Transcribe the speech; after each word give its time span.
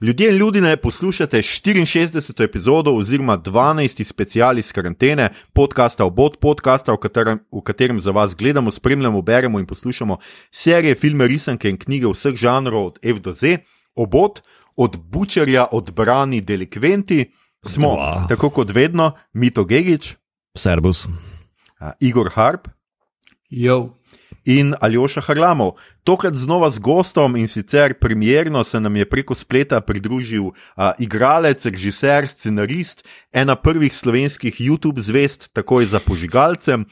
Ljudje 0.00 0.28
in 0.28 0.36
ljudje, 0.36 0.76
poslušate 0.76 1.38
64. 1.38 2.44
epizodo 2.44 2.92
oziroma 2.92 3.38
12. 3.38 4.04
special 4.04 4.58
iz 4.58 4.72
karantene, 4.72 5.30
podcasta 5.52 6.04
Obot, 6.04 6.36
podcasta, 6.40 6.92
v 6.92 6.96
katerem, 6.96 7.38
v 7.52 7.62
katerem 7.62 8.00
za 8.00 8.10
vas 8.10 8.34
gledamo, 8.36 8.70
spremljamo, 8.70 9.22
beremo 9.22 9.58
in 9.58 9.66
poslušamo 9.66 10.18
serije, 10.50 10.94
filme, 10.94 11.26
risanke 11.26 11.70
in 11.70 11.78
knjige 11.78 12.12
vseh 12.12 12.34
žanrov 12.34 12.86
od 12.86 12.98
F 13.02 13.20
do 13.20 13.32
Z. 13.32 13.58
Obot, 13.94 14.42
od 14.76 14.96
bučerja, 14.96 15.66
odbrani 15.72 16.40
delikventi, 16.40 17.32
smo, 17.64 17.94
Dva. 17.96 18.26
tako 18.28 18.50
kot 18.50 18.74
vedno, 18.74 19.12
Mito 19.32 19.64
Gigič, 19.64 20.14
Servus. 20.56 21.06
Igor 22.00 22.30
Harp. 22.34 22.68
Jo. 23.50 23.96
In 24.46 24.74
Aljoša 24.80 25.20
Harlamov. 25.20 25.76
Tokrat 26.04 26.34
znova 26.34 26.70
z 26.70 26.78
gostom 26.78 27.36
in 27.36 27.48
sicer 27.48 27.94
premjerno 27.98 28.64
se 28.64 28.80
nam 28.80 28.96
je 28.96 29.04
preko 29.04 29.34
spleta 29.34 29.80
pridružil 29.80 30.44
uh, 30.46 30.54
igralec, 30.98 31.66
režiser, 31.66 32.28
scenarist, 32.28 33.04
ena 33.32 33.56
prvih 33.56 33.92
slovenskih 33.94 34.54
YouTube 34.60 35.00
zvest, 35.00 35.50
takoj 35.52 35.84
za 35.84 36.00
požigalcem. 36.00 36.86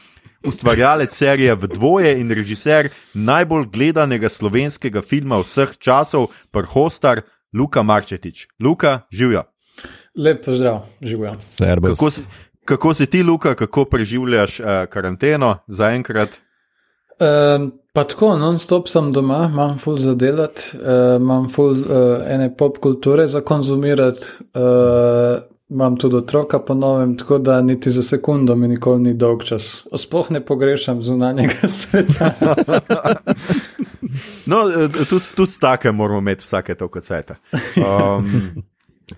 Ustvarjalec 0.44 1.14
serije 1.14 1.54
v 1.54 1.66
dvoje 1.72 2.20
in 2.20 2.28
režiser 2.28 2.90
najbolj 3.14 3.64
gledanega 3.72 4.28
slovenskega 4.28 5.02
filma 5.02 5.38
vseh 5.40 5.72
časov, 5.78 6.28
prhostar 6.50 7.22
Luka 7.54 7.82
Marčetič. 7.82 8.48
Luka, 8.60 9.06
živijo. 9.10 9.44
Lep 10.16 10.44
pozdrav, 10.44 10.84
živijo. 11.00 11.36
Kako, 11.82 12.10
si- 12.10 12.22
kako 12.64 12.94
si 12.94 13.06
ti, 13.06 13.22
Luka, 13.22 13.54
kako 13.54 13.84
preživljaš 13.84 14.60
uh, 14.60 14.66
karanteno 14.90 15.58
zaenkrat? 15.68 16.40
Um, 17.20 17.72
pa 17.92 18.04
tako, 18.04 18.36
non-stop 18.36 18.88
sem 18.88 19.12
doma, 19.12 19.48
imam 19.52 19.78
full 19.78 19.98
za 19.98 20.14
delati, 20.14 20.62
uh, 20.74 21.16
imam 21.20 21.48
full 21.48 21.80
uh, 21.80 22.24
ene 22.28 22.50
pop 22.56 22.78
kulture 22.78 23.26
za 23.26 23.40
konzumirati, 23.40 24.26
uh, 24.54 25.42
imam 25.68 25.96
tudi 25.96 26.16
otroka 26.16 26.58
po 26.58 26.74
novem, 26.74 27.16
tako 27.18 27.38
da 27.38 27.62
niti 27.62 27.90
za 27.90 28.02
sekundo 28.02 28.56
mi 28.56 28.68
nikoli 28.68 29.02
ni 29.02 29.14
dolg 29.14 29.44
čas. 29.44 29.86
Sploh 29.96 30.30
ne 30.30 30.40
pogrešam 30.40 31.02
zunanjega 31.02 31.68
sveta. 31.78 32.30
No, 34.46 34.56
eh, 34.70 34.88
tudi, 35.08 35.24
tudi 35.36 35.52
take 35.60 35.92
moramo 35.92 36.18
imeti 36.18 36.42
vsake 36.42 36.74
to 36.74 36.88
kot 36.88 37.04
sveta. 37.04 37.34
Um, 37.76 38.62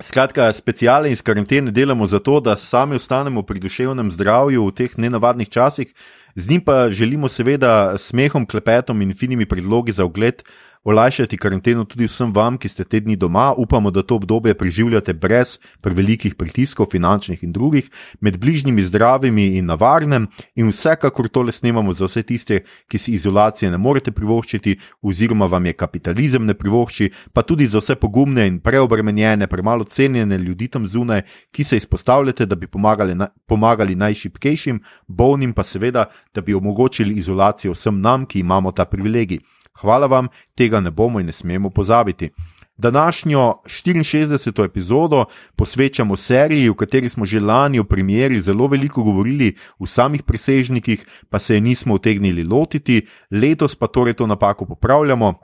skratka, 0.01 0.53
speciale 0.53 1.11
iz 1.11 1.23
karantene 1.23 1.71
delamo 1.71 2.07
zato, 2.07 2.41
da 2.41 2.57
sami 2.57 2.97
ostanemo 2.97 3.43
pri 3.43 3.61
duševnem 3.61 4.11
zdravju 4.11 4.67
v 4.67 4.75
teh 4.75 4.99
nenavadnih 4.99 5.49
časih, 5.49 5.93
z 6.35 6.51
njim 6.51 6.61
pa 6.61 6.91
želimo 6.91 7.29
seveda 7.29 7.99
smehom, 7.99 8.47
klepetom 8.47 9.03
in 9.03 9.15
finimi 9.15 9.47
predlogi 9.47 9.93
za 9.93 10.05
ogled 10.05 10.43
olajšati 10.87 11.37
karanteno 11.37 11.85
tudi 11.85 12.07
vsem 12.07 12.31
vam, 12.33 12.57
ki 12.59 12.69
ste 12.71 12.85
te 12.85 13.01
dni 13.03 13.17
doma. 13.17 13.51
Upamo, 13.59 13.91
da 13.91 14.03
to 14.03 14.15
obdobje 14.21 14.55
preživljate 14.55 15.15
brez 15.15 15.59
prevelikih 15.83 16.35
pritiskov, 16.39 16.87
finančnih 16.93 17.43
in 17.43 17.53
drugih, 17.53 17.91
med 18.21 18.39
bližnjimi 18.39 18.85
zdravimi 18.87 19.47
in 19.59 19.67
na 19.67 19.75
varnem, 19.75 20.29
in 20.55 20.71
vsekakor 20.71 21.29
tole 21.29 21.53
snemamo 21.53 21.93
za 21.93 22.07
vse 22.07 22.23
tiste, 22.23 22.61
ki 22.89 22.99
si 22.99 23.17
izolacije 23.19 23.71
ne 23.71 23.79
morete 23.79 24.13
privoščiti, 24.15 24.77
oziroma 25.03 25.51
vam 25.51 25.67
je 25.67 25.73
kapitalizem 25.73 26.47
ne 26.47 26.55
privošči, 26.55 27.11
pa 27.33 27.43
tudi 27.43 27.67
za 27.67 27.83
vse 27.83 27.99
pogumne 27.99 28.47
in 28.47 28.61
preobremenjene, 28.63 29.51
premalo 29.51 29.85
cenjene 29.85 30.39
ljudi 30.39 30.69
tam 30.69 30.87
zunaj, 30.87 31.23
ki 31.51 31.65
se 31.65 31.83
izpostavljate, 31.83 32.47
da 32.47 32.55
bi 32.55 32.67
pomagali, 32.67 33.15
na, 33.15 33.27
pomagali 33.47 33.99
najšipkejšim, 33.99 34.81
bolnim 35.09 35.53
pa 35.53 35.67
seveda, 35.67 36.07
da 36.35 36.41
bi 36.41 36.55
omogočili 36.55 37.19
izolacijo 37.19 37.75
vsem 37.75 38.01
nam, 38.01 38.27
ki 38.27 38.41
imamo 38.47 38.73
ta 38.73 38.85
privilegij. 38.85 39.43
Hvala 39.81 40.07
vam, 40.07 40.29
tega 40.55 40.81
ne 40.81 40.91
bomo 40.91 41.21
in 41.21 41.27
ne 41.27 41.33
smemo 41.33 41.71
pozabiti. 41.71 42.31
Današnjo 42.79 43.55
64. 43.65 44.65
epizodo 44.65 45.25
posvečamo 45.57 46.17
seriji, 46.17 46.69
v 46.69 46.75
kateri 46.75 47.09
smo 47.09 47.27
že 47.27 47.41
lani 47.41 47.81
v 47.81 47.85
premjeri 47.85 48.41
zelo 48.41 48.67
veliko 48.67 49.03
govorili 49.03 49.55
o 49.79 49.87
samih 49.87 50.23
presežnikih, 50.23 51.07
pa 51.31 51.39
se 51.39 51.55
je 51.55 51.61
nismo 51.61 51.95
utegnili 51.95 52.45
lotiti, 52.45 53.07
letos 53.31 53.75
pa 53.75 53.87
torej 53.87 54.15
to 54.15 54.27
napako 54.27 54.67
popravljamo. 54.67 55.35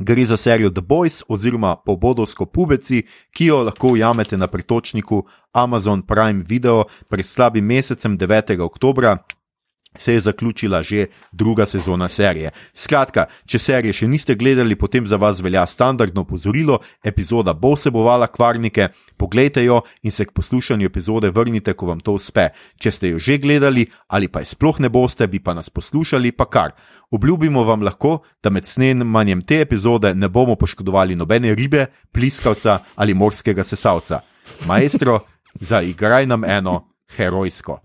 Gre 0.00 0.24
za 0.24 0.36
serijo 0.36 0.70
The 0.70 0.82
Boys 0.82 1.22
oziroma 1.28 1.76
Pobodovsko 1.76 2.46
pubeci, 2.46 3.02
ki 3.30 3.46
jo 3.46 3.62
lahko 3.62 3.88
ujamete 3.88 4.36
na 4.36 4.46
pretočniku 4.46 5.24
Amazon 5.52 6.02
Prime 6.02 6.44
Video 6.48 6.84
pred 7.08 7.26
slabim 7.26 7.64
mesecem 7.64 8.18
9. 8.18 8.60
oktobra. 8.60 9.18
Se 9.98 10.12
je 10.12 10.20
zaključila 10.20 10.82
že 10.82 11.06
druga 11.32 11.66
sezona 11.66 12.08
serije. 12.08 12.50
Skratka, 12.74 13.26
če 13.46 13.58
serije 13.58 13.92
še 13.92 14.08
niste 14.08 14.34
gledali, 14.34 14.76
potem 14.76 15.06
za 15.06 15.16
vas 15.16 15.40
velja 15.40 15.66
standardno 15.66 16.20
opozorilo: 16.20 16.80
epizoda 17.04 17.54
bo 17.54 17.74
vsebovala 17.74 18.26
kvarnike, 18.26 18.88
poglejte 19.16 19.64
jo 19.64 19.82
in 20.02 20.10
se 20.10 20.24
k 20.24 20.32
poslušanju 20.32 20.86
epizode 20.86 21.30
vrnite, 21.30 21.72
ko 21.74 21.86
vam 21.86 22.00
to 22.00 22.12
uspe. 22.12 22.48
Če 22.78 22.90
ste 22.90 23.08
jo 23.14 23.18
že 23.18 23.38
gledali 23.38 23.86
ali 24.08 24.28
pa 24.28 24.40
je 24.40 24.52
sploh 24.52 24.80
ne 24.80 24.88
boste, 24.88 25.26
bi 25.26 25.40
pa 25.40 25.54
nas 25.54 25.70
poslušali, 25.70 26.32
pa 26.32 26.44
kar. 26.44 26.72
Obljubimo 27.10 27.64
vam 27.64 27.82
lahko, 27.82 28.22
da 28.42 28.50
med 28.50 28.66
snemanjem 28.66 29.42
te 29.42 29.60
epizode 29.60 30.14
ne 30.14 30.28
bomo 30.28 30.56
poškodovali 30.56 31.14
nobene 31.16 31.54
ribe, 31.54 31.86
pliskavca 32.12 32.78
ali 32.96 33.14
morskega 33.14 33.64
sesalca. 33.64 34.20
Maestro, 34.66 35.20
zaigraj 35.60 36.26
nam 36.26 36.44
eno 36.44 36.80
herojsko. 37.16 37.80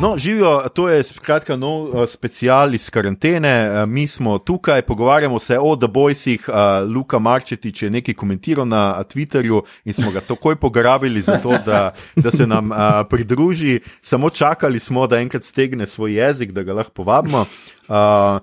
No, 0.00 0.18
živijo, 0.18 0.68
to 0.74 0.88
je 0.88 1.02
skratka 1.02 1.56
nov 1.56 1.82
uh, 1.82 2.08
special 2.08 2.74
iz 2.74 2.90
karantene. 2.90 3.70
Uh, 3.70 3.88
mi 3.88 4.06
smo 4.06 4.38
tukaj, 4.38 4.82
pogovarjamo 4.82 5.38
se 5.38 5.58
o 5.58 5.76
The 5.76 5.86
Boysih. 5.86 6.48
Uh, 6.48 6.94
Luka 6.94 7.18
Marčetič 7.18 7.82
je 7.82 7.90
nekaj 7.90 8.14
komentiral 8.14 8.68
na 8.68 9.04
Twitterju 9.04 9.62
in 9.84 9.92
smo 9.92 10.10
ga 10.10 10.20
takoj 10.20 10.56
pograbili, 10.56 11.20
zato, 11.22 11.58
da, 11.66 11.92
da 12.16 12.30
se 12.30 12.46
nam 12.46 12.70
uh, 12.70 12.78
pridruži. 13.10 13.80
Samo 14.00 14.30
čakali 14.30 14.80
smo, 14.80 15.06
da 15.06 15.18
enkrat 15.18 15.44
stegne 15.44 15.86
svoj 15.86 16.14
jezik, 16.14 16.52
da 16.52 16.62
ga 16.62 16.74
lahko 16.74 16.92
povabimo. 16.92 17.44
Uh, 17.88 18.40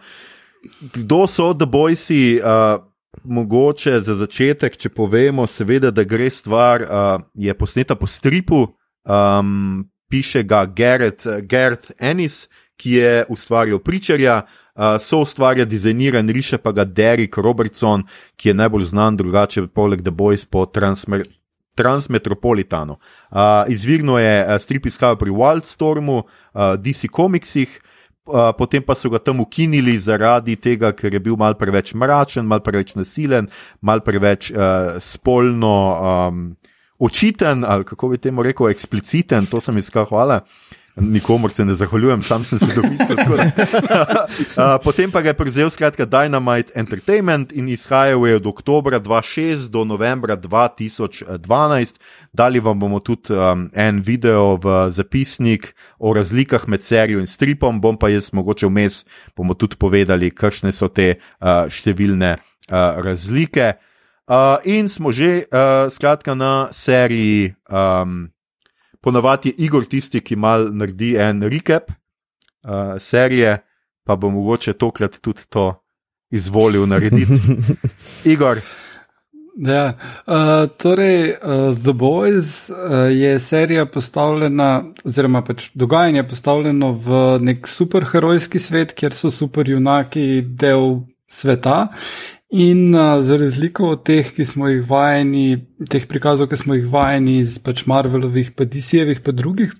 kdo 0.94 1.28
so 1.28 1.54
The 1.54 1.66
Boysi? 1.66 2.40
Uh, 2.40 2.84
Mogoče 3.24 4.00
za 4.00 4.14
začetek, 4.16 4.78
če 4.78 4.90
povemo, 4.90 5.48
seveda, 5.48 5.92
da 5.92 6.04
gre 6.04 6.30
stvar, 6.30 6.82
uh, 6.82 7.22
je 7.34 7.54
posneta 7.54 7.96
po 7.96 8.08
stripu, 8.08 8.68
um, 9.10 9.90
piše 10.10 10.44
ga 10.44 10.66
Garrett, 10.66 11.28
Garrett 11.42 11.92
Ennis, 12.00 12.48
ki 12.78 12.92
je 12.92 13.26
ustvarjal 13.30 13.80
Pričarja, 13.80 14.42
uh, 14.76 14.84
so 15.02 15.24
ustvarja 15.26 15.66
dizajniran, 15.66 16.30
riše 16.30 16.58
pa 16.58 16.72
ga 16.72 16.86
Derek 16.86 17.38
Robertson, 17.38 18.04
ki 18.36 18.50
je 18.50 18.54
najbolj 18.54 18.86
znan 18.94 19.18
drugače, 19.18 19.68
poleg 19.68 20.02
The 20.02 20.12
Boys 20.12 20.46
po 20.46 20.66
Transmer. 20.66 21.26
Transmetropolitanu. 21.78 22.96
Uh, 23.30 23.38
izvirno 23.70 24.18
je 24.18 24.42
uh, 24.42 24.62
strip 24.62 24.86
izhajal 24.86 25.18
pri 25.18 25.30
Wildstormu, 25.30 26.24
uh, 26.24 26.74
DC 26.82 27.06
Comicsih, 27.14 27.70
uh, 28.26 28.50
potem 28.58 28.82
pa 28.82 28.96
so 28.96 29.10
ga 29.14 29.20
tam 29.22 29.40
ukinili 29.40 29.94
zaradi 30.02 30.56
tega, 30.56 30.90
ker 30.92 31.14
je 31.14 31.22
bil 31.22 31.38
mal 31.38 31.54
preveč 31.54 31.94
mračen, 31.94 32.50
mal 32.50 32.64
preveč 32.66 32.96
nasilen, 32.98 33.46
mal 33.82 34.02
preveč 34.02 34.50
uh, 34.52 34.98
spolno. 34.98 35.78
Um, 36.02 36.57
očiten, 37.00 37.66
ali 37.68 37.86
kako 37.86 38.10
bi 38.10 38.18
temu 38.18 38.44
rekel, 38.44 38.70
ekspliciten, 38.70 39.46
to 39.46 39.62
sem 39.62 39.78
iskal, 39.78 40.06
hvala. 40.06 40.42
Nikomor 41.00 41.52
se 41.52 41.66
ne 41.66 41.76
zahvaljujem, 41.76 42.22
sam 42.22 42.44
sem 42.44 42.60
se 42.60 42.66
domislil. 42.76 43.18
da. 43.18 43.52
Uh, 44.58 44.64
Potem 44.84 45.12
pa 45.12 45.22
ga 45.22 45.30
je 45.30 45.34
prevzel 45.34 45.70
skratka 45.70 46.06
Dynamite 46.06 46.72
Entertainment 46.76 47.52
in 47.52 47.70
izhajal 47.70 48.28
je 48.28 48.36
od 48.36 48.48
oktobra 48.48 49.00
2006 49.00 49.70
do 49.70 49.84
novembra 49.84 50.38
2012. 50.38 52.00
Dali 52.34 52.60
vam 52.60 52.80
bomo 52.80 53.00
tudi 53.00 53.34
um, 53.34 53.70
en 53.74 54.02
video 54.02 54.56
v 54.56 54.92
zapisnik 54.92 55.76
o 56.00 56.14
razlikah 56.14 56.68
med 56.68 56.84
serijo 56.84 57.20
in 57.20 57.28
stripom, 57.28 57.82
bom 57.82 57.98
pa 57.98 58.10
jaz 58.10 58.34
mogoče 58.34 58.68
vmes 58.68 59.06
bomo 59.36 59.54
tudi 59.54 59.76
povedali, 59.76 60.32
kakšne 60.32 60.72
so 60.72 60.88
te 60.88 61.18
uh, 61.18 61.70
številne 61.70 62.38
uh, 62.38 62.98
razlike. 63.06 63.74
Uh, 64.28 64.60
in 64.68 64.90
smo 64.90 65.12
že, 65.12 65.48
uh, 65.48 65.88
skratka, 65.92 66.36
na 66.36 66.68
seriji. 66.72 67.56
Um, 67.70 68.32
Ponavadi 69.02 69.50
je 69.50 69.64
Igor 69.66 69.86
tisti, 69.86 70.20
ki 70.20 70.36
mal 70.36 70.68
naredi 70.76 71.16
en 71.16 71.44
recap 71.48 71.92
uh, 72.68 72.98
serije, 73.00 73.58
pa 74.04 74.16
bo 74.16 74.30
mogoče 74.30 74.74
tokrat 74.74 75.22
tudi 75.22 75.48
to 75.50 75.70
izvolil 76.32 76.88
narediti. 76.88 77.40
Igor, 78.34 78.60
Ja, 79.58 79.98
uh, 80.28 80.70
torej, 80.78 81.30
uh, 81.30 81.78
The 81.84 81.94
Boys 81.94 82.70
uh, 82.70 82.78
je 83.18 83.40
serija 83.40 83.86
postavljena, 83.86 84.84
oziroma 85.06 85.42
pač 85.42 85.72
dogajanje 85.74 86.28
postavljeno 86.30 86.92
v 86.92 87.22
nek 87.42 87.68
superherojski 87.68 88.60
svet, 88.60 88.94
kjer 88.94 89.18
so 89.18 89.32
superjunaki 89.34 90.44
del 90.46 91.00
sveta. 91.28 91.88
In 92.50 92.96
uh, 92.96 93.22
za 93.22 93.38
razliko 93.38 93.90
od 93.90 94.04
teh, 94.08 94.30
ki 94.32 94.46
smo 94.46 94.70
jih 94.72 94.86
vajeni, 94.88 95.66
teh 95.90 96.06
prikazov, 96.08 96.48
ki 96.48 96.58
smo 96.58 96.78
jih 96.78 96.86
vajeni 96.88 97.42
iz 97.42 97.58
pač 97.60 97.84
Marvelovih, 97.86 98.54
pa 98.56 98.64
DC-jevih, 98.64 99.20
pa 99.24 99.36
drugih 99.36 99.74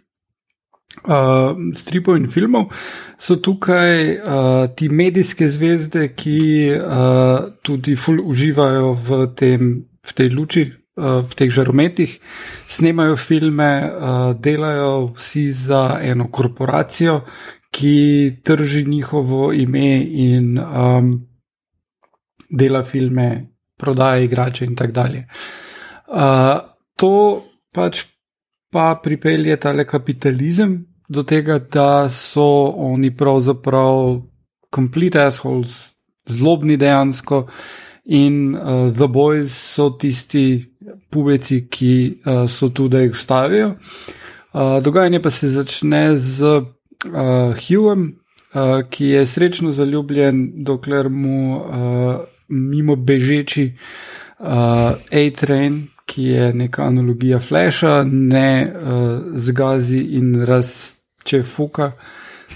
uh, 1.06 1.56
stripov 1.74 2.18
in 2.18 2.28
filmov, 2.32 2.74
so 3.20 3.38
tukaj 3.40 4.18
uh, 4.18 4.68
ti 4.76 4.90
medijske 4.90 5.48
zvezde, 5.50 6.10
ki 6.16 6.40
uh, 6.76 7.54
tudi 7.64 7.96
ful 7.96 8.20
uživajo 8.20 8.92
v, 9.00 9.22
tem, 9.38 9.72
v 10.04 10.18
tej 10.18 10.34
luči, 10.34 10.66
uh, 10.68 11.22
v 11.24 11.40
teh 11.40 11.54
žarometih, 11.54 12.18
snemajo 12.68 13.16
filme, 13.16 13.72
uh, 13.88 14.34
delajo 14.36 15.14
vsi 15.16 15.52
za 15.56 16.02
eno 16.04 16.28
korporacijo, 16.28 17.22
ki 17.72 18.42
trži 18.44 18.84
njihovo 18.88 19.52
ime 19.54 20.02
in 20.04 20.58
um, 20.58 21.28
dela 22.50 22.84
filme, 22.84 23.48
prodaja 23.78 24.24
igrače 24.24 24.66
in 24.66 24.76
tako 24.76 24.92
dalje. 24.92 25.26
Uh, 26.08 26.60
to 26.96 27.44
pač 27.74 28.04
pa 28.72 28.96
pripelje 29.04 29.56
tale 29.58 29.86
kapitalizem 29.88 30.86
do 31.10 31.24
tega, 31.24 31.60
da 31.60 32.10
so 32.10 32.74
oni 32.76 33.12
pravzaprav 33.16 34.22
complete 34.76 35.22
assholes, 35.22 35.94
zlobni 36.28 36.78
dejansko. 36.78 37.48
In 38.08 38.56
uh, 38.56 38.94
The 38.96 39.08
Boys 39.12 39.52
so 39.52 39.90
tisti 40.00 40.64
pubeci, 41.12 41.66
ki 41.68 42.22
uh, 42.24 42.46
so 42.48 42.70
tu, 42.70 42.88
da 42.88 43.02
jih 43.04 43.12
ustavijo. 43.12 43.74
Uh, 44.54 44.80
dogajanje 44.84 45.20
pa 45.22 45.32
se 45.32 45.50
začne 45.52 46.16
z 46.16 46.44
uh, 46.48 46.64
Hughom, 47.60 48.06
uh, 48.54 48.80
ki 48.90 49.12
je 49.12 49.26
srečno 49.26 49.72
zaljubljen, 49.72 50.64
dokler 50.64 51.10
mu 51.10 51.58
uh, 51.58 52.24
mimo 52.48 52.96
bežeči 52.96 53.72
uh, 54.40 54.48
A-Train, 55.12 55.88
ki 56.06 56.24
je 56.24 56.54
neka 56.54 56.84
analogija 56.84 57.40
Flasha, 57.40 58.04
ne 58.04 58.74
uh, 58.74 59.22
zgazi 59.34 60.00
in 60.00 60.36
razče 60.46 61.44
fuka 61.44 61.92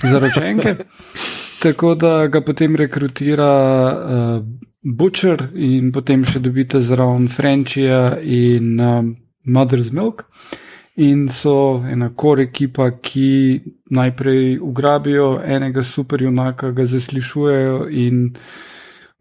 za 0.03 0.19
ročenke. 0.19 0.75
Tako 1.63 1.95
da 1.95 2.27
ga 2.27 2.41
potem 2.41 2.75
rekrutira 2.75 3.53
uh, 3.93 4.43
Butcher 4.81 5.43
in 5.53 5.91
potem 5.93 6.23
še 6.25 6.39
dobite 6.41 6.79
zraven 6.81 7.27
Frenchija 7.29 8.17
in 8.23 8.79
um, 8.81 9.11
Mother's 9.45 9.91
Milk. 9.93 10.25
In 10.97 11.27
so 11.29 11.83
ena 11.87 12.09
kor 12.17 12.41
ekipa, 12.41 12.89
ki 13.01 13.61
najprej 13.93 14.57
ugrabijo 14.59 15.35
enega 15.45 15.83
superjunaka, 15.85 16.71
ga 16.71 16.85
zaslišujejo 16.85 17.77
in 17.89 18.25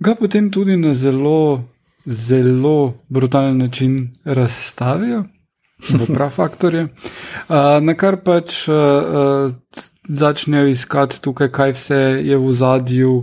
ga 0.00 0.14
potem 0.14 0.50
tudi 0.50 0.76
na 0.76 0.94
zelo 0.94 1.64
zelo 2.06 2.94
brutalen 3.08 3.58
način 3.58 4.16
razstavijo, 4.24 5.24
v 5.90 6.14
prav 6.14 6.30
faktorje, 6.30 6.82
uh, 6.82 7.56
na 7.86 7.94
kar 7.94 8.16
pač 8.24 8.68
uh, 8.68 8.74
uh, 8.76 9.52
začnejo 10.08 10.68
iskati 10.68 11.20
tukaj, 11.22 11.48
kaj 11.48 11.72
vse 11.72 12.00
je 12.24 12.38
v 12.38 12.52
zadju, 12.52 13.14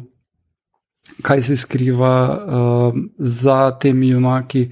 kaj 1.22 1.42
se 1.42 1.58
skriva 1.58 2.16
uh, 2.32 2.94
za 3.18 3.72
temi 3.80 4.10
junaki. 4.10 4.70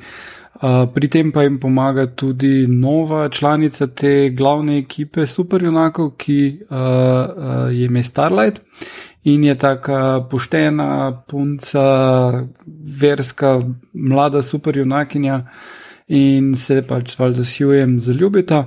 Uh, 0.55 0.87
pri 0.93 1.07
tem 1.11 1.31
pa 1.31 1.43
jim 1.43 1.59
pomaga 1.59 2.05
tudi 2.05 2.67
nova 2.67 3.29
članica 3.29 3.87
te 3.87 4.29
glavne 4.29 4.77
ekipe 4.77 5.25
superjunakov, 5.25 6.13
ki 6.17 6.59
uh, 6.69 6.77
uh, 6.77 7.73
je 7.75 7.85
ime 7.85 8.03
Starlight 8.03 8.61
in 9.25 9.43
je 9.43 9.55
tako 9.57 10.27
poštena, 10.31 11.23
punca, 11.27 11.85
verska, 13.01 13.59
mlada, 13.93 14.41
super 14.41 14.77
junakinja 14.77 15.41
in 16.07 16.53
se 16.55 16.81
pač 16.85 17.15
valjda 17.19 17.43
s 17.43 17.57
Hughjem 17.57 17.99
zaljubita. 17.99 18.65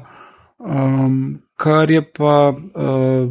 Um, 0.58 1.38
kar 1.56 1.90
je 1.90 2.02
pa 2.02 2.50
uh, 2.50 3.30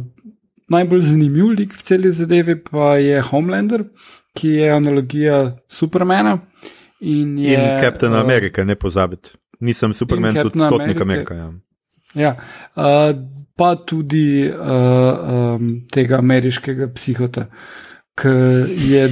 najbolj 0.68 1.04
zanimiv 1.10 1.52
lik 1.58 1.76
v 1.76 1.84
celi 1.84 2.12
zadevi, 2.12 2.56
pa 2.64 2.96
je 2.96 3.20
Homelander, 3.20 3.84
ki 4.32 4.48
je 4.48 4.70
analogija 4.72 5.42
Supermana. 5.68 6.38
In, 7.00 7.36
je, 7.38 7.54
in 7.54 7.80
Captain 7.80 8.12
uh, 8.12 8.20
America, 8.20 8.64
ne 8.64 8.74
pozabite. 8.74 9.36
Nisem 9.60 9.94
Superman, 9.94 10.34
tudi 10.34 10.60
stotnik 10.60 11.00
Amerika. 11.00 11.34
Ja. 11.34 11.52
Ja, 12.14 12.36
uh, 12.76 13.12
pa 13.58 13.74
tudi 13.76 14.46
uh, 14.46 15.56
um, 15.58 15.70
tega 15.90 16.18
ameriškega 16.22 16.88
psihota, 16.94 17.48
ki 18.18 18.34
je 18.92 19.08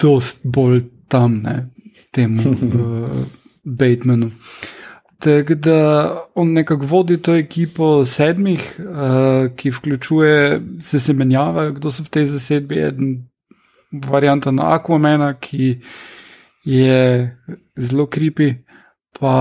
dost 0.00 0.44
bolj 0.44 0.84
tam, 1.10 1.40
ne, 1.42 1.56
temu 2.14 2.52
uh, 2.54 3.24
Batemanu. 3.80 4.30
Tako 5.20 5.54
da 5.54 5.80
on 6.34 6.52
nekako 6.56 6.86
vodi 6.86 7.18
to 7.20 7.34
ekipo 7.36 8.04
sedmih, 8.08 8.62
uh, 8.78 9.50
ki 9.56 9.74
vključuje, 9.76 10.62
se 10.80 11.00
se 11.00 11.12
menjava, 11.12 11.70
kdo 11.76 11.90
so 11.90 12.06
v 12.06 12.14
tej 12.14 12.30
zasedbi. 12.30 12.80
En 12.86 13.12
varianta 13.92 14.50
na 14.54 14.70
Aquamena, 14.78 15.34
ki 15.34 15.80
je 16.64 17.36
zelo 17.76 18.06
kripi 18.06 18.54
pa 19.18 19.34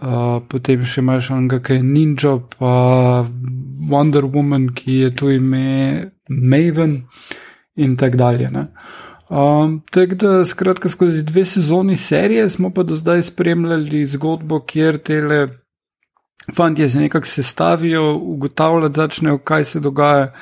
uh, 0.00 0.40
potem 0.48 0.84
še 0.86 1.02
imaš 1.02 1.30
enega, 1.34 1.60
ki 1.64 1.78
je 1.78 1.84
Ninja, 1.84 2.36
pa 2.56 2.72
Wonder 3.90 4.26
Woman, 4.30 4.70
ki 4.74 5.00
je 5.04 5.14
tu 5.16 5.30
ime 5.34 6.10
Maven 6.28 7.02
in 7.76 7.96
tako 7.96 8.16
dalje. 8.16 8.50
Um, 9.30 9.80
tako 9.90 10.14
da, 10.14 10.44
skratka, 10.44 10.88
skozi 10.88 11.22
dve 11.22 11.44
sezoni 11.44 11.96
serije 11.96 12.48
smo 12.48 12.70
pa 12.70 12.82
do 12.82 12.94
zdaj 12.94 13.22
spremljali 13.22 14.04
zgodbo, 14.06 14.60
kjer 14.66 14.98
tele 14.98 15.48
fanti 16.56 16.88
se 16.88 16.98
nekako 16.98 17.26
sestavijo, 17.26 18.14
ugotavljati 18.14 18.96
začnejo, 18.96 19.38
kaj 19.38 19.64
se 19.64 19.80
dogaja. 19.80 20.32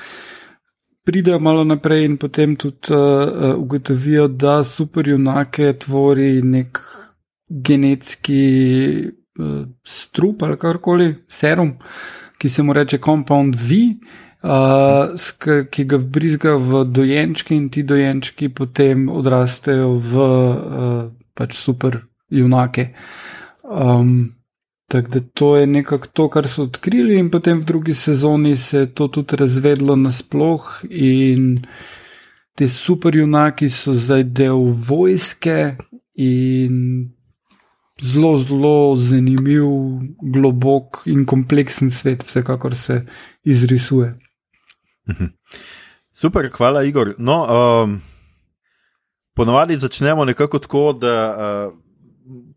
Pridejo 1.05 1.39
malo 1.39 1.65
naprej 1.65 2.05
in 2.05 2.17
potem 2.17 2.57
tudi 2.57 2.93
uh, 2.93 3.55
ugotovijo, 3.57 4.29
da 4.29 4.65
superjunake 4.65 5.73
tvori 5.79 6.43
nek 6.43 6.79
genetski 7.49 8.43
uh, 9.09 9.67
strup 9.85 10.43
ali 10.43 10.59
karkoli, 10.59 11.15
serum, 11.29 11.75
ki 12.39 12.49
se 12.49 12.63
mu 12.63 12.73
reče 12.73 12.99
Compound 12.99 13.57
V, 13.57 13.83
uh, 14.45 15.67
ki 15.71 15.85
ga 15.85 15.99
brizga 15.99 16.57
v 16.57 16.85
dojenčke 16.85 17.55
in 17.57 17.69
ti 17.69 17.83
dojenčki 17.83 18.49
potem 18.49 19.09
odrastejo 19.09 19.95
v 19.99 20.25
uh, 20.25 21.05
pač 21.35 21.55
super 21.57 22.03
junake. 22.31 22.93
Um, 23.65 24.35
Tako 24.89 25.09
da 25.09 25.21
to 25.35 25.57
je 25.57 25.67
nekako 25.67 26.07
to, 26.07 26.29
kar 26.33 26.47
so 26.49 26.63
odkrili, 26.65 27.19
in 27.21 27.27
potem 27.31 27.59
v 27.61 27.65
drugi 27.65 27.95
sezoni 27.95 28.57
se 28.57 28.79
je 28.79 28.87
to 28.95 29.09
tudi 29.09 29.37
razvedlo 29.37 29.97
nasploh, 29.97 30.65
in 30.89 31.59
ti 32.57 32.69
superjunaki 32.69 33.69
so 33.69 33.93
zdaj 33.93 34.25
del 34.25 34.73
vojske, 34.73 35.77
in 36.17 37.13
zelo, 38.03 38.37
zelo 38.39 38.97
zanimiv, 38.97 39.65
globok 40.23 41.03
in 41.07 41.27
kompleksen 41.27 41.91
svet, 41.91 42.25
vsekakor 42.25 42.75
se 42.75 43.07
izrisuje. 43.45 44.15
Mhm. 45.09 45.25
Super, 46.13 46.51
hvala, 46.53 46.83
Igor. 46.85 47.15
No, 47.19 47.47
um, 47.47 48.01
ponovadi 49.35 49.77
začnemo 49.77 50.25
nekako 50.25 50.59
tako, 50.59 50.93
da 50.93 51.37
uh, 51.37 51.79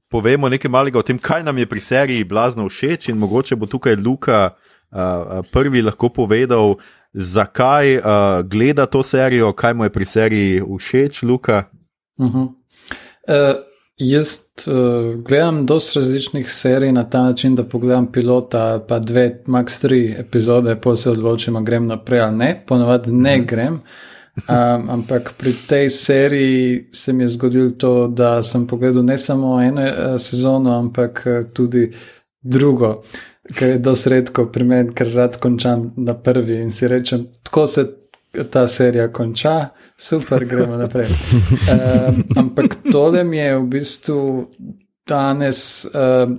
povemo 0.09 0.49
nekaj 0.49 0.71
malega 0.71 0.99
o 0.99 1.01
tem, 1.01 1.19
kaj 1.19 1.43
nam 1.43 1.57
je 1.57 1.65
pri 1.65 1.79
seriji 1.79 2.23
blazno 2.23 2.69
všeč, 2.69 3.09
in 3.09 3.17
mogoče 3.17 3.55
bo 3.55 3.65
tukaj 3.65 3.95
Luka 3.95 4.49
uh, 4.49 5.45
prvi 5.51 5.81
lahko 5.81 6.09
povedal, 6.09 6.75
zakaj 7.13 7.97
uh, 7.97 8.03
gleda 8.49 8.85
to 8.85 9.03
serijo, 9.03 9.53
kaj 9.53 9.73
mu 9.73 9.83
je 9.83 9.89
pri 9.89 10.05
seriji 10.05 10.61
všeč, 10.79 11.23
Luka. 11.23 11.69
Uh 12.17 12.27
-huh. 12.27 12.47
uh, 12.47 13.70
Jaz 14.01 14.39
uh, 14.67 15.21
gledam 15.21 15.65
dosta 15.65 15.99
različnih 15.99 16.51
serij 16.51 16.91
na 16.91 17.03
ta 17.09 17.23
način, 17.23 17.55
da 17.55 17.63
pogledam 17.63 18.11
pilota, 18.11 18.85
pa 18.87 18.99
dve, 18.99 19.43
max 19.45 19.81
tri 19.81 20.15
epizode, 20.19 20.75
pa 20.81 20.95
se 20.95 21.11
odločim, 21.11 21.65
grem 21.65 21.87
naprej 21.87 22.21
ali 22.21 22.37
ne. 22.37 22.63
Ponovadi 22.67 23.11
ne 23.11 23.37
mhm. 23.37 23.45
grem. 23.45 23.79
Um, 24.35 24.89
ampak 24.89 25.33
pri 25.37 25.53
tej 25.67 25.89
seriji 25.89 26.87
se 26.91 27.13
mi 27.13 27.23
je 27.23 27.27
zgodilo 27.29 27.69
to, 27.69 28.07
da 28.07 28.43
sem 28.43 28.67
pogledal 28.67 29.05
ne 29.05 29.17
samo 29.17 29.61
eno 29.61 29.81
uh, 29.81 30.21
sezono, 30.21 30.79
ampak 30.79 31.23
uh, 31.25 31.53
tudi 31.53 31.91
drugo, 32.41 33.03
kar 33.55 33.69
je 33.69 33.77
dosti 33.77 34.09
redko 34.09 34.45
pri 34.45 34.63
meni, 34.63 34.93
ker 34.93 35.13
rad 35.13 35.37
končam 35.39 35.93
na 35.97 36.13
prvi 36.13 36.61
in 36.61 36.71
si 36.71 36.87
rečem, 36.87 37.27
tako 37.43 37.67
se 37.67 37.85
ta 38.49 38.67
serija 38.67 39.11
konča, 39.13 39.67
super, 40.01 40.45
gremo 40.45 40.77
naprej. 40.77 41.07
Um, 41.07 42.23
ampak 42.35 42.75
tole 42.91 43.23
mi 43.23 43.37
je 43.37 43.57
v 43.57 43.67
bistvu 43.67 44.47
danes. 45.07 45.85
Uh, 45.85 46.37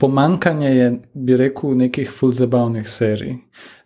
Pomankanje 0.00 0.68
je, 0.68 1.00
bi 1.14 1.36
rekel, 1.36 1.74
nekih 1.76 2.10
fulzabavnih 2.10 2.88
serij. 2.88 3.34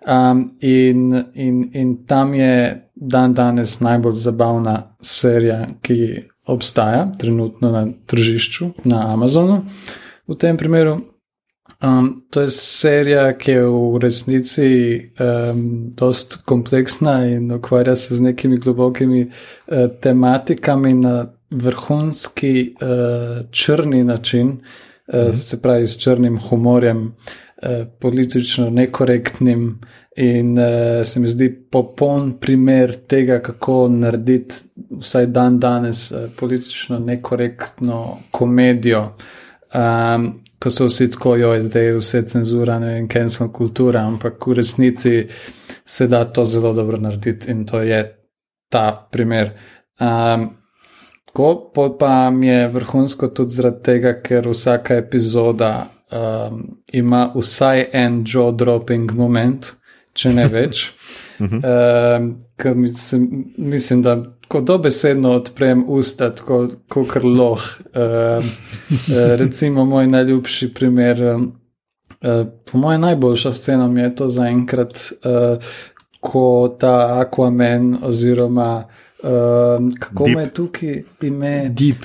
Um, 0.07 0.45
in, 0.61 1.25
in, 1.35 1.71
in 1.75 1.97
tam 2.07 2.35
je 2.35 2.85
dan 2.95 3.35
danes 3.35 3.81
najbolj 3.81 4.15
zabavna 4.15 4.77
serija, 5.03 5.67
ki 5.83 6.23
obstaja 6.47 7.09
trenutno 7.19 7.71
na 7.71 7.87
tržišču, 8.07 8.71
na 8.85 9.13
Amazonu. 9.13 9.65
V 10.29 10.39
tem 10.39 10.57
primeru, 10.57 11.01
um, 11.85 12.23
to 12.31 12.41
je 12.41 12.50
serija, 12.50 13.33
ki 13.38 13.50
je 13.50 13.62
v 13.62 13.99
resnici 14.03 14.69
um, 15.21 15.91
dost 15.97 16.37
kompleksna 16.45 17.25
in 17.26 17.53
ukvarja 17.53 17.97
se 17.97 18.14
z 18.14 18.21
nekimi 18.21 18.59
globokimi 18.59 19.23
uh, 19.23 19.76
tematikami 20.00 20.95
na 20.95 21.26
vrhunski 21.50 22.75
uh, 22.75 23.47
črni 23.50 24.05
način, 24.05 24.49
uh, 24.49 25.29
mm. 25.29 25.33
se 25.33 25.62
pravi 25.62 25.88
s 25.88 25.99
črnim 25.99 26.38
humorjem, 26.38 27.05
uh, 27.07 27.87
politično 28.00 28.71
nekorektnim. 28.71 29.81
In 30.17 30.59
uh, 30.59 30.64
se 31.05 31.21
mi 31.21 31.29
zdi 31.29 31.50
popoln 31.71 32.33
primer 32.41 32.93
tega, 33.07 33.38
kako 33.38 33.88
narediti 33.88 34.55
vsaj 35.00 35.26
dan 35.26 35.61
danes 35.61 36.11
uh, 36.12 36.19
politično 36.37 36.99
nekorektno 36.99 38.19
komedijo. 38.31 39.17
Um, 39.75 40.44
ko 40.64 40.71
so 40.71 40.87
vsi 40.88 41.11
tako, 41.11 41.37
jo 41.37 41.52
je 41.52 41.62
zdaj 41.62 41.90
vse 41.99 42.23
cenzura, 42.28 42.78
ne 42.80 42.94
vem, 42.94 43.09
cancel 43.09 43.50
kultura, 43.52 44.06
ampak 44.09 44.47
v 44.47 44.54
resnici 44.56 45.26
se 45.85 46.06
da 46.09 46.25
to 46.25 46.44
zelo 46.44 46.73
dobro 46.73 46.97
narediti 46.97 47.50
in 47.52 47.66
to 47.68 47.83
je 47.85 48.00
ta 48.73 49.09
primer. 49.12 49.50
Um, 50.00 50.49
ko 51.33 51.73
pa 51.99 52.30
mi 52.30 52.47
je 52.47 52.68
vrhunsko 52.68 53.28
tudi 53.28 53.54
zaradi 53.54 53.83
tega, 53.83 54.14
ker 54.23 54.49
vsaka 54.49 54.97
epizoda 54.97 55.73
um, 55.85 56.62
ima 56.92 57.26
vsaj 57.37 57.88
en 57.92 58.23
jaw-dropping 58.25 59.12
moment 59.12 59.75
če 60.14 60.33
ne 60.35 60.47
več. 60.49 60.87
uh, 61.40 62.75
mislim, 62.75 63.28
mislim, 63.59 64.02
da 64.02 64.16
ko 64.49 64.61
dobesedno 64.61 65.33
odprem 65.33 65.85
usta, 65.89 66.31
tako 66.35 66.69
kot 66.89 67.23
loh. 67.23 67.63
Uh, 67.95 68.45
recimo, 69.39 69.85
moj 69.85 70.07
najljubši 70.07 70.75
primer, 70.75 71.23
uh, 71.23 72.47
po 72.73 72.79
mojem, 72.79 73.01
najboljša 73.01 73.53
scena 73.53 73.89
mi 73.89 74.01
je 74.01 74.15
to 74.15 74.29
zaenkrat, 74.29 75.13
uh, 75.25 75.65
ko 76.21 76.77
ta 76.81 77.21
Aquaman 77.21 77.99
oziroma. 78.03 78.85
Uh, 79.23 79.31
kako 80.01 80.27
me 80.27 80.51
tukaj 80.51 81.03
ime? 81.23 81.69
Deep. 81.69 82.05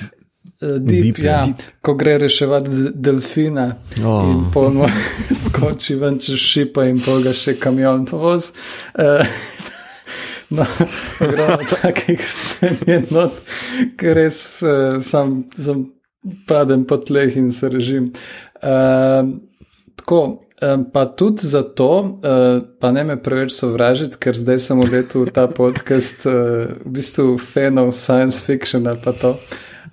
Uh, 0.61 0.77
deep, 0.79 1.03
deep, 1.03 1.19
ja, 1.19 1.43
deep. 1.45 1.55
Ko 1.81 1.93
gre 1.93 2.17
reševati 2.17 2.69
delfina 2.93 3.75
oh. 4.05 4.25
in 4.31 4.41
polno 4.53 4.89
skoči 5.43 5.95
ven 5.95 6.19
čez 6.19 6.35
šipa 6.35 6.83
in 6.91 6.99
poga 6.99 7.31
še 7.33 7.55
kamion 7.59 8.03
povoz. 8.05 8.51
Uh, 8.95 9.23
no, 10.49 10.65
ogromno 11.21 11.57
takih 11.81 12.21
scen 12.25 12.77
je 12.87 12.99
not, 13.11 13.39
ker 13.97 14.17
res 14.17 14.39
uh, 14.65 14.99
sam, 15.01 15.43
sam 15.55 15.87
padem 16.47 16.85
po 16.87 16.97
tleh 16.97 17.37
in 17.37 17.51
se 17.51 17.69
režim. 17.69 18.11
Uh, 18.63 19.29
tako, 19.95 20.21
um, 20.61 20.85
pa 20.93 21.05
tudi 21.05 21.47
zato, 21.47 21.89
uh, 21.99 22.63
pa 22.79 22.91
ne 22.91 23.03
me 23.03 23.19
preveč 23.23 23.53
sovražiti, 23.55 24.17
ker 24.19 24.37
zdaj 24.37 24.59
sem 24.59 24.81
v 24.81 25.03
ta 25.33 25.47
podcast, 25.47 26.25
uh, 26.25 26.67
v 26.85 26.97
bistvu 26.99 27.37
fanov 27.37 27.93
science 27.93 28.43
fiction 28.45 28.87
ali 28.87 28.99
pa 29.03 29.13
to. 29.13 29.37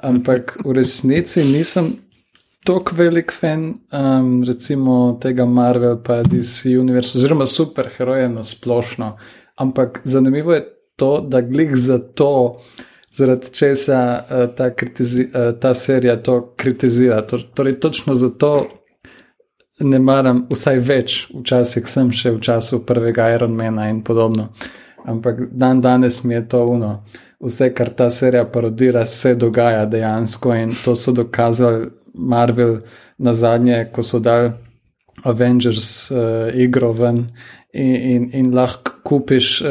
Ampak 0.02 0.58
v 0.64 0.76
resnici 0.76 1.44
nisem 1.44 1.96
tako 2.66 2.96
velik 2.98 3.32
fan, 3.32 3.78
um, 3.92 4.42
recimo 4.44 5.18
tega 5.22 5.44
Marvel, 5.44 6.02
pa 6.02 6.22
DC 6.22 6.66
Universe, 6.74 7.18
oziroma 7.18 7.46
superheroje 7.46 8.28
na 8.28 8.42
splošno. 8.42 9.16
Ampak 9.56 10.00
zanimivo 10.04 10.52
je 10.52 10.64
to, 10.96 11.20
da 11.20 11.40
glih 11.40 11.76
za 11.76 11.98
to, 11.98 12.58
zaradi 13.12 13.48
česa 13.52 14.22
uh, 14.22 14.54
ta, 14.54 14.70
kritizi, 14.74 15.28
uh, 15.28 15.58
ta 15.60 15.74
serija 15.74 16.16
to 16.22 16.54
kritizira. 16.56 17.22
Torej, 17.54 17.80
točno 17.80 18.14
zato. 18.14 18.68
Ne 19.80 19.98
maram, 19.98 20.46
vsaj 20.50 20.78
več, 20.80 21.14
včasih 21.36 21.88
sem 21.88 22.08
še 22.12 22.30
v 22.32 22.40
času 22.40 22.80
prvega 22.88 23.28
Ironmana 23.34 23.90
in 23.92 24.00
podobno. 24.04 24.48
Ampak 25.04 25.50
dan 25.52 25.80
danes 25.80 26.22
mi 26.24 26.34
je 26.34 26.46
to 26.48 26.62
uno. 26.66 27.02
Vse, 27.40 27.68
kar 27.76 27.90
ta 27.92 28.08
serija 28.10 28.46
parodira, 28.48 29.04
se 29.06 29.34
dogaja 29.34 29.84
dejansko 29.86 30.54
in 30.54 30.72
to 30.84 30.96
so 30.96 31.12
dokazali 31.12 31.90
Marvel 32.14 32.78
na 33.18 33.34
zadnje, 33.34 33.90
ko 33.92 34.02
so 34.02 34.18
dali 34.18 34.50
Avengers 35.24 36.10
uh, 36.10 36.16
igro 36.54 36.92
ven 36.92 37.26
in, 37.76 37.96
in, 37.96 38.30
in 38.32 38.54
lahko 38.54 38.96
kupiš. 39.04 39.60
Uh, 39.62 39.68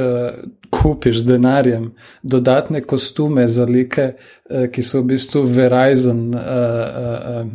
Kupiš 0.76 1.22
denarjem 1.24 1.86
dodatne 2.24 2.82
kostume 2.84 3.46
za 3.48 3.64
like, 3.66 4.10
uh, 4.50 4.66
ki 4.68 4.82
so 4.84 5.00
v 5.00 5.14
bistvu 5.14 5.44
Verizon 5.48 6.34
uh, 6.36 6.42
uh, 6.42 7.46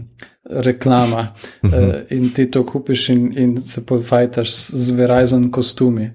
reklama, 0.64 1.26
uh, 1.62 1.70
in 2.10 2.30
ti 2.32 2.46
to 2.50 2.62
kupiš 2.66 3.08
in, 3.12 3.26
in 3.36 3.52
se 3.60 3.84
pofajtaš 3.86 4.54
z 4.54 4.96
Verizon 4.96 5.50
kostumi. 5.50 6.10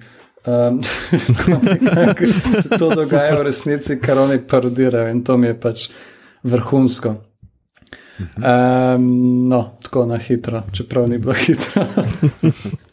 Um, 0.46 0.82
se 2.64 2.70
to 2.80 2.90
dogaja 2.90 3.36
v 3.36 3.44
resnici, 3.44 4.00
kar 4.00 4.20
oni 4.20 4.40
parodirajo 4.48 5.12
in 5.12 5.24
to 5.24 5.38
mi 5.38 5.48
je 5.48 5.60
pač 5.60 5.88
vrhunsko. 6.44 7.16
Um, 8.20 9.50
no, 9.50 9.78
tako 9.84 10.06
na 10.06 10.18
hitro, 10.18 10.64
čeprav 10.74 11.10
ni 11.10 11.18
bilo 11.18 11.34
hitro. 11.34 11.86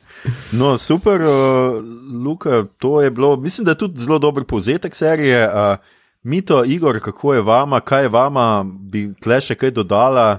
no, 0.52 0.78
super, 0.78 1.20
uh, 1.20 1.84
Luka, 2.24 2.64
to 2.78 3.00
je 3.02 3.10
bilo, 3.10 3.36
mislim, 3.36 3.64
da 3.64 3.70
je 3.70 3.78
tudi 3.78 4.00
zelo 4.00 4.18
dober 4.18 4.44
povzetek 4.44 4.94
serije. 4.94 5.48
Uh, 5.48 5.76
Mito, 6.22 6.64
Igor, 6.64 7.00
kako 7.00 7.34
je 7.34 7.42
vama, 7.42 7.80
kaj 7.80 8.02
je 8.02 8.08
vama, 8.08 8.64
bi 8.64 9.08
tle 9.22 9.40
še 9.40 9.56
kaj 9.58 9.70
dodala, 9.70 10.38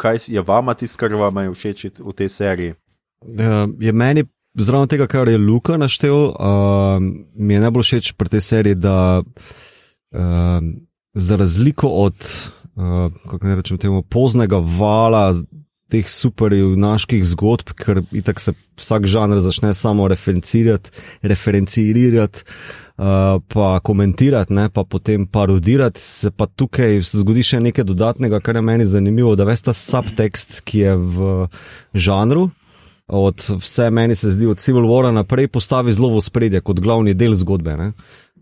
kaj 0.00 0.18
je 0.26 0.40
vama 0.40 0.74
tisto, 0.74 0.98
kar 0.98 1.12
vam 1.14 1.42
je 1.42 1.52
všeč 1.52 1.84
v 1.98 2.14
tej 2.16 2.28
seriji? 2.28 2.74
Uh, 3.24 3.68
je 3.80 3.92
meni 3.92 4.24
zraven 4.54 4.88
tega, 4.88 5.06
kar 5.06 5.28
je 5.28 5.38
Luka 5.38 5.76
naštel, 5.76 6.32
uh, 6.32 7.02
mi 7.34 7.54
je 7.54 7.60
najbolj 7.60 7.84
všeč 7.84 8.12
pri 8.16 8.32
tej 8.36 8.40
seriji, 8.40 8.80
da 8.80 9.20
uh, 9.20 10.60
za 11.14 11.36
razliko 11.36 11.88
od, 11.88 12.16
uh, 12.76 13.12
kako 13.30 13.46
naj 13.46 13.60
rečem, 13.60 13.78
temu 13.78 14.02
poznega 14.02 14.58
vala 14.78 15.32
teh 15.92 16.08
superjunaških 16.08 17.24
zgodb, 17.34 17.74
ker 17.76 18.02
se 18.40 18.54
vsak 18.80 19.06
žanr 19.10 19.40
začne 19.44 19.74
samo 19.74 20.08
referencirati, 20.08 20.90
referencirati. 21.22 22.48
Uh, 22.94 23.40
pa 23.50 23.80
komentirati, 23.82 24.54
ne, 24.54 24.68
pa 24.70 24.84
potem 24.86 25.24
parodirati, 25.26 25.98
se 26.00 26.30
pa 26.30 26.46
tukaj 26.46 27.00
zgodi 27.02 27.42
še 27.42 27.58
nekaj 27.58 27.88
dodatnega, 27.88 28.38
kar 28.38 28.54
je 28.54 28.62
meni 28.62 28.86
zanimivo, 28.86 29.32
da 29.34 29.42
veste 29.48 29.72
ta 29.72 29.74
subtekst, 29.74 30.60
ki 30.62 30.78
je 30.78 30.92
v 30.94 31.32
žanru, 31.90 32.44
od 33.10 33.48
vse 33.58 33.88
meni 33.90 34.14
se 34.14 34.30
zdi, 34.32 34.46
od 34.46 34.62
Civil 34.62 34.86
War 34.86 35.10
naprej 35.12 35.50
postavi 35.50 35.92
zelo 35.92 36.12
v 36.14 36.22
spredje 36.22 36.62
kot 36.62 36.78
glavni 36.80 37.14
del 37.18 37.34
zgodbe. 37.34 37.74
Ne? 37.76 37.90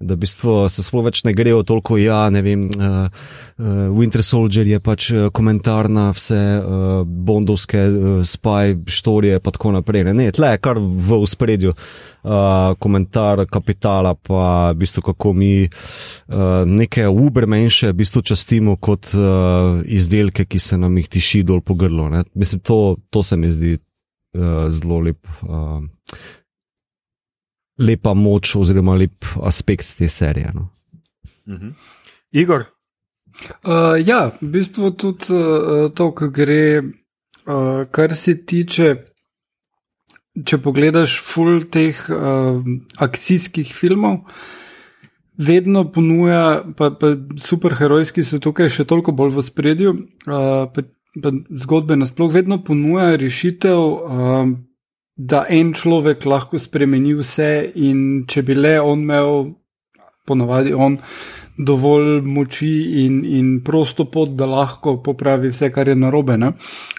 Da 0.02 0.14
v 0.14 0.22
bistvu 0.24 0.56
se 0.72 0.82
sploh 0.84 1.06
več 1.06 1.22
ne 1.26 1.34
grejo 1.36 1.62
toliko, 1.66 1.96
ja, 2.00 2.24
ne 2.30 2.42
vem, 2.42 2.66
uh, 2.66 3.06
uh, 3.06 3.66
Winter 3.94 4.24
Soldier 4.26 4.66
je 4.66 4.80
pač 4.82 5.10
uh, 5.14 5.28
komentar 5.34 5.88
na 5.92 6.10
vse 6.14 6.40
uh, 6.58 7.02
bondovske 7.06 7.84
uh, 7.88 8.08
spaj, 8.26 8.76
štorije 8.86 9.38
in 9.38 9.46
tako 9.46 9.72
naprej. 9.76 10.06
Ne, 10.08 10.16
ne 10.18 10.30
tle 10.34 10.54
je 10.54 10.62
kar 10.62 10.80
v 10.80 11.22
spredju. 11.26 11.76
Uh, 12.22 12.76
komentar 12.78 13.40
kapitala, 13.50 14.14
pa 14.14 14.70
v 14.70 14.78
bistvu 14.78 15.02
kako 15.08 15.32
mi 15.34 15.66
uh, 15.66 16.62
neke 16.70 17.08
ubermenše 17.10 17.90
v 17.90 17.98
bistvu 17.98 18.22
častimo 18.22 18.76
kot 18.78 19.10
uh, 19.18 19.82
izdelke, 19.82 20.46
ki 20.46 20.60
se 20.62 20.78
nam 20.78 21.00
jih 21.00 21.08
tiši 21.10 21.42
dol 21.42 21.64
po 21.66 21.74
grlu. 21.74 22.06
Ne. 22.12 22.22
Mislim, 22.38 22.62
to, 22.62 22.96
to 23.10 23.24
se 23.26 23.36
mi 23.36 23.50
zdi 23.50 23.74
uh, 23.74 24.70
zelo 24.70 25.00
lep, 25.02 25.26
uh, 25.42 25.82
lepa 27.78 28.14
moč 28.14 28.56
oziroma 28.56 28.94
lep 28.98 29.26
aspekt 29.42 29.96
te 29.98 30.08
serije. 30.08 30.52
No. 30.54 30.68
Uh 31.46 31.54
mhm. 31.54 31.66
-huh. 31.66 31.74
Igor. 32.32 32.64
Uh, 33.64 33.96
ja, 34.06 34.32
v 34.40 34.48
bistvu 34.48 34.90
tudi 34.90 35.32
uh, 35.32 35.90
to, 35.94 36.10
kar 36.14 36.28
gre, 36.28 36.82
uh, 37.46 37.84
kar 37.90 38.14
se 38.16 38.36
tiče. 38.46 38.96
Če 40.32 40.58
pogledaš 40.64 41.18
full 41.20 41.66
teh 41.68 41.98
uh, 42.08 42.62
akcijskih 42.96 43.74
filmov, 43.76 44.22
vedno 45.36 45.84
ponuja, 45.92 46.62
pa, 46.76 46.88
pa 46.90 47.12
superherojski 47.36 48.24
so 48.24 48.40
tukaj 48.40 48.70
še 48.72 48.86
toliko 48.88 49.12
bolj 49.12 49.34
v 49.36 49.44
spredju, 49.44 49.92
uh, 50.24 50.80
zgodbe 51.64 51.98
nasplošno 52.00 52.32
vedno 52.32 52.58
ponuja 52.64 53.16
rešitev, 53.20 53.76
um, 53.76 54.54
da 55.16 55.44
en 55.48 55.72
človek 55.76 56.24
lahko 56.26 56.58
spremeni 56.58 57.14
vse, 57.18 57.52
in 57.74 58.24
če 58.28 58.42
bi 58.42 58.56
le 58.56 58.78
on 58.80 59.04
imel, 59.04 59.52
ponovadi 60.26 60.72
on, 60.74 60.98
dovolj 61.58 62.22
moči 62.24 62.70
in, 63.04 63.20
in 63.28 63.48
prosto 63.64 64.06
pot, 64.10 64.32
da 64.38 64.46
lahko 64.48 64.96
popravi 65.04 65.50
vse, 65.52 65.68
kar 65.72 65.88
je 65.88 65.96
narobe. 65.98 66.36
Ne? 66.40 66.52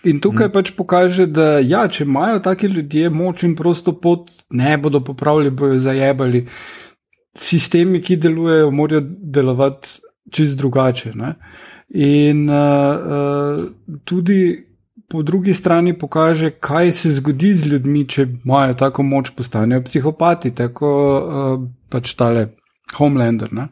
In 0.03 0.21
tukaj 0.21 0.47
mm. 0.47 0.53
pač 0.53 0.71
pokaže, 0.77 1.27
da 1.27 1.57
ja, 1.59 1.87
če 1.89 2.05
imajo 2.05 2.43
taki 2.45 2.69
ljudje 2.69 3.09
moč 3.09 3.43
in 3.47 3.55
prosto 3.57 3.95
pot, 3.99 4.29
ne 4.53 4.77
bodo 4.77 5.01
popravili, 5.03 5.51
bojo 5.51 5.79
zajebali. 5.81 6.45
Sistemi, 7.33 8.01
ki 8.05 8.19
delujejo, 8.21 8.69
morajo 8.71 9.01
delovati 9.33 9.97
čist 10.33 10.57
drugače. 10.59 11.15
Ne? 11.17 11.33
In 11.97 12.45
uh, 12.49 12.53
uh, 13.17 13.97
tudi 14.05 14.39
po 15.09 15.23
drugi 15.23 15.53
strani 15.53 15.93
pokaže, 15.97 16.49
kaj 16.49 16.91
se 16.91 17.11
zgodi 17.13 17.53
z 17.53 17.67
ljudmi, 17.73 18.05
če 18.09 18.27
imajo 18.45 18.73
tako 18.79 19.03
moč, 19.03 19.29
postanejo 19.37 19.83
psihopati, 19.85 20.53
tako 20.55 20.89
uh, 20.89 21.65
pač 21.89 22.13
tale 22.17 22.47
Homelander. 22.97 23.53
Ne? 23.53 23.67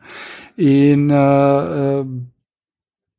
In 0.58 1.08
uh, 1.12 2.06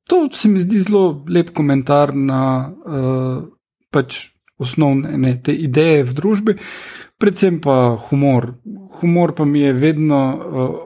to 0.09 0.21
se 0.33 0.49
mi 0.49 0.63
zdi 0.63 0.85
zelo 0.87 1.25
lep 1.29 1.51
komentar 1.57 2.15
na 2.15 2.45
uh, 2.69 3.43
pač 3.91 4.21
osnovne 4.63 5.17
ne, 5.19 5.35
te 5.43 5.55
ideje 5.55 6.05
v 6.07 6.15
družbi, 6.15 6.57
predvsem 7.19 7.59
pa 7.65 7.97
humor. 8.09 8.53
Humor 9.01 9.35
pa 9.35 9.45
mi 9.45 9.67
je 9.67 9.73
vedno. 9.73 10.23
Uh, 10.39 10.81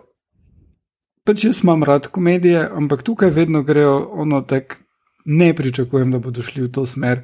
Pač 1.27 1.43
jaz 1.43 1.65
imam 1.65 1.81
rad 1.83 2.05
komedije, 2.15 2.61
ampak 2.71 3.01
tukaj 3.03 3.33
vedno 3.35 3.65
grejo 3.67 3.97
ono 4.15 4.45
tako 4.47 4.77
ne 5.27 5.55
pričakujem, 5.55 6.13
da 6.13 6.19
bodo 6.19 6.43
šli 6.43 6.63
v 6.63 6.73
to 6.73 6.87
smer. 6.87 7.21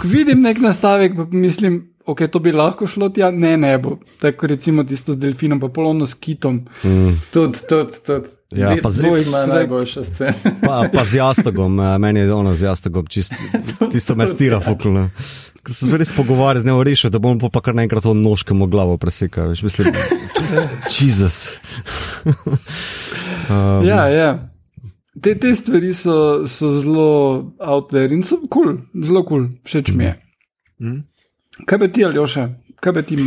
Ko 0.00 0.08
vidim 0.16 0.42
nek 0.42 0.58
nastavek, 0.60 1.16
pa 1.16 1.24
mislim, 1.24 1.94
ok, 2.06 2.26
to 2.32 2.38
bi 2.38 2.52
lahko 2.52 2.86
šlo 2.86 3.08
tja, 3.08 3.30
ne, 3.30 3.56
ne 3.56 3.78
bo. 3.78 3.98
Tako 4.20 4.46
recimo 4.46 4.84
tisto 4.84 5.14
z 5.14 5.18
delfinom, 5.18 5.60
pa 5.60 5.68
polno 5.68 6.06
s 6.06 6.14
kitom. 6.14 6.64
Mm. 6.84 7.14
Tudi, 7.32 7.58
tudi, 7.68 8.02
tudi. 8.06 8.34
Ja, 8.50 8.76
pa 8.82 8.90
zelo 8.90 9.16
ima 9.16 9.46
najboljša 9.46 10.04
scena. 10.04 10.34
pa, 10.66 10.84
pa 10.92 11.04
z 11.04 11.20
jastogom, 11.20 11.80
eh, 11.80 11.98
meni 11.98 12.20
je 12.20 12.32
ono 12.32 12.54
z 12.54 12.62
jastogom, 12.62 13.06
čist, 13.06 13.34
tisto 13.92 14.16
me 14.16 14.28
stira 14.28 14.60
fukulno. 14.60 15.10
Ko 15.62 15.72
se 15.72 15.98
res 15.98 16.12
pogovarjam 16.16 16.62
z 16.62 16.66
njim, 16.66 16.82
rešil, 16.82 17.10
da 17.10 17.18
bom 17.18 17.38
pa 17.38 17.60
kar 17.60 17.74
naenkrat 17.76 18.02
to 18.02 18.14
nožkemu 18.14 18.66
glavo 18.66 18.96
presekal. 18.96 19.50
Mislim, 19.62 19.92
Jezus. 21.00 21.58
um, 23.50 23.84
ja, 23.84 24.08
ja. 24.08 24.48
Te, 25.22 25.34
te 25.34 25.54
stvari 25.54 25.94
so, 25.94 26.46
so 26.46 26.70
zelo 26.80 27.54
out 27.60 27.90
there 27.90 28.14
in 28.14 28.22
so 28.22 28.36
kul, 28.36 28.48
cool, 28.50 28.76
zelo 29.04 29.24
kul, 29.24 29.48
cool. 29.48 29.48
všeč 29.64 29.92
mi 29.96 30.04
je. 30.04 30.14
Mm. 30.84 31.00
Kaj 31.66 31.78
bi 31.78 31.88
ti, 31.92 32.04
Aljoša, 32.04 32.48
kaj 32.80 32.92
bi 32.92 33.02
ti 33.02 33.26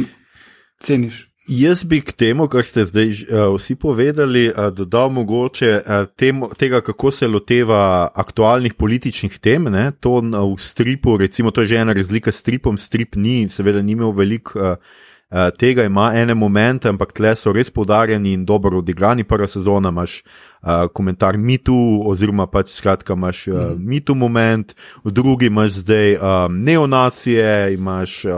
ceniš? 0.79 1.27
Jaz 1.51 1.81
bi 1.83 1.99
k 2.05 2.13
temu, 2.15 2.45
kar 2.47 2.63
ste 2.63 2.85
zdaj 2.87 3.09
uh, 3.25 3.49
vsi 3.57 3.75
povedali, 3.75 4.45
uh, 4.53 4.69
dodal 4.71 5.09
mogoče 5.11 5.71
uh, 5.81 6.05
temu, 6.15 6.51
tega, 6.55 6.79
kako 6.85 7.11
se 7.11 7.27
loteva 7.27 8.07
aktualnih 8.15 8.77
političnih 8.77 9.39
tem. 9.41 9.67
Ne? 9.73 9.89
To 10.05 10.21
v 10.21 10.55
stripu, 10.61 11.17
recimo, 11.17 11.51
to 11.51 11.65
je 11.65 11.73
že 11.73 11.81
ena 11.81 11.97
razlika 11.97 12.31
s 12.31 12.45
stripom, 12.45 12.77
strip 12.77 13.17
ni, 13.17 13.49
seveda, 13.49 13.81
ni 13.81 13.97
imel 13.97 14.13
veliko. 14.15 14.59
Uh, 14.59 14.65
Uh, 14.77 15.10
tega 15.57 15.83
ima 15.83 16.11
ene 16.15 16.33
momente, 16.33 16.89
ampak 16.89 17.13
tle 17.15 17.35
so 17.35 17.53
res 17.55 17.71
podarjeni 17.71 18.33
in 18.33 18.45
dobro 18.45 18.81
odigrani. 18.81 19.23
Prva 19.23 19.47
sezona 19.47 19.89
imaš 19.89 20.21
uh, 20.23 20.87
komentar 20.93 21.37
mitu, 21.37 21.75
oziroma 22.05 22.47
pač 22.51 22.73
skratka 22.75 23.13
imaš 23.13 23.47
uh, 23.47 23.55
mm. 23.55 23.85
mitu 23.87 24.15
moment, 24.15 24.75
v 25.05 25.11
drugi 25.11 25.47
imaš 25.47 25.83
zdaj 25.85 26.15
um, 26.15 26.59
neonacije, 26.63 27.73
imaš 27.73 28.25
uh, 28.25 28.33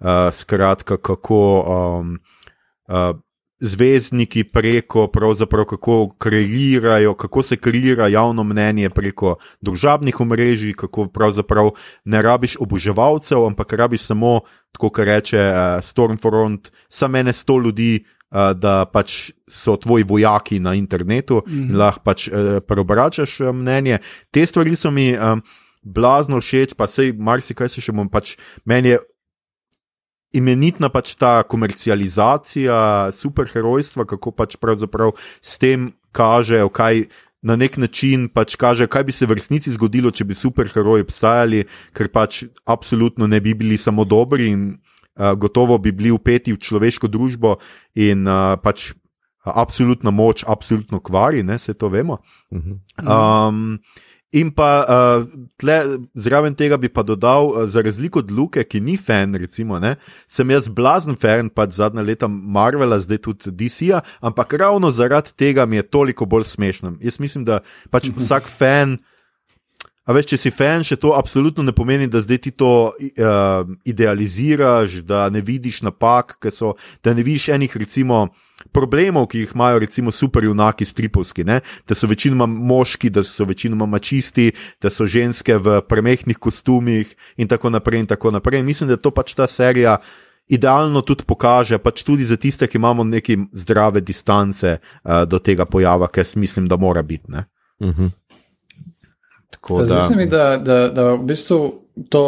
uh, 0.00 0.32
skratka 0.32 0.96
kako. 0.96 1.44
Um, 1.66 2.18
uh, 2.88 3.14
zvezdniki 3.60 4.44
preko, 4.44 5.08
kako 5.68 6.08
kreirajo, 6.18 7.14
kako 7.14 7.42
se 7.42 7.56
kreira 7.56 8.08
javno 8.08 8.44
mnenje 8.44 8.90
preko 8.90 9.36
družabnih 9.60 10.20
omrežij, 10.20 10.74
kako 10.74 11.08
pravzaprav 11.08 11.70
ne 12.04 12.22
rabiš 12.22 12.56
oboževalcev, 12.60 13.46
ampak 13.46 13.72
rabiš 13.72 14.02
samo, 14.02 14.40
tako 14.72 14.90
kot 14.90 15.04
reče 15.04 15.40
uh, 15.40 15.84
Stormfront, 15.84 16.70
samo 16.88 17.18
ene 17.18 17.32
sto 17.32 17.58
ljudi. 17.58 18.04
Uh, 18.30 18.50
da 18.58 18.84
pač 18.90 19.30
so 19.48 19.76
tvoji 19.78 20.04
vojaki 20.04 20.58
na 20.58 20.74
internetu 20.74 21.42
mm 21.46 21.52
-hmm. 21.52 21.70
in 21.70 21.76
lahko 21.76 22.00
pač 22.04 22.28
uh, 22.28 22.34
preobračaš 22.66 23.38
mnenje. 23.54 23.98
Te 24.30 24.46
stvari 24.46 24.76
so 24.76 24.90
mi 24.90 25.14
um, 25.18 25.42
blazno 25.82 26.40
všeč, 26.40 26.74
pa 26.74 26.86
sej 26.86 27.12
marsikaj 27.12 27.68
se 27.68 27.80
še 27.80 27.92
bom 27.92 28.08
pač. 28.08 28.36
Meni 28.64 28.88
je 28.88 28.98
imenitna 30.36 30.90
pač 30.92 31.14
ta 31.18 31.40
komercializacija 31.48 33.12
superherojstva, 33.12 34.06
kako 34.08 34.32
pač 34.36 34.56
pravzaprav 34.60 35.14
s 35.40 35.58
tem 35.62 35.90
kaže, 36.16 36.60
kaj 36.72 37.06
na 37.46 37.56
nek 37.56 37.76
način 37.78 38.28
pač 38.32 38.56
kaže, 38.58 38.88
kaj 38.90 39.04
bi 39.06 39.14
se 39.14 39.26
v 39.26 39.38
resnici 39.38 39.72
zgodilo, 39.74 40.10
če 40.10 40.26
bi 40.26 40.34
superheroji 40.34 41.06
obstajali, 41.06 41.64
ker 41.94 42.10
pač 42.12 42.44
absolutno 42.66 43.28
ne 43.30 43.40
bi 43.40 43.54
bili 43.54 43.78
samo 43.78 44.04
dobri 44.04 44.50
in 44.50 44.68
uh, 44.74 45.32
gotovo 45.38 45.78
bi 45.78 45.92
bili 45.92 46.10
upeti 46.14 46.54
v 46.54 46.60
človeško 46.60 47.10
družbo 47.12 47.56
in 47.94 48.26
uh, 48.26 48.54
pač. 48.62 48.92
Absolutna 49.46 50.10
moč, 50.10 50.42
absolutno 50.42 50.98
kvari, 50.98 51.44
ne, 51.46 51.54
se 51.62 51.70
to 51.78 51.86
vemo. 51.86 52.16
Um, 52.50 53.78
In 54.36 54.50
pa 54.52 54.70
uh, 54.84 55.24
tle, 55.56 55.76
zraven 56.12 56.54
tega 56.58 56.76
bi 56.80 56.90
pa 56.92 57.04
dodal, 57.06 57.48
uh, 57.48 57.64
za 57.70 57.80
razliko 57.84 58.20
od 58.20 58.30
Luke, 58.30 58.64
ki 58.64 58.82
ni 58.84 58.96
fan, 59.00 59.34
recimo, 59.40 59.78
ne, 59.80 59.94
sem 60.28 60.50
jaz 60.52 60.68
blazen 60.68 61.16
fan, 61.16 61.48
pač 61.48 61.78
zadnja 61.78 62.04
leta 62.04 62.28
Marvela, 62.28 62.98
zdaj 63.00 63.22
tudi 63.24 63.54
DC-ja, 63.64 64.02
ampak 64.20 64.58
ravno 64.60 64.90
zaradi 64.92 65.32
tega 65.36 65.64
mi 65.66 65.80
je 65.80 65.88
toliko 65.88 66.28
bolj 66.28 66.44
smešno. 66.52 66.96
Jaz 67.00 67.20
mislim, 67.22 67.46
da 67.48 67.62
pač 67.90 68.10
vsak 68.12 68.50
fan. 68.60 68.98
A 70.06 70.14
veš, 70.14 70.28
če 70.30 70.38
si 70.38 70.50
fan, 70.54 70.84
še 70.86 70.98
to 71.02 71.16
absolutno 71.18 71.64
ne 71.66 71.74
pomeni, 71.74 72.06
da 72.06 72.22
zdaj 72.22 72.38
ti 72.44 72.52
to 72.54 72.94
uh, 72.94 73.70
idealiziraš, 73.84 75.00
da 75.06 75.26
ne 75.34 75.42
vidiš 75.42 75.82
napak, 75.82 76.38
so, 76.54 76.76
da 77.02 77.14
ne 77.14 77.24
vidiš 77.26 77.48
enih, 77.56 77.74
recimo, 77.82 78.28
problemov, 78.72 79.26
ki 79.32 79.42
jih 79.42 79.54
imajo, 79.54 79.80
recimo, 79.82 80.12
superjunaki 80.14 80.86
stripovski, 80.86 81.44
ne? 81.44 81.58
da 81.88 81.94
so 81.94 82.06
večinoma 82.06 82.46
moški, 82.46 83.10
da 83.10 83.24
so 83.26 83.44
večinoma 83.44 83.86
mačisti, 83.86 84.52
da 84.82 84.90
so 84.90 85.06
ženske 85.06 85.58
v 85.58 85.80
premehkih 85.88 86.38
kostumih 86.38 87.10
in 87.36 87.50
tako 87.50 87.70
naprej. 87.74 88.04
In 88.04 88.06
tako 88.06 88.30
naprej. 88.30 88.62
Mislim, 88.62 88.90
da 88.92 88.96
to 89.00 89.10
pač 89.10 89.34
ta 89.34 89.46
serija. 89.50 89.96
Idealno 90.46 91.00
tudi 91.02 91.24
pokaže, 91.26 91.78
pač 91.82 92.04
tudi 92.06 92.24
za 92.24 92.36
tiste, 92.38 92.68
ki 92.70 92.78
imamo 92.78 93.04
neke 93.04 93.34
zdrave 93.52 94.00
distance 94.00 94.76
uh, 94.78 95.24
do 95.26 95.40
tega 95.42 95.66
pojava, 95.66 96.06
ker 96.06 96.26
mislim, 96.36 96.68
da 96.68 96.76
mora 96.76 97.02
biti. 97.02 97.32
Uh 97.32 97.90
-huh. 97.90 98.10
Zdi 99.70 100.02
se 100.08 100.16
mi, 100.16 100.26
da, 100.26 100.56
da, 100.56 100.88
da 100.88 101.10
v 101.14 101.22
bistvu 101.26 101.58
to, 102.08 102.24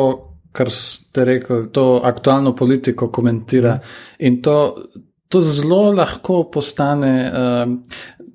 kar 0.53 0.71
ste 0.71 1.25
rekli, 1.25 1.69
to 1.73 2.01
aktualno 2.05 2.57
politiko 2.57 3.11
komentira 3.13 3.75
mm. 3.75 4.27
in 4.27 4.43
to, 4.43 4.77
to 5.29 5.41
zelo 5.41 5.93
lahko 5.93 6.43
postane 6.53 7.31
uh, 7.31 7.73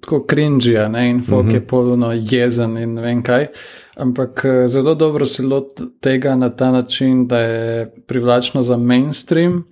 tako 0.02 0.24
krinžija 0.28 0.88
in 1.00 1.24
folk 1.24 1.46
mm 1.46 1.50
-hmm. 1.50 1.54
je 1.54 1.68
polno 1.68 2.12
jezen 2.12 2.78
in 2.78 2.94
ne 2.94 3.02
vem 3.02 3.24
kaj. 3.24 3.48
Ampak 3.96 4.46
uh, 4.46 4.72
zelo 4.72 4.96
dobro 4.96 5.26
se 5.26 5.44
lot 5.44 5.82
tega 6.02 6.36
na 6.36 6.50
ta 6.50 6.72
način, 6.72 7.28
da 7.28 7.40
je 7.40 7.94
privlačno 8.08 8.62
za 8.62 8.78
mainstream. 8.78 9.64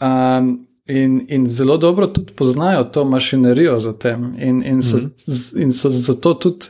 Um, 0.00 0.66
In, 0.92 1.20
in 1.28 1.46
zelo 1.46 1.76
dobro 1.80 2.06
tudi 2.06 2.32
poznajo 2.36 2.84
to 2.84 3.04
mašinerijo 3.04 3.78
za 3.80 3.92
tem, 3.92 4.34
in, 4.38 4.62
in, 4.66 4.82
so, 4.82 4.96
mm 4.96 5.00
-hmm. 5.00 5.62
in 5.62 5.72
so 5.72 5.90
zato 5.90 6.34
tudi 6.34 6.66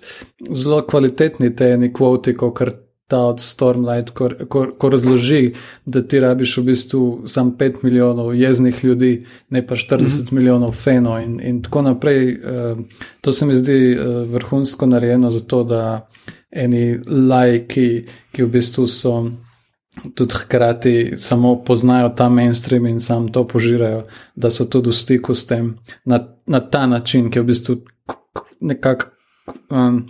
zelo 0.51 0.83
kvalitetni 0.87 1.57
te 1.57 1.65
eni 1.65 1.93
kvoti, 1.93 2.37
kot 2.37 2.59
ta 3.13 3.19
od 3.19 3.41
Stormlight, 3.41 4.11
ko, 4.11 4.31
ko, 4.49 4.67
ko 4.79 4.89
razloži, 4.89 5.53
da 5.85 6.01
ti 6.01 6.21
rabiš 6.21 6.57
v 6.57 6.63
bistvu 6.71 7.23
samo 7.29 7.53
5 7.59 7.83
milijonov 7.83 8.35
jeznih 8.35 8.85
ljudi, 8.85 9.11
ne 9.51 9.67
pa 9.67 9.75
40 9.77 9.99
mm 9.99 10.07
-hmm. 10.07 10.33
milijonov 10.33 10.73
feno 10.73 11.19
in, 11.21 11.41
in 11.41 11.63
tako 11.63 11.83
naprej. 11.83 12.33
Uh, 12.33 12.79
to 13.21 13.33
se 13.33 13.47
mi 13.47 13.57
zdi 13.57 13.97
uh, 13.99 14.33
vrhunsko 14.33 14.87
narejeno, 14.87 15.31
zato 15.31 15.65
da 15.65 16.09
eni 16.51 16.99
lajki, 17.07 18.05
ki 18.33 18.43
v 18.43 18.49
bistvu 18.49 18.87
so 18.87 19.31
tudi 20.15 20.35
hkrati 20.35 21.13
samo 21.17 21.65
poznajo 21.65 22.09
ta 22.09 22.29
mainstream 22.29 22.87
in 22.87 23.01
sam 23.01 23.33
to 23.33 23.47
požirajo, 23.49 24.03
da 24.35 24.51
so 24.51 24.65
tudi 24.65 24.91
v 24.91 24.93
stiku 24.93 25.35
s 25.35 25.47
tem 25.47 25.79
na, 26.05 26.29
na 26.47 26.61
ta 26.61 26.87
način, 26.87 27.31
ki 27.31 27.39
je 27.39 27.43
v 27.43 27.47
bistvu 27.47 27.77
nekako. 28.61 29.07
Um, 29.71 30.07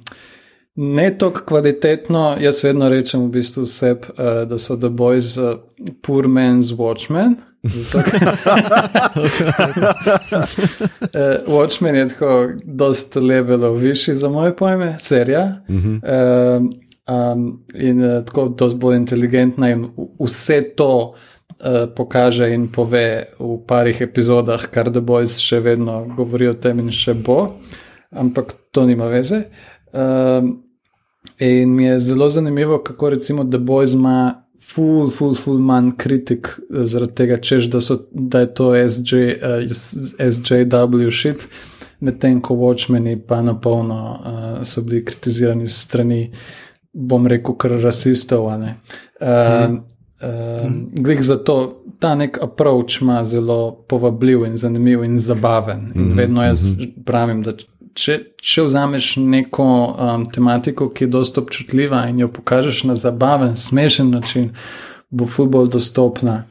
Ne 0.75 1.19
tako 1.19 1.41
kvalitetno, 1.45 2.37
jaz 2.41 2.65
vedno 2.65 2.89
rečem 2.89 3.21
v 3.27 3.29
bistvu 3.29 3.67
sebi, 3.67 4.07
uh, 4.09 4.49
da 4.49 4.59
so 4.59 4.77
The 4.77 4.89
Boys 4.89 5.37
uh, 5.37 5.59
poor 6.03 6.25
man's 6.25 6.73
watchmen. 6.73 7.37
uh, 7.63 7.69
Watchmen 11.47 11.95
je 11.95 12.09
tako, 12.09 12.49
dosta 12.65 13.21
levelov 13.21 13.77
višji 13.77 14.15
za 14.15 14.29
moje 14.29 14.57
pojme, 14.57 14.97
serija. 15.01 15.63
Uh 15.69 15.75
-huh. 15.75 16.01
uh, 16.59 16.63
um, 17.09 17.63
in 17.75 18.03
uh, 18.05 18.25
tako 18.27 18.49
dosti 18.49 18.79
bolj 18.79 18.97
inteligentna, 18.97 19.71
in 19.71 19.87
vse 20.21 20.61
to 20.77 20.93
uh, 21.13 21.87
pokaže 21.97 22.51
in 22.55 22.69
pove 22.73 23.07
v 23.39 23.55
parih 23.67 24.01
epizodah, 24.01 24.69
kar 24.71 24.91
The 24.91 25.01
Boys 25.01 25.39
še 25.43 25.61
vedno 25.61 26.05
govori 26.17 26.51
o 26.51 26.55
tem 26.55 26.83
in 26.83 26.93
še 26.93 27.15
bo. 27.15 27.57
ampak 28.13 28.53
to 28.71 28.87
nima 28.87 29.07
veze. 29.07 29.43
Um, 29.93 30.63
in 31.39 31.75
mi 31.75 31.85
je 31.85 31.99
zelo 31.99 32.31
zanimivo, 32.31 32.79
kako 32.79 33.11
recimo 33.11 33.45
The 33.45 33.59
Boys 33.59 33.93
ima 33.93 34.45
ful, 34.61 35.11
ful, 35.11 35.35
ful 35.35 35.59
manj 35.59 35.91
kritik 35.97 36.49
zaradi 36.71 37.15
tega, 37.15 37.37
češ, 37.41 37.65
da, 37.65 37.81
so, 37.81 37.99
da 38.11 38.41
je 38.41 38.55
to 38.55 38.73
SJ, 38.89 39.15
uh, 39.15 39.65
SJW 40.31 41.11
shit, 41.11 41.49
medtem 42.01 42.41
ko 42.41 42.55
Watchmeni 42.55 43.17
pa 43.27 43.43
na 43.43 43.61
polno 43.61 44.01
uh, 44.13 44.67
so 44.67 44.83
bili 44.83 45.05
kritizirani 45.05 45.69
strani, 45.69 46.31
bom 46.93 47.27
rekel, 47.27 47.55
kar 47.55 47.71
rasistov. 47.83 48.47
Uh, 48.47 48.55
mm. 48.59 49.77
uh, 50.23 50.71
glih 50.93 51.23
zato 51.23 51.83
ta 51.99 52.15
nek 52.15 52.39
approach 52.43 53.01
ima 53.01 53.25
zelo 53.25 53.85
povabljiv 53.89 54.45
in 54.45 54.57
zanimiv 54.57 55.05
in 55.05 55.19
zabaven. 55.19 55.93
In 55.95 56.03
-hmm. 56.03 56.17
vedno 56.17 56.45
jaz 56.45 56.65
pravim, 57.05 57.43
da 57.43 57.53
če, 57.95 58.19
če 58.37 58.63
vzameš 58.63 59.17
neko 59.17 59.65
um, 59.65 60.25
tematiko, 60.31 60.89
ki 60.89 61.05
je 61.05 61.09
dosto 61.09 61.41
občutljiva 61.41 62.07
in 62.09 62.19
jo 62.19 62.29
pokažeš 62.29 62.85
na 62.85 62.95
zabaven, 62.95 63.57
smešen 63.57 64.11
način, 64.11 64.51
bo 65.11 65.27
futbol 65.27 65.69
dostopna 65.69 66.45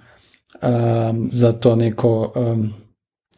um, 0.61 1.25
za 1.29 1.51
to 1.51 1.75
neko 1.75 2.31
um, 2.35 2.73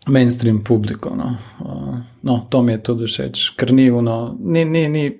mainstream 0.07 0.63
publiko. 0.63 1.15
No. 1.15 1.35
Uh, 1.59 1.95
no, 2.21 2.45
to 2.49 2.61
mi 2.61 2.71
je 2.71 2.83
tudi 2.83 3.07
všeč, 3.07 3.49
ker 3.57 3.73
ni, 3.73 3.89
no, 3.91 4.35
ni, 4.39 4.65
ni, 4.65 4.87
ni, 4.89 5.11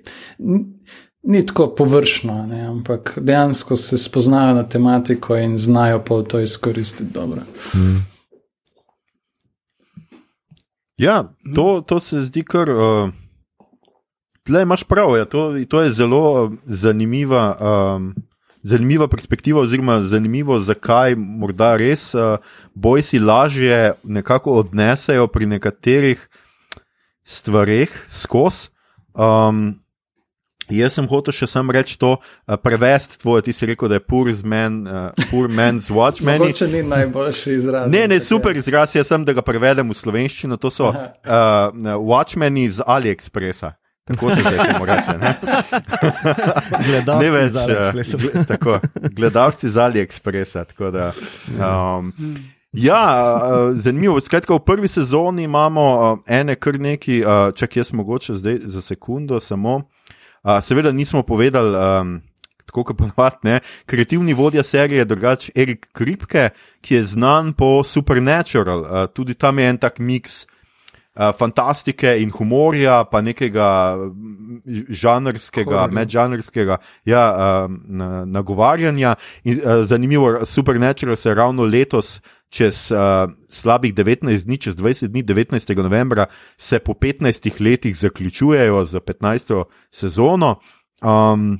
ni 1.24 1.46
tako 1.46 1.74
površno, 1.74 2.46
ne, 2.46 2.60
ampak 2.66 3.18
dejansko 3.20 3.76
se 3.76 3.98
spoznajo 3.98 4.54
na 4.54 4.68
tematiko 4.68 5.36
in 5.36 5.58
znajo 5.58 6.04
pa 6.04 6.22
to 6.22 6.40
izkoristiti 6.40 7.12
dobro. 7.12 7.40
Hmm. 7.72 8.06
Ja, 10.96 11.34
to, 11.54 11.82
to 11.86 12.00
se 12.00 12.22
zdi 12.22 12.42
kar. 12.42 12.70
Uh, 12.70 13.10
tle 14.42 14.62
imaš 14.62 14.84
prav, 14.84 15.16
ja, 15.16 15.24
to, 15.24 15.52
to 15.68 15.82
je 15.82 15.92
zelo 15.92 16.52
zanimiva. 16.66 17.56
Um, 17.60 18.14
Zanimiva 18.66 19.08
perspektiva, 19.08 19.60
oziroma 19.60 19.98
zanimivo, 20.08 20.56
zakaj 20.58 21.12
morda 21.16 21.74
res 21.76 22.14
uh, 22.14 22.38
boj 22.74 23.02
si 23.02 23.18
lažje 23.20 23.92
nekako 24.02 24.54
odnesejo 24.62 25.26
pri 25.28 25.46
nekaterih 25.46 26.22
stvareh 27.24 27.92
skozi. 28.08 28.70
Um, 29.12 29.83
Jaz 30.72 30.96
sem 30.96 31.06
hotel 31.08 31.34
še 31.36 31.48
sam 31.50 31.70
reči 31.74 31.98
to, 32.00 32.14
uh, 32.16 32.56
prevesti 32.60 33.18
tvoje, 33.20 33.44
ti 33.48 33.52
si 33.52 33.68
rekel, 33.68 33.90
da 33.92 33.98
je 34.00 34.04
poor, 34.04 34.30
man, 34.48 34.80
uh, 34.88 35.26
poor 35.30 35.52
man's 35.52 35.90
watchman. 35.92 36.40
To 36.40 36.68
ni 36.74 36.82
najboljši 36.88 37.54
izraz. 37.54 37.92
Ne, 37.92 38.06
ne, 38.08 38.20
super 38.24 38.56
izraz, 38.56 38.96
jaz 38.96 39.12
sem, 39.12 39.24
da 39.24 39.36
ga 39.36 39.44
prevedem 39.44 39.92
v 39.92 39.98
slovenščino. 39.98 40.56
To 40.60 40.72
so 40.72 40.90
uh, 40.90 41.04
watchmeni 42.00 42.68
iz 42.70 42.80
AliExpressa. 42.80 43.74
Tako 44.04 44.30
se 44.30 44.40
zdaj 44.40 44.58
temu 44.68 44.84
reče. 44.84 45.12
Gledalci 46.88 47.30
več, 47.30 47.52
z 47.52 47.60
AliExpressa. 47.62 48.18
Uh, 48.20 48.42
tako, 48.48 48.80
gledalci 49.16 49.70
z 49.72 49.80
AliExpressa. 49.80 50.64
Da, 50.92 51.12
um, 51.56 52.12
ja, 52.72 53.00
zanimivo. 53.80 54.20
Skratka, 54.20 54.56
v 54.56 54.64
prvi 54.64 54.88
sezoni 54.92 55.44
imamo 55.48 56.18
ene 56.28 56.56
kar 56.56 56.80
neki, 56.80 57.22
čak 57.56 57.76
jaz 57.80 57.92
mogoče 57.96 58.36
zdaj 58.40 58.60
za 58.76 58.84
sekundo 58.84 59.40
samo 59.40 59.82
seveda 60.60 60.92
nismo 60.92 61.22
povedali, 61.22 61.76
um, 61.76 62.20
tako 62.66 62.84
kot 62.84 62.98
ponovadi, 62.98 63.58
kreativni 63.86 64.34
vodja 64.34 64.62
serije 64.62 64.98
je 64.98 65.04
drugač 65.04 65.50
Erik 65.54 65.88
Kripke, 65.92 66.50
ki 66.80 66.94
je 66.94 67.02
znan 67.14 67.52
po 67.52 67.84
Supernatural. 67.84 68.80
Uh, 68.80 69.06
tudi 69.06 69.34
tam 69.34 69.58
je 69.58 69.68
en 69.68 69.78
tak 69.78 69.98
miks. 69.98 70.46
Uh, 71.14 71.30
fantastike 71.30 72.10
in 72.18 72.32
humorja, 72.34 73.04
pa 73.06 73.20
nekega 73.22 73.94
žanrskega, 74.90 75.84
medžanrskega 75.86 76.80
ja, 77.06 77.22
uh, 77.30 77.70
nagovarjanja. 78.26 79.14
In, 79.44 79.60
uh, 79.62 79.84
zanimivo, 79.86 80.42
Supernatural 80.42 81.16
se 81.16 81.28
je 81.30 81.34
ravno 81.34 81.62
letos 81.62 82.18
čez 82.54 82.88
uh, 82.94 83.26
slabih 83.50 83.94
19 83.94 84.46
dni, 84.46 84.58
čez 84.58 84.78
20 84.78 85.10
dni, 85.10 85.24
19. 85.26 85.82
novembra, 85.82 86.26
se 86.58 86.78
po 86.78 86.94
15 86.94 87.50
letih 87.60 87.96
zaključujejo 87.98 88.84
za 88.84 89.00
15. 89.00 89.64
sezono. 89.90 90.60
Um, 91.02 91.58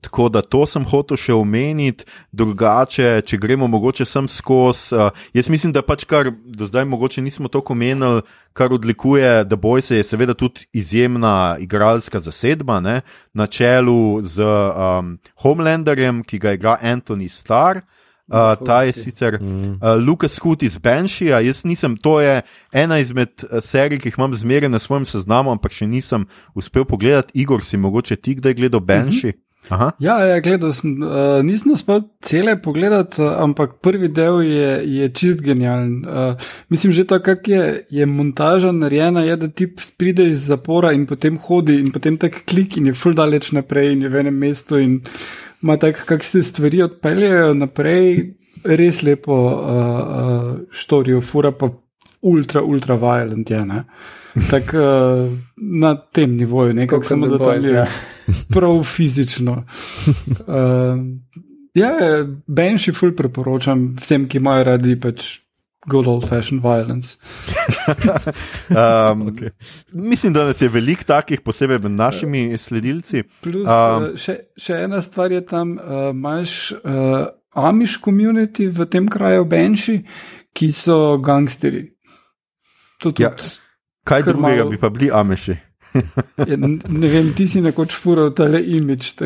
Tako 0.00 0.28
da 0.28 0.42
to 0.42 0.66
sem 0.66 0.84
hotel 0.84 1.16
še 1.16 1.32
omeniti, 1.32 2.04
drugače, 2.34 3.22
če 3.24 3.38
gremo 3.40 3.68
mogoče 3.70 4.04
sem 4.04 4.26
skozi. 4.28 4.96
Uh, 4.96 5.22
jaz 5.32 5.48
mislim, 5.48 5.72
da 5.72 5.84
pač 5.86 6.04
kar 6.08 6.28
do 6.32 6.66
zdaj 6.68 6.84
mogoče 6.88 7.22
nismo 7.24 7.48
toliko 7.48 7.72
omenili, 7.72 8.24
kar 8.52 8.74
odlikuje 8.74 9.46
The 9.48 9.56
Boys, 9.56 9.88
je 9.94 10.02
seveda 10.04 10.34
tudi 10.34 10.66
izjemna 10.76 11.56
igralska 11.62 12.20
zasedba 12.20 12.80
ne? 12.84 13.00
na 13.32 13.46
čelu 13.46 14.20
z 14.22 14.44
um, 14.44 15.14
Homelanderjem, 15.44 16.20
ki 16.26 16.42
ga 16.42 16.56
igra 16.58 16.76
Anthony 16.82 17.30
Starr. 17.32 17.80
Uh, 17.80 18.07
ta 18.66 18.82
je 18.82 18.92
sicer 18.92 19.38
mm. 19.40 19.78
uh, 19.80 20.06
Lucas 20.06 20.38
Hood 20.38 20.62
iz 20.62 20.78
Benšija. 20.78 21.40
Jaz 21.40 21.64
nisem, 21.64 21.96
to 21.96 22.20
je 22.20 22.40
ena 22.72 22.98
izmed 22.98 23.44
uh, 23.44 23.58
serij, 23.64 23.98
ki 23.98 24.08
jih 24.08 24.18
imam 24.18 24.34
zmeraj 24.34 24.68
na 24.68 24.78
svojem 24.78 25.06
seznamu, 25.08 25.52
ampak 25.56 25.72
še 25.72 25.86
nisem 25.86 26.26
uspel 26.54 26.84
pogledati. 26.84 27.34
Igor, 27.40 27.64
si 27.64 27.76
mogoče 27.76 28.16
ti 28.16 28.34
kdaj 28.38 28.54
gledal 28.54 28.80
Benši? 28.80 29.26
Mm 29.26 29.30
-hmm. 29.30 29.44
Aha. 29.68 29.90
Ja, 30.00 30.16
ja, 30.24 30.40
gledal 30.40 30.72
sem. 30.72 30.94
Uh, 31.02 31.42
nisem 31.44 31.72
uspel 31.72 32.00
cele 32.24 32.54
pogledati, 32.62 33.20
uh, 33.20 33.34
ampak 33.42 33.74
prvi 33.84 34.08
del 34.08 34.40
je, 34.42 34.70
je 34.86 35.08
čist 35.12 35.42
genijalen. 35.44 36.04
Uh, 36.08 36.48
mislim, 36.68 36.92
že 36.92 37.04
to, 37.04 37.18
kako 37.22 37.50
je, 37.50 37.84
je 37.90 38.06
montaža 38.06 38.72
narejena, 38.72 39.26
je, 39.26 39.36
da 39.36 39.48
ti 39.48 39.68
prideš 39.96 40.28
iz 40.28 40.46
zapora 40.46 40.92
in 40.92 41.04
potem 41.06 41.36
hodi 41.38 41.80
in 41.82 41.92
potem 41.92 42.16
tak 42.16 42.42
klik 42.48 42.76
in 42.76 42.86
je 42.86 42.94
full 42.94 43.14
daleč 43.14 43.52
naprej 43.52 43.92
in 43.92 44.02
je 44.02 44.08
v 44.08 44.24
enem 44.24 44.40
mestu. 44.40 44.80
In, 44.80 45.02
uh, 45.04 45.47
ima 45.62 45.76
tako, 45.76 46.00
kako 46.06 46.24
se 46.24 46.42
stvari 46.42 46.82
odpeljejo 46.82 47.54
naprej, 47.54 48.34
res 48.64 49.02
lepo 49.02 49.34
uh, 49.34 49.60
uh, 49.60 50.58
štorijo, 50.70 51.20
fura 51.20 51.52
pa 51.52 51.70
ultra, 52.22 52.62
ultra 52.62 52.94
violent 52.94 53.50
je. 53.50 53.64
Tako 54.50 54.76
uh, 54.76 55.32
na 55.56 55.96
tem 56.12 56.36
nivoju, 56.36 56.74
nekako 56.74 57.04
samo 57.04 57.28
da 57.28 57.38
to 57.38 57.52
je 57.52 57.72
ja. 57.74 57.86
prav 58.54 58.82
fizično. 58.84 59.64
Uh, 60.46 60.54
ja, 61.74 61.92
Benši 62.46 62.92
ful 62.92 63.14
priporočam 63.16 63.96
vsem, 64.00 64.28
ki 64.28 64.38
imajo 64.38 64.64
radi 64.64 65.00
pač 65.00 65.47
good 65.88 66.06
old 66.06 66.28
fashioned 66.28 66.62
violence. 66.62 67.16
um, 68.70 69.28
okay. 69.28 69.50
Mislim, 69.92 70.32
da 70.32 70.44
nas 70.44 70.62
je 70.62 70.68
veliko 70.68 71.04
takih, 71.04 71.40
posebej 71.40 71.78
med 71.78 71.90
našimi 71.90 72.58
sledilci. 72.58 73.22
Plus, 73.40 73.68
um, 73.68 74.10
še, 74.16 74.38
še 74.56 74.82
ena 74.84 75.02
stvar 75.02 75.32
je 75.32 75.42
tam, 75.46 75.76
uh, 75.78 76.10
imaš 76.12 76.72
uh, 76.72 77.26
Amish 77.58 77.98
community 78.04 78.68
v 78.68 78.86
tem 78.86 79.08
kraju, 79.08 79.44
Benši, 79.48 80.02
ki 80.54 80.72
so 80.72 81.16
gangsteri. 81.18 81.88
Ja, 83.18 83.30
kaj 84.04 84.22
drugega 84.26 84.64
malo... 84.64 84.70
bi 84.70 84.78
pa 84.78 84.90
bili 84.90 85.10
Amishi? 85.14 85.56
Ja, 86.50 86.56
ne 86.88 87.08
vem, 87.08 87.32
ti 87.36 87.46
si 87.50 87.60
nekoč 87.64 87.90
fural 87.96 88.30
tale 88.36 88.60
imič. 88.62 89.14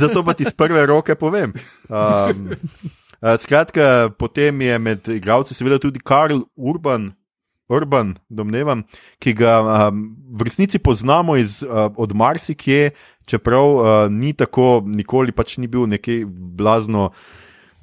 Zato 0.00 0.24
pa 0.24 0.32
ti 0.36 0.44
z 0.44 0.54
prve 0.56 0.86
roke 0.86 1.14
povem. 1.18 1.52
Um, 1.88 2.50
skratka, 3.38 4.10
potem 4.18 4.60
je 4.60 4.78
med 4.78 5.08
igralci 5.08 5.54
seveda 5.54 5.78
tudi 5.82 6.00
Karl 6.02 6.40
Urban. 6.56 7.12
Urban, 7.66 8.14
domnevam, 8.30 8.86
ki 9.18 9.32
ga 9.34 9.58
um, 9.58 10.14
v 10.38 10.46
resnici 10.46 10.78
poznamo 10.78 11.34
iz, 11.34 11.66
uh, 11.66 11.90
od 11.98 12.14
marsikje, 12.14 12.94
čeprav 13.26 13.66
uh, 13.66 14.06
ni 14.06 14.30
tako, 14.38 14.86
nikoli 14.86 15.34
pač 15.34 15.58
ni 15.58 15.66
bil 15.66 15.90
nekaj 15.90 16.30
blazno 16.30 17.10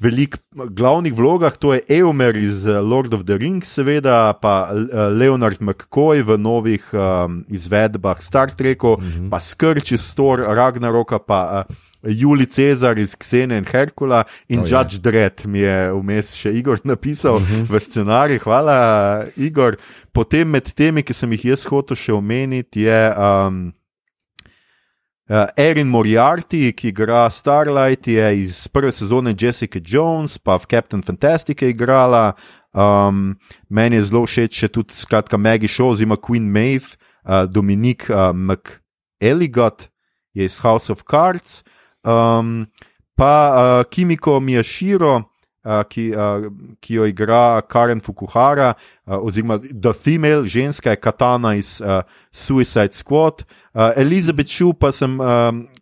velikih 0.04 0.40
glavnih 0.54 1.14
vlogah, 1.14 1.56
to 1.58 1.74
je 1.74 1.82
Eomer 1.90 2.38
iz 2.38 2.68
eh, 2.68 2.80
Lord 2.82 3.14
of 3.14 3.24
the 3.26 3.38
Rings, 3.38 3.72
seveda, 3.72 4.34
pa 4.42 4.70
eh, 4.72 5.08
Leonard 5.16 5.62
McCoy 5.62 6.24
v 6.24 6.38
novih 6.38 6.84
um, 6.94 7.44
izvedbah 7.48 8.22
Star 8.22 8.52
Treku, 8.52 8.98
mm 9.00 9.04
-hmm. 9.04 9.30
pa 9.30 9.40
Skrč 9.40 9.92
iz 9.92 10.16
Thor, 10.16 10.40
Ragnaroka, 10.40 11.20
pa 11.20 11.66
uh, 11.70 11.76
Juli 12.04 12.46
Cezar 12.46 13.00
iz 13.00 13.16
Ksene 13.16 13.58
in 13.58 13.66
Herkula 13.66 14.24
in 14.48 14.60
oh, 14.60 14.66
Judge 14.68 15.00
Dredd 15.00 15.46
mi 15.46 15.60
je 15.60 15.94
vmes 15.94 16.36
še 16.36 16.52
Igor 16.52 16.80
napisal 16.94 17.40
mm 17.40 17.46
-hmm. 17.46 17.66
v 17.70 17.80
scenarij. 17.80 18.40
Hvala, 18.40 19.26
Igor. 19.38 19.76
Potem 20.12 20.50
med 20.50 20.74
temi, 20.74 21.04
ki 21.04 21.14
sem 21.14 21.32
jih 21.32 21.46
jaz 21.46 21.66
hotel 21.66 21.98
še 21.98 22.14
omeniti, 22.14 22.82
je. 22.82 23.14
Um, 23.18 23.74
Uh, 25.30 25.48
Erin 25.56 25.88
Moriarty, 25.88 26.74
ki 26.76 26.90
igra 26.92 27.30
Starlight, 27.30 28.08
je 28.08 28.42
iz 28.42 28.68
prve 28.68 28.92
sezone 28.92 29.32
Jessica 29.40 29.80
Jones, 29.80 30.36
pa 30.38 30.58
v 30.60 30.68
Captain 30.68 31.02
Fantastic 31.02 31.62
je 31.62 31.70
igrala. 31.70 32.34
Um, 32.76 33.38
meni 33.70 33.96
je 33.96 34.10
zelo 34.10 34.26
všeč 34.28 34.60
še 34.66 34.68
tudi 34.68 34.98
skratka 34.98 35.40
Maggie 35.40 35.72
Shaw, 35.72 35.94
zima 35.96 36.20
Queen 36.20 36.44
Maeve, 36.52 37.00
uh, 37.24 37.46
Dominik 37.48 38.10
uh, 38.12 38.36
McEligot 38.36 39.88
je 40.36 40.44
iz 40.44 40.60
House 40.60 40.92
of 40.92 41.06
Cards, 41.08 41.64
um, 42.04 42.68
pa 43.16 43.34
uh, 43.48 43.84
Kimiko 43.88 44.42
Miyashiro, 44.44 45.16
uh, 45.24 45.33
ki, 45.64 46.12
uh, 46.12 46.48
ki 46.80 46.94
jo 46.96 47.06
igra 47.06 47.62
Karen 47.64 48.00
Fukuhara, 48.00 48.74
uh, 49.06 49.18
oziroma 49.18 49.58
The 49.60 49.94
Female, 49.94 50.44
ženska 50.46 50.90
je 50.90 50.96
Katana 50.98 51.56
iz 51.56 51.82
uh, 51.82 52.02
Suicide 52.32 52.92
Squad. 52.92 53.44
Uh, 53.74 53.92
Elizabeth 53.96 54.48
Shue, 54.48 54.74
pa 54.74 54.92
sem, 54.92 55.18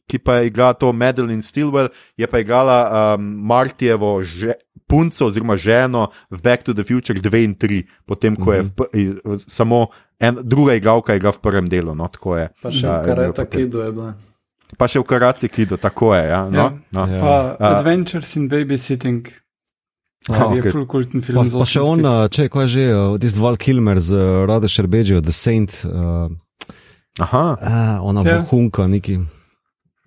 ki 0.07 0.19
pa 0.19 0.35
je 0.37 0.47
igrala 0.47 0.73
to 0.73 0.93
Madeline 0.93 1.41
Stilwell, 1.41 1.89
je 2.15 2.27
pa 2.27 2.39
igrala 2.39 2.77
um, 3.15 3.23
Martijevo 3.41 4.23
že, 4.23 4.53
punco 4.87 5.25
oziroma 5.25 5.55
ženo 5.55 6.07
v 6.29 6.41
Back 6.43 6.63
to 6.63 6.73
the 6.73 6.83
Future 6.83 7.15
2 7.15 7.43
in 7.43 7.55
3, 7.55 7.83
potem 8.05 8.35
ko 8.35 8.51
je 8.53 8.61
v, 8.61 8.71
v, 9.23 9.39
samo 9.39 9.87
en, 10.19 10.35
druga 10.43 10.75
igralka 10.75 11.15
igra 11.15 11.31
v 11.31 11.39
prvem 11.39 11.67
delu. 11.67 11.95
No, 11.95 12.07
tako 12.11 12.35
je. 12.37 12.49
Pa 12.61 12.71
še 12.71 12.87
Ja, 12.87 12.99
v 12.99 13.07
Karate 13.07 13.45
Kidu 13.47 13.79
je 13.81 13.91
bila. 13.91 14.11
Pa 14.77 14.87
še 14.87 14.99
v 14.99 15.07
Karate 15.07 15.47
Kidu, 15.47 15.75
tako 15.79 16.11
je. 16.15 16.27
Ja, 16.27 16.43
no, 16.47 16.59
Ja. 16.59 16.67
no. 16.91 17.01
Ja. 17.07 17.19
Pa 17.19 17.31
A- 17.55 17.71
Adventures 17.79 18.35
in 18.35 18.47
Babysitting, 18.51 19.31
Kar 20.23 20.51
je 20.51 20.59
okej. 20.59 20.71
full 20.71 20.85
kulten 20.85 21.17
Pa, 21.17 21.25
film. 21.25 21.41
iz 21.43 21.53
pa 21.53 21.65
še 21.65 21.79
80-ih. 21.79 21.87
on, 21.87 21.99
uh, 22.03 22.27
če 22.27 22.45
kaj 22.47 22.67
že, 22.67 22.83
uh, 22.87 23.17
tisti 23.17 23.39
Val 23.39 23.57
Kilmer 23.57 23.97
z 23.97 24.13
uh, 24.13 24.21
Rado 24.45 24.67
Šerbeđijo, 24.67 25.17
The 25.19 25.31
Saint, 25.31 25.71
uh, 25.83 26.29
Aha. 27.17 27.45
uh, 27.53 27.67
ona 28.03 28.21
Ja. 28.21 28.37
bohunka, 28.39 28.85
neki. 28.87 29.17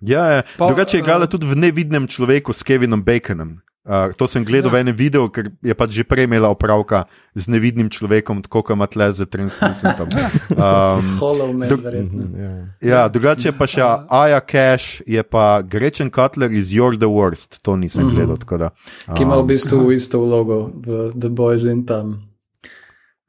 Ja, 0.01 0.23
ja. 0.29 0.41
Pa, 0.55 0.67
drugače 0.67 0.97
je 0.97 1.01
igrala 1.01 1.23
eh, 1.23 1.27
tudi 1.27 1.45
v 1.45 1.55
nevidnem 1.57 2.05
človeku 2.05 2.51
s 2.51 2.61
Kevinom 2.61 3.01
Baconom. 3.01 3.59
Uh, 3.85 4.09
to 4.17 4.25
sem 4.25 4.41
gledal 4.41 4.73
ja. 4.73 4.73
v 4.73 4.81
enem 4.81 4.95
videu, 4.97 5.29
ker 5.29 5.53
je 5.61 5.73
pač 5.77 5.93
že 5.93 6.01
prej 6.01 6.25
imela 6.25 6.49
opravka 6.49 7.05
z 7.37 7.45
nevidnim 7.53 7.85
človekom, 7.85 8.41
tako 8.41 8.65
kot 8.65 8.73
ima 8.73 8.89
tle 8.89 9.13
z 9.13 9.29
translucentom. 9.29 10.09
Um, 10.55 11.19
Hollow 11.19 11.53
Man, 11.53 11.69
Dok- 11.69 11.83
verjetno. 11.83 12.25
Ja. 12.33 12.49
ja, 12.81 13.01
drugače 13.11 13.53
pa 13.53 13.67
še 13.69 13.85
Aja 14.23 14.39
Cash, 14.41 15.05
je 15.05 15.21
pa 15.21 15.61
Gretchen 15.61 16.09
Cutler 16.09 16.49
iz 16.49 16.73
You're 16.73 16.97
the 16.97 17.05
Worst, 17.05 17.61
to 17.61 17.77
nisem 17.77 18.09
gledal. 18.09 18.41
tako 18.41 18.57
Da, 18.57 18.69
Ki 19.13 19.21
ima 19.21 19.37
v 19.37 19.45
um, 19.45 19.49
bistvu 19.53 19.93
isto 19.93 20.23
vlogo 20.23 20.73
v 20.73 21.11
The 21.13 21.29
Boys 21.29 21.67
in 21.69 21.85
tam. 21.85 22.25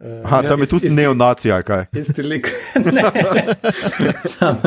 Uh, 0.00 0.24
Aha, 0.24 0.40
tam 0.48 0.60
je 0.64 0.70
tudi 0.72 0.88
neonacija, 0.92 1.60
kaj. 1.66 1.90
Isti 1.92 2.24
lik. 2.24 2.48
ne, 2.96 3.04
sam 4.24 4.60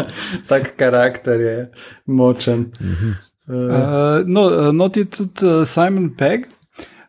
tak 0.46 0.76
karakter 0.78 1.42
je 1.42 1.58
močen. 2.06 2.70
Uh, 2.78 3.29
Uh, 3.50 4.24
no, 4.26 4.46
uh, 4.46 4.72
not 4.72 4.98
je 4.98 5.06
tudi 5.06 5.46
uh, 5.46 5.66
Simon 5.66 6.10
Pegg, 6.18 6.46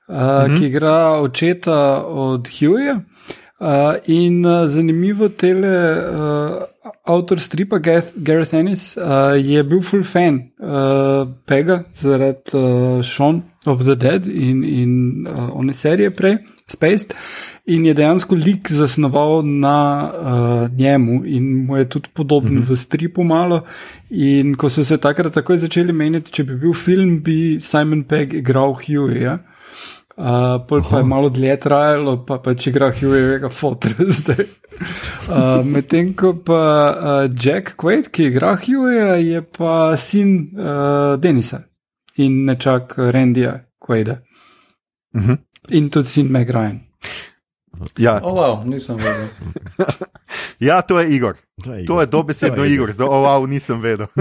uh, 0.09 0.17
mm 0.17 0.21
-hmm. 0.21 0.59
ki 0.59 0.67
igra 0.67 1.21
očeta 1.21 2.05
od 2.05 2.49
Hughja. 2.49 3.01
Uh, 3.61 3.95
in 4.07 4.47
uh, 4.47 4.69
zanimivo, 4.69 5.29
tele 5.29 5.69
uh, 5.69 6.63
avtor 7.05 7.41
stripa 7.41 7.79
Gareth, 7.79 8.13
Gareth 8.17 8.55
Ennis 8.55 8.97
uh, 8.97 9.03
je 9.37 9.65
bil 9.65 9.83
full 9.83 10.03
fan 10.03 10.41
uh, 10.59 11.29
Pega 11.47 11.85
zaradi 11.95 12.57
uh, 12.57 13.03
Shaun 13.03 13.43
of 13.67 13.85
the 13.85 13.97
Dead 13.97 14.27
in, 14.27 14.65
in 14.65 15.27
uh, 15.29 15.59
one 15.59 15.75
serije 15.75 16.11
prej, 16.11 16.39
Spaced. 16.69 17.15
In 17.67 17.85
je 17.87 17.95
dejansko 17.95 18.35
lik 18.35 18.71
zasnoval 18.73 19.43
na 19.45 19.79
uh, 20.11 20.79
njemu, 20.79 21.23
in 21.25 21.67
mu 21.67 21.77
je 21.77 21.89
tudi 21.89 22.09
podoben 22.15 22.53
mm 22.55 22.63
-hmm. 22.63 22.71
v 22.71 22.77
stripu 22.77 23.25
malo. 23.25 23.65
In 24.11 24.55
ko 24.57 24.71
so 24.71 24.85
se 24.85 24.97
takrat 24.97 25.33
takoj 25.33 25.59
začeli 25.59 25.93
meniti, 25.93 26.33
če 26.33 26.45
bi 26.45 26.55
bil 26.55 26.73
film, 26.73 27.21
bi 27.23 27.59
Simon 27.61 28.05
Pegg 28.05 28.35
igral 28.35 28.73
Hughja. 28.75 29.21
Ja? 29.23 29.39
Uh, 30.21 30.67
pol 30.69 30.83
pa 30.91 30.99
je 30.99 31.05
malo 31.05 31.29
dlje 31.29 31.55
trajalo, 31.61 32.25
pa 32.27 32.37
pa 32.39 32.53
če 32.55 32.71
igra 32.71 32.91
Hughjevega 32.93 33.49
fotra 33.49 34.05
zdaj. 34.19 34.45
Uh, 35.31 35.65
Medtem 35.65 36.13
ko 36.15 36.35
pa 36.45 36.65
uh, 36.93 37.31
Jack 37.45 37.73
Quaid, 37.81 38.11
ki 38.13 38.27
igra 38.29 38.53
Hughja, 38.61 39.15
je 39.17 39.41
pa 39.43 39.97
sin 39.97 40.51
uh, 40.59 41.17
Denisa 41.17 41.63
in 42.21 42.45
nečak 42.45 42.99
Randyja 42.99 43.55
Quaida. 43.81 44.21
Mhm. 45.17 45.39
In 45.71 45.91
tudi 45.91 46.09
sin 46.09 46.33
Meg 46.33 46.51
Ryan. 46.51 46.90
Ja, 47.97 48.21
oh, 48.23 48.37
wow, 48.37 48.61
nisem 48.69 48.97
vedel. 49.01 49.29
ja, 50.69 50.83
to 50.83 51.01
je 51.01 51.17
Igor. 51.17 51.37
To 51.65 51.73
je 51.75 51.87
To 51.87 52.01
je 52.01 52.07
dobesedno 52.07 52.57
To 52.57 52.65
je 52.65 52.75
Igor, 52.75 52.93
zdaj, 52.93 53.09
oh, 53.09 53.25
wow, 53.25 53.49
nisem 53.49 53.81
vedel. 53.81 54.07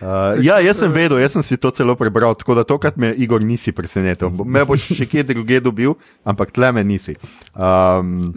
Uh, 0.00 0.40
ja, 0.40 0.56
jaz 0.64 0.80
sem 0.80 0.88
vedel, 0.88 1.20
jaz 1.20 1.34
sem 1.36 1.44
si 1.44 1.58
to 1.60 1.68
celo 1.68 1.92
prebral, 2.00 2.32
tako 2.32 2.56
da 2.56 2.64
tokrat 2.64 2.96
me 2.96 3.12
Igor 3.12 3.44
nisi 3.44 3.74
presenetil. 3.76 4.32
Me 4.48 4.64
boš 4.64 4.86
še 4.96 5.04
kje 5.04 5.26
druge 5.28 5.60
dobil, 5.60 5.92
ampak 6.24 6.48
tle 6.56 6.72
me 6.72 6.80
nisi. 6.80 7.12
Um, 7.52 8.32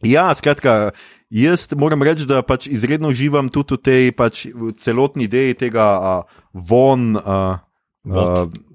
ja, 0.00 0.30
skratka, 0.32 0.96
jaz 1.28 1.68
moram 1.76 2.00
reči, 2.00 2.24
da 2.24 2.40
pač 2.40 2.64
izredno 2.72 3.12
uživam 3.12 3.52
tudi 3.52 3.76
v 3.76 3.82
tej 3.84 4.10
pač, 4.16 4.46
celotni 4.80 5.28
ideji 5.28 5.58
tega 5.68 5.86
uh, 6.00 6.40
von. 6.56 7.12
Uh, 7.20 7.60
Vod. 8.08 8.56
Uh, 8.56 8.69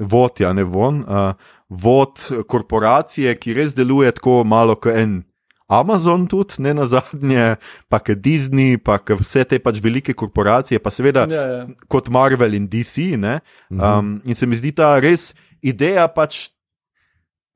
vod, 0.00 0.40
ja, 0.40 0.52
ne 0.52 0.64
von. 0.64 1.02
Uh, 1.04 1.32
vod 1.68 2.16
korporacije, 2.48 3.34
ki 3.38 3.54
res 3.54 3.74
deluje 3.74 4.12
tako 4.12 4.44
malo 4.44 4.74
kot 4.76 4.96
en. 4.96 5.22
Amazon 5.68 6.22
tudi, 6.26 6.62
ne 6.64 6.72
na 6.72 6.86
zadnje, 6.88 7.56
pa 7.92 7.98
ke 8.00 8.14
Disney, 8.16 8.78
pa 8.80 8.96
ke 8.98 9.12
vse 9.18 9.42
te 9.44 9.58
pač 9.60 9.82
velike 9.84 10.14
korporacije, 10.16 10.78
pa 10.80 10.88
seveda 10.90 11.26
Ja, 11.28 11.42
ja. 11.42 11.66
kot 11.92 12.08
Marvel 12.08 12.54
in 12.56 12.64
DC. 12.72 13.18
ne. 13.20 13.40
Um, 13.68 14.22
in 14.24 14.34
se 14.34 14.46
mi 14.46 14.56
zdi 14.56 14.72
ta 14.72 14.94
res 14.98 15.34
ideja 15.60 16.08
pač. 16.08 16.48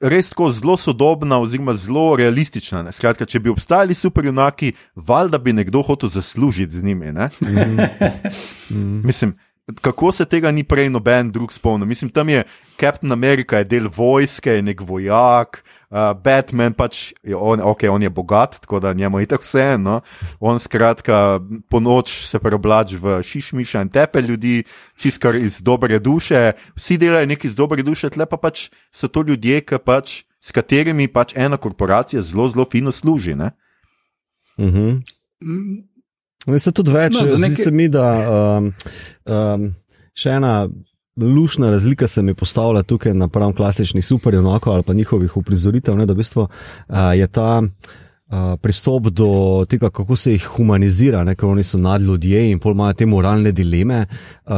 Res 0.02 0.28
tako 0.34 0.50
zelo 0.50 0.74
sodobna, 0.76 1.38
oziroma 1.38 1.72
zelo 1.78 2.16
realistična. 2.18 2.82
Ne? 2.82 2.92
Skratka, 2.92 3.22
če 3.24 3.38
bi 3.38 3.48
obstajali 3.48 3.94
superjunaki, 3.94 4.72
valjda 4.98 5.38
bi 5.38 5.52
nekdo 5.52 5.78
hotel 5.82 6.10
zaslužiti 6.10 6.74
z 6.74 6.82
njimi. 6.84 7.12
ne. 7.12 7.30
Mislim, 9.08 9.36
kako 9.80 10.12
se 10.12 10.24
tega 10.24 10.50
ni 10.50 10.64
prej 10.64 10.90
noben 10.90 11.30
drug 11.30 11.52
spomnil? 11.52 11.86
Mislim, 11.86 12.10
tam 12.10 12.28
je 12.28 12.44
Captain 12.80 13.12
America, 13.12 13.58
je 13.58 13.64
del 13.64 13.88
vojske, 13.88 14.50
je 14.50 14.62
nek 14.62 14.80
vojak, 14.80 15.62
uh, 15.90 16.12
Batman 16.24 16.74
pač, 16.74 17.12
je 17.22 17.36
on, 17.36 17.60
okay, 17.60 17.88
on 17.88 18.02
je 18.02 18.10
bogat, 18.10 18.58
tako 18.60 18.80
da 18.80 18.92
njemu 18.92 19.20
je 19.20 19.26
tako 19.26 19.42
vse. 19.42 19.78
No? 19.78 20.00
On 20.40 20.58
skratka 20.60 21.40
po 21.68 21.80
noč 21.80 22.26
se 22.26 22.38
preoblači 22.38 22.96
v 22.96 23.20
šišmiša 23.22 23.82
in 23.82 23.88
tepe 23.88 24.22
ljudi, 24.22 24.64
čiskar 24.96 25.36
iz 25.36 25.60
dobre 25.62 25.98
duše. 25.98 26.52
Vsi 26.76 26.98
delajo 26.98 27.26
nekaj 27.26 27.48
iz 27.48 27.56
dobre 27.56 27.82
duše, 27.82 28.10
tle 28.10 28.26
pa 28.26 28.36
pač 28.36 28.70
so 28.90 29.08
to 29.08 29.22
ljudje, 29.22 29.60
ki 29.66 29.78
pač, 29.84 30.22
s 30.42 30.50
katerimi 30.50 31.06
pač 31.08 31.36
ena 31.38 31.56
korporacija 31.56 32.22
zelo, 32.22 32.48
zelo 32.48 32.66
fino 32.66 32.92
služi. 32.92 33.34
Ne? 33.38 33.52
Mhm. 34.58 35.02
Ne, 35.42 35.91
se 36.58 36.72
tudi 36.72 36.90
več, 36.90 37.14
No, 37.20 37.26
zdi 37.36 37.42
neke- 37.42 37.62
se 37.62 37.70
mi, 37.70 37.88
da 37.88 38.06
um, 38.58 38.72
um, 39.26 39.68
še 40.14 40.30
ena 40.30 40.68
lušna 41.16 41.70
razlika 41.70 42.06
se 42.08 42.22
mi 42.22 42.34
postavlja 42.34 42.82
tukaj 42.82 43.14
napram 43.14 43.52
klasičnih 43.52 44.06
superjunakov 44.06 44.74
ali 44.74 44.82
pa 44.82 44.94
njihovih 44.94 45.36
uprizoritev, 45.36 45.96
ne, 45.96 46.06
da 46.06 46.12
v 46.12 46.16
bistvu 46.16 46.42
uh, 46.42 47.12
je 47.14 47.26
ta. 47.28 47.62
Uh, 48.32 48.56
pristop 48.56 49.10
do 49.12 49.26
tega, 49.68 49.90
kako 49.92 50.16
se 50.16 50.32
jih 50.32 50.44
humanizira, 50.54 51.20
ne, 51.24 51.34
ker 51.36 51.50
oni 51.52 51.60
so 51.62 51.76
nadljudje 51.76 52.46
in 52.50 52.58
pol 52.58 52.72
imajo 52.72 52.94
te 52.96 53.04
moralne 53.06 53.52
dileme, 53.52 54.06
uh, 54.08 54.54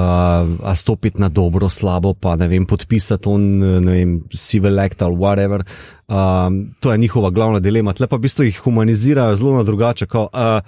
a 0.63 0.75
stopiti 0.79 1.19
na 1.19 1.27
dobro, 1.29 1.67
slabo, 1.69 2.13
pa 2.15 2.37
ne 2.39 2.47
vem, 2.47 2.67
podpisati 2.71 3.27
on, 3.29 3.43
ne 3.83 3.97
vem, 3.97 4.13
civil 4.31 4.79
act 4.79 5.03
ali 5.03 5.17
whatever. 5.19 5.65
Um, 6.07 6.75
to 6.81 6.93
je 6.93 6.99
njihova 7.03 7.31
glavna 7.35 7.59
dilema. 7.59 7.93
Tle 7.99 8.07
pa 8.07 8.15
v 8.17 8.29
bistvu 8.29 8.47
jih 8.47 8.61
humanizirajo 8.63 9.35
zelo 9.37 9.57
na 9.57 9.63
drugače. 9.67 10.07
Kao, 10.07 10.29
uh, 10.31 10.63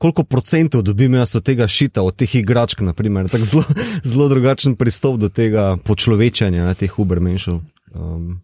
koliko 0.00 0.24
procentov 0.24 0.82
dobim 0.82 1.14
jaz 1.14 1.36
od 1.36 1.44
tega 1.44 1.68
šita, 1.68 2.02
od 2.02 2.16
teh 2.16 2.34
igračk, 2.34 2.80
naprimer. 2.80 3.28
Tako 3.28 3.44
zelo, 3.44 3.64
zelo 4.10 4.28
drugačen 4.28 4.74
pristop 4.74 5.18
do 5.18 5.28
tega 5.28 5.76
počlovečanja 5.84 6.64
ne, 6.64 6.74
teh 6.74 6.98
ubermenšov. 6.98 7.60
Um, 7.92 8.40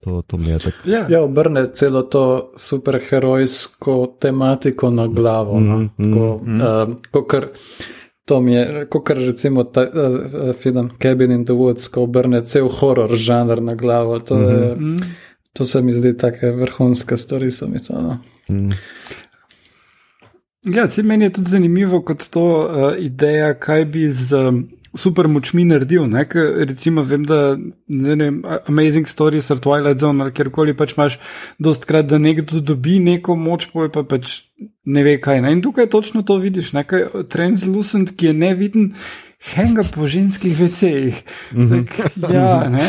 to, 0.00 0.22
to 0.22 0.36
mi 0.36 0.48
je 0.48 0.58
tako. 0.60 0.78
ja. 0.86 1.06
Ja, 1.08 1.22
obrne 1.22 1.66
celo 1.72 2.02
to 2.02 2.52
superherojsko 2.56 4.16
tematiko 4.18 4.90
na 4.90 5.06
glavo. 5.08 5.60
No? 5.60 5.78
Mhm, 5.78 5.90
mhm, 5.98 6.12
Tako, 6.60 6.82
um, 6.84 6.96
kakor, 7.10 7.48
to 8.24 8.40
mi 8.40 8.52
je, 8.52 8.86
kot 8.86 9.10
recimo 9.10 9.64
ta 9.64 9.82
uh, 9.82 9.90
film 10.54 10.90
Cabin 10.98 11.32
in 11.32 11.44
the 11.44 11.52
Woods, 11.52 11.88
ko 11.88 12.02
obrne 12.02 12.44
cel 12.44 12.68
horor 12.70 13.16
žanr 13.16 13.62
na 13.62 13.74
glavo. 13.74 14.20
To, 14.20 14.38
je, 14.40 14.74
Mm. 14.76 14.96
to 15.52 15.64
se 15.64 15.82
mi 15.82 15.92
zdi 15.92 16.16
tako 16.16 16.46
vrhunska 16.52 17.16
stvar. 17.16 17.42
To, 17.86 17.92
no. 17.92 18.18
Mm. 18.48 18.70
Ja, 20.64 20.86
se 20.88 21.02
meni 21.02 21.24
je 21.24 21.32
tudi 21.32 21.50
zanimivo 21.50 22.02
kot 22.02 22.28
to 22.30 22.44
uh, 22.44 22.92
ideja, 22.98 23.54
kaj 23.58 23.84
bi 23.84 24.04
z 24.12 24.38
um, 24.38 24.60
super 24.94 25.26
močmi 25.28 25.64
naredil. 25.66 26.04
Ne? 26.06 26.22
Ker, 26.28 26.52
recimo, 26.68 27.02
vem, 27.02 27.24
da 27.26 27.56
ne 27.88 28.14
vem, 28.20 28.36
Amazing 28.70 29.08
Stories 29.08 29.50
ali 29.50 29.60
Twilight 29.60 29.98
Zone 29.98 30.22
ali 30.22 30.32
kjerkoli 30.32 30.76
pač 30.78 30.94
imaš, 30.96 31.18
dostkrat, 31.58 32.06
da 32.06 32.20
nekdo 32.22 32.60
dobi 32.60 33.00
neko 33.02 33.34
moč, 33.36 33.66
pol 33.72 33.90
pa 33.90 34.04
pač 34.06 34.42
ne 34.84 35.02
ve 35.02 35.16
kaj. 35.20 35.42
Ne? 35.42 35.56
In 35.56 35.64
tukaj 35.66 35.90
točno 35.90 36.22
to 36.22 36.38
vidiš, 36.42 36.72
nekaj 36.78 37.26
translucent, 37.32 38.14
ki 38.16 38.30
je 38.30 38.38
neviden. 38.44 38.88
Henga 39.42 39.82
po 39.84 40.06
ženskih 40.06 40.54
vecejih. 40.54 41.18
Ja, 42.30 42.68
ne. 42.68 42.86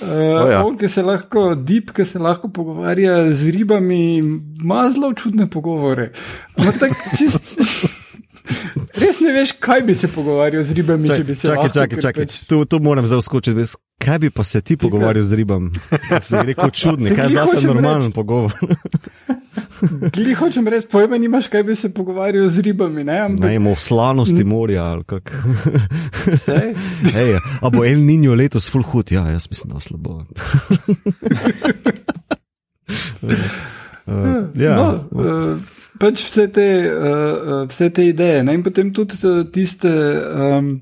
Uh, 0.00 0.48
ja. 0.48 0.64
on, 0.64 0.78
ki 0.80 0.88
se 0.88 1.02
lahko, 1.02 1.54
dip, 1.54 1.92
ki 1.92 2.04
se 2.04 2.18
lahko 2.18 2.48
pogovarja 2.48 3.28
z 3.32 3.52
ribami, 3.52 4.18
ima 4.56 4.86
zelo 4.90 5.12
čudne 5.12 5.44
pogovore. 5.50 6.12
Ampak 6.56 6.78
tako 6.78 6.96
čist. 7.18 7.60
Res 9.00 9.20
ne 9.20 9.32
veš, 9.32 9.52
kaj 9.52 9.82
bi 9.82 9.94
se 9.94 10.08
pogovarjal 10.08 10.64
z 10.64 10.72
ribami, 10.72 11.06
če 11.06 11.24
bi 11.24 11.34
se 11.34 11.46
Čakaj, 11.46 11.56
lahko, 11.58 11.74
čakaj, 11.74 12.00
čakaj. 12.00 12.24
pač- 12.24 12.40
Tu, 12.46 12.64
tu 12.64 12.80
moram 12.80 13.06
zdaj 13.06 13.22
skočiti. 13.22 13.68
Kaj 14.00 14.18
bi 14.18 14.30
pa 14.30 14.44
se 14.44 14.60
ti 14.60 14.76
pogovarjal 14.76 15.22
z 15.22 15.36
ribam? 15.36 15.68
Si 16.20 16.34
rekel 16.36 16.70
čudni, 16.70 17.08
Se 17.08 17.14
kaj 17.14 17.28
je 17.28 17.36
za 17.36 17.44
te 17.46 17.66
normalen 17.66 18.12
pogovor? 18.12 18.56
Glih 20.14 20.38
hočem 20.38 20.68
reči, 20.68 20.88
pojma 20.90 21.18
nimaš, 21.18 21.48
kaj 21.48 21.62
bi 21.62 21.74
se 21.74 21.90
pogovarjal 21.94 22.48
z 22.48 22.60
ribami, 22.60 23.04
ne? 23.04 23.18
Ampak 23.18 23.50
Ne, 23.50 23.70
o 23.70 23.74
slanosti 23.76 24.44
morja 24.44 24.84
ali 24.84 25.04
kako. 25.04 25.32
Ej, 27.22 27.38
a 27.60 27.70
bo 27.70 27.84
El 27.84 28.04
Niño 28.04 28.34
letos 28.36 28.70
full 28.70 28.84
hud? 28.84 29.12
Ja, 29.12 29.26
jaz 29.30 29.50
mislim, 29.50 29.74
da 29.74 29.80
slabo. 29.80 30.22
Uh, 34.06 34.48
ja, 34.64 34.76
No, 34.76 34.88
uh, 35.10 35.56
pač 36.00 36.24
vse 36.28 36.48
te, 36.52 36.68
uh, 36.90 37.64
vse 37.70 37.90
te 37.90 38.06
ideje. 38.08 38.44
Ne? 38.44 38.58
In 38.58 38.66
potem 38.66 38.92
tudi 38.92 39.16
tiste, 39.52 39.90
um, 40.34 40.74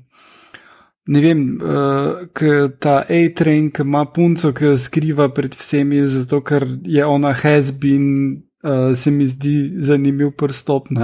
ne 1.07 1.23
vem, 1.23 1.45
uh, 1.61 2.67
ta 2.79 2.99
A-train, 3.07 3.71
ki 3.71 3.87
ima 3.87 4.05
punco, 4.11 4.51
ki 4.53 4.73
jo 4.73 4.75
skriva 4.77 5.29
pred 5.31 5.55
vsemi, 5.55 6.03
zato 6.07 6.43
ker 6.43 6.67
je 6.83 7.05
ona 7.05 7.33
has 7.45 7.71
been. 7.71 8.43
Uh, 8.63 8.95
se 8.97 9.11
mi 9.11 9.25
zdi 9.27 9.71
zanimiv 9.77 10.31
prstop. 10.31 10.89
Mm. 10.89 11.03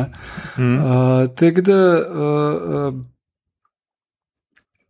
Uh, 0.59 1.27
Tako 1.35 1.61
da 1.61 1.79
uh, 2.09 2.93
uh, 2.93 3.01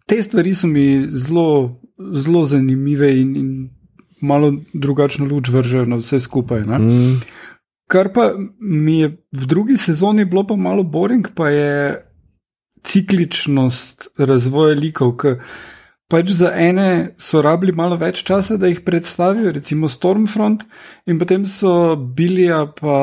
te 0.05 0.21
stvari 0.23 0.53
so 0.55 0.67
mi 0.67 1.05
zelo, 1.09 1.79
zelo 2.13 2.43
zanimive 2.43 3.11
in, 3.21 3.35
in 3.35 3.69
malo 4.21 4.53
drugačno 4.73 5.25
luč 5.25 5.49
vržejo 5.49 5.85
na 5.85 5.95
vse 5.95 6.19
skupaj. 6.19 6.65
Ne? 6.65 6.79
mm, 6.79 7.21
Kar 7.87 8.09
pa 8.13 8.31
mi 8.59 8.99
je 8.99 9.07
v 9.31 9.45
drugi 9.45 9.77
sezoni 9.77 10.25
bilo 10.25 10.47
pa 10.47 10.55
malo 10.55 10.83
boring, 10.83 11.27
pa 11.35 11.49
je 11.49 12.01
cikličnost 12.83 14.07
razvoja 14.17 14.75
likov. 14.75 15.15
Ker 15.17 15.37
pač 16.07 16.29
za 16.37 16.51
ene 16.53 17.15
so 17.17 17.41
rabili 17.41 17.73
malo 17.73 17.97
več 17.97 18.21
časa, 18.27 18.57
da 18.61 18.69
jih 18.69 18.83
predstavijo, 18.85 19.51
recimo 19.55 19.89
Stormfront, 19.89 20.65
in 21.09 21.19
potem 21.19 21.45
so 21.49 21.95
Billija 21.95 22.65
pa 22.77 22.97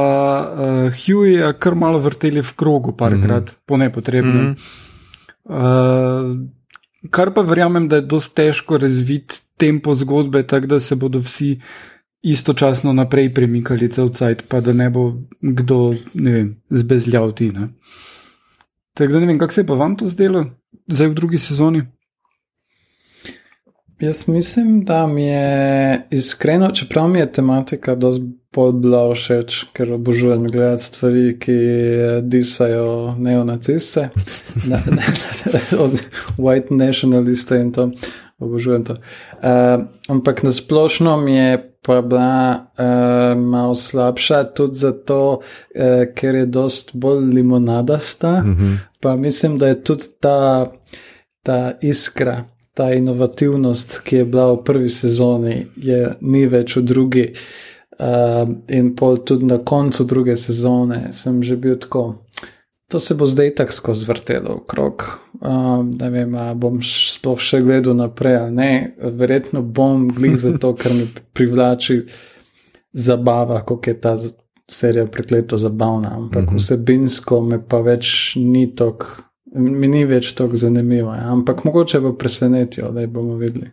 uh, 0.46 1.00
Hughija 1.02 1.52
kar 1.58 1.74
malo 1.74 1.98
vrteli 2.02 2.42
v 2.42 2.52
krogu, 2.56 2.96
parkrat, 2.96 3.44
mm 3.44 3.54
-hmm. 3.54 3.66
po 3.66 3.76
nepotrebnem. 3.76 4.46
Mm 4.46 4.56
-hmm. 4.56 6.36
uh, 6.38 7.08
kar 7.10 7.34
pa 7.34 7.42
verjamem, 7.42 7.88
da 7.88 7.96
je 7.96 8.02
dosti 8.02 8.34
težko 8.34 8.78
razviti 8.78 9.40
tempo 9.56 9.94
zgodbe, 9.94 10.42
tako 10.42 10.66
da 10.66 10.80
se 10.80 10.96
bodo 10.96 11.18
vsi 11.18 11.60
istočasno 12.22 12.92
naprej 12.92 13.34
premikali 13.34 13.90
cel 13.90 14.08
cajt, 14.08 14.44
pa 14.48 14.60
da 14.60 14.72
ne 14.72 14.90
bo 14.90 15.12
kdo, 15.40 15.94
ne 16.14 16.32
vem, 16.32 16.62
zbezljal 16.70 17.34
ti. 17.34 17.50
Ne? 17.50 17.68
Tako 18.94 19.12
da 19.12 19.20
ne 19.20 19.26
vem, 19.26 19.38
kako 19.38 19.52
se 19.52 19.60
je 19.60 19.66
pa 19.66 19.74
vam 19.74 19.96
to 19.96 20.08
zdelo, 20.08 20.46
zdaj 20.86 21.08
v 21.08 21.14
drugi 21.14 21.38
sezoni. 21.38 21.82
Jaz 24.00 24.28
mislim, 24.28 24.84
da 24.84 25.06
mi 25.06 25.22
je 25.22 26.02
iskreno, 26.10 26.70
čeprav 26.70 27.08
mi 27.08 27.18
je 27.18 27.32
tematika 27.32 27.94
dosti 27.94 28.42
bolj 28.52 28.72
bila 28.72 29.02
všeč, 29.14 29.58
ker 29.72 29.92
obožujem 29.92 30.46
gledati 30.48 30.82
stvari, 30.82 31.38
ki 31.40 31.58
disajo 32.22 33.14
neonaciste, 33.18 34.08
ne, 34.68 34.82
ne, 34.96 35.06
ne, 35.52 35.78
od 35.78 36.00
white 36.36 36.76
nationaliste 36.76 37.60
in 37.60 37.72
to. 37.72 37.90
Obožujem 38.42 38.84
to. 38.84 38.92
Uh, 38.92 39.84
ampak 40.08 40.42
na 40.42 40.52
splošno 40.52 41.16
mi 41.16 41.36
je 41.36 41.68
pa 41.82 42.00
bila 42.02 42.54
uh, 42.54 43.38
malo 43.38 43.74
slabša, 43.74 44.44
tudi 44.44 44.74
zato, 44.74 45.38
uh, 45.38 46.14
ker 46.14 46.34
je 46.34 46.46
dost 46.46 46.90
bolj 46.94 47.24
limonadasta. 47.34 48.40
Mm 48.42 48.56
-hmm. 48.56 48.76
Pa 49.00 49.16
mislim, 49.16 49.58
da 49.58 49.68
je 49.68 49.84
tudi 49.84 50.04
ta, 50.20 50.72
ta 51.42 51.72
iskra, 51.82 52.44
ta 52.74 52.92
inovativnost, 52.92 54.00
ki 54.04 54.16
je 54.16 54.24
bila 54.24 54.52
v 54.52 54.62
prvi 54.64 54.88
sezoni, 54.88 55.66
je 55.76 56.14
ni 56.20 56.46
več 56.46 56.76
v 56.76 56.82
drugi. 56.82 57.26
Uh, 58.02 58.48
in 58.72 58.94
pol 58.96 59.20
tudi 59.22 59.46
na 59.46 59.58
koncu 59.58 60.04
druge 60.08 60.36
sezone 60.36 61.12
sem 61.12 61.42
že 61.42 61.56
bil 61.56 61.76
tako. 61.78 62.24
To 62.88 63.00
se 63.00 63.14
bo 63.14 63.26
zdaj 63.26 63.54
tako 63.54 63.72
skozi 63.72 64.06
vrtelo 64.08 64.56
v 64.56 64.66
krog. 64.66 65.04
Um, 65.40 65.92
ne 66.00 66.10
vem, 66.10 66.34
ali 66.34 66.56
bom 66.58 66.80
sploh 66.82 67.40
še 67.40 67.60
gledal 67.62 67.94
naprej 67.96 68.36
ali 68.36 68.52
ne. 68.56 68.72
Verjetno 68.98 69.62
bom 69.62 70.08
glih 70.08 70.38
zato, 70.46 70.72
ker 70.74 70.96
mi 70.96 71.06
privlači 71.32 72.02
zabava, 72.92 73.60
kako 73.60 73.90
je 73.90 74.00
ta 74.00 74.16
serija 74.68 75.06
prekleto 75.06 75.56
zabavna. 75.56 76.16
Ampak 76.16 76.42
uh 76.42 76.48
-huh. 76.48 76.58
vsebinsko 76.58 77.40
me 77.40 77.60
pa 77.68 77.80
več 77.80 78.34
ni 78.36 78.74
tako, 78.74 79.06
mi 79.54 79.88
ni 79.88 80.04
več 80.04 80.32
tako 80.38 80.56
zanimivo. 80.56 81.14
Ja. 81.14 81.32
Ampak 81.32 81.64
mogoče 81.64 82.00
bo 82.00 82.14
presenetijo, 82.18 82.90
da 82.92 83.06
bomo 83.06 83.36
videli. 83.36 83.70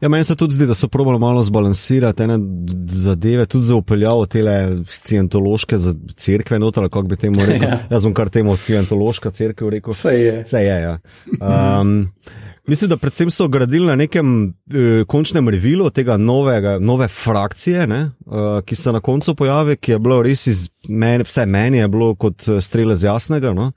Ja, 0.00 0.08
meni 0.08 0.24
se 0.24 0.36
tudi 0.36 0.54
zdi, 0.54 0.66
da 0.66 0.74
so 0.74 0.88
probali 0.88 1.18
malo 1.18 1.42
zbalansirati 1.42 2.22
ene 2.22 2.38
zadeve, 2.86 3.46
tudi 3.46 3.64
za 3.64 3.76
upeljavo 3.76 4.26
te 4.26 4.42
scientološke 4.86 5.76
crkve, 6.16 6.58
noter, 6.58 6.82
kako 6.82 7.02
bi 7.02 7.16
temu 7.16 7.44
rekel. 7.46 7.68
ja. 7.68 7.78
Jaz 7.90 8.04
bom 8.04 8.14
kar 8.14 8.28
temu 8.28 8.56
scientološka 8.56 9.30
crkva 9.30 9.70
rekel. 9.70 9.92
Vse 9.92 10.14
je. 10.20 10.42
Vse 10.44 10.64
je, 10.64 10.80
ja. 10.82 10.98
Um, 11.40 12.08
mislim, 12.66 12.88
da 12.88 12.96
predvsem 12.96 13.30
so 13.30 13.48
gradili 13.48 13.86
na 13.86 13.96
nekem 13.96 14.44
uh, 14.44 15.06
končnem 15.06 15.48
revilu 15.48 15.90
tega 15.90 16.16
novega, 16.16 16.78
nove 16.78 17.08
frakcije, 17.08 17.86
ne, 17.86 18.00
uh, 18.26 18.60
ki 18.64 18.76
se 18.76 18.92
na 18.92 19.00
koncu 19.00 19.34
pojavi, 19.34 19.76
ki 19.76 19.92
je 19.92 19.98
bilo 19.98 20.22
res 20.22 20.46
iz 20.46 20.68
meni, 20.88 21.24
vse 21.24 21.46
meni 21.46 21.78
je 21.78 21.88
bilo 21.88 22.14
kot 22.14 22.48
strele 22.60 22.96
z 22.96 23.06
jasnega. 23.06 23.54
No. 23.54 23.72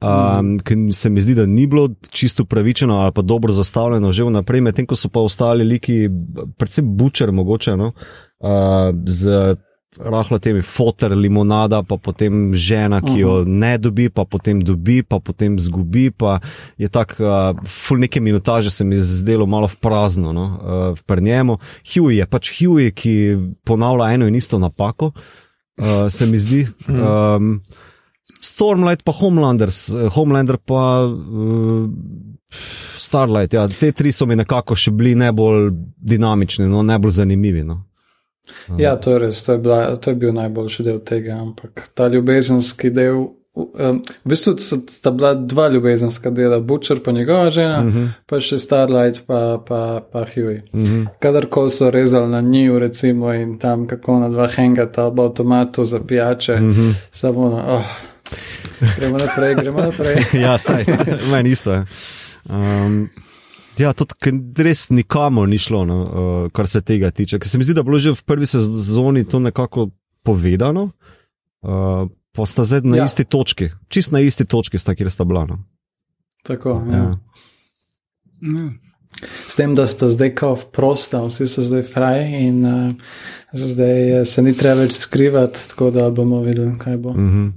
Um, 0.00 0.54
ker 0.64 0.78
se 0.96 1.10
mi 1.12 1.20
zdi, 1.20 1.34
da 1.36 1.44
ni 1.46 1.66
bilo 1.68 1.90
čisto 2.10 2.44
pravičeno 2.44 3.02
ali 3.02 3.12
pa 3.12 3.22
dobro 3.22 3.52
zastavljeno 3.52 4.12
že 4.12 4.24
vnaprej, 4.24 4.60
medtem 4.60 4.86
ko 4.86 4.96
so 4.96 5.10
pa 5.12 5.20
ostali 5.20 5.64
liki, 5.64 6.08
predvsem 6.56 6.96
bučer, 6.96 7.32
mogoče, 7.32 7.76
no, 7.76 7.92
uh, 8.40 8.48
z 9.06 9.28
rahlo 9.98 10.38
temi 10.38 10.62
fotor, 10.62 11.12
limonada, 11.16 11.82
pa 11.82 11.96
potem 11.98 12.54
žena, 12.54 13.00
ki 13.02 13.16
jo 13.18 13.32
ne 13.44 13.74
dobi, 13.78 14.06
pa 14.10 14.24
potem 14.24 14.60
dobi, 14.62 15.00
pa 15.02 15.18
potem 15.18 15.58
zgubi. 15.58 16.10
Pa 16.14 16.38
je 16.78 16.88
tako, 16.88 17.24
uh, 17.26 17.64
ful 17.66 17.98
neke 17.98 18.20
minutaže 18.20 18.70
se 18.70 18.84
mi 18.84 18.94
je 18.94 19.02
zdelo 19.02 19.46
malo 19.50 19.66
v 19.66 19.76
prazno 19.82 20.32
no, 20.32 20.46
uh, 20.46 21.02
pri 21.06 21.22
njemu. 21.22 21.58
Huey 21.82 22.20
je 22.20 22.26
pač 22.26 22.52
Huey, 22.60 22.94
ki 22.94 23.14
ponavlja 23.66 24.12
eno 24.14 24.30
in 24.30 24.38
isto 24.38 24.58
napako, 24.58 25.10
uh, 25.10 26.06
se 26.10 26.26
mi 26.26 26.38
zdi. 26.38 26.66
Um, 26.86 27.60
Stormlight, 28.40 29.02
pa 29.04 29.12
Homelanders, 29.12 29.90
Homelander, 30.14 30.56
pa 30.56 31.04
uh, 31.04 31.90
Starlight. 32.96 33.52
Ja, 33.52 33.66
te 33.68 33.90
tri 33.92 34.12
so 34.14 34.26
mi 34.26 34.38
nekako 34.38 34.76
še 34.78 34.94
bili 34.94 35.16
najbolj 35.18 35.72
dinamični, 35.98 36.70
no, 36.70 36.82
najbolj 36.86 37.18
zanimivi. 37.18 37.66
No. 37.66 37.89
Ja, 38.78 38.96
to 38.96 39.12
je 39.12 39.18
res, 39.18 39.42
to 39.44 39.52
je, 39.52 39.58
bila, 39.58 39.96
to 39.96 40.10
je 40.10 40.16
bil 40.16 40.32
najboljši 40.32 40.82
del 40.82 40.98
tega, 41.04 41.40
ampak 41.40 41.88
ta 41.94 42.08
ljubezenski 42.08 42.90
del. 42.90 43.26
V 43.54 44.28
bistvu 44.30 44.54
sta 44.88 45.10
bila 45.10 45.34
dva 45.34 45.68
ljubezenska 45.68 46.30
dela, 46.30 46.60
Butcher 46.60 47.00
pa 47.02 47.12
njegova 47.12 47.50
žena, 47.50 47.80
uh 47.80 47.94
-huh. 47.94 48.08
pa 48.26 48.40
še 48.40 48.58
Starlight 48.58 49.26
pa, 49.26 49.62
pa, 49.68 50.00
pa 50.12 50.24
Huey. 50.24 50.60
Uh 50.72 50.80
-huh. 50.80 51.06
Kadarkoli 51.18 51.70
so 51.70 51.90
rezali 51.90 52.30
na 52.30 52.40
njiju, 52.40 52.78
recimo, 52.78 53.34
in 53.34 53.58
tam 53.58 53.86
kako 53.86 54.18
na 54.18 54.28
dva 54.28 54.46
hengata 54.46 55.04
ob 55.04 55.20
avtomatu 55.20 55.84
za 55.84 56.00
pijače, 56.00 56.54
uh 56.54 56.60
-huh. 56.60 56.94
samo 57.10 57.48
na. 57.48 57.74
Oh. 57.74 57.84
Gremo 58.98 59.18
naprej, 59.18 59.54
gremo 59.54 59.80
naprej. 59.80 60.24
ja, 60.44 60.58
saj, 60.58 60.84
meni 61.30 61.50
isto 61.50 61.72
je. 61.72 61.84
Um, 62.48 63.10
ja, 63.80 63.92
to 63.96 64.06
res 64.58 64.88
nikamor 64.90 65.48
ni 65.48 65.58
šlo, 65.58 65.84
no, 65.88 65.98
uh, 66.02 66.50
kar 66.52 66.68
se 66.68 66.82
tega 66.86 67.10
tiče. 67.10 67.38
Ker 67.40 67.48
se 67.48 67.58
mi 67.58 67.64
zdi, 67.64 67.74
da 67.74 67.84
je 67.84 67.88
bilo 67.88 67.98
že 67.98 68.14
v 68.14 68.24
prvi 68.26 68.46
sezoni 68.46 69.24
to 69.24 69.40
nekako 69.40 69.90
povedano, 70.22 70.90
uh, 71.64 72.06
pa 72.36 72.46
sta 72.46 72.64
zdaj 72.64 72.84
na 72.84 73.02
ja. 73.02 73.08
isti 73.08 73.24
točki, 73.24 73.70
čist 73.88 74.12
na 74.12 74.20
isti 74.20 74.44
točki 74.44 74.78
sta, 74.78 74.94
kjer 74.94 75.10
sta 75.10 75.24
bila. 75.24 75.46
No. 75.48 75.58
Tako, 76.46 76.82
ja. 76.90 77.02
ja. 78.40 78.70
S 79.48 79.56
tem, 79.58 79.74
da 79.74 79.86
sta 79.90 80.08
zdaj 80.08 80.34
kao 80.38 80.56
prosta, 80.72 81.24
vsi 81.26 81.48
so 81.50 81.64
zdaj 81.64 81.82
fraji 81.82 82.46
in 82.46 82.64
uh, 82.64 82.92
zdaj 83.52 84.24
se 84.24 84.42
ni 84.42 84.54
treba 84.56 84.84
več 84.84 85.00
skrivati, 85.00 85.68
tako 85.72 85.90
da 85.90 86.10
bomo 86.14 86.42
videli, 86.46 86.78
kaj 86.78 86.96
bo. 86.96 87.12
Mm 87.12 87.28
-hmm. 87.30 87.52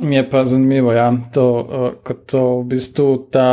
Mi 0.00 0.16
je 0.16 0.30
pa 0.30 0.44
zanimivo, 0.44 0.92
ja, 0.92 1.12
to, 1.34 1.60
uh, 1.60 2.02
kot 2.02 2.26
to 2.26 2.60
v 2.60 2.64
bistvu 2.64 3.28
ta 3.32 3.48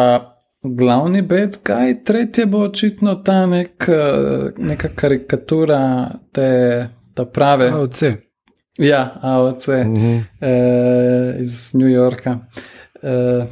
glavni 0.64 1.22
bed, 1.22 1.58
kaj 1.64 2.04
tretje 2.04 2.46
bo 2.46 2.60
očitno 2.68 3.16
ta 3.16 3.46
nek, 3.46 3.88
uh, 3.90 4.50
neka 4.58 4.90
karikatura 4.96 6.10
te 6.32 7.26
prave. 7.34 7.70
AOC. 7.72 8.02
Ja, 8.78 9.16
AOC 9.22 9.68
uh 9.68 9.74
-huh. 9.74 10.18
uh, 10.18 11.42
iz 11.42 11.74
New 11.74 11.90
Yorka. 11.90 12.38
Uh, 13.02 13.46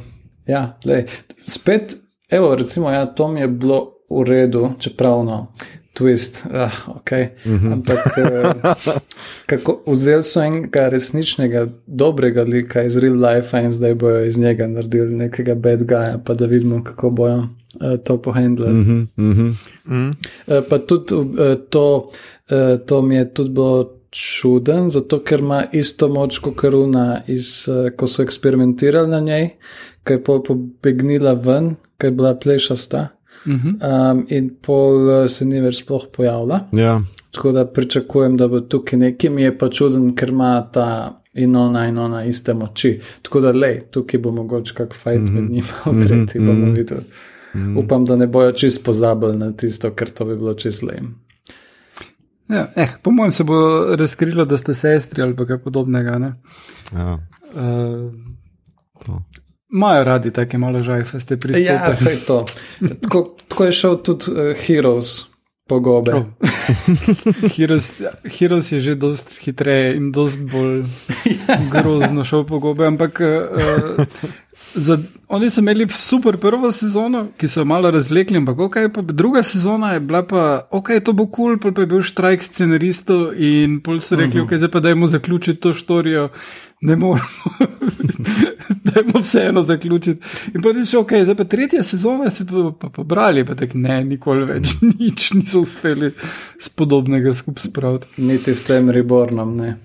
ja, 0.46 0.78
lej. 0.84 1.04
spet, 1.46 1.96
evo, 2.30 2.54
recimo, 2.54 2.90
ja, 2.90 3.06
to 3.06 3.28
mi 3.28 3.40
je 3.40 3.48
bilo 3.48 3.90
v 4.10 4.24
redu, 4.24 4.70
čeprav 4.78 5.24
no. 5.24 5.52
Twist. 5.94 6.46
Ah, 6.52 6.74
okay. 6.88 7.28
Ampak 7.72 8.06
uh, 8.18 8.98
kako, 9.50 9.82
vzeli 9.86 10.22
so 10.22 10.42
enega 10.42 10.88
resničnega, 10.88 11.66
dobrega 11.86 12.42
lika 12.42 12.82
iz 12.82 12.96
real 12.96 13.16
life 13.16 13.56
in 13.58 13.72
zdaj 13.72 13.94
bojo 13.94 14.24
iz 14.24 14.38
njega 14.38 14.66
naredili 14.66 15.16
nekega 15.16 15.54
bad 15.54 15.86
guya, 15.86 16.18
pa 16.24 16.34
da 16.34 16.46
vidimo, 16.46 16.84
kako 16.84 17.10
bojo 17.10 17.36
uh, 17.38 17.96
to 18.04 18.22
pohendli. 18.22 18.68
Mm 18.68 19.08
Mhm, 19.16 19.50
mhm. 19.86 20.10
Uh, 20.46 20.64
pa 20.68 20.78
tudi 20.78 21.14
uh, 21.14 21.54
to, 21.70 22.10
uh, 22.50 22.86
to 22.86 23.02
mi 23.02 23.16
je 23.16 23.34
tudi 23.34 23.50
bilo 23.50 23.90
čuden, 24.10 24.90
zato 24.90 25.18
ker 25.24 25.40
ima 25.40 25.64
isto 25.72 26.08
moč 26.08 26.38
kot 26.38 26.56
karuna, 26.56 27.22
iz, 27.26 27.68
uh, 27.68 27.90
ko 27.96 28.06
so 28.06 28.22
eksperimentirali 28.22 29.10
na 29.10 29.20
njej, 29.20 29.48
ki 30.04 30.12
je 30.12 30.22
pobegnila 30.24 31.32
ven, 31.32 31.74
ki 31.98 32.06
je 32.06 32.10
bila 32.10 32.34
plešasta. 32.34 33.08
Um, 33.46 34.24
in 34.28 34.50
pol 34.62 35.08
uh, 35.08 35.26
se 35.28 35.44
ni 35.44 35.60
več 35.60 35.82
sploh 35.82 36.06
pojavila. 36.12 36.60
Ja, 36.72 37.00
Tako 37.34 37.52
da 37.52 37.66
pričakujem, 37.66 38.36
da 38.36 38.48
bo 38.48 38.60
tukaj 38.60 38.98
nekaj, 38.98 39.30
mi 39.30 39.42
je 39.42 39.58
pa 39.58 39.68
čuden, 39.68 40.12
ker 40.16 40.30
ima 40.30 40.62
ta 40.72 41.20
in 41.34 41.56
ona 41.56 41.88
in 41.88 41.98
ona 41.98 42.24
iste 42.24 42.54
moči. 42.54 43.00
Tako 43.22 43.40
da, 43.40 43.52
lej, 43.52 43.80
tukaj 43.90 44.20
bo 44.20 44.30
mogoče 44.32 44.74
kak 44.74 44.94
fajn 44.94 45.22
mm 45.22 45.28
-hmm. 45.28 45.40
med 45.40 45.50
njima, 45.50 45.82
v 45.92 46.06
tretji 46.06 46.40
mm 46.40 46.46
-hmm. 46.46 46.60
bomo 46.60 46.72
videli. 46.72 47.00
Mm 47.54 47.60
-hmm. 47.60 47.84
Upam, 47.84 48.04
da 48.04 48.16
ne 48.16 48.26
bojo 48.26 48.52
čist 48.52 48.84
pozabili 48.84 49.36
na 49.38 49.52
tisto, 49.52 49.90
ker 49.90 50.10
to 50.10 50.24
bi 50.24 50.36
bilo 50.36 50.54
čist 50.54 50.82
lem. 50.82 51.14
Ja, 52.48 52.72
eh, 52.76 52.88
po 53.02 53.10
mojem 53.10 53.32
se 53.32 53.44
bo 53.44 53.86
razkrilo, 53.96 54.44
da 54.44 54.58
ste 54.58 54.74
sestri 54.74 55.22
ali 55.22 55.36
pa 55.36 55.46
kaj 55.46 55.58
podobnega. 55.58 56.18
ne. 56.18 56.34
ja. 56.92 57.18
Uh. 57.54 58.12
Imajo 59.74 60.04
radi 60.04 60.30
take 60.30 60.58
malo 60.58 60.82
žajfeste 60.82 61.36
pristope. 61.36 61.64
Ja, 61.64 61.90
vse 61.90 62.16
to. 62.26 62.44
Tako, 63.02 63.36
tako 63.48 63.64
je 63.64 63.72
šel 63.72 63.96
tudi 63.96 64.30
uh, 64.30 64.56
Heroes 64.66 65.34
po 65.66 65.80
gobe. 65.80 66.12
Oh. 66.14 66.24
Heroes, 67.56 68.02
Heroes 68.38 68.72
je 68.72 68.80
že 68.80 68.94
dosti 68.94 69.40
hitreje 69.40 69.96
in 69.96 70.12
dosti 70.12 70.44
bolj 70.52 70.84
grozno 71.72 72.24
šel 72.24 72.44
po 72.46 72.58
gobe, 72.58 72.86
ampak 72.86 73.20
uh, 73.20 74.04
za, 74.74 74.98
oni 75.28 75.50
so 75.50 75.60
imeli 75.60 75.88
super 75.88 76.36
prvo 76.36 76.72
sezono, 76.72 77.26
ki 77.36 77.48
so 77.48 77.60
jo 77.60 77.64
malo 77.64 77.90
razvlekli, 77.90 78.36
ampak 78.36 78.58
okay, 78.58 78.88
pa 78.92 79.02
druga 79.02 79.42
sezona 79.42 79.92
je 79.92 80.00
bila 80.00 80.22
pa, 80.22 80.68
ok, 80.70 80.88
to 81.04 81.12
bo 81.12 81.26
kul, 81.26 81.58
cool, 81.58 81.72
pa 81.74 81.80
je 81.80 81.86
bil 81.86 82.02
štrajk 82.02 82.42
scenaristov 82.42 83.32
in 83.38 83.80
pol 83.80 84.00
so 84.00 84.16
rekli, 84.16 84.40
uh 84.40 84.46
-huh. 84.46 84.54
ok, 84.54 84.58
zdaj 84.58 84.70
pa 84.70 84.80
dajmo 84.80 85.06
zaključiti 85.06 85.60
to 85.60 85.74
štorijo. 85.74 86.28
Ne 86.80 86.96
moremo, 86.96 87.26
da 88.84 88.92
je 89.00 89.20
vseeno 89.20 89.62
zaključiti. 89.62 90.26
In 90.54 90.62
pa 90.62 90.72
reči, 90.72 90.96
ok, 90.96 91.12
zdaj 91.22 91.34
pa 91.34 91.44
tretja 91.44 91.82
sezona 91.82 92.30
se 92.30 92.46
pa, 92.46 92.72
pa 92.80 92.88
pobrali, 92.88 93.44
pa 93.44 93.54
tako 93.54 93.78
ne, 93.78 94.04
nikoli 94.04 94.44
več 94.44 94.74
nič 94.98 95.32
niso 95.32 95.60
uspeli 95.60 96.10
s 96.58 96.68
podobnega 96.68 97.34
skupaj 97.34 97.62
spraviti. 97.62 98.06
Niti 98.16 98.54
s 98.54 98.64
tem 98.64 98.90
rebornom, 98.90 99.56
ne. 99.56 99.76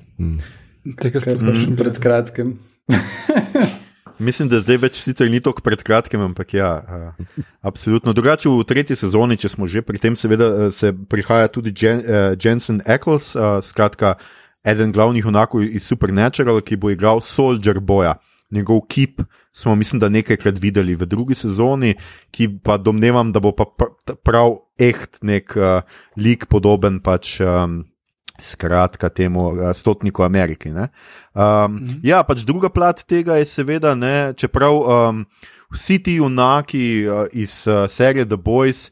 Tega 1.01 1.19
sploh 1.19 1.37
pa 1.37 1.45
ne 1.45 1.59
še 1.59 1.75
pred 1.75 1.99
kratkim. 1.99 2.57
Mislim, 4.19 4.49
da 4.51 4.59
zdaj 4.59 4.77
več 4.83 4.97
sicer 4.99 5.29
ni 5.31 5.39
tako 5.39 5.63
pred 5.63 5.79
kratkim, 5.85 6.21
ampak 6.27 6.53
ja, 6.53 6.69
uh, 6.83 7.43
absolutno. 7.63 8.11
Drugače 8.13 8.51
v 8.51 8.65
tretji 8.67 8.97
sezoni, 8.99 9.37
če 9.39 9.53
smo 9.53 9.67
že 9.71 9.83
pri 9.85 10.01
tem, 10.01 10.17
seveda 10.19 10.49
eh, 10.49 10.71
se 10.75 10.91
prihaja 10.91 11.47
tudi 11.47 11.71
Jen, 11.71 12.03
uh, 12.03 12.35
Jensen 12.35 12.81
Ackles, 12.83 13.31
uh, 13.37 13.61
skratka, 13.63 14.17
eden 14.67 14.91
glavnih 14.91 15.23
junakov 15.23 15.63
iz 15.63 15.87
Supernatural, 15.87 16.59
ki 16.59 16.75
bo 16.75 16.91
igral 16.91 17.23
Soldier 17.23 17.79
Boja. 17.79 18.17
Njegov 18.51 18.81
kip 18.89 19.21
smo, 19.53 19.75
mislim, 19.75 20.01
da 20.01 20.09
nekajkrat 20.09 20.59
videli 20.59 20.97
v 20.97 21.07
drugi 21.07 21.37
sezoni, 21.37 21.93
ki 22.35 22.49
pa 22.65 22.79
domnevam, 22.81 23.31
da 23.31 23.39
bo 23.39 23.53
pa 23.55 23.69
pr- 23.69 24.17
prav 24.25 24.57
echt 24.75 25.21
nek 25.23 25.55
uh, 25.55 25.79
lik 26.17 26.49
podoben 26.51 26.99
pač. 26.99 27.37
Um, 27.39 27.85
Skratka, 28.39 29.09
temu 29.09 29.47
uh, 29.53 29.71
stotniku 29.73 30.23
Ameriki. 30.23 30.69
ne. 30.69 30.89
Um, 31.33 31.41
-hmm. 31.41 31.99
Ja, 32.03 32.23
pač 32.23 32.41
druga 32.41 32.69
plat 32.69 33.03
tega 33.03 33.35
je 33.35 33.45
seveda, 33.45 33.95
ne, 33.95 34.33
čeprav 34.33 34.73
um, 34.73 35.25
vsi 35.71 36.03
ti 36.03 36.15
junaki 36.15 37.07
uh, 37.07 37.27
iz 37.33 37.67
uh, 37.67 37.89
serije 37.89 38.25
The 38.25 38.37
Boys 38.37 38.89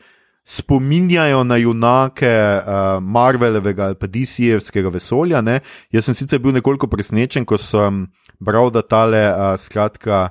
spominjajo 0.48 1.44
na 1.44 1.58
junake 1.58 2.30
uh, 2.32 3.04
Marvelovega 3.04 3.86
ali 3.86 3.96
pa 3.96 4.08
DC-jevskega 4.08 4.94
vesolja. 4.94 5.42
Ne. 5.42 5.60
Jaz 5.92 6.06
sem 6.06 6.16
sicer 6.16 6.40
bil 6.40 6.56
nekoliko 6.56 6.88
presenečen, 6.88 7.46
ko 7.46 7.58
sem 7.58 8.06
bral, 8.40 8.72
da 8.72 8.82
tale, 8.82 9.28
uh, 9.28 9.60
skratka, 9.60 10.30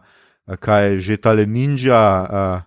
kaj 0.60 0.88
je 0.88 1.00
že 1.00 1.16
tale 1.16 1.46
ninja. 1.46 2.00
Uh, 2.24 2.65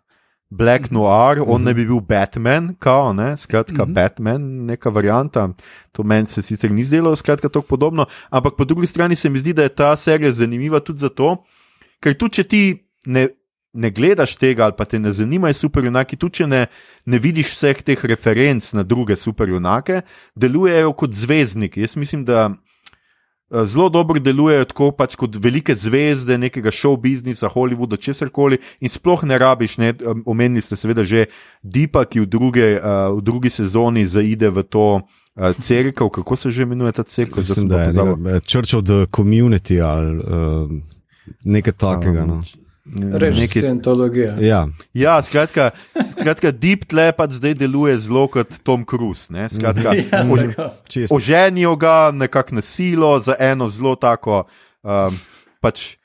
Black 0.50 0.92
Noir, 0.92 1.44
on 1.46 1.62
ne 1.64 1.74
bi 1.78 1.86
bil 1.86 2.02
Batman, 2.02 2.74
kao, 2.80 3.14
ne, 3.14 3.38
skratka, 3.38 3.86
mm 3.86 3.90
-hmm. 3.90 3.94
Batman, 3.94 4.66
neka 4.66 4.90
varianta. 4.90 5.50
To 5.92 6.04
meni 6.04 6.28
se 6.28 6.42
sicer 6.42 6.72
ni 6.72 6.84
zdelo, 6.84 7.16
skratka, 7.16 7.50
tako 7.50 7.68
podobno. 7.68 8.06
Ampak 8.30 8.54
po 8.58 8.66
drugi 8.66 8.88
strani 8.88 9.16
se 9.16 9.30
mi 9.30 9.40
zdi, 9.40 9.54
da 9.54 9.64
je 9.64 9.70
ta 9.70 9.96
serija 9.96 10.32
zanimiva 10.32 10.80
tudi 10.80 11.00
zato, 11.00 11.46
ker 12.00 12.14
tudi 12.14 12.34
če 12.34 12.44
ti 12.44 12.88
ne, 13.06 13.28
ne 13.74 13.92
gledaš 13.92 14.36
tega 14.36 14.64
ali 14.64 14.74
pa 14.78 14.86
te 14.86 15.00
ne 15.00 15.14
zanimajo 15.14 15.54
superjunaki, 15.54 16.18
tudi 16.18 16.34
če 16.34 16.48
ne, 16.48 16.66
ne 17.06 17.20
vidiš 17.20 17.48
vseh 17.48 17.82
teh 17.82 18.06
referenc 18.06 18.74
na 18.74 18.84
druge 18.84 19.16
superjunake, 19.16 20.02
delujejo 20.36 20.94
kot 20.94 21.14
zvezdniki. 21.14 21.82
Jaz 21.82 21.96
mislim, 21.96 22.26
da 22.26 22.50
zelo 23.66 23.90
dobro 23.90 24.20
delujejo 24.20 24.66
tako 24.66 24.92
pač 24.92 25.16
kot 25.16 25.36
velike 25.36 25.76
zvezde 25.76 26.38
nekega 26.38 26.72
show 26.72 26.98
biznisa, 26.98 27.50
Hollywooda, 27.50 27.98
česar 27.98 28.30
koli 28.30 28.60
in 28.80 28.90
sploh 28.90 29.24
ne 29.24 29.38
rabiš, 29.38 29.78
ne, 29.78 29.94
em, 29.94 30.24
omenili 30.26 30.62
ste 30.62 30.76
seveda 30.76 31.04
že 31.04 31.26
Deepa, 31.64 32.06
ki 32.06 32.26
v, 32.26 32.30
druge, 32.30 32.68
uh, 32.78 33.10
v 33.18 33.24
drugi 33.26 33.50
sezoni 33.50 34.06
zaide 34.06 34.50
v 34.50 34.64
to. 34.64 35.02
Cerkev, 35.40 36.10
kako 36.18 36.36
se 36.36 36.50
že 36.52 36.66
imenuje 36.68 36.92
ta 36.92 37.04
cerkev? 37.04 37.40
Mislim, 37.40 37.68
da 37.68 37.84
je 37.84 38.42
Church 38.44 38.76
of 38.76 38.84
the 38.84 39.06
Community 39.08 39.80
ali 39.80 40.20
uh, 40.20 40.72
nekaj 41.44 41.74
takega. 41.74 42.26
No. 42.26 42.42
Reči 43.12 43.40
Neki- 43.40 43.60
Scientologija. 43.60 44.36
Ja, 44.40 44.68
Ja, 44.94 45.22
skratka, 45.22 45.70
skratka 46.12 46.52
Deep 46.52 46.86
Tlepad 46.86 47.32
zdaj 47.32 47.54
deluje 47.54 47.98
zelo 47.98 48.28
kot 48.28 48.48
Tom 48.64 48.86
Cruise. 48.86 49.30
ne, 49.30 49.50
Skratka, 49.50 49.94
Ja, 49.94 50.26
ož, 50.26 50.42
oženijo 51.10 51.76
ga 51.76 52.12
nekako 52.12 52.56
na 52.56 52.62
silo 52.62 53.20
za 53.20 53.36
eno 53.40 53.70
zelo 53.70 53.96
tako. 53.96 54.44
Um, 54.82 55.20
pač, 55.60 55.99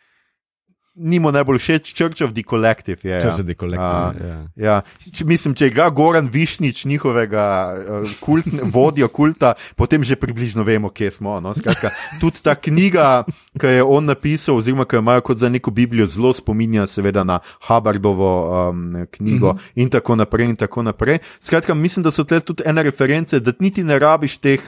ni 0.94 1.18
mu 1.18 1.32
najbolj 1.34 1.58
všeč, 1.58 1.90
Church 1.94 2.22
of 2.22 2.32
the 2.32 2.42
Collective. 2.42 2.98
Je, 3.02 3.20
Church 3.20 3.38
ja. 3.38 3.42
of 3.42 3.46
the 3.46 3.54
Collective, 3.54 3.90
A, 3.90 4.14
ja. 4.14 4.38
Ja, 4.56 4.76
če, 5.10 5.26
mislim, 5.26 5.54
če 5.58 5.70
ga 5.74 5.88
Goran 5.90 6.28
Višnič, 6.30 6.84
njihovega 6.86 7.46
uh, 7.74 8.14
kultne, 8.22 8.62
vodja 8.74 9.08
kulta, 9.10 9.54
potem 9.74 10.06
že 10.06 10.14
približno 10.14 10.62
vemo, 10.62 10.92
kje 10.94 11.10
smo. 11.18 11.40
No? 11.42 11.54
Skratka, 11.54 11.90
tudi 12.22 12.42
ta 12.46 12.54
knjiga, 12.54 13.26
ki 13.58 13.80
je 13.80 13.82
on 13.82 14.06
napisal, 14.06 14.60
oziroma 14.62 14.86
ki 14.86 15.00
jo 15.00 15.02
imajo 15.02 15.26
kot 15.26 15.42
za 15.42 15.50
neko 15.50 15.74
Biblijo, 15.74 16.06
zelo 16.06 16.30
spominja 16.34 16.86
seveda 16.86 17.26
na 17.26 17.40
Hubbardova 17.66 18.70
um, 18.70 19.06
knjigo 19.10 19.52
mm 19.52 19.58
-hmm. 19.58 19.82
in 19.82 19.90
tako 19.90 20.16
naprej. 20.16 20.46
In 20.54 20.56
tako 20.56 20.82
naprej. 20.82 21.18
Skratka, 21.40 21.74
mislim, 21.74 22.04
da 22.04 22.10
so 22.10 22.24
tle 22.24 22.40
tudi 22.40 22.62
ene 22.66 22.82
reference, 22.82 23.40
da 23.40 23.52
niti 23.58 23.84
ne 23.84 23.98
rabiš 23.98 24.36
teh 24.38 24.60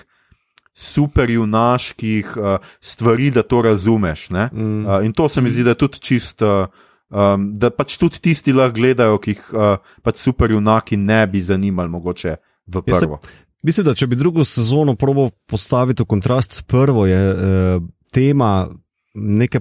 superjunaških 0.77 2.35
uh, 2.37 2.59
stvari, 2.81 3.31
da 3.33 3.43
to 3.43 3.63
razumeš. 3.63 4.29
Mm. 4.31 4.85
Uh, 4.87 5.05
in 5.05 5.13
to 5.13 5.29
se 5.29 5.41
mi 5.41 5.51
zdi, 5.51 5.65
da 5.65 5.73
je 5.73 5.83
tudi 5.85 6.01
čist. 6.01 6.43
Uh, 6.43 6.67
Um, 7.07 7.53
da 7.55 7.69
pač 7.71 8.01
tudi 8.03 8.19
tisti 8.19 8.51
lahko 8.51 8.81
gledajo, 8.81 9.21
ki 9.23 9.31
jih 9.31 9.43
uh, 9.55 9.77
pač 10.03 10.19
superjunaki 10.19 10.97
ne 10.99 11.21
bi 11.31 11.39
zanimali, 11.39 11.87
mogoče 11.87 12.33
v 12.67 12.83
Jaz 12.83 12.99
se- 12.99 13.07
prvo. 13.07 13.21
Mislim, 13.63 13.87
da 13.87 13.95
če 13.95 14.07
bi 14.07 14.17
drugo 14.19 14.45
sezono 14.45 14.95
probo 14.99 15.31
postaviti 15.51 16.03
v 16.03 16.07
kontrast 16.07 16.53
s 16.59 16.63
prvo, 16.63 17.07
je 17.07 17.19
eh, 17.19 17.79
tema 18.15 18.69
neke 19.15 19.61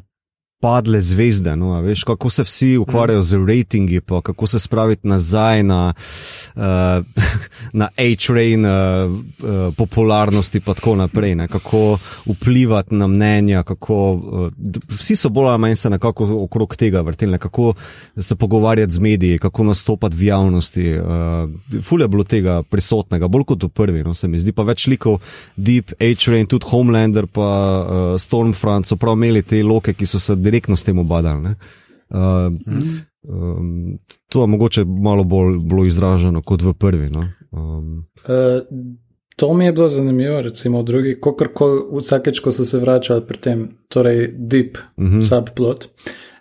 padle 0.59 1.01
zvezde. 1.01 1.55
No, 1.55 1.81
veš, 1.81 2.03
kako 2.03 2.29
se 2.29 2.43
vsi 2.43 2.77
ukvarjajo 2.77 3.21
z 3.21 3.37
rejtingi, 3.47 4.01
pa 4.01 4.21
kako 4.21 4.47
se 4.47 4.59
spraviti 4.59 5.07
nazaj 5.07 5.63
na, 5.63 5.93
uh, 6.55 6.61
na 7.79 7.89
A-train 7.97 8.65
uh, 8.65 8.71
uh, 9.11 9.75
popularnosti, 9.77 10.59
pa 10.59 10.73
tako 10.73 10.95
naprej. 10.95 11.35
Ne, 11.35 11.47
kako 11.47 11.97
vplivati 12.25 12.95
na 12.95 13.07
mnenja, 13.07 13.63
kako, 13.63 14.13
uh, 14.13 14.51
vsi 14.89 15.15
so 15.15 15.29
bolj 15.29 15.49
ali 15.49 15.59
manj 15.59 15.75
se 15.75 15.89
nekako 15.89 16.43
okrog 16.43 16.75
tega 16.75 17.01
vrteli, 17.01 17.31
ne, 17.31 17.37
kako 17.37 17.73
se 18.17 18.35
pogovarjati 18.35 18.93
z 18.93 18.99
mediji, 18.99 19.37
kako 19.37 19.63
nastopati 19.63 20.15
v 20.15 20.23
javnosti. 20.23 20.97
Uh, 20.97 21.83
ful 21.83 22.01
je 22.01 22.07
bilo 22.07 22.23
tega 22.23 22.63
prisotnega, 22.63 23.27
bolj 23.27 23.43
kot 23.43 23.63
v 23.63 23.69
prvi, 23.69 24.03
no, 24.03 24.13
se 24.13 24.27
mi 24.27 24.39
zdi 24.39 24.51
pa 24.51 24.63
več 24.63 24.87
likov, 24.87 25.19
Deep, 25.55 25.91
A-train, 25.99 26.47
tudi 26.47 26.65
Homelander, 26.69 27.27
pa 27.27 27.49
uh, 27.49 28.19
Stormfront 28.19 28.87
so 28.87 28.95
prav 28.95 29.13
imeli 29.17 29.43
te 29.43 29.63
loke, 29.63 29.93
ki 29.93 30.05
so 30.05 30.19
se 30.19 30.35
direktno 30.45 30.77
s 30.77 30.85
tem 30.87 30.99
obadali. 31.01 31.55
Uh, 32.09 32.53
um, 33.25 33.97
to 34.29 34.43
je 34.43 34.47
mogoče 34.47 34.85
malo 34.85 35.23
bolj 35.23 35.59
bilo 35.65 35.85
izraženo 35.85 36.41
kot 36.45 36.61
v 36.61 36.73
prvi. 36.73 37.09
No? 37.09 37.25
Um, 37.51 38.05
Uh, 38.25 38.63
to 39.35 39.53
mi 39.53 39.65
je 39.65 39.71
bilo 39.71 39.89
zanimivo, 39.89 40.41
recimo 40.41 40.79
v 40.81 40.83
drugi, 40.83 41.11
kakorkoli, 41.21 41.81
vsakeč, 42.01 42.39
ko 42.39 42.51
so 42.51 42.65
se 42.65 42.79
vračali 42.79 43.21
pri 43.27 43.37
tem, 43.37 43.67
torej 43.87 44.31
deep 44.33 44.77
uh 44.77 45.03
-huh. 45.05 45.23
subplot. 45.29 45.85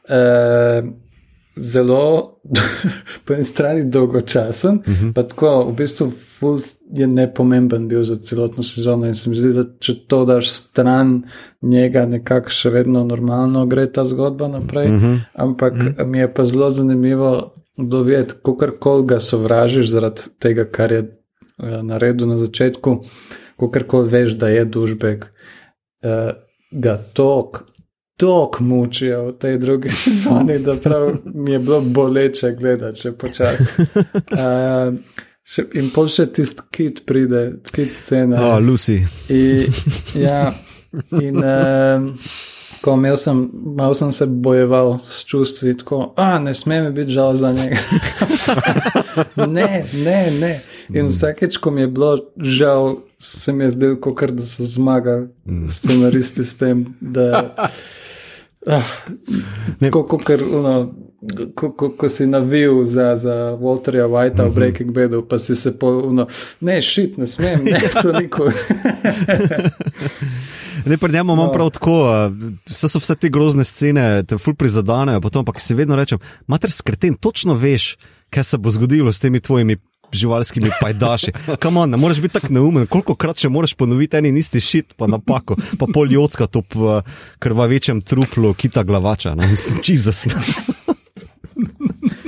Uh, 0.08 0.88
zelo, 1.56 2.34
po 3.24 3.34
eni 3.34 3.44
strani 3.44 3.84
dolgočasen, 3.90 4.74
uh 4.74 4.84
-huh. 4.86 5.12
pa 5.12 5.22
tako 5.22 5.64
v 5.64 5.74
bistvu 5.76 6.12
ful 6.44 6.60
je 6.92 7.06
nepomemben 7.06 7.88
bil 7.88 8.04
za 8.04 8.16
celotno 8.16 8.62
sezono 8.62 9.06
in 9.06 9.14
se 9.14 9.30
mi 9.30 9.36
zdi, 9.36 9.52
da 9.52 9.64
če 9.80 9.94
to 10.08 10.24
daš 10.24 10.50
stran 10.52 11.22
njega, 11.62 12.04
nekako 12.06 12.52
še 12.52 12.70
vedno 12.70 13.04
normalno 13.04 13.64
gre 13.66 13.86
ta 13.92 14.04
zgodba 14.04 14.48
naprej. 14.48 14.88
Uh 14.88 15.02
-huh. 15.02 15.18
Ampak 15.34 15.72
uh 15.72 15.80
-huh. 15.80 16.06
mi 16.06 16.18
je 16.18 16.34
pa 16.34 16.44
zelo 16.44 16.70
zanimivo 16.70 17.54
dovedeti, 17.76 18.34
kako 18.42 19.02
ga 19.02 19.20
sovražiš 19.20 19.86
zaradi 19.86 20.20
tega, 20.38 20.64
kar 20.64 20.92
je 20.92 21.00
uh, 21.00 21.82
naredil 21.82 22.28
na 22.28 22.38
začetku, 22.38 23.04
kako 23.72 24.02
veš, 24.02 24.32
da 24.32 24.48
je 24.48 24.64
dušbek. 24.64 25.24
Uh, 25.24 26.32
ga 26.70 26.96
tok, 27.12 27.64
tok 28.16 28.60
mučijo 28.60 29.26
v 29.26 29.32
tej 29.38 29.58
drugi 29.58 29.88
sezoni, 30.02 30.58
da 30.58 30.76
prav 30.76 31.10
mi 31.24 31.52
je 31.52 31.58
bilo 31.58 31.80
boleče 31.80 32.52
gledati, 32.52 33.00
če 33.00 33.12
počasi. 33.12 33.82
Uh, 33.82 34.94
in 35.74 35.90
pol 35.94 36.08
še 36.08 36.26
tisti 36.32 36.64
kit 36.72 37.04
pride, 37.08 37.44
kit 37.72 37.92
scena. 37.92 38.40
Oh, 38.40 38.58
Lucy. 38.62 39.00
In, 39.28 39.64
ja, 40.24 40.54
in 41.20 41.40
uh, 41.42 42.06
ko 42.84 42.94
imel 42.98 43.16
sem, 43.16 43.50
malo 43.76 43.94
sem 43.94 44.12
se 44.12 44.26
bojeval 44.26 44.98
s 45.04 45.24
čustvi, 45.24 45.76
tako, 45.78 46.12
a 46.16 46.38
ne 46.38 46.54
smem 46.54 46.90
biti 46.94 47.12
žal 47.12 47.34
za 47.34 47.52
njega. 47.52 47.76
ne, 49.56 49.84
ne, 49.92 50.20
ne. 50.40 50.54
In 50.92 51.08
vsakeč, 51.08 51.56
ko 51.56 51.70
mi 51.70 51.80
je 51.80 51.88
bilo 51.88 52.16
žal, 52.36 52.96
se 53.18 53.52
mi 53.52 53.64
je 53.64 53.70
zdelo, 53.70 54.00
kot 54.00 54.30
da 54.36 54.42
so 54.42 54.66
zmagali 54.68 55.28
mm. 55.44 55.68
scenaristi 55.68 56.44
s 56.44 56.56
tem, 56.60 56.84
da. 57.00 57.54
Ah, 58.66 58.92
ko, 59.92 60.06
ko, 60.08 60.18
kar, 60.18 60.44
uno, 60.44 60.94
ko, 61.54 61.72
ko, 61.72 61.90
ko 61.96 62.08
si 62.08 62.26
navil 62.26 62.84
za, 62.84 63.16
za 63.16 63.34
Walterja 63.60 64.06
Whitea 64.06 64.44
v 64.44 64.48
mhm. 64.48 64.54
Breaking 64.54 64.90
Badu, 64.92 65.22
pa 65.22 65.38
si 65.38 65.56
se 65.56 65.78
po, 65.78 65.88
uno, 66.04 66.26
ne, 66.60 66.80
šit, 66.82 67.18
ne 67.18 67.26
smem, 67.26 67.64
ne, 67.64 67.80
to 68.02 68.12
nikoli. 68.12 68.54
Ne, 70.84 70.98
pri 70.98 71.12
njemu 71.12 71.32
imam 71.32 71.46
no. 71.46 71.52
prav 71.52 71.70
tako, 71.70 72.12
vse 72.68 72.88
so 72.88 73.00
vse 73.00 73.14
te 73.16 73.28
grozne 73.32 73.64
scene, 73.64 74.22
te 74.28 74.36
ful 74.38 74.52
prizadanejo, 74.54 75.22
potem 75.24 75.44
pa 75.44 75.54
si 75.58 75.74
vedno 75.74 75.96
rečem, 75.96 76.18
mater 76.46 76.68
skrten, 76.70 77.14
točno 77.16 77.54
veš, 77.56 77.94
kaj 78.28 78.44
se 78.44 78.58
bo 78.58 78.70
zgodilo 78.70 79.12
s 79.12 79.22
temi 79.22 79.40
tvojimi 79.40 79.78
živalskimi 80.12 80.70
pajdaši. 80.80 81.32
Kam 81.58 81.76
on, 81.76 81.90
ne 81.90 81.96
moreš 81.96 82.20
biti 82.20 82.34
tako 82.34 82.52
neumen, 82.52 82.86
koliko 82.86 83.14
krat 83.14 83.40
še 83.40 83.48
moraš 83.48 83.74
ponoviti 83.74 84.16
en 84.16 84.28
in 84.30 84.36
isti 84.36 84.60
šit, 84.60 84.94
pa 84.96 85.08
napako, 85.10 85.56
pa 85.78 85.88
pol 85.94 86.12
jocka 86.12 86.46
to 86.46 86.62
v 86.74 87.00
krvavečem 87.38 88.00
truplu, 88.00 88.54
kita 88.54 88.82
glavača, 88.82 89.34
ne 89.34 89.48
mislim, 89.50 89.82
čizas. 89.82 90.26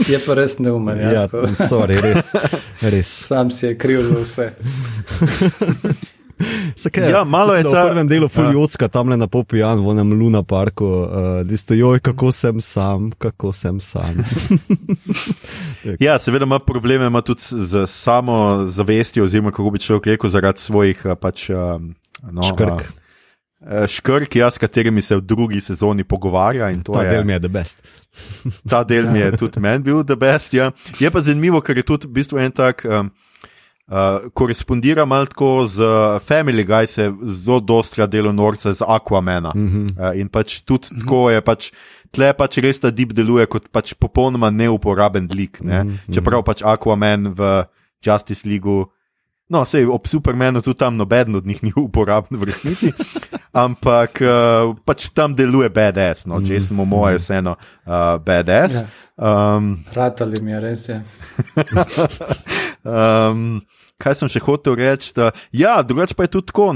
Je 0.12 0.18
pa 0.26 0.34
res 0.34 0.58
neumen. 0.58 0.98
Ja, 0.98 1.12
ja 1.12 1.28
sorry, 1.54 2.00
res, 2.00 2.32
res. 2.82 3.10
Sam 3.30 3.50
si 3.50 3.66
je 3.66 3.78
kriv 3.78 4.02
za 4.06 4.20
vse. 4.22 4.50
Kaj, 6.92 7.10
ja, 7.10 7.24
malo 7.24 7.54
je 7.56 7.62
ta... 7.64 7.70
v 7.70 7.88
prvem 7.88 8.08
delu 8.08 8.28
Fuljotska, 8.28 8.84
ja. 8.84 8.92
tam 8.92 9.08
le 9.08 9.16
na 9.16 9.24
popijan, 9.24 9.80
v 9.80 9.94
enem 9.96 10.12
Luna 10.20 10.42
parku, 10.44 10.84
uh, 10.84 11.08
da 11.48 11.56
ste 11.56 11.78
joj, 11.80 12.02
kako 12.04 12.28
sem 12.28 12.60
sam, 12.60 13.08
kako 13.16 13.54
sem 13.56 13.80
sam. 13.80 14.20
ja, 16.04 16.18
seveda 16.20 16.44
ima 16.44 16.58
probleme 16.60 17.08
ima 17.08 17.24
tudi 17.24 17.40
z 17.40 17.86
samo 17.88 18.66
zavestjo, 18.68 19.24
oziroma 19.24 19.50
kako 19.50 19.70
bi 19.70 19.80
človek 19.80 20.12
rekel, 20.12 20.30
zaradi 20.30 20.60
svojih 20.60 21.00
eh, 21.08 21.16
pač, 21.16 21.48
uh, 21.56 21.80
no, 22.20 22.44
škrk. 22.52 22.84
Uh, 22.84 23.05
Škrk, 23.66 24.36
ja, 24.36 24.50
s 24.50 24.58
katerimi 24.58 25.02
se 25.02 25.16
v 25.16 25.20
drugi 25.26 25.60
sezoni 25.60 26.04
pogovarja. 26.04 26.70
Ta 26.86 27.02
je, 27.02 27.10
del 27.10 27.24
mi 27.24 27.32
je 27.32 27.40
the 27.40 27.48
best. 27.48 27.82
ta 28.70 28.84
del 28.84 29.10
mi 29.10 29.18
je 29.18 29.32
tudi 29.36 29.60
meni 29.60 29.82
bil 29.82 30.04
the 30.04 30.16
best. 30.16 30.54
Ja. 30.54 30.70
Je 30.98 31.10
pa 31.10 31.20
zanimivo, 31.20 31.60
ker 31.60 31.76
je 31.76 31.82
tudi 31.82 32.06
v 32.06 32.14
bistvu 32.20 32.38
en 32.38 32.54
tak. 32.54 32.84
Um, 32.86 33.10
uh, 33.90 34.30
korespondira 34.34 35.04
malo 35.04 35.26
tako 35.26 35.66
z 35.66 35.82
Family 36.22 36.62
Guy, 36.62 36.86
se 36.86 37.10
zelo 37.22 37.60
dostra 37.60 38.06
delo 38.06 38.32
norca 38.32 38.72
z 38.72 38.86
Aquamena. 38.86 39.52
Mm 39.54 39.68
-hmm. 39.68 39.86
uh, 39.98 40.20
in 40.20 40.28
pač 40.28 40.62
tudi 40.62 40.86
mm 40.90 40.96
-hmm. 40.96 41.00
tako 41.00 41.30
je, 41.30 41.40
pač, 41.40 41.70
tle 42.10 42.32
pač 42.32 42.58
res 42.58 42.80
ta 42.80 42.90
deep 42.90 43.12
deluje 43.12 43.46
kot 43.46 43.68
pač 43.72 43.94
popolnoma 43.94 44.50
neuporaben 44.50 45.28
lik. 45.34 45.60
Ne? 45.60 45.84
Mm 45.84 45.90
-hmm. 45.90 46.14
Čeprav 46.14 46.42
pač 46.42 46.62
Aquaman 46.62 47.34
v 47.34 47.64
Justice 48.06 48.48
League. 48.48 48.86
No, 49.48 49.62
sej 49.62 49.86
ob 49.86 50.08
Supermanu 50.10 50.58
tudi 50.62 50.78
tam 50.78 50.96
noben 50.98 51.34
od 51.38 51.46
njih 51.46 51.62
ni 51.62 51.72
uporaben 51.76 52.38
v 52.38 52.48
resnici, 52.50 52.90
ampak 53.64 54.18
uh, 54.18 54.74
pač 54.82 55.10
tam 55.14 55.36
deluje 55.38 55.70
BDS, 55.70 56.26
no, 56.26 56.42
če 56.42 56.58
smo 56.60 56.82
moje, 56.84 57.20
vseeno 57.22 57.54
uh, 57.54 58.18
BDS. 58.18 58.74
Ja. 58.74 58.86
Um, 59.16 59.86
Ratali 59.94 60.42
mi 60.42 60.50
je 60.50 60.60
res. 60.60 60.82
Je. 60.90 60.98
um, 62.98 63.62
kaj 64.02 64.18
sem 64.18 64.32
še 64.34 64.42
hotel 64.42 64.74
reči? 64.82 65.14
Da, 65.14 65.30
ja, 65.54 65.78
drugače 65.86 66.18
pa 66.18 66.26
je 66.26 66.34
tudi 66.34 66.50
tako. 66.50 66.72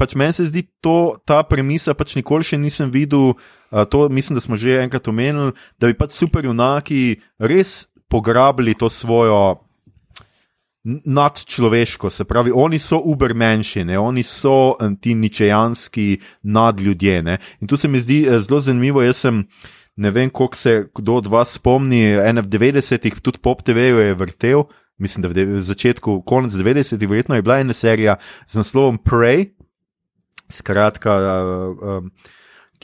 Pač 0.00 0.16
meni 0.16 0.32
se 0.32 0.48
zdi 0.48 0.64
to, 0.80 1.20
ta 1.28 1.42
premisa, 1.44 1.92
pač 1.92 2.16
nikoli 2.16 2.46
še 2.46 2.56
nisem 2.56 2.88
videl. 2.88 3.36
Uh, 3.68 3.84
to 3.84 4.08
mislim, 4.08 4.40
da 4.40 4.40
smo 4.40 4.56
že 4.56 4.80
enkrat 4.80 5.12
omenili, 5.12 5.52
da 5.76 5.92
bi 5.92 5.98
pač 5.98 6.16
superjunaki 6.16 7.20
res 7.36 7.84
pograbili 8.08 8.72
to 8.78 8.88
svojo. 8.88 9.60
Nadčloveško, 10.84 12.10
se 12.10 12.24
pravi, 12.24 12.52
oni 12.54 12.78
so 12.78 12.98
ubermenši, 13.04 13.80
oni 13.96 14.22
so 14.22 14.76
ti 15.00 15.14
ničejanski 15.14 16.20
nadljudje. 16.42 17.22
Ne? 17.22 17.38
In 17.60 17.68
tu 17.68 17.76
se 17.76 17.88
mi 17.88 18.00
zdi 18.00 18.26
eh, 18.28 18.38
zelo 18.38 18.60
zanimivo. 18.60 19.02
Jaz 19.02 19.16
sem, 19.16 19.46
ne 19.96 20.10
vem, 20.10 20.30
koliko 20.30 20.56
se 20.56 20.88
kdo 20.94 21.14
od 21.14 21.26
vas 21.26 21.54
spomni, 21.56 22.02
ene 22.12 22.42
v 22.42 22.46
90-ih, 22.46 23.20
tudi 23.20 23.38
Pop 23.38 23.62
TV-ju 23.62 23.98
je 23.98 24.14
vrtel, 24.14 24.64
mislim, 24.98 25.22
da 25.22 25.28
v 25.28 25.60
začetku, 25.60 26.22
konec 26.22 26.52
90-ih, 26.52 27.08
verjetno 27.08 27.34
je 27.34 27.42
bila 27.42 27.58
ena 27.58 27.72
serija 27.72 28.16
z 28.46 28.60
naslovom 28.60 28.98
Prey, 28.98 29.54
skratka, 30.52 31.16
uh, 31.16 31.82
um, 31.82 32.10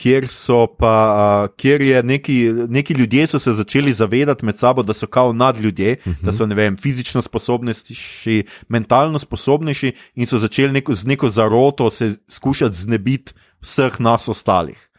kjer 0.01 0.27
so 0.27 0.65
pa, 0.79 0.93
uh, 1.13 1.55
kjer 1.57 1.81
je 1.81 2.03
neki, 2.03 2.37
neki 2.67 2.93
ljudje 2.93 3.27
so 3.27 3.39
se 3.39 3.53
začeli 3.53 3.93
zavedati 3.93 4.45
med 4.45 4.57
sabo, 4.57 4.83
da 4.83 4.93
so 4.93 5.07
kao 5.07 5.33
nadljudje, 5.33 5.97
uh 5.99 6.13
-huh. 6.13 6.25
da 6.25 6.31
so 6.31 6.45
ne 6.45 6.55
vem, 6.55 6.77
fizično 6.77 7.21
sposobnejši, 7.21 8.43
mentalno 8.69 9.19
sposobnejši 9.19 9.93
in 10.15 10.27
so 10.27 10.37
začeli 10.37 10.73
neko, 10.73 10.93
z 10.93 11.05
neko 11.05 11.29
zaroto 11.29 11.89
se 11.89 12.15
skušati 12.27 12.75
znebiti 12.75 13.33
vseh 13.61 13.99
nas 13.99 14.27
ostalih. 14.27 14.90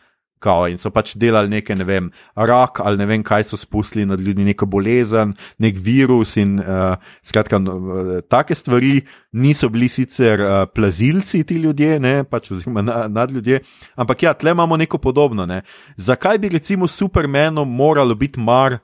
Kao, 0.43 0.67
in 0.67 0.79
so 0.83 0.91
pač 0.91 1.15
delali 1.21 1.51
nekaj, 1.53 1.77
ne 1.79 1.87
vem, 1.87 2.11
rak 2.35 2.81
ali 2.83 2.99
ne 2.99 3.07
vem, 3.07 3.23
kaj 3.23 3.47
so 3.53 3.59
spustili 3.61 4.07
nad 4.09 4.21
ljudi, 4.21 4.45
neko 4.45 4.67
bolezen, 4.67 5.35
nek 5.63 5.79
virus 5.79 6.35
in 6.43 6.57
uh, 6.59 6.97
skratka, 7.23 7.61
no, 7.63 7.77
uh, 7.79 8.13
take 8.27 8.57
stvari 8.59 8.97
niso 9.39 9.71
bili 9.71 9.89
sicer 9.89 10.43
uh, 10.43 10.55
plazilci 10.75 11.45
ti 11.47 11.61
ljudje, 11.63 12.01
ne, 12.03 12.15
pač 12.25 12.51
oziroma 12.57 12.83
na, 12.83 13.05
nad 13.09 13.31
ljudje, 13.31 13.63
ampak 13.95 14.27
ja, 14.27 14.35
tle 14.35 14.51
imamo 14.57 14.77
neko 14.77 14.99
podobno. 14.99 15.47
Ne. 15.47 15.63
Zakaj 15.97 16.39
bi 16.43 16.51
recimo 16.59 16.89
Supermanu 16.91 17.65
moralo 17.65 18.15
biti 18.15 18.41
mar 18.41 18.79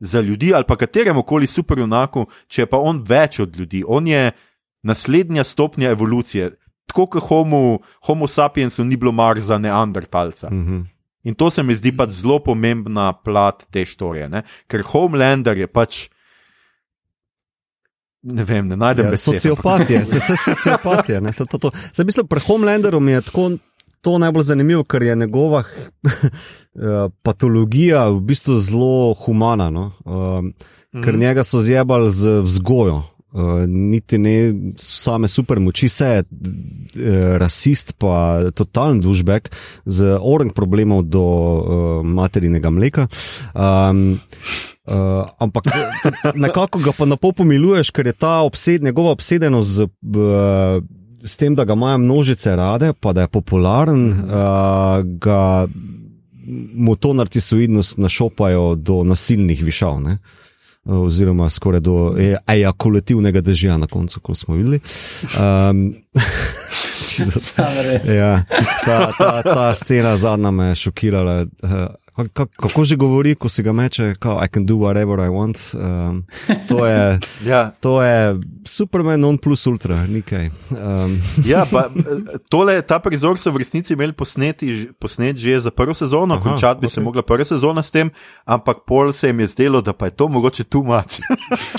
za 0.00 0.20
ljudi 0.20 0.54
ali 0.54 0.64
pa 0.68 0.76
kateremu 0.76 1.22
koli 1.22 1.46
superjunaku, 1.46 2.26
če 2.48 2.66
pa 2.66 2.78
on 2.78 3.00
več 3.08 3.40
od 3.40 3.56
ljudi, 3.56 3.84
on 3.86 4.06
je 4.06 4.32
naslednja 4.82 5.44
stopnja 5.44 5.90
evolucije 5.90 6.50
tako 6.94 7.06
kot 7.10 7.22
homo, 7.28 7.78
homo 8.06 8.28
sapiensu 8.30 8.84
ni 8.84 8.96
bilo 8.96 9.12
mar 9.12 9.40
za 9.40 9.58
neandertalca. 9.58 10.48
Mm 10.50 10.66
-hmm. 10.66 10.84
In 11.24 11.34
to 11.34 11.50
se 11.50 11.62
mi 11.62 11.74
zdi 11.74 11.96
pač 11.96 12.10
zelo 12.10 12.38
pomembna 12.38 13.12
plat 13.12 13.66
te 13.70 13.84
štorije, 13.84 14.28
ne? 14.28 14.42
ker 14.68 14.82
Homelander 14.86 15.58
je 15.58 15.66
pač. 15.66 16.08
Ne 18.22 18.44
vem, 18.44 18.66
ne 18.68 18.76
najdem. 18.76 19.10
Ja, 19.10 19.16
sociopatije, 19.16 20.04
se 20.04 20.18
vse 20.18 20.36
sociopatije. 20.36 21.20
Zdaj, 21.92 22.04
mislim, 22.04 22.26
pri 22.26 22.40
Homelanderu 22.40 23.00
mi 23.00 23.12
je 23.12 23.22
tako, 23.22 23.50
to 24.00 24.18
najbolj 24.18 24.42
zanimivo, 24.42 24.84
ker 24.84 25.02
je 25.02 25.16
njegova 25.16 25.62
eh, 25.64 27.08
patologija 27.22 28.08
v 28.08 28.20
bistvu 28.20 28.58
zelo 28.60 29.14
humana. 29.14 29.70
No? 29.70 29.92
Um, 30.04 30.52
ker 31.04 31.14
mm. 31.14 31.20
njega 31.20 31.44
so 31.44 31.60
zjebali 31.60 32.12
z 32.12 32.40
vzgojo. 32.40 33.02
Uh, 33.34 33.64
niti 33.66 34.14
ne 34.18 34.54
same 34.78 35.26
super 35.28 35.58
moči, 35.58 35.88
vse 35.90 36.06
je 36.06 36.20
uh, 36.22 37.32
rasist, 37.42 37.96
pa 37.98 38.44
totalen 38.54 39.00
dušbek 39.02 39.50
z 39.90 40.12
orang 40.20 40.52
problemov 40.54 41.02
do 41.10 41.24
uh, 41.24 42.06
materinega 42.06 42.70
mleka. 42.70 43.08
Um, 43.58 44.20
uh, 44.86 45.26
ampak 45.42 45.66
nekako 46.46 46.78
ga 46.78 46.94
pa 46.94 47.10
na 47.10 47.18
pol 47.18 47.34
pomiluješ, 47.34 47.90
ker 47.90 48.06
je 48.06 48.14
ta 48.14 48.36
obsed, 48.46 48.86
njegova 48.86 49.16
obsedenost 49.18 49.70
z, 49.80 49.88
uh, 49.90 50.78
s 51.24 51.34
tem, 51.34 51.58
da 51.58 51.66
ga 51.66 51.74
imajo 51.74 51.98
množice 52.06 52.54
rade, 52.56 52.92
pa 52.94 53.12
da 53.12 53.26
je 53.26 53.34
popularen, 53.34 54.06
uh, 54.30 55.02
ga 55.02 55.66
mu 56.74 56.96
to 56.96 57.12
narcisoidnost 57.18 57.98
našopajo 57.98 58.74
do 58.74 59.02
nasilnih 59.04 59.64
višav. 59.64 60.00
Ne? 60.00 60.18
Oziroma 60.84 61.48
skoraj 61.50 61.80
do 61.80 62.14
e, 62.18 62.36
ejakulativnega 62.46 63.40
dežja 63.40 63.78
na 63.78 63.86
koncu, 63.86 64.20
kot 64.20 64.36
smo 64.36 64.54
videli. 64.54 64.80
Um, 65.38 65.94
Sam 67.40 67.78
res. 67.84 68.08
Ja, 68.08 68.44
ta, 68.84 69.12
ta, 69.18 69.42
ta 69.42 69.74
scena 69.74 70.16
zadnja 70.16 70.50
me 70.50 70.72
je 70.72 70.74
šokirala. 70.74 71.44
Uh, 72.16 72.24
Ka- 72.30 72.46
ka- 72.46 72.46
Kako 72.56 72.84
že 72.84 72.96
govori, 72.96 73.34
ko 73.34 73.48
se 73.48 73.62
ga 73.62 73.72
meče, 73.72 74.14
kao, 74.18 74.38
I 74.38 74.48
can 74.48 74.66
do 74.66 74.74
whatever 74.74 75.18
I 75.18 75.28
want. 75.28 75.58
Um, 75.74 76.24
to, 76.68 76.86
je, 76.86 77.18
Ja, 77.50 77.70
to 77.80 78.02
je 78.02 78.40
Superman, 78.64 79.20
non 79.20 79.38
plus 79.38 79.66
ultra, 79.66 80.06
nekaj. 80.06 80.46
Um, 80.70 81.18
ja 81.52 81.66
pa, 81.66 81.90
tole, 82.48 82.82
ta 82.82 82.98
prizor 82.98 83.38
so 83.38 83.50
v 83.50 83.56
resnici 83.56 83.92
imeli 83.92 84.12
posneti, 84.12 84.88
posnet 84.98 85.36
že 85.36 85.60
za 85.60 85.70
prvo 85.70 85.94
sezono, 85.94 86.34
Aha, 86.34 86.42
končati 86.42 86.80
bi 86.80 86.86
se 86.86 87.00
okej. 87.00 87.04
mogla 87.04 87.22
prva 87.22 87.44
sezona 87.44 87.82
s 87.82 87.90
tem, 87.90 88.10
ampak 88.44 88.86
pol 88.86 89.12
se 89.12 89.28
jim 89.28 89.40
je 89.40 89.46
zdelo, 89.46 89.82
da 89.82 89.92
pa 89.92 90.06
je 90.06 90.14
to 90.14 90.28
mogoče 90.28 90.64
tu 90.64 90.82
mač. 90.82 91.18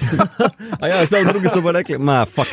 a 0.82 0.88
ja, 0.88 1.06
zdaj 1.06 1.26
drugi 1.26 1.48
so 1.50 1.64
pa 1.64 1.72
rekli, 1.72 1.98
ma, 1.98 2.26
fuck 2.26 2.52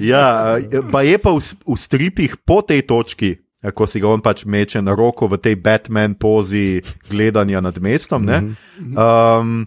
ja, 0.00 0.58
eh, 0.58 0.80
pa 0.92 1.02
je 1.02 1.18
pa 1.18 1.30
v, 1.32 1.40
v 1.66 1.76
stripih 1.76 2.36
po 2.44 2.60
tej 2.62 2.82
točki. 2.82 3.36
Eh, 3.66 3.74
Ko 3.74 3.86
si 3.90 4.00
ga 4.00 4.12
on 4.14 4.22
pač 4.22 4.46
meče 4.46 4.82
na 4.82 4.94
roko 4.94 5.26
v 5.26 5.40
tej 5.42 5.58
Batman 5.58 6.14
pozi 6.14 6.78
gledanja 7.10 7.60
nad 7.60 7.74
mestom, 7.82 8.22
ne, 8.22 8.54
um, 8.78 9.66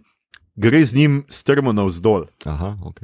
gre 0.56 0.84
z 0.86 0.96
njim 0.96 1.14
strmo 1.28 1.76
navzdol. 1.76 2.30
Aha, 2.48 2.78
ok. 2.84 3.04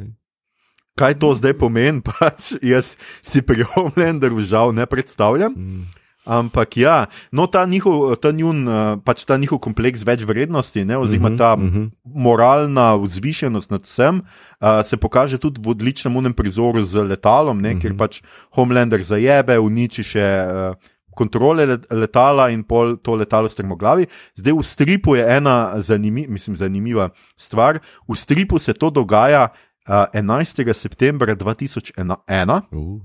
Kaj 0.95 1.19
to 1.19 1.35
zdaj 1.35 1.57
pomeni, 1.59 1.99
pač 2.09 2.55
jaz 2.63 2.95
si 3.19 3.43
pri 3.43 3.67
Homelanderu 3.75 4.39
žal 4.39 4.71
ne 4.71 4.87
predstavljam. 4.87 5.51
Mm. 5.51 6.04
Ampak 6.25 6.77
ja, 6.77 7.05
no, 7.31 7.45
ta 7.47 7.65
njihov, 7.65 8.15
ta 8.17 8.31
njun, 8.33 8.65
eh, 8.67 8.97
pač 9.05 9.25
ta 9.29 9.37
njihov 9.37 9.59
kompleks 9.61 10.01
več 10.01 10.23
vrednosti, 10.25 10.85
ne, 10.85 10.97
oziroma 10.97 11.29
Mhm, 11.29 11.37
ta 11.37 11.55
mhm. 11.55 11.83
moralna 12.03 12.95
vzvišenost 12.97 13.71
nad 13.71 13.81
vsem, 13.85 14.21
uh, 14.21 14.81
se 14.81 14.97
pokaže 14.97 15.37
tudi 15.37 15.61
v 15.61 15.69
odličnem 15.69 16.15
unem 16.15 16.33
prizoru 16.33 16.81
z 16.81 17.05
letalom, 17.05 17.61
ne, 17.61 17.75
kjer 17.79 17.93
pač 17.97 18.21
Homelander 18.57 19.03
zajebe, 19.03 19.59
uniči 19.59 20.03
še. 20.03 20.25
Uh, 20.49 20.75
Kontrole 21.15 21.63
let- 21.65 21.85
letala 21.95 22.49
in 22.51 22.63
pol 22.67 22.97
to 22.99 23.15
letalo 23.15 23.47
strmoglavi. 23.47 24.03
Zdaj 24.35 24.51
v 24.51 24.63
stripu 24.67 25.15
je 25.15 25.23
ena 25.23 25.79
zanimi, 25.79 26.27
mislim, 26.27 26.55
zanimiva 26.59 27.09
stvar. 27.39 27.79
V 28.03 28.15
stripu 28.19 28.59
se 28.59 28.73
to 28.73 28.89
dogaja 28.89 29.47
uh, 29.87 30.11
11. 30.11 30.73
septembra 30.73 31.31
2001. 31.35 31.95
Uh. 32.75 32.99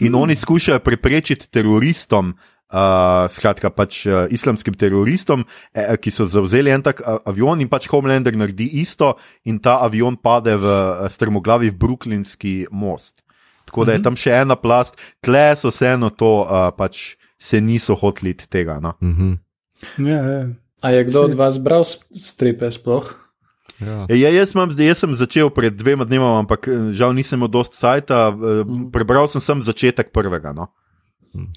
In 0.00 0.14
oni 0.14 0.34
skušajo 0.36 0.80
preprečiti 0.82 1.48
teroristom, 1.50 2.34
uh, 2.72 3.26
skratka, 3.30 3.70
pač 3.70 4.04
uh, 4.06 4.26
islamskim 4.30 4.74
teroristom, 4.74 5.44
eh, 5.72 5.94
ki 5.96 6.12
so 6.12 6.26
zavzeli 6.28 6.72
en 6.74 6.84
tak 6.84 7.00
uh, 7.00 7.20
avion 7.28 7.60
in 7.60 7.70
pač 7.70 7.88
Homelander 7.90 8.36
naredi 8.36 8.68
isto, 8.82 9.14
in 9.44 9.60
ta 9.62 9.78
avion 9.86 10.18
pade 10.18 10.56
v 10.56 10.64
uh, 10.64 11.06
strmoglavi 11.08 11.70
v 11.72 11.78
Brooklynski 11.78 12.54
most. 12.70 13.22
Tako 13.68 13.84
da 13.84 13.94
je 13.94 14.02
tam 14.02 14.16
še 14.16 14.32
ena 14.32 14.56
plast, 14.56 14.96
tle 15.20 15.52
so 15.56 15.72
vseeno 15.72 16.10
to, 16.10 16.44
uh, 16.44 16.70
pač 16.72 17.18
se 17.38 17.60
niso 17.60 17.94
hoteli 17.94 18.34
tega. 18.34 18.80
No. 18.82 18.96
Mhm. 19.00 19.36
Ja, 20.02 20.22
ja. 20.24 20.42
A 20.82 20.94
je 20.94 21.04
kdo 21.10 21.26
od 21.26 21.34
vas 21.34 21.58
bral 21.58 21.82
stripe 22.14 22.70
sploh? 22.70 23.27
Ja. 23.80 24.06
Ja, 24.08 24.30
jaz, 24.34 24.54
imam, 24.54 24.70
jaz 24.74 24.98
sem 24.98 25.14
začel 25.14 25.50
pred 25.54 25.76
dvema 25.78 26.04
dnevoma, 26.04 26.42
ampak 26.42 26.68
eh, 26.68 26.90
žal 26.92 27.14
nisem 27.14 27.38
imel 27.38 27.50
dost 27.52 27.78
sajta, 27.78 28.28
uh, 28.34 28.76
prebral 28.92 29.28
sem 29.30 29.40
sam 29.40 29.62
začetek 29.62 30.10
prvega. 30.12 30.52
No. 30.52 30.72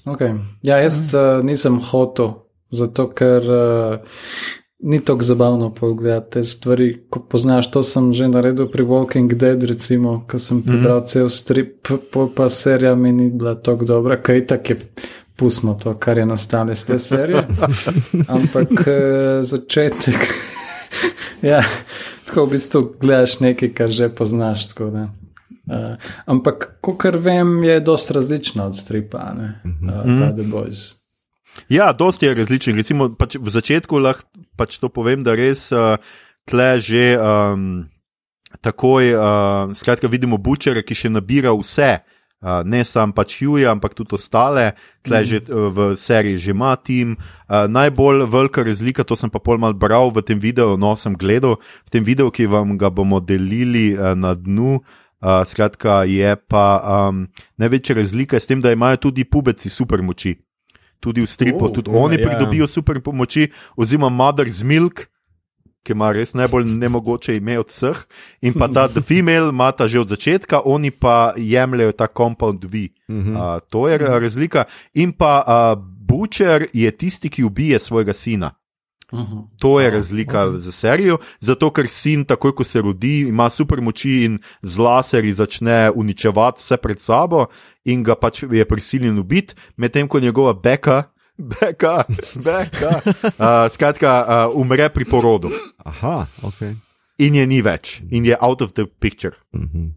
Okay. 0.06 0.36
Ja, 0.62 0.78
jaz 0.78 1.10
uh, 1.14 1.42
nisem 1.42 1.80
hotel, 1.82 2.34
zato 2.70 3.08
ker 3.10 3.48
uh, 3.50 4.20
ni 4.82 5.00
tako 5.00 5.22
zabavno 5.22 5.70
pogledati 5.74 6.30
te 6.30 6.44
stvari. 6.44 7.06
Ko 7.10 7.20
poznaš, 7.20 7.70
to 7.70 7.82
sem 7.82 8.12
že 8.14 8.28
naredil 8.28 8.70
pri 8.70 8.86
Walking 8.86 9.34
Dead, 9.34 9.64
recimo, 9.64 10.22
ko 10.30 10.38
sem 10.38 10.62
prebral 10.62 10.98
mm 10.98 11.02
-hmm. 11.02 11.08
cel 11.08 11.30
strip, 11.30 11.88
pol 12.12 12.30
pa 12.34 12.48
serija 12.48 12.94
mi 12.94 13.12
ni 13.12 13.30
bila 13.30 13.54
tako 13.54 13.84
dobra, 13.84 14.22
kaj 14.22 14.46
tak 14.46 14.70
je. 14.70 14.78
Pustimo 15.36 15.74
to, 15.74 15.94
kar 15.98 16.18
je 16.18 16.26
nastalo 16.26 16.72
iz 16.72 16.84
te 16.84 16.98
serije. 16.98 17.46
Ampak 18.36 18.70
uh, 18.70 19.42
začetek. 19.42 20.28
ja, 21.42 21.62
tako 22.32 22.46
v 22.48 22.56
bistvu 22.56 22.80
gledaš 22.96 23.36
nekaj, 23.44 23.74
kar 23.76 23.90
že 23.92 24.08
poznaš. 24.08 24.72
Tako, 24.72 24.88
da. 24.88 25.12
Uh, 25.68 26.00
ampak, 26.26 26.80
kar 26.80 27.20
vem, 27.20 27.60
je 27.64 27.76
dosta 27.84 28.16
različno 28.16 28.64
od 28.64 28.76
stripa, 28.76 29.30
ne, 29.36 29.60
uh, 29.64 30.16
ta 30.18 30.32
The 30.32 30.48
Boys. 30.48 30.96
Ja, 31.68 31.92
dosti 31.92 32.26
je 32.26 32.34
različen. 32.34 32.76
Recimo, 32.76 33.12
pač 33.12 33.36
v 33.36 33.52
začetku 33.52 34.00
lahko 34.00 34.24
pač 34.56 34.80
to 34.80 34.88
povem, 34.88 35.20
da 35.20 35.36
res 35.36 35.68
uh, 35.76 36.00
tle 36.48 36.80
že 36.80 37.20
um, 37.20 37.84
takoj, 38.64 39.12
uh, 39.12 39.76
skratka, 39.76 40.08
vidimo 40.08 40.40
bučere, 40.40 40.80
ki 40.80 40.96
še 40.96 41.12
nabira 41.12 41.52
vse. 41.52 42.00
Uh, 42.42 42.60
ne 42.66 42.82
samo 42.82 43.14
pač 43.14 43.38
Hugh, 43.38 43.62
ampak 43.70 43.94
tudi 43.94 44.18
ostale, 44.18 44.72
tle 45.06 45.22
mm. 45.22 45.26
že 45.30 45.38
uh, 45.46 45.70
v 45.70 45.78
seriji 45.94 46.42
že 46.42 46.50
ima 46.50 46.74
tim. 46.74 47.14
Uh, 47.46 47.70
najbolj 47.70 48.26
velika 48.26 48.66
razlika, 48.66 49.06
to 49.06 49.14
sem 49.14 49.30
pa 49.30 49.38
pol 49.38 49.62
mal 49.62 49.78
bral 49.78 50.10
v 50.10 50.26
tem 50.26 50.42
videu, 50.42 50.74
no 50.74 50.98
sem 50.98 51.14
gledal, 51.14 51.62
v 51.86 51.90
tem 51.94 52.02
videu, 52.02 52.34
ki 52.34 52.50
vam 52.50 52.74
ga 52.74 52.90
bomo 52.90 53.22
delili 53.22 53.94
uh, 53.94 54.18
na 54.18 54.34
dnu. 54.34 54.82
Uh, 55.22 55.46
skratka, 55.46 56.02
je 56.02 56.34
pa 56.50 56.82
um, 56.82 57.30
največja 57.54 57.94
razlika 57.94 58.42
s 58.42 58.50
tem, 58.50 58.58
da 58.58 58.74
imajo 58.74 59.06
tudi 59.06 59.22
pubeci 59.22 59.70
super 59.70 60.02
moči 60.02 60.34
tudi 61.02 61.22
v 61.22 61.26
stripu, 61.26 61.66
Oh, 61.66 61.74
tudi 61.74 61.90
ja, 61.90 61.98
oni 61.98 62.14
ja. 62.14 62.26
pridobijo 62.30 62.66
super 62.66 63.02
pomoči, 63.02 63.50
oziroma 63.74 64.06
Mother's 64.06 64.62
Milk, 64.62 65.10
ki 65.82 65.92
ima 65.92 66.12
res 66.12 66.34
najbolj 66.34 66.66
nemogoče 66.78 67.36
ime 67.36 67.58
od 67.58 67.70
vseh. 67.70 68.04
In 68.42 68.54
pa 68.54 68.68
ta 68.68 68.88
The 68.88 69.02
Female 69.02 69.50
ima 69.50 69.72
ta 69.72 69.88
že 69.88 70.00
od 70.00 70.08
začetka, 70.08 70.62
oni 70.64 70.90
pa 70.90 71.34
jemljajo 71.36 71.92
ta 71.92 72.06
Compound 72.06 72.64
V. 72.64 72.88
Mhm. 73.10 73.36
Uh, 73.36 73.58
to 73.70 73.88
je 73.88 73.98
uh, 73.98 74.18
razlika. 74.18 74.64
In 74.94 75.12
pa 75.12 75.42
uh, 75.42 75.78
Butcher 75.78 76.66
je 76.72 76.90
tisti, 76.90 77.28
ki 77.28 77.44
ubije 77.44 77.78
svojega 77.78 78.12
sina. 78.12 78.54
Uh 79.12 79.20
-huh. 79.20 79.44
To 79.60 79.80
je 79.80 79.90
razlika 79.90 80.38
okay. 80.46 80.56
za 80.56 80.72
serijo, 80.72 81.18
zato 81.40 81.70
ker 81.70 81.88
sin, 81.88 82.24
takoj 82.24 82.54
ko 82.54 82.64
se 82.64 82.80
rodi, 82.80 83.20
ima 83.20 83.50
super 83.50 83.80
moči 83.80 84.24
in 84.24 84.38
z 84.62 84.78
laserji 84.78 85.32
začne 85.32 85.90
uničevati 85.94 86.60
vse 86.60 86.76
pred 86.76 86.98
sabo 86.98 87.46
in 87.84 88.02
ga 88.02 88.14
pač 88.14 88.42
je 88.42 88.64
prisiljen 88.64 89.18
ubiti, 89.18 89.54
medtem 89.76 90.08
ko 90.08 90.20
njegova 90.20 90.52
beka. 90.52 91.02
Beka, 91.38 92.04
beka. 92.36 92.90
Uh, 93.38 93.68
skratka, 93.74 94.10
uh, 94.48 94.54
umre 94.54 94.88
pri 94.88 95.04
porodu 95.04 95.50
Aha, 95.78 96.26
ok. 96.42 96.60
in 97.18 97.34
je 97.34 97.46
ni 97.46 97.60
več, 97.60 98.02
in 98.10 98.24
je 98.24 98.36
out 98.38 98.60
of 98.60 98.72
the 98.72 98.84
picture. 98.86 99.32
Mhm. 99.52 99.94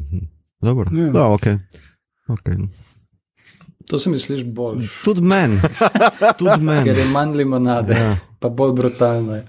Mhm. 0.00 0.24
Dobro, 0.60 0.88
Ja. 0.90 1.10
da, 1.10 1.26
ok. 1.26 1.46
okay. 2.28 2.56
To 3.84 3.98
se 3.98 4.10
mi 4.10 4.18
sliši 4.18 4.44
bolj, 4.46 4.86
Tudi 5.04 5.20
meni, 5.20 5.60
tudi 6.38 6.50
ker 6.50 6.60
meni. 6.60 6.88
je 6.90 7.04
manj 7.04 7.34
limonade, 7.34 7.92
Ja. 7.92 8.16
pa 8.38 8.48
bolj 8.48 8.72
brutalno, 8.72 9.34
je, 9.34 9.44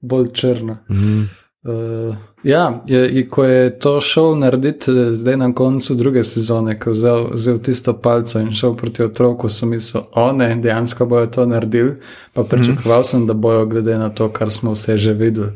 bolj 0.00 0.32
črno. 0.32 0.78
Mhm. 0.90 1.22
Uh, 1.66 2.14
ja, 2.42 2.82
je, 2.86 3.16
je, 3.16 3.28
ko 3.28 3.44
je 3.44 3.78
to 3.78 4.00
šel 4.00 4.36
narediti, 4.38 4.90
eh, 4.90 5.10
zdaj 5.14 5.36
na 5.36 5.48
koncu 5.54 5.94
druge 5.94 6.22
sezone, 6.24 6.78
ko 6.78 6.90
je 6.90 6.94
vzel, 6.94 7.26
vzel 7.32 7.58
tisto 7.58 7.92
palco 7.92 8.38
in 8.38 8.52
šel 8.54 8.76
proti 8.76 9.02
otroku, 9.02 9.48
sem 9.48 9.68
mislil, 9.74 10.04
o 10.14 10.32
ne, 10.32 10.54
dejansko 10.54 11.06
bojo 11.06 11.26
to 11.26 11.46
naredili, 11.46 11.96
pa 12.32 12.44
pričakoval 12.44 13.04
sem, 13.04 13.26
da 13.26 13.34
bojo 13.34 13.66
glede 13.66 13.98
na 13.98 14.08
to, 14.08 14.28
kar 14.32 14.52
smo 14.52 14.76
vse 14.76 14.98
že 14.98 15.12
videli. 15.12 15.50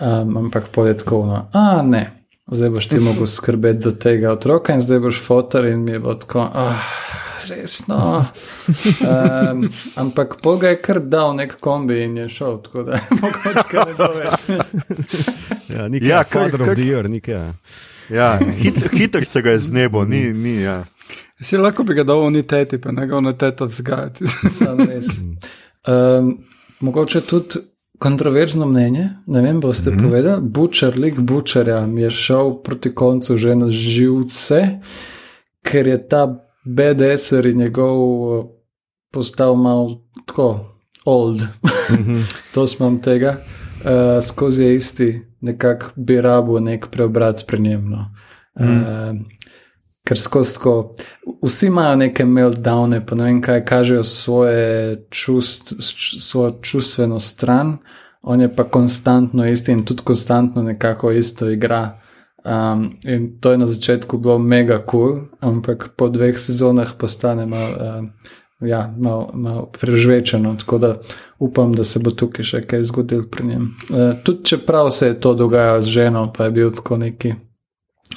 Um, 0.00 0.36
ampak 0.36 0.70
poletkovno, 0.72 1.50
a 1.52 1.82
ne, 1.82 2.24
zdaj 2.50 2.70
boš 2.70 2.86
ti 2.88 3.00
mogel 3.00 3.26
skrbeti 3.26 3.80
za 3.80 3.92
tega 3.92 4.32
otroka 4.32 4.74
in 4.74 4.80
zdaj 4.80 4.98
boš 4.98 5.20
fotor. 5.26 5.66
In 5.66 5.84
mi 5.84 5.90
je 5.90 5.98
bilo 5.98 6.14
tako, 6.14 6.48
ah, 6.54 6.80
resno. 7.50 7.98
Um, 9.00 9.66
ampak 10.00 10.38
pol 10.42 10.58
ga 10.62 10.72
je 10.72 10.80
kar 10.82 11.00
dal 11.02 11.34
nek 11.36 11.56
kombi 11.60 12.02
in 12.04 12.16
je 12.22 12.28
šel, 12.28 12.60
tako 12.64 12.86
da 12.88 13.00
mogoče 13.22 13.66
kar 13.70 13.90
ne 13.90 13.96
bo 13.98 14.10
več. 14.16 14.48
Ja, 15.70 15.88
nikaj, 15.88 16.08
Ja, 16.08 16.20
of 16.20 16.74
the 16.74 16.86
Year, 16.86 17.10
nikaj. 17.10 17.52
Ja, 18.10 18.38
hit, 18.38 18.78
hiter 18.92 19.24
se 19.24 19.42
ga 19.42 19.50
je 19.50 19.58
z 19.58 19.70
nebo, 19.70 20.04
ni. 20.04 20.32
ni 20.32 20.62
ja. 20.62 20.84
Si 21.40 21.56
lahko 21.56 21.84
bi 21.84 21.94
ga 21.94 22.04
dal 22.04 22.22
oni 22.26 22.42
teti, 22.42 22.78
pa 22.78 22.92
ne 22.92 23.06
ga 23.06 23.16
oni 23.16 23.32
teta 23.38 23.66
vzgajati. 23.70 24.26
Sam 24.58 24.86
res. 24.88 25.10
Um, 25.88 26.34
mogoče 26.84 27.22
tudi 27.24 27.62
kontroverzno 27.98 28.66
mnenje, 28.66 29.08
ne 29.26 29.42
vem, 29.42 29.60
boste 29.60 29.90
mm 29.90 29.98
-hmm. 29.98 30.02
povedali. 30.02 30.40
Bučer, 30.42 30.98
lik 30.98 31.18
Bučerja 31.18 31.86
mi 31.86 32.02
je 32.02 32.10
šel 32.10 32.54
proti 32.64 32.94
koncu 32.94 33.36
že 33.36 33.54
na 33.54 33.70
živce, 33.70 34.68
ker 35.62 35.86
je 35.86 36.08
ta 36.08 36.49
BDS-er 36.64 37.46
in 37.46 37.58
njegov 37.58 37.98
uh, 38.00 38.44
postal 39.12 39.56
malo 39.56 40.02
tako 40.26 40.76
old. 41.04 41.42
to 42.54 42.66
smo 42.66 42.98
tega. 43.02 43.36
Uh, 43.84 44.24
skozi 44.24 44.62
je 44.64 44.76
isti, 44.76 45.18
nekako 45.40 45.86
bi 45.96 46.20
rabo 46.20 46.60
nek 46.60 46.86
preobrat 46.90 47.46
pri 47.46 47.60
njem. 47.60 47.90
No. 47.90 48.10
Uh, 48.54 49.16
ker 50.04 50.18
skozi 50.18 50.54
tako, 50.54 50.94
vsi 51.42 51.66
imajo 51.66 51.96
neke 51.96 52.24
meltdowne, 52.24 53.06
pa 53.06 53.14
ne 53.14 53.24
vem 53.24 53.42
kaj, 53.42 53.64
kažejo 53.64 54.04
svoje 54.04 55.06
čust, 55.10 55.72
svojo 56.20 56.58
čustveno 56.62 57.20
stran, 57.20 57.76
on 58.22 58.40
je 58.40 58.56
pa 58.56 58.64
konstantno 58.64 59.46
isti 59.46 59.72
in 59.72 59.84
tudi 59.84 60.02
konstantno 60.02 60.62
nekako 60.62 61.12
isto 61.12 61.50
igra. 61.50 62.00
Um, 62.44 62.90
in 63.04 63.36
to 63.40 63.52
je 63.52 63.58
na 63.58 63.66
začetku 63.66 64.18
bilo 64.18 64.38
mega 64.38 64.78
kul, 64.78 65.00
cool, 65.00 65.18
ampak 65.40 65.90
po 65.96 66.08
dveh 66.08 66.38
sezonah 66.40 66.94
postane 66.96 67.46
malo 67.46 67.70
uh, 67.76 68.04
ja, 68.60 68.94
malo 68.98 69.30
mal 69.34 69.66
prežvečeno, 69.80 70.54
tako 70.54 70.78
da 70.78 70.94
upam, 71.38 71.72
da 71.74 71.84
se 71.84 71.98
bo 71.98 72.10
tukaj 72.10 72.44
še 72.44 72.62
kaj 72.66 72.84
zgodil 72.84 73.24
pri 73.30 73.46
njem. 73.46 73.68
E, 73.90 74.10
tudi 74.24 74.44
čeprav 74.44 74.90
se 74.90 75.06
je 75.06 75.20
to 75.20 75.34
dogajalo 75.34 75.82
z 75.82 75.86
ženo, 75.86 76.32
pa 76.36 76.44
je 76.44 76.50
bil 76.50 76.72
tako 76.72 76.96
neki 76.96 77.34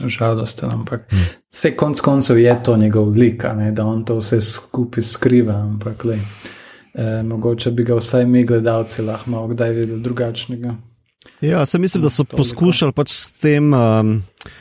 žalosten, 0.06 0.72
ampak 0.72 1.06
hmm. 1.12 1.26
vse 1.54 1.76
konc 1.78 2.02
koncev 2.02 2.40
je 2.40 2.56
to 2.64 2.78
njegov 2.78 3.10
lik, 3.10 3.46
da 3.72 3.86
on 3.86 4.06
to 4.06 4.18
vse 4.18 4.42
skupaj 4.42 5.04
skriva, 5.04 5.54
ampak 5.54 6.04
le. 6.04 6.20
E, 6.94 7.24
mogoče 7.24 7.72
bi 7.72 7.84
ga 7.84 7.96
vsaj 7.96 8.26
mi 8.26 8.44
gledalci 8.46 9.02
lahko 9.02 9.30
malo 9.30 9.48
kdaj 9.48 9.72
videli 9.72 10.02
drugačnega. 10.02 10.76
Ja, 11.44 11.66
sem 11.66 11.82
mislim, 11.82 12.04
da 12.04 12.10
so 12.10 12.24
poskušali 12.24 12.94
pač 12.96 13.12
s 13.12 13.32
tem, 13.42 13.74
um, 13.74 14.14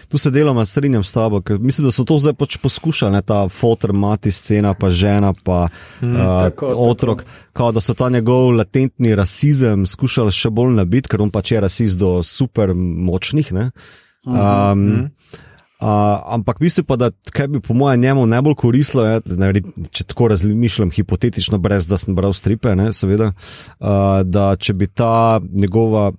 tu 0.09 0.19
se 0.19 0.31
deloma 0.31 0.65
strinjam 0.67 1.05
s 1.05 1.13
tabo, 1.15 1.39
ker 1.41 1.61
mislim, 1.63 1.87
da 1.87 1.93
so 1.95 2.05
to 2.05 2.17
zdaj 2.19 2.35
pač 2.35 2.57
poskušali, 2.59 3.15
ne, 3.15 3.21
ta 3.23 3.45
fotor, 3.49 3.93
mati 3.95 4.33
scena, 4.35 4.75
pa 4.75 4.91
žena, 4.91 5.31
pa 5.45 5.69
mm, 6.01 6.17
uh, 6.17 6.41
tako, 6.41 6.73
otrok, 6.91 7.23
kao, 7.53 7.71
da 7.73 7.81
so 7.81 7.95
ta 7.95 8.09
njegov 8.11 8.51
latentni 8.57 9.15
rasizem 9.15 9.87
skušali 9.87 10.35
še 10.35 10.51
bolj 10.51 10.75
nabiti, 10.81 11.13
ker 11.13 11.23
on 11.23 11.31
pač 11.31 11.55
je 11.55 11.63
rasist 11.63 12.01
do 12.03 12.17
super 12.27 12.75
močnih. 12.75 13.53
Um, 13.55 14.35
mm. 14.35 15.07
Uh, 15.83 15.89
ampak 16.35 16.61
mislim 16.61 16.87
pa, 16.87 16.97
da 16.97 17.11
kaj 17.35 17.49
bi 17.49 17.61
po 17.61 17.75
mojem 17.75 18.01
njemu 18.01 18.27
najbolj 18.27 18.55
koristilo, 18.55 19.07
je, 19.07 19.21
ne, 19.39 19.63
če 19.91 20.05
tako 20.05 20.29
razmišljam 20.31 20.91
hipotetično, 20.95 21.59
brez 21.59 21.87
da 21.91 21.99
sem 21.99 22.15
bral 22.15 22.35
stripe, 22.35 22.75
ne, 22.79 22.93
seveda, 22.95 23.33
uh, 23.33 24.21
da 24.23 24.53
če 24.59 24.77
bi 24.79 24.87
ta 24.87 25.41
njegova 25.43 26.13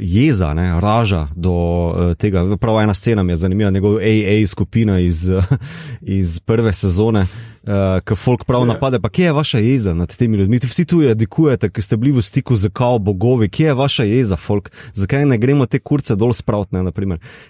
jeza, 0.00 0.54
ne, 0.54 0.80
raža 0.80 1.28
do 1.36 1.52
uh, 1.52 2.14
tega. 2.14 2.56
Prav 2.56 2.80
ena 2.80 2.94
scena 2.94 3.22
mi 3.22 3.32
je 3.32 3.36
zanimiva, 3.36 3.70
njegov 3.70 3.96
AA 3.96 4.46
skupina 4.46 4.98
iz, 4.98 5.30
iz 6.20 6.40
prve 6.40 6.72
sezone 6.72 7.26
uh, 7.66 7.72
eh, 7.72 8.00
ki 8.04 8.14
folk 8.14 8.44
prav 8.44 8.62
yeah. 8.62 8.68
Ja. 8.68 8.74
napade. 8.74 9.00
Pa 9.00 9.08
kje 9.08 9.24
je 9.24 9.32
vaša 9.32 9.58
jeza 9.58 9.94
nad 9.94 10.16
temi 10.16 10.36
ljudmi? 10.36 10.58
Vsi 10.58 10.84
tu 10.84 11.00
je 11.02 11.14
dikujete, 11.14 11.70
ki 11.70 11.82
ste 11.82 11.96
bili 11.96 12.12
v 12.12 12.22
stiku 12.22 12.56
z 12.56 12.70
kao 12.72 12.98
bogovi, 12.98 13.48
kje 13.48 13.66
je 13.66 13.74
vaša 13.74 14.04
jeza, 14.04 14.36
folk? 14.36 14.70
Zakaj 14.94 15.24
ne 15.24 15.38
gremo 15.38 15.66
te 15.66 15.78
kurce 15.78 16.16
dol 16.16 16.32
spraviti? 16.32 16.58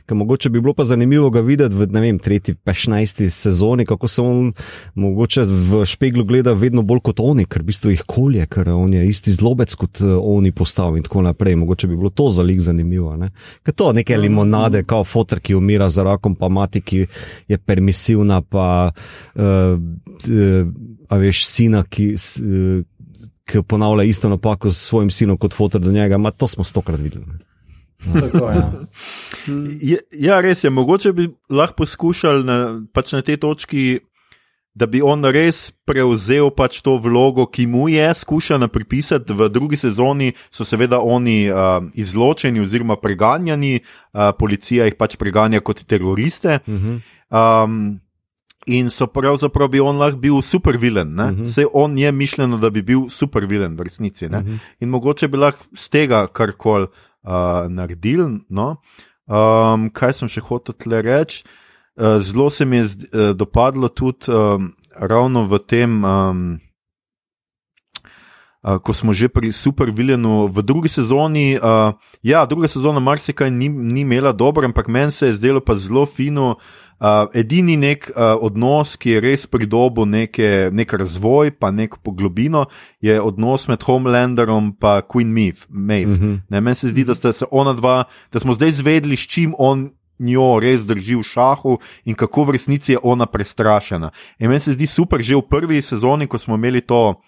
Ker 0.07 0.17
mogoče 0.17 0.51
bi 0.51 0.61
bilo 0.61 0.75
pa 0.75 0.85
zanimivo 0.85 1.31
ga 1.31 1.41
videti 1.41 1.75
v 1.75 1.87
vem, 1.91 2.19
tretji, 2.19 2.55
pešnajsti 2.55 3.31
sezoni, 3.31 3.87
kako 3.87 4.09
se 4.09 4.23
on 4.23 4.53
mogoče 4.95 5.43
v 5.49 5.85
špeglu 5.87 6.25
gleda 6.25 6.53
vedno 6.53 6.83
bolj 6.83 7.01
kot 7.09 7.21
oni, 7.21 7.45
ker 7.45 7.63
v 7.63 7.71
bistvu 7.71 7.91
jih 7.91 8.03
kolje, 8.07 8.47
ker 8.47 8.69
on 8.69 8.93
je 8.95 9.07
isti 9.09 9.33
zlobec 9.33 9.75
kot 9.75 10.01
uh, 10.01 10.17
oni 10.21 10.53
postavljen 10.53 10.99
in 10.99 11.03
tako 11.07 11.23
naprej. 11.23 11.57
Mogoče 11.57 11.87
bi 11.87 11.97
bilo 11.97 12.11
to 12.11 12.29
za 12.31 12.43
lik 12.43 12.61
zanimivo. 12.61 13.17
Ne? 13.17 13.31
Ker 13.63 13.75
to 13.75 13.93
neke 13.93 14.17
limonade, 14.17 14.83
kao 14.85 15.05
fotor, 15.05 15.41
ki 15.41 15.55
umira 15.55 15.89
za 15.89 16.03
rakom, 16.03 16.35
pa 16.35 16.49
mati, 16.49 16.81
ki 16.81 17.07
je 17.49 17.59
permisivna, 17.59 18.43
pa 18.43 18.91
uh, 19.35 19.43
a 21.09 21.17
veš, 21.17 21.45
sina, 21.47 21.85
ki, 21.85 22.15
ki 23.49 23.63
ponavlja 23.63 24.05
isto 24.05 24.29
napako 24.29 24.71
s 24.71 24.89
svojim 24.89 25.11
sinom 25.11 25.39
kot 25.39 25.55
fotor 25.55 25.81
do 25.81 25.93
njega. 25.93 26.19
Ma, 26.19 26.31
to 26.31 26.49
smo 26.49 26.65
stokrat 26.65 27.01
videli. 27.01 27.25
Tako, 28.13 28.51
ja. 28.51 28.73
ja, 29.81 29.99
ja, 30.13 30.41
res 30.41 30.65
je. 30.65 30.71
Mogoče 30.71 31.13
bi 31.13 31.29
lahko 31.51 31.83
poskušali 31.83 32.45
na, 32.45 32.59
pač 32.93 33.13
na 33.13 33.23
tej 33.23 33.41
točki, 33.43 33.99
da 34.79 34.87
bi 34.87 35.01
on 35.03 35.25
res 35.35 35.73
prevzel 35.89 36.53
pač 36.55 36.79
to 36.87 36.95
vlogo, 37.03 37.49
ki 37.51 37.67
mu 37.67 37.89
je 37.91 38.07
skušala 38.15 38.69
pripisati. 38.71 39.35
V 39.35 39.49
drugi 39.51 39.77
sezoni 39.81 40.31
so 40.55 40.65
seveda 40.65 41.01
oni 41.03 41.49
uh, 41.51 41.83
izločeni 41.99 42.63
oziroma 42.63 42.97
preganjani, 43.03 43.81
uh, 43.81 44.31
policija 44.39 44.87
jih 44.87 44.99
pač 44.99 45.19
preganja 45.19 45.61
kot 45.61 45.83
teroriste. 45.83 46.61
Uh 46.67 46.75
-huh. 46.75 47.01
um, 47.35 47.99
in 48.67 48.91
so 48.91 49.07
pravzaprav 49.07 49.71
bi 49.71 49.81
on 49.81 49.99
lahko 49.99 50.19
bil 50.19 50.43
super 50.43 50.77
vilen. 50.77 51.15
Uh 51.15 51.27
-huh. 51.27 51.45
Vse 51.45 51.67
on 51.73 51.99
je 51.99 52.13
mišljeno, 52.13 52.59
da 52.59 52.71
bi 52.71 52.83
bil 52.83 53.09
super 53.09 53.47
vilen 53.47 53.77
v 53.77 53.83
resnici. 53.83 54.27
Uh 54.27 54.33
-huh. 54.33 54.59
In 54.81 54.89
mogoče 54.89 55.29
bi 55.29 55.37
lahko 55.37 55.65
z 55.75 55.89
tega 55.89 56.27
karkoli 56.27 56.87
uh, 57.23 57.69
naredil. 57.69 58.29
No? 58.49 58.77
Um, 59.27 59.91
kaj 59.91 60.13
sem 60.13 60.29
še 60.29 60.41
hotel 60.41 60.75
tle 60.75 61.03
reči? 61.03 61.45
Uh, 61.97 62.21
zelo 62.21 62.51
se 62.51 62.65
mi 62.65 62.77
je 62.77 62.85
uh, 62.85 63.37
dopadlo 63.37 63.89
tudi 63.89 64.33
um, 64.33 64.73
ravno 64.97 65.45
v 65.45 65.59
tem. 65.59 66.05
Um, 66.05 66.61
Uh, 68.59 68.83
ko 68.83 68.91
smo 68.91 69.15
že 69.15 69.31
pri 69.31 69.55
supervilenu 69.55 70.51
v 70.51 70.67
drugi 70.67 70.91
sezoni, 70.91 71.55
uh, 71.63 71.95
ja, 72.27 72.43
druga 72.43 72.67
sezona 72.67 72.99
marsikaj 72.99 73.55
ni, 73.55 73.71
ni 73.71 74.03
imela 74.03 74.35
dobro, 74.35 74.67
ampak 74.67 74.91
meni 74.91 75.15
se 75.15 75.31
je 75.31 75.39
zdelo 75.39 75.63
pa 75.63 75.79
zelo 75.79 76.03
fino, 76.03 76.59
uh, 77.01 77.26
edini 77.34 77.76
nek 77.76 78.11
uh, 78.11 78.36
odnos, 78.40 78.96
ki 78.96 79.16
je 79.16 79.20
res 79.24 79.46
pridobil 79.46 80.09
neke, 80.09 80.70
nek 80.72 80.92
razvoj, 80.92 81.53
pa 81.59 81.70
neko 81.70 82.01
poglobino, 82.05 82.66
je 83.01 83.20
odnos 83.20 83.68
med 83.68 83.82
Homelanderom 83.82 84.72
in 84.72 85.03
Queen 85.09 85.32
Maeve. 85.32 85.66
Maeve. 85.68 86.12
Mm 86.12 86.42
-hmm. 86.51 86.61
Meni 86.61 86.74
se 86.74 86.88
zdi, 86.88 87.05
da, 87.05 87.14
se 87.14 87.32
dva, 87.76 88.05
da 88.32 88.40
smo 88.40 88.55
zdaj 88.55 88.70
zvedeli, 88.70 89.16
s 89.16 89.26
čim 89.26 89.55
on 89.59 89.90
njo 90.18 90.59
res 90.61 90.86
drži 90.86 91.14
v 91.14 91.22
šahu 91.22 91.78
in 92.05 92.14
kako 92.14 92.44
v 92.44 92.51
resnici 92.51 92.92
je 92.92 92.99
ona 93.03 93.26
prestrašena. 93.26 94.11
In 94.38 94.49
meni 94.49 94.61
se 94.61 94.72
zdi 94.72 94.86
super, 94.86 95.22
že 95.22 95.36
v 95.36 95.42
prvi 95.42 95.82
sezoni, 95.82 96.26
ko 96.26 96.38
smo 96.38 96.55
imeli 96.55 96.80
to. 96.80 97.20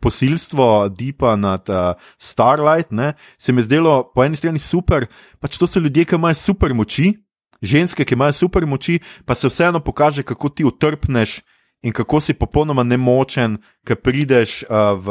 Posilstvo 0.00 0.88
Deepa 0.88 1.36
nad 1.36 1.68
uh, 1.68 1.98
Starlight, 2.18 2.90
ne, 2.90 3.14
se 3.38 3.52
mi 3.52 3.58
je 3.60 3.64
zdelo 3.64 4.12
po 4.14 4.24
eni 4.24 4.36
strani 4.36 4.58
super, 4.58 5.06
pač 5.40 5.58
to 5.58 5.66
so 5.66 5.80
ljudje, 5.80 6.04
ki 6.04 6.14
imajo 6.14 6.34
super 6.34 6.74
moči, 6.74 7.16
ženske, 7.62 8.04
ki 8.04 8.14
imajo 8.14 8.32
super 8.32 8.66
moči, 8.66 8.98
pa 9.24 9.34
se 9.34 9.48
vseeno 9.48 9.80
pokaže, 9.80 10.22
kako 10.22 10.48
ti 10.48 10.64
utrpneš 10.64 11.40
in 11.82 11.92
kako 11.92 12.20
si 12.20 12.34
popolnoma 12.34 12.82
nemočen, 12.82 13.58
ker 13.86 13.96
prideš 13.96 14.62
uh, 14.66 14.98
v 14.98 15.08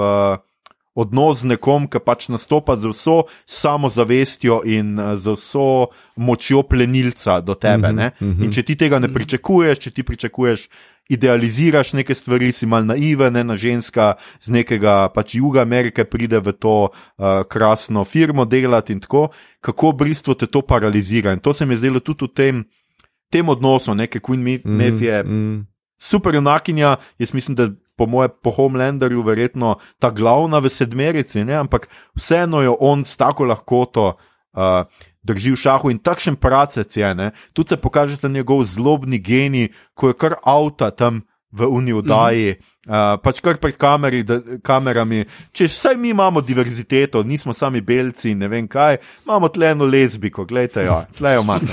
odnos 0.98 1.46
z 1.46 1.54
nekom, 1.54 1.86
ki 1.86 2.02
pač 2.02 2.28
nastopa 2.34 2.76
z 2.76 2.90
vso 2.90 3.18
samozavestjo 3.46 4.64
in 4.66 4.98
uh, 4.98 5.14
z 5.16 5.38
vso 5.38 5.94
močjo 6.18 6.64
plenilca 6.66 7.40
do 7.42 7.54
tebe. 7.56 7.94
Mm 7.94 8.12
-hmm. 8.20 8.44
In 8.44 8.52
če 8.52 8.64
ti 8.64 8.76
tega 8.76 9.00
ne 9.00 9.14
pričakuješ, 9.14 9.80
če 9.80 9.92
ti 9.92 10.04
pričakuješ 10.04 10.68
idealiziraš 11.10 11.94
neke 11.94 12.16
stvari, 12.16 12.52
si 12.52 12.66
mal 12.66 12.86
naiven, 12.86 13.36
ena 13.36 13.58
ženska 13.58 14.16
z 14.40 14.52
nekega 14.52 15.10
pač 15.16 15.36
juga 15.36 15.62
Amerike 15.62 16.04
pride 16.04 16.40
v 16.40 16.54
to 16.54 16.90
uh, 16.90 17.44
krasno 17.50 18.04
firmo 18.04 18.46
delati 18.46 18.94
in 18.94 19.00
tako, 19.00 19.30
kako 19.62 19.92
bristvo 19.92 20.34
te 20.34 20.48
to 20.48 20.62
paralizira. 20.62 21.34
In 21.34 21.40
to 21.40 21.54
se 21.54 21.66
mi 21.66 21.74
je 21.74 21.78
zdelo 21.78 22.00
tudi 22.00 22.26
v 22.26 22.34
tem, 22.34 22.64
tem 23.32 23.50
odnosu, 23.50 23.96
neke 23.96 24.20
Queen 24.20 24.44
Meth 24.64 25.02
je 25.02 25.24
mm, 25.24 25.32
mm. 25.32 25.68
super 25.98 26.36
junakinja, 26.36 26.96
jaz 27.20 27.34
mislim, 27.34 27.56
da. 27.56 27.72
Po 27.98 28.06
mojem, 28.06 28.32
po 28.44 28.54
Homelanderju, 28.54 29.24
verjetno 29.26 29.76
ta 29.98 30.12
glavna 30.14 30.62
v 30.62 30.70
sedmerici, 30.70 31.42
ne? 31.42 31.58
ampak 31.58 31.90
vseeno 32.14 32.62
jo 32.62 32.78
on 32.80 33.02
s 33.02 33.18
tako 33.18 33.50
lahkoto 33.50 34.14
uh, 34.14 34.86
drži 35.26 35.52
v 35.52 35.60
šahu 35.60 35.92
in 35.92 36.00
takšen 36.00 36.38
pracec 36.38 36.88
je. 36.94 37.10
Ne? 37.18 37.34
Tu 37.58 37.66
se 37.68 37.78
pokaže 37.78 38.22
ta 38.22 38.30
njegov 38.30 38.64
zlobni 38.64 39.20
genij, 39.20 39.74
ko 39.98 40.14
je 40.14 40.18
kar 40.18 40.38
avta 40.46 40.94
tam 40.94 41.26
v 41.52 41.66
Uniji, 41.66 41.94
mm 41.94 42.02
-hmm. 42.02 43.14
uh, 43.16 43.22
pač 43.24 43.40
kar 43.40 43.58
pred 43.58 43.78
kameri, 43.78 44.24
da, 44.24 44.42
kamerami. 44.64 45.26
Če 45.52 45.66
vsaj 45.66 45.96
mi 45.96 46.10
imamo 46.10 46.42
diverziteto, 46.42 47.24
nismo 47.24 47.54
sami 47.54 47.82
belci 47.82 48.30
in 48.30 48.38
ne 48.38 48.48
vem 48.48 48.68
kaj, 48.68 48.98
imamo 49.26 49.48
tle 49.48 49.72
eno 49.72 49.86
lezbiko, 49.86 50.46
gledajte, 50.46 50.84
jo, 50.84 51.04
tle 51.18 51.34
jo 51.34 51.42
imate. 51.42 51.68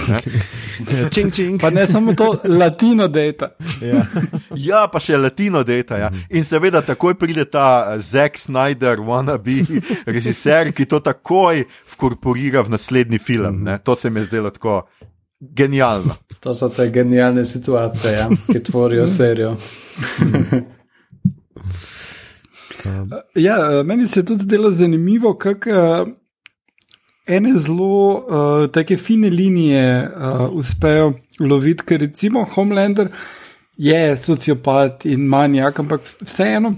čing, 1.14 1.32
čing. 1.32 1.60
Pa 1.60 1.70
ne 1.70 1.86
samo 1.86 2.14
to 2.14 2.40
latino 2.44 3.08
data. 3.08 3.48
ja. 3.80 4.06
ja, 4.54 4.88
pa 4.92 5.00
še 5.00 5.16
latino 5.16 5.62
data. 5.62 5.96
Ja. 5.96 6.10
In 6.30 6.44
seveda 6.44 6.82
takoj 6.82 7.14
pride 7.14 7.44
ta 7.44 7.98
Zack 7.98 8.38
Snyder, 8.38 8.98
wannabe 8.98 9.64
režiser, 10.06 10.72
ki 10.72 10.86
to 10.86 11.00
takoj 11.00 11.64
vkorporira 11.94 12.62
v 12.62 12.70
naslednji 12.70 13.18
film. 13.18 13.64
Ne. 13.64 13.78
To 13.78 13.94
se 13.94 14.10
mi 14.10 14.20
je 14.20 14.26
zdelo 14.26 14.50
tako 14.50 14.86
genialno. 15.50 16.14
To 16.44 16.54
so 16.54 16.68
te 16.68 16.90
genialne 16.92 17.44
situacije, 17.44 18.12
ja, 18.12 18.28
ki 18.52 18.62
tvorijo 18.62 19.06
serijo. 19.06 19.54
ja, 23.46 23.82
meni 23.84 24.06
se 24.06 24.20
je 24.20 24.26
tudi 24.26 24.44
zdelo 24.44 24.70
zanimivo, 24.70 25.38
kako 25.38 25.70
uh, 25.70 26.08
ene 27.26 27.56
zelo 27.56 28.12
uh, 28.12 28.70
take 28.72 28.96
fine 28.96 29.30
linije 29.30 30.10
uh, 30.16 30.52
uspejo 30.52 31.12
loviti, 31.40 31.84
ker 31.84 32.00
recimo 32.00 32.46
Homelander 32.54 33.08
je 33.76 34.16
sociopat 34.16 35.06
in 35.06 35.28
manjak, 35.28 35.78
ampak 35.78 36.00
vseeno. 36.20 36.74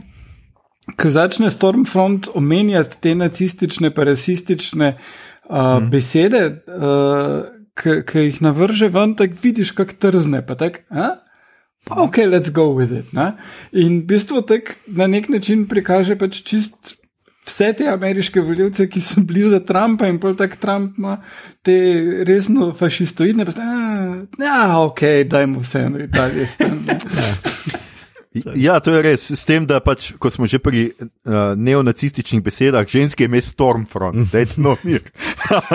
Ko 0.96 1.10
začne 1.10 1.50
Stormfront 1.50 2.28
omenjati 2.34 3.00
te 3.00 3.14
nacistične, 3.14 3.90
pa 3.94 4.04
rasistične 4.04 4.96
uh, 5.48 5.56
mm. 5.56 5.90
besede, 5.90 6.62
uh, 6.66 7.55
ki 7.77 8.27
jih 8.27 8.43
navrže 8.45 8.89
ven, 8.93 9.14
tako 9.16 9.41
vidiš, 9.43 9.72
kako 9.77 9.99
trzne. 10.01 10.43
Pa 10.47 10.57
tak, 10.59 10.83
pa 11.85 12.03
ok, 12.03 12.16
let's 12.27 12.53
go 12.53 12.72
with 12.74 12.93
it. 12.93 13.12
Ne? 13.12 13.33
In 13.72 14.01
v 14.03 14.07
bistvu 14.14 14.43
tak 14.47 14.77
na 14.87 15.07
nek 15.07 15.29
način 15.29 15.66
prikaže 15.68 16.18
pač 16.18 16.43
čist. 16.47 16.97
Vse 17.47 17.68
te 17.79 17.87
ameriške 17.87 18.43
voljivce, 18.43 18.89
ki 18.91 19.01
so 19.01 19.20
bili 19.22 19.45
za 19.47 19.61
Trumpa 19.62 20.09
in 20.11 20.16
pol 20.18 20.35
tak 20.35 20.57
Trump 20.59 20.97
ima 20.99 21.20
te 21.62 21.77
resno 22.27 22.72
fašistoidne, 22.74 23.47
pa 23.47 23.55
ste, 23.55 23.66
ja, 24.43 24.81
ok, 24.83 25.05
dajmo 25.31 25.62
vse 25.62 25.85
eno 25.87 26.03
Italijo. 26.03 26.49
Ja, 28.55 28.80
to 28.80 28.91
je 28.91 29.03
res. 29.03 29.30
S 29.30 29.45
tem, 29.45 29.66
da 29.66 29.80
pač, 29.80 30.12
ko 30.18 30.30
smo 30.30 30.47
že 30.47 30.59
pri 30.59 30.91
uh, 30.91 31.55
neonacističnih 31.57 32.43
besedah, 32.43 32.87
ženske 32.87 33.24
ime 33.24 33.41
Stormfront, 33.41 34.32
da 34.32 34.39
je 34.39 34.47
to 34.47 34.76
mir. 34.82 35.01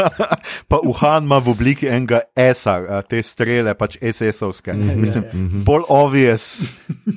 pa 0.72 0.80
Uhan 0.84 1.24
ima 1.24 1.38
v 1.38 1.49
obliki 1.49 1.88
enega 1.88 2.20
S-a, 2.36 3.01
te 3.03 3.24
strele, 3.24 3.74
pač 3.74 3.97
SS-ovske. 4.01 4.74
Mislim, 4.74 5.24
bolj 5.64 5.84
obvious, 5.89 6.62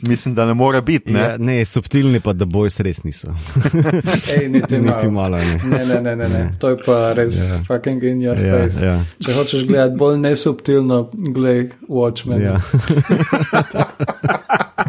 mislim, 0.03 0.35
da 0.35 0.47
ne 0.47 0.55
more 0.55 0.83
biti. 0.83 1.13
Ne? 1.13 1.21
Ja, 1.21 1.37
ne, 1.39 1.65
subtilni 1.65 2.21
pa, 2.21 2.33
da 2.33 2.45
bojo 2.45 2.71
res 2.79 3.05
niso. 3.05 3.29
Ej, 4.37 4.49
niti 4.49 4.79
Niti 4.79 5.09
malo. 5.09 5.11
malo 5.11 5.37
ne. 5.39 5.61
Ne, 5.65 5.85
ne, 5.85 6.01
ne, 6.01 6.17
ne, 6.17 6.29
ne. 6.29 6.51
to 6.59 6.69
je 6.69 6.77
pa 6.79 7.13
res 7.13 7.35
Ja. 7.35 7.61
fucking 7.67 8.03
in 8.03 8.21
your 8.21 8.39
Ja, 8.39 8.59
face. 8.59 8.85
ja. 8.85 9.05
Če 9.21 9.33
hočeš 9.33 9.65
gledati 9.65 9.97
bolj 9.97 10.19
nesubtilno, 10.19 11.11
gledaj 11.13 11.69
Watchmen. 11.89 12.43
Ja. 12.43 12.61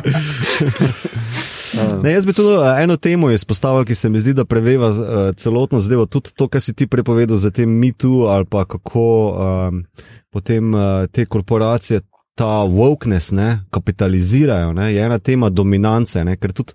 Ne, 2.04 2.12
jaz 2.12 2.26
bi 2.26 2.34
tudi 2.34 2.54
eh, 2.56 2.84
eno 2.84 2.98
temo 2.98 3.30
izpostavil, 3.32 3.86
ki 3.86 3.96
se 3.96 4.10
mi 4.10 4.20
zdi, 4.20 4.34
da 4.34 4.46
preveva 4.46 4.90
uh, 4.90 4.98
celotno 5.36 5.80
zadevo. 5.80 6.06
Tudi 6.06 6.32
to, 6.36 6.48
kar 6.48 6.62
si 6.62 6.74
ti 6.74 6.88
prepovedal 6.88 7.38
za 7.38 7.52
tem 7.52 7.70
mitu 7.70 8.26
ali 8.30 8.46
pa 8.46 8.66
kako 8.66 9.08
um, 9.30 9.84
potem 10.32 10.74
uh, 10.74 11.06
te 11.12 11.26
korporacije 11.26 12.02
ta 12.36 12.64
wokeness 12.68 13.32
ne, 13.32 13.60
kapitalizirajo, 13.72 14.74
ne, 14.74 14.94
je 14.94 15.04
ena 15.06 15.20
tema 15.20 15.50
dominance, 15.50 16.24
ne, 16.24 16.36
ker 16.38 16.52
tudi 16.52 16.74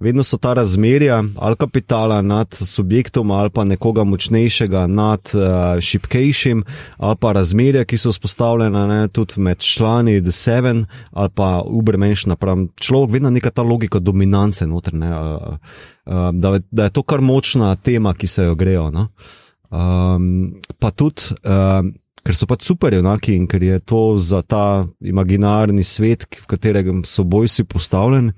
vedno 0.00 0.24
so 0.24 0.36
ta 0.36 0.52
razmerja 0.54 1.24
ali 1.36 1.56
kapitala 1.56 2.22
nad 2.22 2.54
subjektom 2.54 3.30
ali 3.30 3.50
pa 3.50 3.64
nekoga 3.64 4.04
močnejšega 4.04 4.86
nad 4.86 5.20
uh, 5.34 5.80
šipkejšim 5.80 6.64
ali 6.96 7.16
pa 7.20 7.32
razmerja, 7.32 7.84
ki 7.84 7.98
so 7.98 8.10
vzpostavljena 8.10 8.86
ne, 8.86 9.08
tudi 9.08 9.40
med 9.40 9.58
člani 9.58 10.22
The 10.22 10.32
Seven 10.32 10.86
ali 11.10 11.30
pa 11.34 11.62
Ubermensch 11.66 12.26
napram 12.26 12.68
človek, 12.80 13.12
vedno 13.12 13.30
neka 13.30 13.50
ta 13.50 13.62
logika 13.62 13.98
dominance 13.98 14.66
noter, 14.66 14.94
ne, 14.94 15.10
uh, 15.20 15.56
uh, 16.06 16.30
da, 16.32 16.58
da 16.70 16.84
je 16.84 16.90
to 16.90 17.02
kar 17.02 17.20
močna 17.20 17.74
tema, 17.74 18.14
ki 18.14 18.26
se 18.26 18.42
jo 18.42 18.54
grejo. 18.54 18.90
No. 18.90 19.08
Um, 19.70 20.54
pa 20.78 20.90
tudi, 20.90 21.22
um, 21.44 21.92
ker 22.28 22.36
so 22.36 22.44
pač 22.44 22.66
superjunaki 22.68 23.32
in 23.32 23.46
ker 23.48 23.62
je 23.64 23.78
to 23.80 24.02
za 24.20 24.42
ta 24.44 24.84
imaginarni 25.00 25.80
svet, 25.80 26.26
v 26.28 26.46
katerem 26.50 27.00
so 27.08 27.24
bojci 27.24 27.64
postavljeni, 27.64 28.34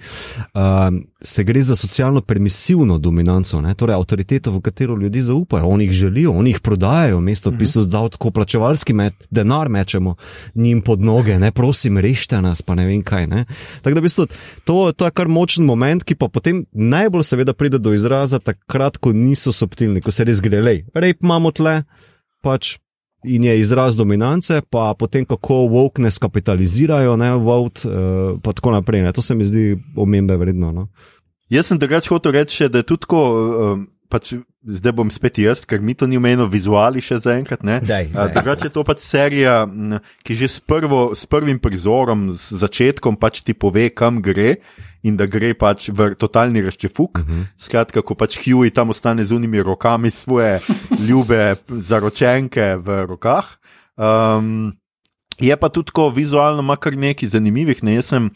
um, 0.54 1.00
se 1.18 1.42
gre 1.44 1.62
za 1.66 1.74
socialno 1.76 2.20
permisivno 2.22 3.00
dominanco, 3.02 3.58
ne? 3.60 3.74
torej 3.74 3.96
avtoriteto, 3.98 4.52
v 4.54 4.60
katero 4.62 4.94
ljudje 4.94 5.24
zaupajo, 5.32 5.66
oni 5.66 5.88
jih 5.88 5.92
želijo, 6.04 6.34
oni 6.38 6.52
jih 6.54 6.60
prodajajo, 6.62 7.18
mesto 7.20 7.50
pisov, 7.50 7.88
da 7.90 8.04
tako 8.08 8.30
plačevalski 8.30 8.94
met, 8.94 9.14
denar 9.30 9.68
mečemo 9.68 10.14
njim 10.54 10.82
pod 10.86 11.02
noge, 11.02 11.38
ne 11.38 11.50
prosim, 11.50 11.98
rešte 11.98 12.38
nas, 12.40 12.62
pa 12.62 12.76
ne 12.78 12.86
vem 12.86 13.02
kaj. 13.02 13.26
Ne? 13.26 13.44
Tako 13.82 13.94
da 13.98 14.00
v 14.00 14.06
bistvu 14.06 14.26
to, 14.64 14.76
to 14.92 15.08
je 15.08 15.16
kar 15.18 15.28
močen 15.28 15.66
moment, 15.66 16.06
ki 16.06 16.14
pa 16.14 16.28
potem 16.30 16.62
najbolj 16.70 17.26
seveda 17.26 17.56
pride 17.58 17.82
do 17.82 17.90
izraza 17.94 18.38
takrat, 18.38 19.02
ko 19.02 19.12
niso 19.12 19.52
subtilni, 19.52 19.98
ko 20.00 20.14
se 20.14 20.24
res 20.24 20.38
gre, 20.40 20.62
rep 20.94 21.26
imamo 21.26 21.50
tle, 21.50 21.82
pač 22.46 22.78
in 23.24 23.44
je 23.44 23.60
izraz 23.60 23.96
dominance, 23.96 24.60
pa 24.70 24.94
potem 24.98 25.24
kako 25.24 25.54
wokeness 25.54 26.20
kapitalizirajo, 26.20 27.16
ne 27.16 27.34
vote, 27.34 27.88
uh, 27.88 28.40
pa 28.42 28.52
tako 28.52 28.70
naprej. 28.70 29.02
Ne. 29.02 29.12
To 29.12 29.22
se 29.22 29.34
mi 29.34 29.44
zdi 29.44 29.76
omembe 29.96 30.36
vredno. 30.36 30.72
No. 30.72 30.88
Jaz 31.48 31.66
sem 31.66 31.78
drugače 31.78 32.08
hotel 32.08 32.32
reči, 32.32 32.68
da 32.68 32.78
je 32.78 32.86
tudi 32.86 33.06
tako. 33.06 33.24
Um, 33.72 33.88
Pač 34.10 34.32
zdaj 34.62 34.92
bom 34.92 35.10
spet 35.10 35.38
jaz, 35.40 35.62
ker 35.64 35.80
mi 35.80 35.94
to 35.96 36.06
ni 36.06 36.18
omenjeno 36.20 36.46
vizuali 36.50 37.00
še 37.00 37.18
zaenkrat. 37.24 37.62
ne. 37.64 37.80
Daj, 37.80 38.10
A, 38.12 38.26
daj. 38.28 38.34
Drugače 38.34 38.68
je 38.68 38.74
to 38.74 38.84
pač 38.84 39.00
serija, 39.04 39.64
ki 40.24 40.36
že 40.36 40.48
s, 40.48 40.60
prvo, 40.60 41.14
s 41.16 41.26
prvim 41.26 41.58
prizorom, 41.58 42.30
s 42.36 42.52
začetkom 42.52 43.16
pač 43.16 43.40
ti 43.40 43.54
pove, 43.54 43.88
kam 43.90 44.20
gre 44.22 44.60
in 45.02 45.16
da 45.16 45.24
gre 45.24 45.54
pač 45.56 45.88
v 45.88 46.12
totalni 46.14 46.60
razčefuk. 46.60 47.18
Uh 47.18 47.24
-huh. 47.24 47.44
Skratka, 47.56 48.02
ko 48.02 48.14
pač 48.14 48.36
Huey 48.38 48.70
tam 48.70 48.90
ostane 48.90 49.24
z 49.24 49.32
unimi 49.32 49.62
rokami 49.62 50.10
svoje 50.10 50.60
ljube 51.08 51.56
zaročenke 51.68 52.76
v 52.76 53.06
rokah. 53.06 53.46
Um, 53.96 54.76
Je 55.40 55.56
pa 55.56 55.68
tudi 55.68 55.86
tako 55.86 56.10
vizualno, 56.10 56.76
kar 56.76 56.96
nekaj 56.96 57.28
zanimivih. 57.28 57.82
Ne? 57.82 57.94
Jaz 57.94 58.12
sem 58.12 58.30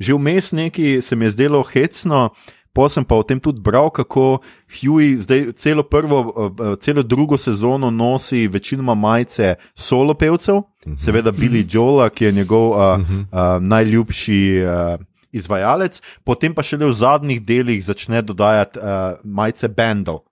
že 0.00 0.14
vmes 0.14 0.52
nekaj, 0.52 1.02
se 1.02 1.16
mi 1.16 1.24
je 1.24 1.30
zdelo 1.30 1.62
hecno, 1.62 2.30
pa 2.72 2.88
sem 2.88 3.04
pa 3.04 3.18
o 3.18 3.22
tem 3.22 3.40
tudi 3.40 3.60
bral, 3.60 3.90
kako 3.90 4.40
Huey 4.70 5.16
zdaj 5.20 5.52
celo 5.58 5.82
prvo, 5.82 6.50
eh, 6.58 6.76
celo 6.80 7.02
drugo 7.02 7.38
sezono 7.38 7.90
nosi 7.90 8.48
večinoma 8.48 8.94
majice 8.94 9.54
solo 9.74 10.14
pevcev, 10.14 10.62
seveda 10.96 11.32
Billy 11.32 11.64
Joela, 11.66 12.10
ki 12.10 12.24
je 12.24 12.32
njegov 12.32 12.70
uh, 12.70 13.00
uh, 13.00 13.38
najljubši. 13.60 14.40
Uh, 14.64 15.06
Izvajalec, 15.32 16.00
potem 16.26 16.50
pa 16.50 16.62
šele 16.66 16.88
v 16.88 16.92
zadnjih 16.92 17.38
delih 17.46 17.78
začne 17.84 18.18
dodajati 18.18 18.80
uh, 18.82 19.14
majice 19.22 19.68
bendov. 19.70 20.24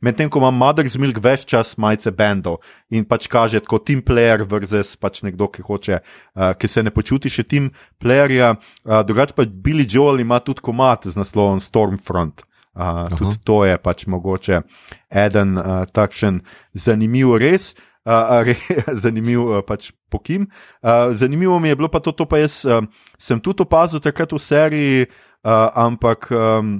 Medtem 0.00 0.30
ko 0.30 0.38
ima 0.38 0.50
Mother's 0.54 0.98
Milk 0.98 1.18
več 1.22 1.44
čas 1.50 1.74
majice 1.80 2.12
bendov 2.14 2.60
in 2.90 3.04
pač 3.08 3.28
kaže 3.30 3.60
kot 3.60 3.86
team 3.88 4.02
player 4.02 4.44
versus 4.46 4.96
pač 4.96 5.22
nekdo, 5.26 5.50
ki 5.50 5.64
hoče, 5.66 6.00
uh, 6.00 6.52
ki 6.54 6.68
se 6.68 6.84
ne 6.86 6.94
počuti 6.94 7.32
še 7.32 7.46
team 7.48 7.70
playerja. 8.02 8.54
Uh, 8.84 9.02
drugače 9.06 9.36
pa 9.36 9.46
Billy 9.46 9.86
Joel 9.88 10.22
ima 10.22 10.40
tudi 10.40 10.62
komat 10.64 11.10
z 11.10 11.18
naslovom 11.18 11.60
Stormfront. 11.60 12.44
Uh, 12.70 13.10
tudi 13.18 13.38
to 13.44 13.64
je 13.66 13.78
pač 13.82 14.06
mogoče 14.06 14.62
eden 15.10 15.58
uh, 15.58 15.84
takšen 15.90 16.42
zanimiv 16.74 17.34
res. 17.42 17.74
Uh, 18.06 18.40
re, 18.46 18.54
zanimiv 19.02 19.42
uh, 19.42 19.58
pač 19.66 19.90
pokim. 20.08 20.46
Uh, 20.80 21.10
zanimivo 21.12 21.58
mi 21.58 21.68
je 21.68 21.76
bilo 21.76 21.90
pa 21.92 22.00
to, 22.00 22.14
to 22.16 22.24
pa 22.24 22.40
jaz 22.40 22.62
uh, 22.64 22.80
sem 23.18 23.40
tudi 23.42 23.66
opazil 23.66 24.00
takrat 24.00 24.32
v 24.32 24.40
seriji, 24.40 25.10
uh, 25.44 25.68
ampak 25.76 26.30
um, 26.32 26.78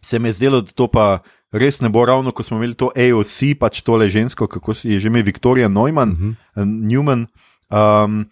se 0.00 0.18
mi 0.18 0.32
je 0.32 0.38
zdelo, 0.40 0.62
da 0.64 0.72
to 0.72 0.88
pa 0.88 1.20
res 1.52 1.80
ne 1.80 1.88
bo 1.88 2.04
ravno, 2.04 2.32
ko 2.32 2.42
smo 2.42 2.58
imeli 2.58 2.74
to 2.74 2.90
AOC, 2.96 3.54
pač 3.60 3.80
tole 3.82 4.10
žensko, 4.10 4.46
kako 4.46 4.74
si 4.74 4.92
je 4.92 5.00
že 5.00 5.08
ime 5.08 5.22
Viktorija 5.22 5.68
Neumann, 5.68 6.12
uh 6.12 6.18
-huh. 6.18 6.34
Newman. 6.64 7.26
Um, 7.70 8.28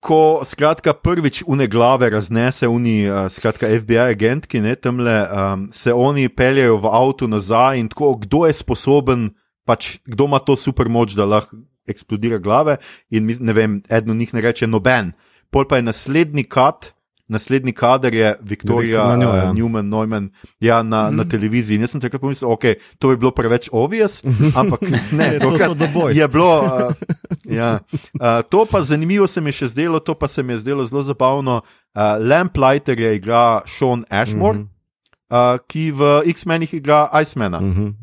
Ko 0.00 0.40
skratka 0.44 0.94
prvič 0.94 1.42
une 1.46 1.68
glave 1.68 2.10
raznese, 2.10 2.68
uni, 2.68 3.04
uh, 3.04 3.28
skratka 3.28 3.68
FBI 3.68 3.98
agentki, 3.98 4.60
ne 4.60 4.74
temle, 4.76 5.28
um, 5.28 5.68
se 5.72 5.92
oni 5.92 6.28
peljajo 6.28 6.76
v 6.76 6.86
avtu 6.86 7.28
nazaj 7.28 7.78
in 7.78 7.88
tako, 7.88 8.14
kdo 8.14 8.46
je 8.46 8.52
sposoben, 8.52 9.30
pač 9.64 9.98
kdo 10.06 10.24
ima 10.24 10.38
to 10.38 10.56
super 10.56 10.88
moč, 10.88 11.12
da 11.12 11.24
lahko 11.24 11.56
eksplodira 11.86 12.38
glave. 12.38 12.78
In 13.10 13.28
ne 13.40 13.52
vem, 13.52 13.82
eden 13.90 14.10
od 14.10 14.16
njih 14.16 14.34
ne 14.34 14.40
reče 14.40 14.66
noben. 14.66 15.12
Pol 15.50 15.68
pa 15.68 15.76
je 15.76 15.82
naslednji 15.82 16.44
kat, 16.44 16.94
naslednji 17.30 17.72
kader 17.72 18.14
je 18.14 18.34
Viktorija 18.42 19.04
Na 19.06 19.16
njo, 19.16 19.28
uh, 19.28 19.36
ja. 19.36 19.52
Newman, 19.52 19.88
Neumann, 19.88 20.30
ja, 20.60 20.82
na, 20.82 21.10
mm. 21.10 21.16
na 21.16 21.24
televiziji. 21.24 21.78
In 21.78 21.86
jaz 21.86 21.94
sem 21.94 22.02
takrat 22.02 22.20
pomislil, 22.20 22.50
ok, 22.50 22.64
to 22.98 23.08
bi 23.08 23.16
bilo 23.16 23.30
preveč 23.34 23.68
obvious, 23.72 24.20
ampak 24.54 24.82
ne, 25.12 25.30
To 25.42 25.52
so 25.58 25.74
The 25.74 25.88
Boys. 25.94 26.18
Je 26.18 26.28
bilo. 26.28 26.50
Uh, 26.60 26.92
ja. 27.44 27.78
uh, 28.20 28.42
to 28.48 28.66
pa 28.70 28.82
zanimivo 28.82 29.26
se 29.26 29.40
mi 29.40 29.54
je 29.54 29.62
še 29.62 29.70
zdelo, 29.74 30.00
to 30.00 30.14
pa 30.14 30.28
se 30.28 30.42
mi 30.42 30.52
je 30.52 30.64
zdelo 30.64 30.86
zelo 30.86 31.02
zabavno. 31.02 31.60
Uh, 31.94 32.18
Lamplighter 32.18 33.00
je 33.00 33.16
igra 33.16 33.62
Sean 33.66 34.04
Ashmore, 34.10 34.58
mm 34.58 34.68
-hmm. 35.30 35.54
uh, 35.54 35.58
ki 35.66 35.90
v 35.90 36.22
X-menih 36.26 36.74
igra 36.74 37.08
Icemana. 37.22 37.60
Mm 37.60 37.74
-hmm. 37.74 37.94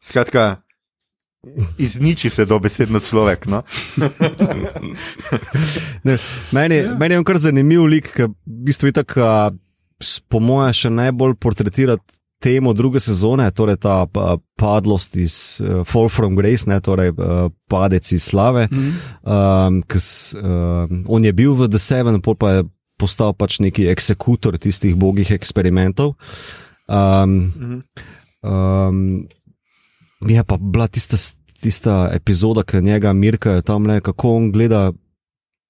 Skratka. 0.00 0.61
Izniči 1.78 2.30
se 2.30 2.44
dobesedno 2.44 3.00
človek. 3.00 3.46
No? 3.46 3.62
Ne, 6.04 6.16
meni, 6.50 6.76
ja. 6.76 6.94
meni 6.98 7.14
je 7.14 7.24
kar 7.24 7.38
zanimiv 7.38 7.84
lik, 7.86 8.08
ki 8.14 8.26
v 8.26 8.56
bistvu 8.66 8.90
je 8.90 8.94
tako, 8.96 9.26
po 10.30 10.40
mojem, 10.42 10.74
še 10.74 10.90
najbolj 10.90 11.36
portretira 11.38 11.96
temo 12.42 12.72
druge 12.74 13.00
sezone, 13.02 13.46
torej 13.54 13.78
ta 13.82 14.02
pa, 14.10 14.36
padlost 14.58 15.14
iz 15.18 15.36
uh, 15.62 15.82
Fall 15.86 16.10
from 16.10 16.34
Grace, 16.38 16.66
ne, 16.70 16.80
torej 16.82 17.12
uh, 17.14 17.46
padec 17.70 18.12
iz 18.12 18.22
slave. 18.22 18.68
Mm 18.70 18.78
-hmm. 18.78 19.66
um, 19.66 19.82
s, 19.94 20.34
um, 20.34 21.04
on 21.08 21.24
je 21.24 21.32
bil 21.32 21.54
v 21.54 21.68
The 21.68 21.78
Seven, 21.78 22.20
pol 22.20 22.34
pa 22.34 22.50
je 22.50 22.64
postal 22.98 23.34
pač 23.34 23.58
neki 23.58 23.86
eksekutor 23.86 24.58
tistih 24.58 24.94
bogih 24.96 25.30
eksperimentov. 25.30 26.14
Um, 26.88 27.30
mm 27.30 27.52
-hmm. 27.58 27.82
um, 28.42 29.28
je 30.24 30.44
pa 30.44 30.56
bila 30.56 30.86
tista, 30.86 31.16
tista 31.54 32.10
epizoda, 32.12 32.62
ki 32.62 32.76
njega 32.78 33.12
mirkajo 33.12 33.62
tam 33.62 33.86
le, 33.86 34.00
kako 34.00 34.28
on 34.30 34.52
gleda 34.52 34.92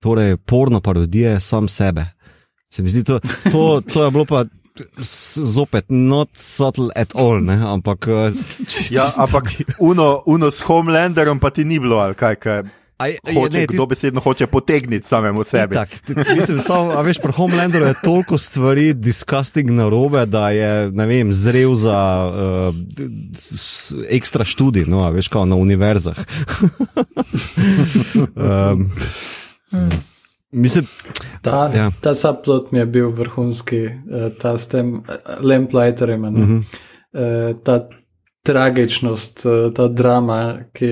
torej 0.00 0.36
porno 0.36 0.80
parodije 0.80 1.40
sam 1.40 1.68
sebe. 1.68 2.06
Se 2.68 2.82
mi 2.82 2.90
zdi, 2.90 3.04
to, 3.04 3.20
to, 3.52 3.80
to 3.82 4.04
je 4.04 4.10
bilo 4.10 4.24
pa 4.24 4.44
zopet 5.44 5.84
not 5.88 6.28
subtle 6.32 6.88
at 6.96 7.14
all, 7.14 7.40
ne? 7.40 7.54
ampak. 7.64 8.06
eh, 8.06 8.32
Ja, 8.90 9.06
čisto- 9.06 9.22
ampak 9.22 9.44
uno, 9.78 10.22
uno 10.26 10.50
s 10.50 10.60
Homelanderom 10.60 11.38
pa 11.38 11.50
ti 11.50 11.64
ni 11.64 11.78
bilo, 11.78 11.96
ali 11.96 12.14
kaj, 12.14 12.34
kaj 12.36 12.58
Aj, 12.58 12.64
je, 13.00 13.18
hoče, 13.34 13.58
ne, 13.58 13.66
kdo 13.66 13.86
besedno 13.86 14.20
hoče 14.20 14.46
potegniti 14.46 15.08
samemu 15.08 15.44
sebi. 15.44 15.74
Tak, 15.74 15.88
mislim, 16.34 16.58
sam, 16.58 16.88
a 16.90 17.02
veš, 17.02 17.18
pri 17.18 17.32
Homelanderu 17.32 17.84
je 17.84 17.94
toliko 18.04 18.38
stvari 18.38 18.92
disgusting 18.94 19.70
narobe, 19.70 20.26
da 20.26 20.50
je, 20.50 20.90
vem, 20.90 21.32
zrel 21.32 21.74
za 21.74 22.30
uh, 22.30 22.74
ekstra 24.08 24.44
študij, 24.44 24.84
no, 24.86 25.04
a 25.04 25.10
veš, 25.10 25.28
kao 25.28 25.44
na 25.44 25.56
univerzah. 25.56 26.16
um, 28.36 28.90
Mislim, 30.52 30.86
Ta, 31.42 31.70
Ja. 31.74 31.90
ta 32.00 32.14
subplot 32.14 32.72
mi 32.72 32.78
je 32.78 32.86
bil 32.86 33.10
vrhunski, 33.10 33.84
eh, 33.84 34.30
ta 34.40 34.58
s 34.58 34.66
tem 34.66 34.94
eh, 34.94 35.16
lamplighterjem. 35.40 36.24
Uh 36.24 36.30
-huh. 36.30 36.62
Ta 37.64 37.88
tragičnost, 38.42 39.46
ta 39.74 39.88
drama, 39.88 40.54
ki, 40.72 40.86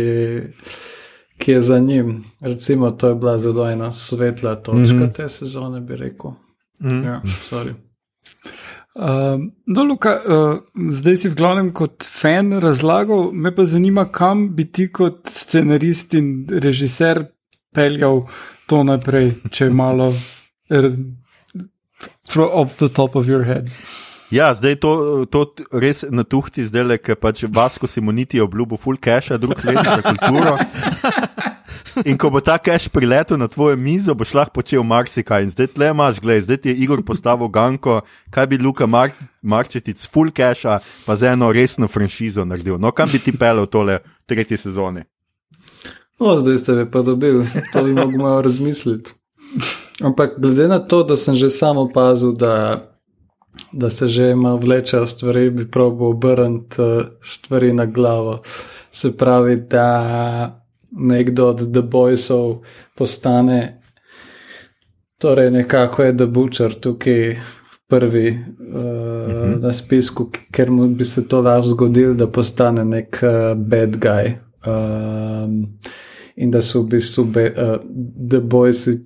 ki 1.41 1.53
je 1.53 1.63
za 1.63 1.79
njim. 1.79 2.25
Recimo, 2.41 2.91
to 2.91 3.09
je 3.09 3.15
bila 3.15 3.39
zelo 3.39 3.71
ena 3.71 3.93
svetla 3.93 4.55
točka 4.55 4.79
uh 4.79 5.01
-huh. 5.01 5.13
te 5.13 5.29
sezone, 5.29 5.81
bi 5.81 5.97
rekel. 5.97 6.31
Mm 6.81 6.91
-hmm. 6.91 7.05
ja, 7.05 7.23
sorry. 7.51 7.75
Um, 8.95 9.53
no, 9.67 9.85
Luka, 9.85 10.21
uh, 10.27 10.59
zdaj 10.91 11.17
si 11.17 11.29
v 11.29 11.35
glavnem 11.35 11.73
kot 11.73 12.09
fan 12.11 12.53
razlagal, 12.53 13.31
me 13.33 13.55
pa 13.55 13.65
zanima, 13.65 14.13
kam 14.13 14.55
bi 14.55 14.67
ti 14.73 14.89
kot 14.93 15.29
scenarist 15.31 16.15
in 16.15 16.47
režiser 16.51 17.25
peljal 17.75 18.27
to 18.67 18.83
naprej, 18.85 19.33
če 19.51 19.65
je 19.65 19.71
malo 19.71 20.13
er, 20.71 20.91
off 22.37 22.77
the 22.77 22.89
top 22.89 23.17
of 23.17 23.27
your 23.27 23.45
head. 23.45 23.71
Ja, 24.31 24.55
zdaj 24.55 24.77
to, 24.79 24.91
to 25.27 25.43
res 25.75 26.05
natuhti, 26.07 26.63
zdaj 26.63 26.85
le, 26.87 26.97
ker 27.03 27.19
pač 27.19 27.43
Vasko 27.51 27.91
Simoniti 27.91 28.39
je 28.39 28.45
obljubil 28.47 28.79
full 28.79 29.01
cache, 29.03 29.39
drug 29.39 29.59
let 29.67 29.83
za 29.83 30.03
kulturo. 30.07 30.55
In 32.07 32.15
ko 32.15 32.31
bo 32.31 32.39
ta 32.39 32.55
cache 32.63 32.91
priletel 32.93 33.39
na 33.41 33.49
tvojo 33.51 33.75
mizo, 33.77 34.15
boš 34.15 34.35
lahko 34.39 34.61
počel 34.61 34.85
marsikaj. 34.87 35.43
In 35.43 35.51
zdaj 35.51 35.73
tle 35.75 35.91
imaš, 35.91 36.21
gledaj, 36.23 36.47
zdaj 36.47 36.59
ti 36.63 36.71
je 36.71 36.77
Igor 36.87 37.03
postavil 37.03 37.51
ganko, 37.51 38.01
kaj 38.31 38.47
bi 38.47 38.59
Luka 38.63 38.87
Mar 38.87 39.11
Marčetic 39.43 39.99
full 40.07 40.31
cache, 40.31 40.79
pa 40.79 41.17
za 41.17 41.35
eno 41.35 41.51
resno 41.53 41.89
franšizo 41.89 42.45
naredil. 42.47 42.79
No, 42.79 42.95
kam 42.95 43.11
bi 43.11 43.19
ti 43.19 43.35
pelil 43.35 43.67
tole 43.67 43.99
v 43.99 44.31
tretji 44.31 44.61
sezoni? 44.61 45.03
O, 46.21 46.37
zdaj 46.39 46.59
ste 46.63 46.79
me 46.79 46.85
pa 46.91 47.03
dobili, 47.03 47.43
to 47.73 47.83
bi 47.83 47.97
mogel 47.97 48.19
malo 48.21 48.43
razmisliti. 48.47 49.11
Ampak 50.05 50.39
glede 50.39 50.69
na 50.69 50.79
to, 50.79 51.03
da 51.03 51.17
sem 51.17 51.35
že 51.35 51.51
sam 51.51 51.77
opazil, 51.77 52.33
da, 52.33 52.79
da 53.73 53.91
se 53.91 54.09
že 54.09 54.35
malo 54.35 54.57
vlečejo 54.57 55.07
stvari, 55.07 55.51
bi 55.51 55.71
probil 55.71 56.07
obrniti 56.07 56.83
eh, 56.83 57.05
stvari 57.23 57.73
na 57.73 57.87
glavo. 57.87 58.43
Se 58.91 59.17
pravi, 59.17 59.57
da 59.57 60.67
nekdo 60.91 61.49
od 61.49 61.73
The 61.73 61.83
Boysov 61.83 62.57
postane, 62.95 63.83
torej 65.19 65.51
nekako 65.51 66.03
je 66.03 66.17
The 66.17 66.27
Butcher 66.27 66.75
tukaj 66.75 67.37
prvi 67.89 68.29
uh, 68.29 68.77
uh 68.77 68.83
-huh. 68.83 69.61
na 69.61 69.73
spisku, 69.73 70.31
ker 70.51 70.71
mu 70.71 70.89
bi 70.89 71.05
se 71.05 71.29
to 71.29 71.41
lahko 71.41 71.69
zgodilo, 71.69 72.15
da 72.15 72.27
postane 72.27 72.85
nek 72.85 73.19
uh, 73.23 73.59
bad 73.59 73.97
guy. 73.97 74.33
Um, 74.67 75.79
in 76.37 76.51
da 76.51 76.63
so 76.63 76.83
v 76.83 76.87
bistvu 76.87 77.25
be, 77.25 77.53
uh, 77.57 77.81
The 78.31 78.41
Boysi 78.41 78.99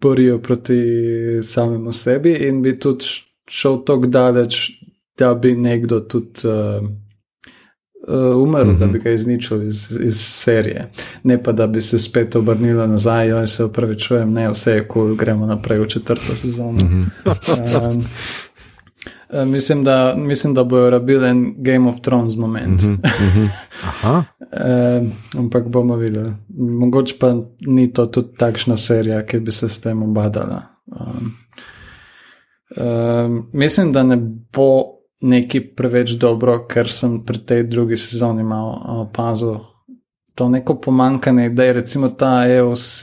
borijo 0.00 0.38
proti 0.38 0.82
samemu 1.42 1.92
sebi, 1.92 2.32
in 2.32 2.62
bi 2.62 2.78
tudi 2.78 3.04
šel 3.50 3.84
tako 3.84 4.06
daleč, 4.06 4.70
da 5.18 5.34
bi 5.34 5.56
nekdo 5.56 6.00
tudi 6.00 6.48
uh, 6.48 6.88
uh, 8.08 8.42
umrl, 8.42 8.68
uh 8.68 8.74
-huh. 8.74 8.78
da 8.78 8.86
bi 8.86 8.98
ga 8.98 9.10
izničil 9.10 9.62
iz, 9.62 9.98
iz 10.00 10.16
serije. 10.20 10.90
Ne 11.22 11.42
pa, 11.42 11.52
da 11.52 11.66
bi 11.66 11.80
se 11.80 11.98
spet 11.98 12.36
obrnila 12.36 12.86
nazaj, 12.86 13.28
joj 13.28 13.46
se 13.46 13.64
upravičujem, 13.64 14.32
ne, 14.32 14.50
vse 14.50 14.72
je 14.72 14.88
kul, 14.88 15.02
cool, 15.02 15.16
gremo 15.16 15.46
naprej 15.46 15.78
v 15.78 15.88
četrto 15.88 16.36
sezono. 16.36 16.70
Uh 16.70 16.90
-huh. 16.90 17.92
um, 17.92 18.04
Uh, 19.32 19.48
mislim, 19.48 19.84
da, 19.84 20.14
mislim, 20.16 20.54
da 20.54 20.64
bojo 20.64 20.90
rabili 20.90 21.28
en 21.28 21.54
Game 21.58 21.88
of 21.88 22.00
Thrones 22.00 22.36
moment. 22.36 22.82
Mm 22.82 22.98
-hmm. 23.02 23.48
Aha. 23.82 24.24
uh, 24.40 25.08
ampak 25.40 25.68
bomo 25.68 25.96
videli. 25.96 26.32
Mogoče 26.58 27.14
pa 27.20 27.34
ni 27.66 27.92
to 27.92 28.06
tudi 28.06 28.28
takšna 28.36 28.76
serija, 28.76 29.26
ki 29.26 29.40
bi 29.40 29.52
se 29.52 29.68
s 29.68 29.80
tem 29.80 30.02
obadala. 30.02 30.62
Um, 30.86 31.32
um, 32.76 33.48
mislim, 33.52 33.92
da 33.92 34.02
ne 34.02 34.16
bo 34.52 34.82
neki 35.20 35.60
preveč 35.60 36.10
dobro, 36.10 36.66
ker 36.66 36.90
sem 36.90 37.24
pri 37.24 37.38
tej 37.38 37.62
drugi 37.62 37.96
sezoni 37.96 38.42
malo 38.42 38.82
opazil 38.86 39.56
to 40.40 40.48
neko 40.48 40.80
pomankanje 40.80 41.46
idej, 41.46 41.72
recimo 41.72 42.08
ta 42.08 42.48
EOC 42.48 43.02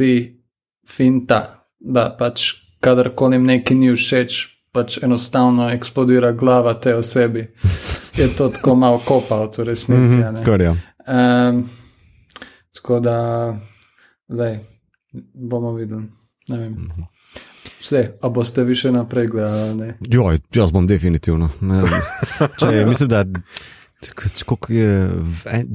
finta, 0.90 1.70
da 1.80 2.10
pač 2.20 2.48
kadarkoli 2.82 3.38
nekaj 3.38 3.78
ni 3.78 3.92
všeč, 3.94 4.38
pač 4.72 5.00
enostavno 5.04 5.70
eksplodira 5.72 6.32
glava 6.32 6.74
te 6.80 6.96
osebi. 6.96 7.48
Je 8.18 8.28
to 8.36 8.50
tako 8.50 8.76
malo 8.76 9.02
kopal, 9.06 9.52
v 9.58 9.64
resnici. 9.64 10.24
a 10.24 10.32
ne. 10.32 10.44
kar 10.44 10.62
je. 10.62 10.72
Um, 11.08 11.70
tako 12.76 13.00
da, 13.00 13.20
lej, 14.30 14.60
bomo 15.34 15.74
videli. 15.74 16.04
Vse, 17.80 18.04
a 18.22 18.30
boste 18.30 18.64
vi 18.64 18.76
še 18.76 18.92
naprej 18.92 19.28
gledali? 19.32 19.94
Joj, 20.10 20.40
jaz 20.56 20.72
bom 20.74 20.88
definitivno. 20.88 21.50
Ne, 21.62 21.84
če, 22.60 22.86
mislim, 22.88 23.10
da 23.12 23.24
koliko 24.46 24.74
je, 24.74 25.10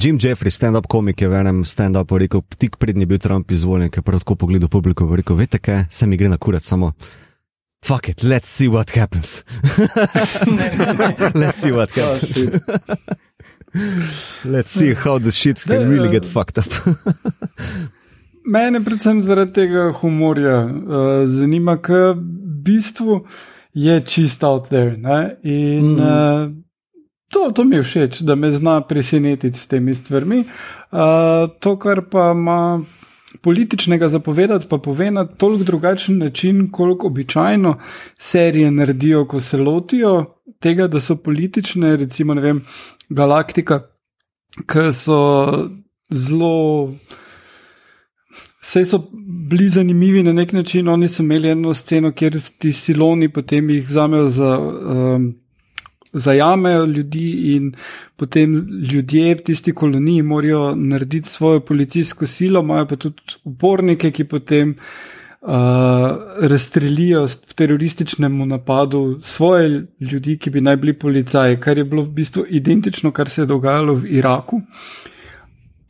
Jim 0.02 0.18
Jeffrey, 0.22 0.50
stand-up 0.50 0.86
komik, 0.88 1.20
je 1.20 1.28
v 1.28 1.40
enem 1.40 1.64
stand-upu 1.66 2.18
rekel, 2.22 2.42
tik 2.58 2.76
prednji 2.78 3.02
je 3.02 3.06
bil 3.06 3.18
Trump 3.18 3.50
izvoljen, 3.50 3.90
ker 3.90 4.02
je 4.02 4.06
prav 4.06 4.22
tako 4.22 4.36
pogledal 4.44 4.68
publiko 4.68 5.04
in 5.04 5.16
rekel: 5.16 5.36
Veste 5.36 5.58
kaj, 5.58 5.84
se 5.90 6.06
mi 6.06 6.16
gre 6.16 6.28
na 6.28 6.38
kurat, 6.38 6.62
samo. 6.62 6.92
Fuck 7.84 8.08
it, 8.08 8.22
let's 8.22 8.48
see 8.48 8.68
what 8.68 8.90
happens. 8.90 9.42
let's 11.34 11.58
see 11.58 11.72
what 11.72 11.90
Oh, 11.98 12.12
happens. 12.14 12.32
shit. 12.32 12.62
Let's 14.44 14.70
see 14.70 14.94
how 14.94 15.18
the 15.18 15.30
shit 15.32 15.64
can 15.66 15.88
really 15.90 16.08
eh, 16.08 16.12
get 16.12 16.24
fucked 16.24 16.58
up. 16.58 16.66
Mene 18.44 18.80
predvsem 18.84 19.20
zaradi 19.22 19.52
tega 19.52 19.92
humorja 20.00 20.56
uh, 20.64 21.28
zanima, 21.30 21.76
ker 21.78 22.14
v 22.14 22.22
bistvu 22.66 23.20
je 23.74 24.00
čist 24.04 24.42
out 24.44 24.68
there. 24.68 24.96
Ne? 24.96 25.36
In 25.42 25.94
Mhm. 25.94 26.00
uh, 26.00 26.50
to, 27.32 27.50
to 27.50 27.64
mi 27.64 27.76
je 27.76 27.82
všeč, 27.82 28.20
da 28.22 28.34
me 28.34 28.50
zna 28.52 28.80
presenetiti 28.80 29.58
s 29.58 29.66
temi 29.66 29.94
stvarmi. 29.94 30.44
Uh, 30.92 31.48
to, 31.60 31.76
kar 31.80 32.02
pa 32.10 32.30
ima 32.36 32.82
političnega 33.42 34.08
zapovedati, 34.08 34.66
pa 34.70 34.78
pove 34.78 35.10
na 35.10 35.26
toliko 35.26 35.64
drugačen 35.64 36.18
način, 36.18 36.70
koliko 36.70 37.06
običajno 37.06 37.78
serije 38.18 38.70
naredijo, 38.70 39.26
ko 39.26 39.40
se 39.40 39.58
lotijo 39.58 40.24
tega, 40.60 40.86
da 40.86 41.00
so 41.00 41.16
politične, 41.16 41.96
recimo, 41.96 42.34
ne 42.34 42.40
vem, 42.40 42.62
Galaktika, 43.08 43.80
ki 44.66 44.92
so 44.92 45.18
zelo. 46.10 46.94
Vse 48.62 48.84
so 48.86 49.02
bili 49.50 49.68
zanimivi 49.68 50.22
na 50.22 50.32
nek 50.32 50.52
način. 50.52 50.88
Oni 50.88 51.08
so 51.08 51.22
imeli 51.22 51.48
eno 51.48 51.74
sceno, 51.74 52.12
kjer 52.12 52.36
ti 52.58 52.72
siloni 52.72 53.28
potem 53.28 53.70
jih 53.70 53.88
vzamejo 53.88 54.28
za. 54.28 54.58
Um, 54.58 55.41
Zajamejo 56.12 56.84
ljudi, 56.84 57.54
in 57.54 57.72
potem 58.16 58.54
ljudje 58.92 59.34
v 59.34 59.44
tisti 59.46 59.72
koloniji 59.72 60.22
morajo 60.22 60.74
narediti 60.76 61.28
svojo 61.28 61.60
policijsko 61.60 62.26
silo, 62.26 62.60
imajo 62.60 62.86
pa 62.86 62.96
tudi 62.96 63.38
upornike, 63.44 64.10
ki 64.10 64.24
potem 64.24 64.74
uh, 64.76 65.48
razstrelijo 66.40 67.24
v 67.24 67.54
terorističnem 67.54 68.36
napadu 68.48 69.18
svoje 69.22 69.86
ljudi, 70.00 70.36
ki 70.38 70.50
bi 70.50 70.60
naj 70.60 70.76
bili 70.76 70.98
policaji, 70.98 71.60
kar 71.60 71.78
je 71.78 71.84
bilo 71.84 72.02
v 72.02 72.12
bistvu 72.20 72.44
identično, 72.48 73.10
kar 73.10 73.28
se 73.28 73.42
je 73.42 73.46
dogajalo 73.46 73.94
v 73.94 74.18
Iraku 74.20 74.60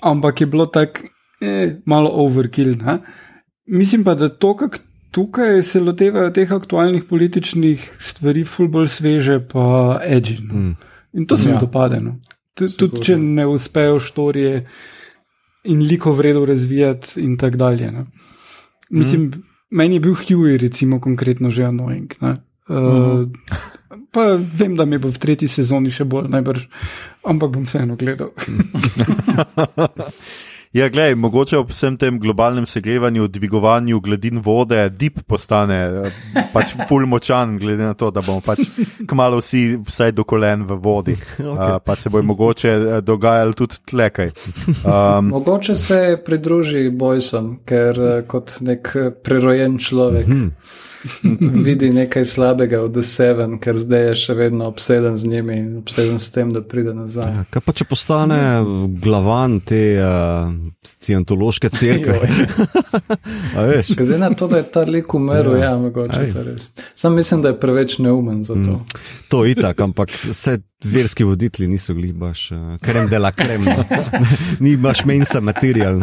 ampak 0.03 0.41
je 0.41 0.47
bilo 0.47 0.67
tako 0.67 1.01
eh, 1.41 1.77
malo 1.87 2.11
overkill. 2.13 2.77
Ne? 2.83 2.99
Mislim 3.67 4.05
pa, 4.05 4.15
da 4.15 4.29
to, 4.29 4.57
kako 4.57 4.79
tukaj 5.13 5.63
se 5.63 5.81
lotevajo 5.81 6.31
teh 6.31 6.53
aktualnih 6.53 7.05
političnih 7.05 7.91
stvari, 8.01 8.45
ful 8.45 8.69
bolj 8.73 8.89
sveže, 8.89 9.41
pa 9.49 10.01
edgy. 10.05 10.39
No? 10.41 10.55
Mm. 10.55 10.77
In 11.13 11.27
to 11.27 11.37
se 11.37 11.49
mi 11.49 11.55
Ja. 11.55 11.61
dopade. 11.61 12.01
No? 12.01 12.17
Tudi 12.55 13.03
če 13.05 13.17
ne 13.19 13.47
uspejo 13.47 14.01
štorije 14.01 14.67
in 15.65 15.83
liko 15.87 16.13
vredo 16.13 16.47
razvijati, 16.47 17.21
in 17.21 17.37
tako 17.37 17.57
dalje. 17.57 17.91
Ne? 17.93 18.07
Mislim, 18.91 19.23
mm. 19.23 19.43
meni 19.71 19.97
je 19.97 20.01
bil 20.01 20.15
Huey, 20.15 20.57
recimo, 20.61 21.01
konkretno 21.01 21.51
že 21.51 21.63
annoying. 21.63 22.13
Ne? 22.21 22.37
Uh, 22.69 23.29
pa 24.13 24.39
vem, 24.59 24.77
da 24.77 24.85
mi 24.85 24.99
bo 24.99 25.09
v 25.09 25.19
tretji 25.19 25.49
sezoni 25.49 25.91
še 25.91 26.05
bolj 26.05 26.29
najbrž, 26.33 26.67
ampak 27.29 27.51
bom 27.53 27.65
vseeno 27.67 27.97
gledal. 27.97 28.33
Ja, 30.73 30.89
gledaj, 30.89 31.15
mogoče 31.15 31.59
ob 31.59 31.69
vsem 31.69 31.99
tem 32.01 32.17
globalnem 32.21 32.65
segrevanju, 32.67 33.27
dvigovanju 33.29 33.99
gladin 34.01 34.39
vode, 34.41 34.79
dip 34.97 35.19
postane 35.29 35.77
eh, 35.85 36.39
pač 36.53 36.73
ful 36.89 37.05
močan, 37.07 37.59
glede 37.61 37.85
na 37.85 37.93
to, 37.95 38.09
da 38.11 38.23
bomo 38.25 38.41
pač 38.41 38.65
kmalo 39.11 39.43
vsi 39.43 39.77
vsaj 39.85 40.15
do 40.17 40.25
kolen 40.25 40.65
v 40.69 40.79
vodi. 40.81 41.17
Okay. 41.43 41.75
Uh, 41.75 41.79
pa 41.85 41.95
se 41.97 42.09
bo 42.09 42.23
mogoče 42.23 42.69
eh, 42.71 43.01
dogajalo 43.05 43.53
tudi 43.53 43.77
tlekaj. 43.91 44.31
Um, 44.87 45.29
Mogoče 45.29 45.75
se 45.77 45.99
pridruži 46.25 46.91
Bojsom, 46.91 47.59
ker 47.67 47.99
eh, 48.01 48.23
kot 48.29 48.57
nek 48.65 48.93
eh, 48.97 49.11
prerojen 49.11 49.77
človek. 49.83 50.29
vidi 51.67 51.91
nekaj 51.91 52.25
slabega 52.25 52.83
The 52.93 53.03
Seven, 53.03 53.59
ker 53.59 53.77
zdaj 53.79 54.05
je 54.09 54.15
še 54.15 54.35
vedno 54.39 54.67
obseden 54.71 55.17
z 55.19 55.27
njimi 55.27 55.57
in 55.57 55.77
obseden 55.79 56.19
s 56.19 56.31
tem, 56.31 56.53
da 56.53 56.63
pride 56.63 56.95
nazaj. 56.95 57.31
Ja, 57.33 57.45
kaj 57.51 57.63
pa 57.67 57.73
če 57.73 57.85
postane 57.85 58.39
glavan 59.03 59.61
te 59.61 59.81
uh, 59.99 60.53
scientološke 60.87 61.69
cerkve? 61.75 62.19
Glede 63.97 64.19
na 64.19 64.31
to, 64.35 64.49
da 64.49 64.63
je 64.63 64.67
ta 64.71 64.85
lik 64.87 65.15
umrl, 65.15 65.57
ja, 65.57 65.73
Ja. 65.73 65.77
mogoče 65.79 66.33
res. 66.45 66.69
Sam 66.95 67.15
mislim, 67.15 67.43
da 67.43 67.49
je 67.53 67.61
preveč 67.61 67.99
neumen 67.99 68.45
za 68.45 68.55
to. 68.55 68.81
To 69.29 69.45
je 69.45 69.53
itak, 69.57 69.81
ampak 69.81 70.11
vse 70.29 70.59
verski 70.85 71.25
voditelji 71.25 71.69
niso 71.69 71.95
glih 71.95 72.15
baš 72.15 72.51
uh, 72.53 72.59
krem 72.83 73.09
dela 73.09 73.33
krem. 73.33 73.65
no. 73.65 73.85
Ni 74.65 74.77
baš 74.77 75.05
mensa 75.05 75.41
material. 75.41 76.03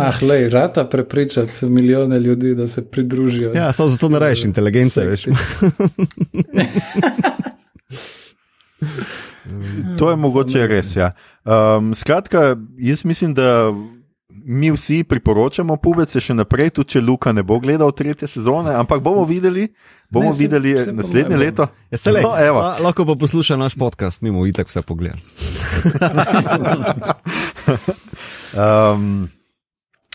Mah, 0.00 0.22
lej, 0.22 0.48
rata 0.48 0.84
prepričati 0.86 1.66
milijone 1.66 2.18
ljudi, 2.18 2.54
da 2.54 2.68
se 2.68 2.84
pridružijo. 2.84 3.52
Ja, 3.52 3.72
samo 3.72 3.88
zato 3.88 4.08
ne 4.08 4.18
rečeš 4.18 4.44
inteligence, 4.44 5.00
veš. 5.02 5.24
To 9.98 10.10
je 10.10 10.16
mogoče 10.16 10.66
res. 10.66 10.96
Ja. 10.96 11.10
Um, 11.44 11.94
skratka, 11.94 12.56
jaz 12.78 13.04
mislim, 13.04 13.34
da 13.34 13.72
mi 14.44 14.70
vsi 14.70 15.04
priporočamo 15.04 15.76
puvece 15.76 16.20
še 16.20 16.34
naprej, 16.34 16.70
tudi 16.70 16.88
če 16.88 17.00
Luka 17.00 17.32
ne 17.32 17.42
bo 17.42 17.58
gledal 17.58 17.90
tretje 17.92 18.28
sezone, 18.28 18.72
ampak 18.72 19.00
bomo 19.00 19.24
videli, 19.24 19.66
bomo 20.08 20.26
Ne, 20.26 20.32
se- 20.32 20.38
videli 20.38 20.78
se 20.78 20.92
naslednje 20.92 21.28
mojem 21.30 21.40
leto. 21.42 21.66
Ja, 21.90 21.98
se 21.98 22.12
le, 22.12 22.22
No, 22.22 22.32
evo. 22.38 22.58
la, 22.58 22.76
lahko 22.80 23.04
pa 23.04 23.14
posluša 23.16 23.56
naš 23.56 23.74
podcast, 23.74 24.22
mimo 24.22 24.46
itak 24.46 24.68
vse 24.68 24.82
pogled. 24.82 25.18
Um, 28.54 29.28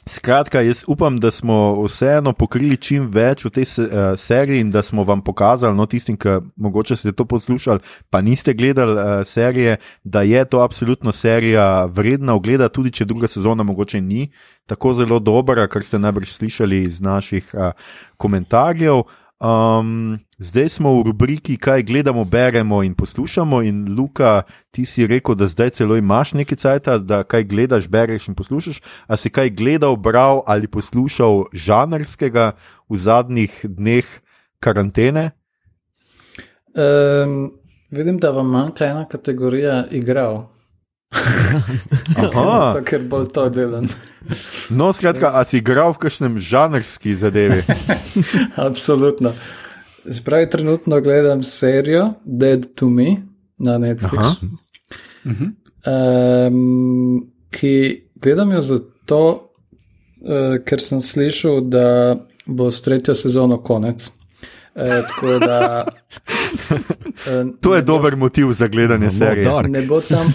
skratka, 0.10 0.62
jaz 0.62 0.84
upam, 0.88 1.18
da 1.20 1.32
smo 1.32 1.84
vseeno 1.84 2.34
pokrili 2.34 2.78
čim 2.78 3.08
več 3.12 3.46
v 3.46 3.50
tej 3.50 3.66
se, 3.66 3.86
uh, 3.86 4.14
seriji 4.20 4.62
in 4.62 4.70
da 4.72 4.84
smo 4.86 5.04
vam 5.04 5.22
pokazali, 5.22 5.76
no, 5.76 5.86
tistim, 5.86 6.18
ki 6.18 6.38
mogoče 6.56 6.96
ste 6.96 7.12
to 7.12 7.26
poslušali, 7.26 7.80
pa 8.10 8.22
niste 8.22 8.54
gledali 8.54 8.94
uh, 8.94 9.26
serije, 9.26 9.78
da 10.04 10.22
je 10.22 10.46
to 10.46 10.62
absolutno 10.62 11.12
serija 11.12 11.86
vredna 11.86 12.36
ogleda, 12.36 12.70
tudi 12.70 12.92
če 12.92 13.06
druga 13.06 13.28
sezona 13.28 13.64
mogoče 13.64 14.02
ni 14.02 14.30
tako 14.66 14.94
zelo 14.94 15.20
dobra, 15.20 15.68
kar 15.68 15.84
ste 15.84 16.00
najbrž 16.00 16.32
slišali 16.38 16.84
iz 16.84 17.02
naših 17.02 17.52
uh, 17.54 17.72
komentarjev. 18.18 19.04
Um, 19.36 20.20
zdaj 20.40 20.70
smo 20.70 20.96
v 20.96 21.12
rubriki, 21.12 21.58
kaj 21.60 21.84
gledamo, 21.84 22.24
beremo 22.24 22.84
in 22.84 22.96
poslušamo. 22.96 23.62
In 23.62 23.96
Luka, 23.98 24.44
ti 24.72 24.86
si 24.86 25.08
rekel, 25.08 25.36
da 25.36 25.48
zdaj 25.48 25.70
celo 25.70 25.98
imaš 25.98 26.34
nekaj 26.34 26.58
cajta, 26.58 26.98
da 26.98 27.24
kaj 27.24 27.44
gledaš, 27.44 27.88
bereš 27.88 28.28
in 28.28 28.36
poslušaš. 28.36 28.82
A 29.08 29.18
si 29.18 29.30
kaj 29.30 29.50
gledal, 29.50 29.96
bral 29.96 30.44
ali 30.48 30.68
poslušal 30.68 31.52
žanrskega 31.54 32.56
v 32.90 32.96
zadnjih 32.96 33.52
dneh 33.64 34.06
karantene? 34.60 35.32
Um, 36.76 37.52
vidim, 37.92 38.18
da 38.18 38.32
vam 38.32 38.48
manjka 38.48 38.86
ena 38.86 39.06
kategorija 39.08 39.86
igral. 39.92 40.55
Aha, 42.16 42.74
Zato, 42.74 42.84
ker 42.86 43.04
bolj 43.10 43.28
to 43.34 43.50
delam. 43.50 43.88
no, 44.70 44.94
skratka, 44.94 45.32
a 45.34 45.44
si 45.46 45.60
igral 45.62 45.94
v 45.94 46.02
kakšnem 46.06 46.40
žanrski 46.42 47.16
zadevi? 47.16 47.62
Absolutno. 48.68 49.34
Spravi, 50.06 50.50
trenutno 50.50 51.02
gledam 51.02 51.44
serijo 51.44 52.14
Dead 52.26 52.66
to 52.76 52.90
Me 52.90 53.16
na 53.58 53.78
Netflixu. 53.82 54.52
Um, 55.86 57.32
ki 57.50 57.76
gledam 58.22 58.52
jo 58.52 58.62
zato, 58.62 59.22
uh, 60.22 60.58
ker 60.66 60.82
sem 60.82 61.02
slišal, 61.02 61.62
da 61.70 62.16
bo 62.46 62.70
s 62.72 62.82
tretjo 62.86 63.16
sezono 63.16 63.58
konec. 63.64 64.10
Uh, 64.76 65.02
tako 65.08 65.40
da. 65.40 65.86
Uh, 67.16 67.56
To 67.62 67.76
je 67.76 67.82
dober 67.82 68.16
motiv 68.16 68.52
za 68.54 68.68
gledanje 68.68 69.12
serije. 69.12 69.50
Ne 69.68 69.82
bo, 69.82 70.02
tam, 70.02 70.34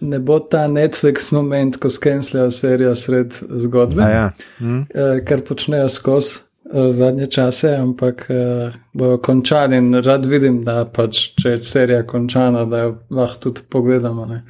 ne 0.00 0.18
bo 0.18 0.38
ta 0.38 0.68
Netflix 0.68 1.32
moment, 1.32 1.76
ko 1.76 1.90
skensljajo 1.90 2.50
serijo 2.50 2.94
sred 2.94 3.34
zgodbe, 3.50 4.02
A 4.02 4.08
Ja. 4.08 4.30
Hm? 4.58 4.80
eh, 4.80 5.24
kar 5.24 5.40
počnejo 5.40 5.88
skozi 5.88 6.38
eh, 6.72 6.92
zadnje 6.92 7.26
čase, 7.26 7.76
ampak 7.76 8.26
eh, 8.28 8.72
bojo 8.92 9.18
končali 9.18 9.76
in 9.76 9.94
rad 9.94 10.26
vidim, 10.26 10.64
da 10.64 10.84
pač, 10.84 11.34
če 11.42 11.48
je 11.48 11.62
serija 11.62 12.06
končana, 12.06 12.64
da 12.64 12.78
jo 12.78 12.98
lahko 13.10 13.40
tudi 13.40 13.60
pogledamo. 13.68 14.26
Ne. 14.26 14.42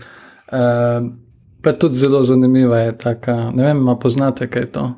Eh, 0.52 1.00
pa 1.62 1.72
tudi 1.72 1.94
zelo 1.94 2.22
zanimiva 2.24 2.78
je 2.78 2.98
taka, 2.98 3.50
ne 3.54 3.64
vem, 3.64 3.88
a 3.88 3.96
poznate 3.96 4.50
kaj 4.50 4.66
to. 4.66 4.92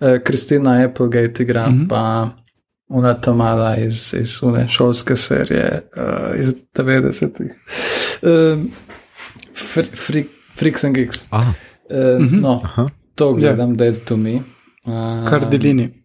Eh, 0.00 0.20
Kristina 0.24 0.84
Applegate 0.84 1.42
igra, 1.42 1.68
mm 1.68 1.72
-hmm. 1.80 1.88
pa 1.88 2.28
Una 2.90 3.14
Tamala 3.20 3.76
iz, 3.76 4.14
iz 4.20 4.42
une 4.42 4.68
šolske 4.68 5.16
serije 5.16 5.82
uh, 5.96 6.40
iz 6.40 6.54
90-ih. 6.74 7.52
Uh, 8.22 8.64
fri, 10.06 10.24
Freaks 10.58 10.84
and 10.84 10.94
Geeks. 10.94 11.24
Uh, 11.32 11.38
mm 12.18 12.28
-hmm. 12.28 12.40
No, 12.40 12.62
to 13.14 13.30
Ja. 13.30 13.36
gledam, 13.36 13.76
da 13.76 13.84
je 13.84 13.94
to 13.94 14.16
mi. 14.16 14.34
Uh, 14.86 15.28
Cardellini, 15.28 16.04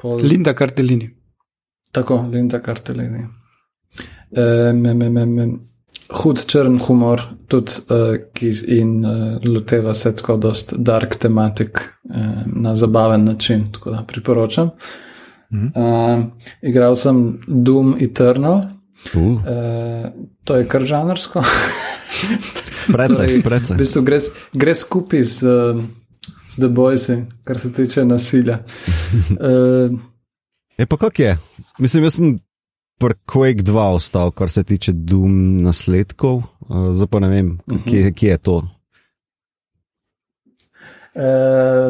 pol, 0.00 0.20
Linda 0.20 0.54
Cardellini. 0.54 1.10
tako, 1.92 2.28
Linda 2.32 2.62
Kartelini. 2.62 3.26
Uh, 4.30 4.74
me, 4.74 4.94
me, 4.94 5.10
me, 5.10 5.26
me. 5.26 5.48
Hud 6.10 6.44
črn 6.46 6.78
humor, 6.78 7.22
tudi 7.48 7.72
uh, 7.90 8.16
ki 8.32 8.52
in 8.66 9.04
uh, 9.04 9.44
loteva 9.44 9.94
se 9.94 10.16
tako 10.16 10.36
dost 10.36 10.72
dark 10.76 11.16
tematik 11.16 11.78
uh, 11.78 12.16
na 12.46 12.74
zabaven 12.74 13.24
način, 13.24 13.72
tako 13.72 13.90
da 13.90 14.04
priporočam. 14.06 14.66
Uh, 14.66 14.72
igral 16.62 16.96
sem 16.96 17.38
Doom 17.46 17.96
Eternal, 18.00 18.68
uh, 19.14 19.22
uh, 19.22 20.10
to 20.44 20.56
je 20.56 20.66
kar 20.68 20.84
žanrsko. 20.84 21.44
Torej, 22.88 23.42
precej. 23.48 23.76
V 23.76 23.78
bistvu 23.78 24.02
gre, 24.04 24.18
gre 24.52 24.74
skupaj 24.74 25.22
z, 25.22 25.38
uh, 25.44 25.80
z 26.48 26.54
The 26.56 26.68
Boysi, 26.68 27.22
kar 27.44 27.58
se 27.58 27.72
tiče 27.72 28.04
nasilja. 28.04 28.60
Uh, 29.36 29.96
Je 30.78 30.86
pa 30.86 30.96
kak 30.96 31.18
je? 31.18 31.32
Mislim, 31.78 32.04
jaz 32.06 32.20
sem 32.20 32.36
pri 33.02 33.14
Quake 33.26 33.62
2 33.66 33.86
ostal, 33.98 34.30
kar 34.30 34.50
se 34.50 34.62
tiče 34.62 34.92
Doom 34.92 35.62
nasledkov, 35.62 36.42
uh, 36.68 36.92
zdaj 36.94 37.10
pa 37.10 37.18
ne 37.18 37.28
vem, 37.28 37.48
kje, 37.86 38.12
kje 38.14 38.30
je 38.30 38.38
to. 38.38 38.62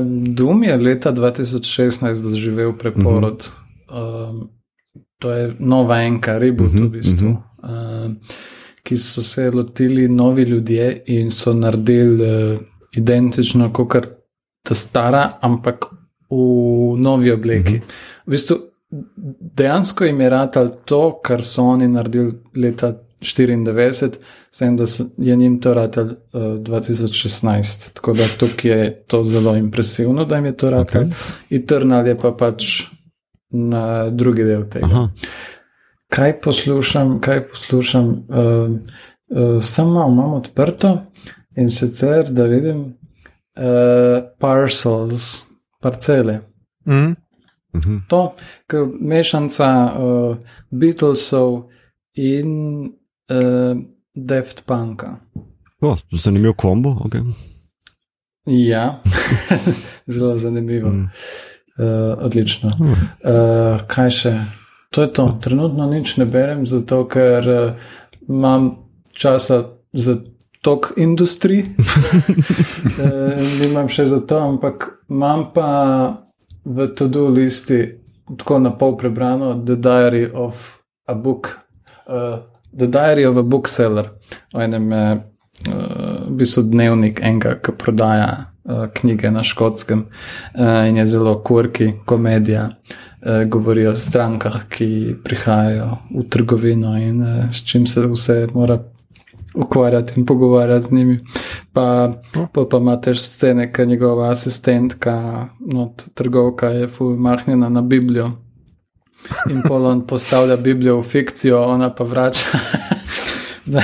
Doom 0.09 0.63
je 0.65 0.77
leta 0.77 1.13
2016 1.13 2.23
doživel 2.23 2.73
preporod. 2.73 3.51
Uh 3.91 3.97
-huh. 3.97 4.31
uh, 4.31 4.47
to 5.19 5.31
je 5.31 5.57
nova 5.59 6.03
enka, 6.03 6.39
reboot 6.39 6.69
uh 6.69 6.75
-huh, 6.75 6.87
v 6.87 6.91
bistvu. 6.91 7.29
Uh 7.29 7.37
-huh. 7.63 8.07
uh, 8.07 8.13
ki 8.83 8.97
so 8.97 9.23
se 9.23 9.51
lotili 9.51 10.09
novi 10.09 10.43
ljudje 10.43 11.03
in 11.07 11.31
so 11.31 11.53
naredili 11.53 12.55
uh, 12.55 12.61
identično 12.93 13.73
kot 13.73 14.07
ta 14.63 14.75
stara, 14.75 15.39
ampak 15.41 15.85
v 16.31 16.97
novi 16.99 17.31
obleki. 17.31 17.75
Uh 17.75 17.81
-huh. 17.81 18.27
V 18.27 18.31
bistvu 18.31 18.57
dejansko 19.57 20.05
jim 20.05 20.21
je 20.21 20.31
ratal 20.31 20.69
to, 20.85 21.21
kar 21.23 21.43
so 21.43 21.63
oni 21.63 21.89
naredili 21.89 22.33
leta 22.57 22.95
94, 23.23 24.19
s 24.51 24.59
tem, 24.59 24.77
da 24.77 24.87
so, 24.87 25.05
je 25.19 25.37
njim 25.37 25.61
to 25.61 25.75
ratal 25.75 26.05
uh, 26.05 26.43
2016. 26.43 27.93
Tako 27.95 28.13
da 28.13 28.29
tukaj 28.39 28.71
je 28.71 29.05
to 29.07 29.25
zelo 29.25 29.57
impresivno, 29.57 30.25
da 30.25 30.37
jim 30.37 30.45
je 30.45 30.57
to 30.57 30.71
ratal. 30.71 31.03
Okay. 31.03 31.13
Eternal 31.51 32.07
je 32.07 32.19
pa 32.19 32.33
pač 32.33 32.83
na 33.51 34.11
drugi 34.11 34.45
del 34.45 34.69
tega. 34.71 34.87
Aha. 34.87 35.09
Kaj 36.09 36.41
poslušam, 36.41 37.21
kaj 37.21 37.49
poslušam, 37.49 38.09
uh, 38.09 38.71
uh, 39.29 39.63
samo 39.63 39.93
malo 39.93 40.13
imam 40.13 40.33
odprto 40.33 40.99
in 41.57 41.71
sicer, 41.71 42.31
da 42.31 42.45
vidim 42.45 42.81
uh, 42.81 44.23
parcels, 44.39 45.45
parcele. 45.81 46.41
Mhm. 46.89 47.13
To, 48.09 48.35
je 48.73 48.87
mešanca 49.01 49.93
uh, 49.99 50.37
Beatlesov 50.71 51.69
in 52.15 52.49
uh, 53.31 53.77
Deft 54.15 54.65
Punka. 54.67 55.17
O, 55.81 55.97
zanimiv 56.13 56.53
kombo. 56.53 56.97
Okay. 57.05 57.21
Ja, 58.47 59.01
zelo 60.07 60.37
zanimivo. 60.37 60.89
Mm. 60.89 61.09
Uh, 61.79 62.19
odlično. 62.25 62.71
Mm. 62.81 62.91
Uh, 62.91 63.81
kaj 63.87 64.11
še? 64.11 64.33
To 64.91 65.03
je 65.03 65.13
to. 65.13 65.39
Trenutno 65.43 65.87
nič 65.87 66.17
ne 66.17 66.27
berem, 66.27 66.67
zato 66.67 67.05
ker 67.09 67.49
uh, 67.49 67.75
imam 68.29 68.73
časa 69.13 69.63
za 69.93 70.17
tok 70.63 70.93
industrij. 70.97 71.63
uh, 71.63 71.77
nimam 73.63 73.89
še 73.89 74.07
za 74.07 74.21
to, 74.27 74.39
ampak 74.39 75.05
imam 75.11 75.51
pa 75.55 75.69
v 76.65 76.89
to-do 76.97 77.29
listi 77.29 77.85
tako 78.37 78.59
na 78.59 78.71
pol 78.71 78.97
prebrano 78.97 79.55
The 79.65 79.77
Diary 79.77 80.27
of 80.35 80.81
a 81.07 81.15
Book. 81.15 81.59
Uh, 82.09 82.39
The 82.73 82.87
Diary 82.87 83.27
of 83.27 83.37
a 83.37 83.43
Bookseller, 83.43 84.11
o 84.55 84.61
enem 84.61 84.93
uh, 84.93 85.17
v 86.29 86.37
bistvu 86.39 86.63
dnevnik 86.71 87.23
enega, 87.25 87.57
ki 87.63 87.75
prodaja 87.79 88.29
uh, 88.65 88.87
knjige 88.95 89.31
na 89.35 89.43
škotskem 89.43 90.05
uh, 90.05 90.89
in 90.89 91.01
je 91.01 91.07
zelo 91.07 91.39
kurki, 91.43 91.93
komedija. 92.07 92.69
Uh, 93.19 93.43
govorijo 93.51 93.91
o 93.91 93.99
strankah, 93.99 94.69
ki 94.71 95.17
prihajajo 95.25 95.97
v 96.15 96.23
trgovino 96.31 96.95
in 97.01 97.23
uh, 97.23 97.51
s 97.51 97.65
čim 97.67 97.87
se 97.87 98.07
vse 98.07 98.47
mora 98.55 98.79
ukvarjati 99.55 100.21
in 100.21 100.27
pogovarjati 100.27 100.87
z 100.87 100.93
njimi. 100.93 101.19
Pa, 101.73 102.13
pa, 102.53 102.65
pa 102.71 102.77
ima 102.77 103.01
tež 103.01 103.19
scene, 103.19 103.73
ker 103.73 103.89
njegova 103.89 104.31
asistentka, 104.31 105.49
no, 105.61 105.93
trgovka 106.15 106.69
je 106.69 106.89
fulmahnjena 106.89 107.69
na 107.69 107.83
Biblijo. 107.83 108.31
In 109.51 109.63
pol 109.63 109.87
on 109.87 110.07
postavlja 110.07 110.57
Biblijo 110.57 110.99
v 111.01 111.03
fikcijo, 111.03 111.63
ona 111.63 111.91
pa 111.95 112.05
vrača 112.05 112.59
na, 113.67 113.83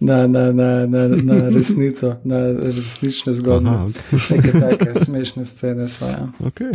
na, 0.00 0.26
na, 0.26 0.52
na, 0.52 0.86
na, 0.86 1.08
na 1.08 1.48
resnico, 1.48 2.16
na 2.24 2.46
resnične 2.52 3.32
zgodbe. 3.32 3.68
Aha, 3.68 3.88
Neke 4.30 4.52
take 4.52 5.04
smešne 5.04 5.44
scene 5.44 5.88
so. 5.88 6.06
Ja. 6.06 6.28
Okay. 6.40 6.72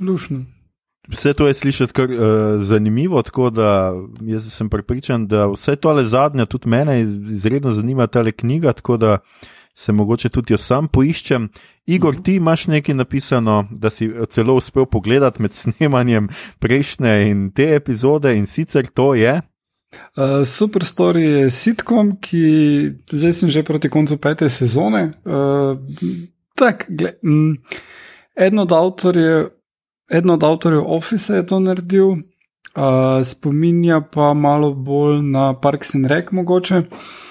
Lušno. 0.00 0.44
Vse 1.08 1.32
to 1.32 1.46
je 1.48 1.54
slišati 1.54 1.92
kar 1.92 2.10
uh, 2.10 2.18
zanimivo, 2.62 3.22
tako 3.22 3.50
da 3.50 3.94
jaz 4.20 4.52
sem 4.52 4.68
pripričan, 4.68 5.26
da 5.26 5.46
vse 5.46 5.76
tole 5.76 6.04
zadnje 6.04 6.46
tudi 6.46 6.68
mene 6.68 7.00
izredno 7.30 7.70
zanima 7.70 8.06
ta 8.06 8.24
knjiga, 8.30 8.72
tako 8.72 8.96
da 8.96 9.18
se 9.78 9.92
mogoče 9.92 10.28
tudi 10.28 10.52
jo 10.52 10.58
sam 10.58 10.88
poiščem. 10.88 11.48
Igor, 11.86 12.16
ti 12.22 12.34
imaš 12.36 12.66
nekaj 12.66 12.96
napisano, 12.98 13.60
da 13.70 13.90
si 13.94 14.08
celo 14.28 14.56
uspel 14.58 14.86
pogledati 14.90 15.42
med 15.42 15.54
snemanjem 15.60 16.26
prejšnje 16.58 17.12
in 17.30 17.44
te 17.54 17.68
epizode 17.76 18.34
in 18.36 18.46
sicer 18.46 18.86
to 18.86 19.12
je. 19.14 19.38
Uh, 20.18 20.42
Super 20.44 20.84
Story 20.84 21.22
je 21.22 21.50
sitkom, 21.50 22.16
ki 22.20 22.42
zdaj 23.12 23.32
sem 23.32 23.52
že 23.54 23.62
proti 23.64 23.88
koncu 23.88 24.18
pete 24.18 24.48
sezone. 24.50 25.12
Uh, 25.24 25.78
tak, 26.58 26.84
gle, 26.88 27.14
mm, 27.22 27.54
eden 28.36 28.64
od 28.66 28.74
avtorjev. 28.74 29.54
Eden 30.10 30.30
od 30.30 30.44
avtorjev 30.44 30.84
Office 30.88 31.36
je 31.36 31.46
to 31.46 31.60
naredil, 31.60 32.10
uh, 32.10 33.22
spominja 33.24 34.00
pa 34.00 34.32
malo 34.34 34.72
bolj 34.74 35.20
na 35.22 35.52
Parks 35.60 35.94
and 35.94 36.08
Rec, 36.08 36.32
mogoče. 36.32 36.82
Uh, 36.82 37.27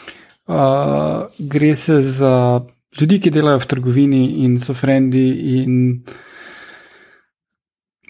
gre 1.40 1.76
se 1.76 2.02
za 2.02 2.62
ljudi, 3.02 3.20
ki 3.20 3.32
delajo 3.32 3.60
v 3.60 3.68
trgovini 3.68 4.24
in 4.46 4.58
so 4.60 4.74
frendi 4.74 5.26
in 5.62 5.74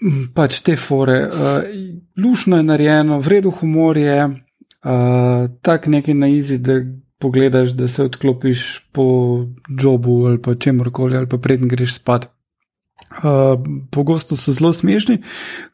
mm, 0.02 0.30
pač 0.34 0.60
te 0.62 0.76
fore. 0.76 1.18
Uh, 1.26 1.66
lušno 2.16 2.56
je 2.60 2.68
narejeno, 2.68 3.20
vredno 3.20 3.50
humor 3.50 3.98
je, 3.98 4.24
uh, 4.28 5.50
tak 5.62 5.86
nekaj 5.86 6.14
na 6.14 6.28
izi, 6.28 6.58
da 6.58 6.80
pogledaš, 7.18 7.74
da 7.74 7.88
se 7.88 8.04
odklopiš 8.04 8.90
po 8.92 9.04
jobu 9.68 10.26
ali 10.26 10.42
pa 10.42 10.54
čemorkoli, 10.54 11.16
ali 11.16 11.28
pa 11.28 11.38
preden 11.38 11.68
greš 11.68 11.98
spat. 11.98 12.30
Uh, 13.08 13.58
pogosto 13.90 14.36
so 14.36 14.52
zelo 14.52 14.72
smešni, 14.72 15.22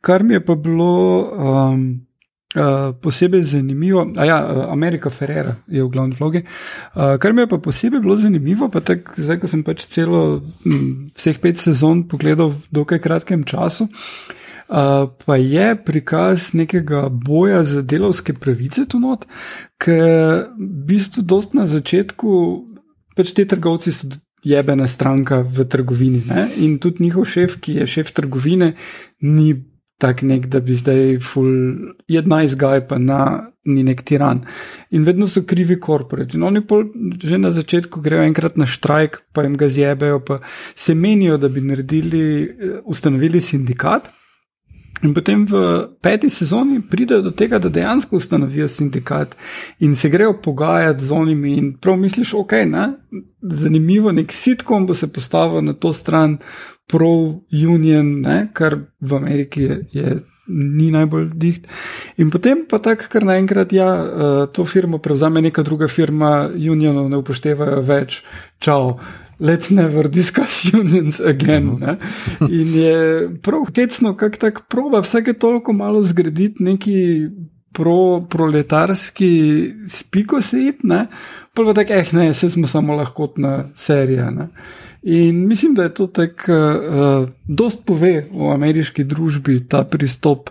kar 0.01 0.23
mi 0.23 0.35
je 0.35 0.45
pa 0.45 0.55
bilo 0.55 0.93
um, 1.33 2.07
uh, 2.55 2.95
posebej 3.01 3.43
zanimivo. 3.43 4.07
A 4.17 4.25
ja, 4.25 4.39
uh, 4.43 4.73
Amerika 4.73 5.11
Ferrera 5.11 5.57
je 5.69 5.85
v 5.85 5.91
glavni 5.91 6.17
vlogi. 6.19 6.45
Uh, 6.95 7.17
kar 7.19 7.33
mi 7.33 7.43
je 7.43 7.51
pa 7.51 7.59
posebej 7.59 8.01
bilo 8.01 8.17
zanimivo, 8.17 8.69
pa 8.69 8.81
tako 8.81 9.17
zdaj, 9.17 9.41
ko 9.43 9.51
sem 9.51 9.65
pač 9.67 9.87
celo 9.91 10.43
m, 10.67 11.11
vseh 11.17 11.39
pet 11.43 11.61
sezon 11.61 12.07
pogledal 12.09 12.55
v 12.55 12.61
dokaj 12.71 13.03
kratkem 13.03 13.45
času. 13.45 13.89
Uh, 14.65 15.13
pa 15.27 15.37
je 15.37 15.75
prikaz 15.77 16.55
nekega 16.57 17.09
boja 17.13 17.61
za 17.69 17.83
delovske 17.83 18.33
pravice 18.33 18.87
tu 18.89 18.97
not, 18.97 19.27
ker 19.77 20.49
v 20.57 20.71
bistvu 20.89 21.21
dost 21.21 21.53
na 21.53 21.69
začetku 21.69 22.31
pač 23.15 23.35
ti 23.37 23.45
trgovci 23.45 23.93
so 23.93 24.09
jebena 24.45 24.87
stranka 24.87 25.41
v 25.41 25.65
trgovini. 25.65 26.23
Ne? 26.29 26.49
In 26.61 26.79
tudi 26.79 27.05
njihov 27.05 27.25
šef, 27.29 27.57
ki 27.61 27.81
je 27.81 27.87
šef 27.89 28.13
trgovine, 28.13 28.75
ni 29.21 29.55
tak 29.99 30.23
nek, 30.23 30.49
da 30.51 30.61
bi 30.61 30.75
zdaj 30.75 31.19
ful, 31.23 31.51
je 32.09 32.23
nice 32.27 32.59
guy, 32.59 32.83
pa 32.89 32.99
na, 32.99 33.51
ni 33.65 33.85
nek 33.87 34.03
tiran. 34.05 34.43
In 34.91 35.07
vedno 35.07 35.27
so 35.31 35.45
krivi 35.47 35.79
korporati. 35.81 36.37
In 36.37 36.45
oni 36.45 36.61
pol 36.67 36.85
že 37.23 37.39
na 37.39 37.51
začetku 37.55 38.03
grejo 38.05 38.27
enkrat 38.27 38.59
na 38.61 38.67
štrajk, 38.67 39.23
pa 39.33 39.47
jim 39.47 39.57
ga 39.57 39.69
zjebejo, 39.69 40.21
pa 40.21 40.41
se 40.75 40.95
menijo, 40.95 41.39
da 41.39 41.49
bi 41.49 41.63
naredili, 41.65 42.25
ustanovili 42.85 43.41
sindikat. 43.41 44.11
In 45.05 45.13
potem 45.13 45.45
v 45.45 45.55
peti 46.01 46.31
sezoni 46.33 46.81
pridejo 46.81 47.23
do 47.23 47.31
tega, 47.31 47.59
da 47.61 47.69
dejansko 47.69 48.17
ustanovijo 48.17 48.69
sindikat 48.69 49.37
in 49.85 49.97
se 49.97 50.09
grejo 50.09 50.39
pogajati 50.43 51.05
z 51.05 51.13
onimi. 51.13 51.57
In 51.59 51.73
prav 51.77 51.99
misliš, 52.01 52.35
ok, 52.35 52.53
ne? 52.67 52.89
zanimivo, 53.43 54.13
nek 54.13 54.33
sitkom 54.33 54.87
bo 54.87 54.95
se 54.95 55.13
postavil 55.13 55.61
na 55.63 55.73
to 55.73 55.93
stran 55.93 56.39
pro-union, 56.89 58.21
ne? 58.21 58.49
kar 58.53 58.79
v 59.01 59.17
Ameriki 59.17 59.63
je. 59.63 59.83
je 59.93 60.21
Ni 60.47 60.91
najbolj 60.93 61.31
diht. 61.41 61.69
In 62.21 62.29
potem 62.29 62.67
pa 62.69 62.77
tako, 62.77 63.07
ker 63.09 63.25
naenkrat 63.25 63.71
ja, 63.73 63.87
to 64.53 64.67
firmo 64.69 64.99
prevzame 65.01 65.41
neka 65.41 65.63
druga 65.65 65.89
firma, 65.89 66.51
unionov 66.53 67.09
ne 67.09 67.17
upoštevajo 67.17 67.79
več, 67.81 68.19
čau, 68.61 68.99
let's 69.41 69.71
never 69.71 70.09
discuss 70.09 70.65
unions 70.81 71.21
again. 71.21 71.77
Ne? 71.81 71.97
In 72.41 72.75
je 72.75 73.31
prav 73.43 73.65
hecno, 73.77 74.17
kako 74.17 74.39
tako 74.39 74.63
proba 74.69 75.01
vsake 75.01 75.33
toliko 75.33 75.73
malo 75.73 76.03
zgraditi 76.03 76.63
neki 76.63 77.29
pro-proletarski 77.75 79.33
spiko 79.87 80.41
svet, 80.43 80.77
pa 81.55 81.63
pa 81.65 81.75
tako, 81.75 81.93
eh, 81.93 82.05
ne, 82.13 82.35
se 82.35 82.51
smo 82.51 82.67
samo 82.67 82.95
lahkotna 82.95 83.71
serija. 83.75 84.31
Ne? 84.31 84.49
In 85.03 85.49
mislim, 85.49 85.75
da 85.75 85.83
je 85.83 85.95
to 85.95 86.07
tako, 86.07 86.53
uh, 86.53 87.29
dost 87.49 87.85
pove 87.85 88.27
o 88.33 88.53
ameriški 88.53 89.05
družbi 89.05 89.67
ta 89.69 89.85
pristop. 89.85 90.51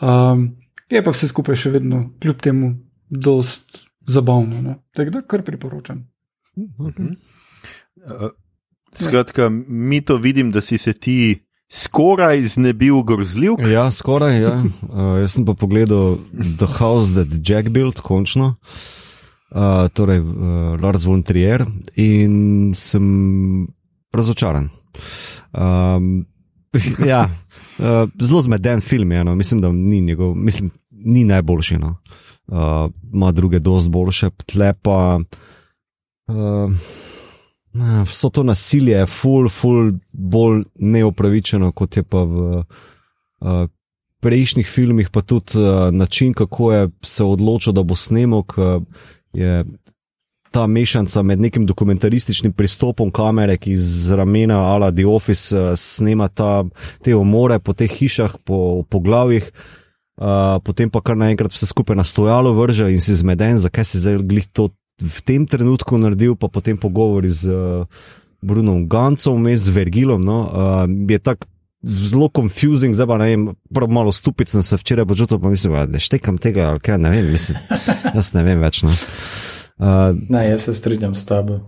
Um, 0.00 0.56
je 0.90 1.02
pa 1.04 1.10
vse 1.10 1.28
skupaj 1.28 1.56
še 1.56 1.70
vedno, 1.70 2.10
kljub 2.22 2.40
temu, 2.42 2.72
dost 3.10 3.86
zabavno. 4.06 4.62
No? 4.62 4.74
Tako 4.94 5.10
da 5.10 5.22
kar 5.22 5.42
priporočam. 5.42 6.06
Uh, 6.56 6.90
skratka, 8.94 9.48
mi 9.68 10.00
to 10.00 10.16
vidim, 10.16 10.50
da 10.50 10.60
si 10.60 10.78
se 10.78 10.92
ti 10.92 11.38
skoraj 11.72 12.44
znebil 12.44 13.02
grozljiv. 13.02 13.58
Ja, 13.70 13.90
skoraj. 13.90 14.40
Ja. 14.40 14.54
Uh, 14.62 15.18
jaz 15.20 15.34
sem 15.34 15.46
pa 15.46 15.54
pogledal 15.54 16.18
The 16.58 16.68
House 16.78 17.14
That 17.14 17.34
Jack 17.42 17.68
Built, 17.74 18.00
končno. 18.00 18.54
Uh, 19.50 19.86
torej, 19.94 20.20
uh, 20.20 20.74
Lars 20.82 21.06
von 21.06 21.22
Trier 21.22 21.64
in 21.96 22.72
sem 22.74 23.66
razočaran. 24.14 24.68
Um, 25.52 26.26
ja, 27.06 27.26
uh, 27.78 28.08
zelo 28.20 28.42
zmeden 28.42 28.80
film 28.80 29.12
je, 29.12 29.24
no. 29.24 29.34
mislim, 29.34 29.60
da 29.60 29.72
ni, 29.72 30.00
njegov, 30.00 30.34
mislim, 30.34 30.70
ni 30.90 31.24
najboljši. 31.24 31.78
No. 31.78 31.96
Uh, 32.46 32.90
ima 33.12 33.32
druge, 33.32 33.58
dosti 33.58 33.90
boljše, 33.90 34.30
tle 34.46 34.74
pa. 34.82 35.20
Uh, 36.28 36.72
Vso 38.06 38.30
to 38.30 38.42
nasilje 38.42 38.98
je 38.98 39.06
ful, 39.06 39.48
ful, 39.48 39.92
bolj 40.12 40.64
neopravičeno, 40.74 41.72
kot 41.72 41.96
je 41.96 42.02
pa 42.02 42.22
v 42.24 42.44
uh, 42.60 43.66
prejšnjih 44.24 44.68
filmih, 44.68 45.10
pa 45.10 45.22
tudi 45.22 45.58
uh, 45.58 45.90
način, 45.92 46.34
kako 46.34 46.72
je 46.72 46.88
se 47.04 47.24
odločil, 47.24 47.72
da 47.72 47.82
bo 47.82 47.96
snemal, 47.96 48.44
je 49.32 49.64
ta 50.50 50.66
mešanca 50.66 51.22
med 51.22 51.40
nekim 51.40 51.66
dokumentarističnim 51.66 52.52
pristopom 52.52 53.10
kamere, 53.10 53.58
ki 53.60 53.76
z 53.76 54.16
ramena 54.16 54.60
ala 54.72 54.90
The 54.92 55.06
Office 55.06 55.56
uh, 55.56 55.74
snema 55.76 56.28
ta, 56.28 56.64
te 57.04 57.14
umore 57.14 57.58
po 57.58 57.74
teh 57.76 57.92
hišah, 57.92 58.38
po, 58.44 58.84
po 58.88 59.00
glavih, 59.00 59.50
uh, 60.16 60.56
potem 60.64 60.90
pa 60.90 61.02
kar 61.04 61.18
naenkrat 61.18 61.52
vse 61.52 61.68
skupaj 61.68 61.96
na 61.96 62.04
stojalo 62.04 62.54
vrže 62.56 62.88
in 62.92 63.04
si 63.04 63.16
zmeden, 63.16 63.58
zakaj 63.58 63.84
si 63.84 64.00
zdaj 64.00 64.22
glih 64.24 64.48
to 64.48 64.70
v 65.00 65.18
tem 65.24 65.46
trenutku 65.46 65.98
naredil, 66.00 66.36
pa 66.36 66.48
potem 66.48 66.78
pogovori 66.78 67.28
z 67.28 67.52
uh, 67.52 67.84
Brunom 68.40 68.88
Gancom, 68.88 69.44
z 69.52 69.68
Vergilom. 69.68 70.24
No, 70.24 70.38
uh, 70.48 70.84
je 70.86 71.18
tako 71.18 71.46
zelo 71.86 72.28
confusing, 72.28 72.94
zdaj 72.94 73.06
pa 73.06 73.16
ne 73.20 73.26
vem, 73.30 73.42
prav 73.74 73.90
malo 73.92 74.12
stupid 74.12 74.48
sem 74.48 74.62
se 74.62 74.76
včeraj 74.76 75.06
počutil, 75.06 75.38
pa 75.38 75.48
mislim, 75.48 75.76
da 75.92 75.98
štekam 75.98 76.38
tega, 76.38 76.70
ali 76.70 76.80
kaj 76.80 76.98
ne 76.98 77.10
vem, 77.10 77.30
mislim, 77.30 77.58
jaz 78.16 78.32
ne 78.34 78.42
vem 78.42 78.60
več. 78.60 78.82
No. 78.82 78.94
Uh, 79.76 80.16
ne, 80.28 80.48
jaz 80.48 80.66
se 80.66 80.74
strinjam 80.74 81.14
s 81.14 81.26
tabo. 81.28 81.60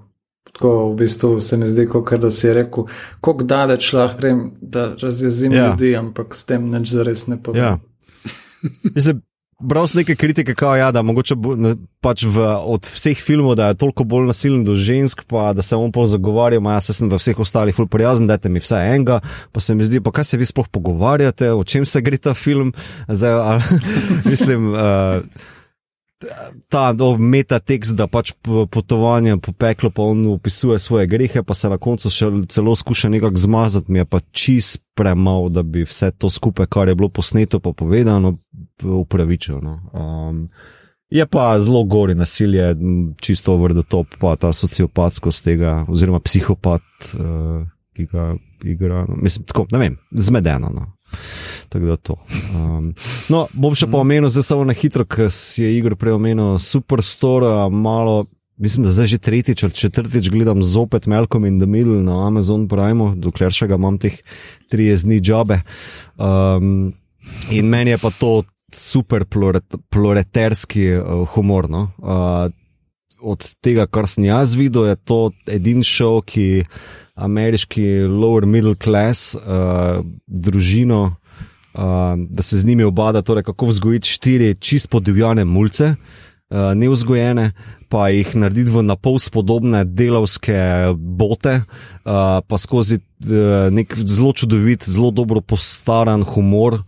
Tako 0.48 0.90
v 0.90 0.96
bistvu 0.96 1.40
se 1.44 1.56
mi 1.56 1.68
zdi, 1.70 1.84
kot 1.86 2.14
da 2.18 2.30
si 2.34 2.50
rekel, 2.52 2.88
kako 3.20 3.44
daleč 3.44 3.92
lahko 3.92 4.18
grem, 4.18 4.40
da 4.60 4.88
razjezim 4.98 5.52
ja. 5.52 5.68
ljudi, 5.68 5.92
ampak 5.96 6.34
s 6.34 6.48
tem 6.48 6.70
neč 6.72 6.88
zares 6.96 7.26
ne 7.28 7.36
povem. 7.42 7.62
Ja. 7.62 7.78
Mislim, 8.94 9.22
Bral 9.58 9.88
sem 9.90 9.98
neke 9.98 10.14
kritike, 10.14 10.54
kao, 10.54 10.76
ja, 10.78 10.92
da 10.94 11.02
mogoče 11.02 11.34
bo, 11.34 11.56
ne, 11.58 11.72
pač 11.98 12.22
v, 12.22 12.44
od 12.70 12.86
vseh 12.86 13.18
filmov, 13.18 13.56
da 13.58 13.72
je 13.72 13.78
toliko 13.80 14.06
bolj 14.06 14.28
nasilen 14.30 14.62
do 14.62 14.76
žensk, 14.78 15.24
pa 15.26 15.50
da 15.50 15.64
se 15.66 15.74
on 15.74 15.90
pa 15.90 16.04
zagovarja, 16.06 16.62
ja, 16.62 16.76
se 16.78 16.94
sem 16.94 17.10
v 17.10 17.18
vseh 17.18 17.42
ostalih 17.42 17.74
ful 17.74 17.88
prijazen, 17.90 18.30
dajte 18.30 18.52
mi 18.54 18.62
vse 18.62 18.78
enega, 18.78 19.18
pa 19.50 19.60
se 19.60 19.74
mi 19.74 19.82
zdi, 19.82 19.98
pa 19.98 20.14
kaj 20.14 20.30
se 20.30 20.38
vi 20.38 20.46
sploh 20.46 20.70
pogovarjate, 20.70 21.50
o 21.58 21.66
čem 21.66 21.86
se 21.90 22.04
gre 22.06 22.22
ta 22.22 22.38
film, 22.38 22.70
zdaj, 23.10 23.34
ali, 23.34 23.80
mislim. 24.30 24.70
Uh, 24.78 25.56
ta 26.68 26.92
no, 26.92 27.16
metatekst, 27.18 27.94
da 27.96 28.06
pač 28.10 28.32
po- 28.42 28.66
potovanje 28.66 29.36
po 29.42 29.52
peklu, 29.52 29.90
pa 29.90 30.02
on 30.02 30.26
opisuje 30.26 30.78
svoje 30.78 31.06
grehe, 31.06 31.42
pa 31.42 31.54
se 31.54 31.70
na 31.70 31.78
koncu 31.78 32.10
še 32.10 32.30
celo 32.48 32.74
skuša 32.76 33.08
nekako 33.08 33.36
zmazati, 33.36 33.92
mi 33.92 34.02
je 34.02 34.04
pa 34.04 34.20
čist 34.32 34.82
premalo, 34.98 35.48
da 35.48 35.62
bi 35.62 35.86
vse 35.86 36.10
to 36.10 36.30
skupaj, 36.30 36.66
kar 36.66 36.88
je 36.88 36.96
bilo 36.98 37.08
posneto, 37.08 37.60
pa 37.60 37.72
povedano, 37.72 38.38
upravičil. 38.82 39.62
No. 39.62 39.78
Um, 39.94 40.48
je 41.10 41.26
pa 41.26 41.54
zelo 41.60 41.84
gori 41.84 42.14
nasilje, 42.14 42.74
čisto 43.22 43.54
over 43.54 43.72
the 43.72 43.86
top, 43.86 44.18
pa 44.18 44.36
ta 44.36 44.52
sociopatskost 44.52 45.44
tega, 45.44 45.84
oziroma 45.88 46.20
psihopat, 46.20 46.84
uh, 47.14 47.62
ki 47.96 48.10
ga 48.10 48.34
igra. 48.66 49.06
No. 49.08 49.16
Mislim, 49.22 49.46
tako, 49.46 49.66
ne 49.72 49.78
vem, 49.78 49.98
zmedeno. 50.10 50.74
No. 50.74 50.92
Tako 51.68 51.86
da 51.86 51.96
to. 51.96 52.16
Um, 52.54 52.92
no, 53.28 53.46
bom 53.52 53.76
še 53.76 53.88
pa 53.90 54.00
omenil, 54.00 54.30
zdaj 54.32 54.46
samo 54.50 54.66
na 54.68 54.76
hitro, 54.76 55.04
ker 55.08 55.30
si 55.34 55.64
je 55.64 55.72
Igor 55.76 55.98
prej 56.00 56.16
omenil 56.16 56.56
Superstore, 56.62 57.68
malo. 57.70 58.26
Mislim, 58.58 58.82
da 58.82 58.90
zdaj 58.90 59.06
že 59.06 59.18
tretjič 59.22 59.62
ali 59.62 59.72
četrtič 59.72 60.30
gledam 60.34 60.62
zopet 60.66 61.06
Malcolm 61.06 61.44
in 61.46 61.60
the 61.60 61.66
Middle 61.66 62.02
na 62.02 62.26
Amazon 62.26 62.66
Prime, 62.68 63.12
dokler 63.14 63.54
še 63.54 63.68
ga 63.70 63.78
imam 63.78 64.00
teh 64.02 64.16
30 64.72 65.06
dni 65.06 65.20
jobe. 65.22 65.60
Um, 66.18 66.90
in 67.54 67.68
meni 67.70 67.94
je 67.94 68.00
pa 68.02 68.10
to 68.10 68.32
super 68.74 69.24
ploret, 69.24 69.78
ploreterski 69.94 70.88
uh, 70.96 71.22
humor. 71.36 71.68
No? 71.70 71.86
Uh, 72.02 72.50
od 73.20 73.46
tega, 73.62 73.86
kar 73.86 74.08
sem 74.10 74.26
jaz 74.28 74.54
videl, 74.58 74.90
je 74.90 74.96
to 75.06 75.20
edini 75.50 75.86
šov, 75.86 76.22
ki 76.28 76.64
ameriški 77.18 78.06
lower 78.06 78.46
middle 78.46 78.76
class, 78.78 79.34
uh, 79.34 80.04
družino, 80.26 81.02
uh, 81.74 81.82
da 82.16 82.42
se 82.42 82.60
z 82.60 82.66
njimi 82.66 82.86
obada, 82.86 83.22
torej 83.22 83.42
kako 83.50 83.66
vzgojiti 83.72 84.08
štiri 84.08 84.54
čist 84.54 84.90
podivjane 84.90 85.44
mulce. 85.44 85.94
Uh, 85.94 86.27
neuzgojene, 86.50 87.52
pa 87.88 88.08
jih 88.12 88.30
narediti 88.36 88.72
v 88.72 88.82
napol 88.84 89.18
spodobne 89.20 89.82
delavske 89.84 90.56
bote, 90.96 91.54
uh, 91.60 92.40
pa 92.44 92.58
skozi 92.60 92.98
uh, 93.00 93.68
nek 93.72 93.92
zelo 94.00 94.32
čudovit, 94.32 94.84
zelo 94.88 95.10
dobro 95.10 95.40
postaran 95.40 96.24
humor, 96.24 96.78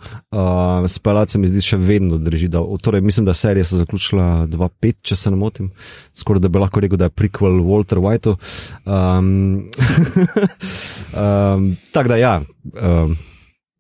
speljati 0.89 1.33
se 1.33 1.39
mi 1.39 1.49
zdi 1.49 1.65
še 1.65 1.77
vedno 1.77 2.19
drži. 2.21 2.49
Da, 2.53 2.63
torej, 2.83 3.01
mislim, 3.05 3.27
da 3.29 3.35
serija 3.35 3.65
se 3.65 3.77
je 3.77 3.83
zaključila 3.85 4.47
2-5, 4.53 5.01
če 5.03 5.17
se 5.17 5.33
ne 5.33 5.41
motim, 5.41 5.71
skoraj 6.17 6.45
da 6.45 6.53
bi 6.53 6.63
lahko 6.63 6.81
rekel, 6.81 7.01
da 7.01 7.11
je 7.11 7.17
prequel 7.17 7.61
Walter 7.65 8.01
Whiteu. 8.01 8.37
Um, 8.85 9.69
um, 11.13 11.73
Tako 11.95 12.09
da 12.09 12.17
ja, 12.17 12.35
um, 12.81 13.17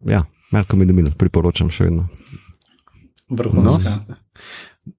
ja 0.08 0.24
Malcolm 0.50 0.82
in 0.82 0.88
the 0.88 0.96
Middle 0.96 1.14
priporočam 1.16 1.70
še 1.70 1.88
vedno. 1.88 2.08
Vrhunska. 3.30 4.18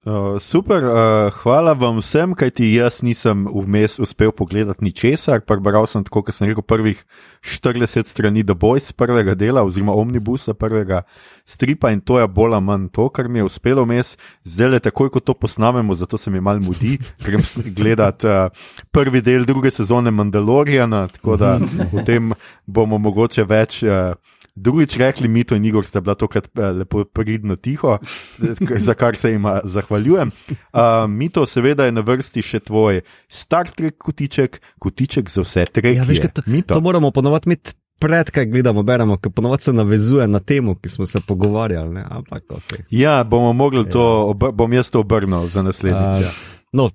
Uh, 0.05 0.37
super, 0.39 0.83
uh, 0.85 1.33
hvala 1.41 1.73
vam 1.73 1.97
vsem, 1.99 2.35
kajti 2.37 2.67
jaz 2.75 2.99
nisem 3.01 3.47
vmes 3.49 3.97
uspel 3.99 4.29
pogledati 4.31 4.85
ničesar. 4.85 5.41
Prebral 5.41 5.87
sem 5.89 6.03
tako, 6.05 6.21
kot 6.27 6.37
sem 6.37 6.47
rekel, 6.47 6.61
prvih 6.63 7.01
40 7.41 8.05
strani 8.07 8.43
The 8.45 8.53
Boys 8.55 8.91
prvega 8.93 9.33
dela, 9.35 9.63
oziroma 9.65 9.95
omnibusa 9.97 10.53
prvega 10.53 11.01
stripa 11.49 11.89
in 11.91 11.99
to 11.99 12.19
je 12.21 12.27
bolj 12.29 12.53
ali 12.53 12.65
manj 12.65 12.87
to, 12.93 13.09
kar 13.09 13.27
mi 13.27 13.41
je 13.41 13.47
uspelo 13.49 13.83
vmes. 13.83 14.13
Zdaj 14.45 14.69
le 14.69 14.79
takoj, 14.79 15.09
ko 15.09 15.19
to 15.19 15.33
posnamemo, 15.33 15.97
zato 15.97 16.17
se 16.17 16.29
mi 16.31 16.39
mal 16.39 16.61
mudi, 16.61 16.99
grem 17.25 17.41
s- 17.41 17.57
gledat 17.73 18.23
uh, 18.23 18.53
prvi 18.93 19.21
del 19.21 19.49
druge 19.49 19.73
sezone 19.73 20.11
Mandaloriana, 20.13 21.07
tako 21.07 21.37
da 21.41 21.57
v 21.93 22.05
tem 22.05 22.31
bomo 22.65 23.01
mogoče 23.01 23.43
več. 23.43 23.81
Uh, 23.83 24.13
Drugič 24.61 24.97
rekli, 25.01 25.27
Mito 25.27 25.57
in 25.57 25.65
Igor 25.65 25.85
sta 25.85 26.01
bila 26.01 26.15
tokrat 26.15 26.49
eh, 26.53 26.71
lepo 26.83 27.03
pridno 27.05 27.57
tiho, 27.57 27.97
eh, 27.97 28.77
za 28.77 28.93
kar 28.93 29.17
se 29.17 29.33
jim 29.33 29.47
zahvaljujem. 29.63 30.31
Uh, 30.51 31.09
Mito, 31.09 31.45
seveda 31.49 31.89
je 31.89 31.95
na 31.97 32.05
vrsti 32.05 32.45
še 32.45 32.61
tvoj 32.69 33.01
Star 33.29 33.69
Trek 33.73 33.97
kotiček, 33.97 34.61
kotiček 34.79 35.29
za 35.33 35.45
vse 35.45 35.65
treke. 35.65 35.97
Ja, 35.97 36.05
veš, 36.05 36.27
to, 36.33 36.45
to 36.67 36.81
moramo 36.81 37.11
ponovadi 37.11 37.49
imeti 37.49 37.73
pred, 38.01 38.31
kaj 38.33 38.45
gledamo, 38.49 38.83
beremo, 38.83 39.17
ker 39.21 39.31
ponovadi 39.31 39.69
se 39.69 39.73
navezuje 39.73 40.27
na 40.27 40.39
temo, 40.39 40.75
ki 40.75 40.89
smo 40.89 41.05
se 41.05 41.21
pogovarjali. 41.27 41.93
Ne? 41.93 42.05
Ampak, 42.09 42.43
okay. 42.49 42.85
Ja, 42.89 43.23
bomo 43.23 43.53
mogli 43.53 43.85
to, 43.89 44.01
obr- 44.33 44.51
bom 44.51 44.73
jaz 44.73 44.89
to 44.89 45.03
obrnil 45.05 45.45
za 45.47 45.61
naslednjič. 45.61 46.25
ja. 46.25 46.31
No, 46.73 46.89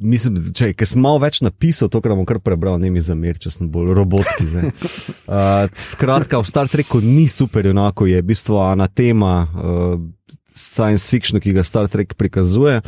mislim, 0.00 0.38
če 0.56 0.72
ker 0.76 0.88
sem 0.88 1.02
malo 1.02 1.20
več 1.22 1.40
napisal, 1.44 1.90
to, 1.92 2.00
bom 2.02 2.24
kar 2.28 2.40
prebral, 2.42 2.78
ne 2.80 2.90
mi 2.92 3.02
zamir, 3.04 3.38
če 3.40 3.52
sem 3.52 3.70
bolj 3.72 3.94
robotski. 3.98 4.48
zdaj. 4.48 4.70
Uh, 5.30 5.68
skratka, 5.78 6.40
v 6.42 6.48
Star 6.48 6.66
Treku 6.66 6.98
ni 7.04 7.28
super, 7.30 7.68
enako 7.70 8.08
je 8.10 8.18
v 8.18 8.26
bistvu 8.32 8.56
anatema 8.64 9.34
uh, 9.46 9.92
science 10.50 11.06
fictionu, 11.06 11.38
ki 11.38 11.52
ga 11.54 11.62
Star 11.62 11.86
Trek 11.86 12.16
prikazuje. 12.18 12.80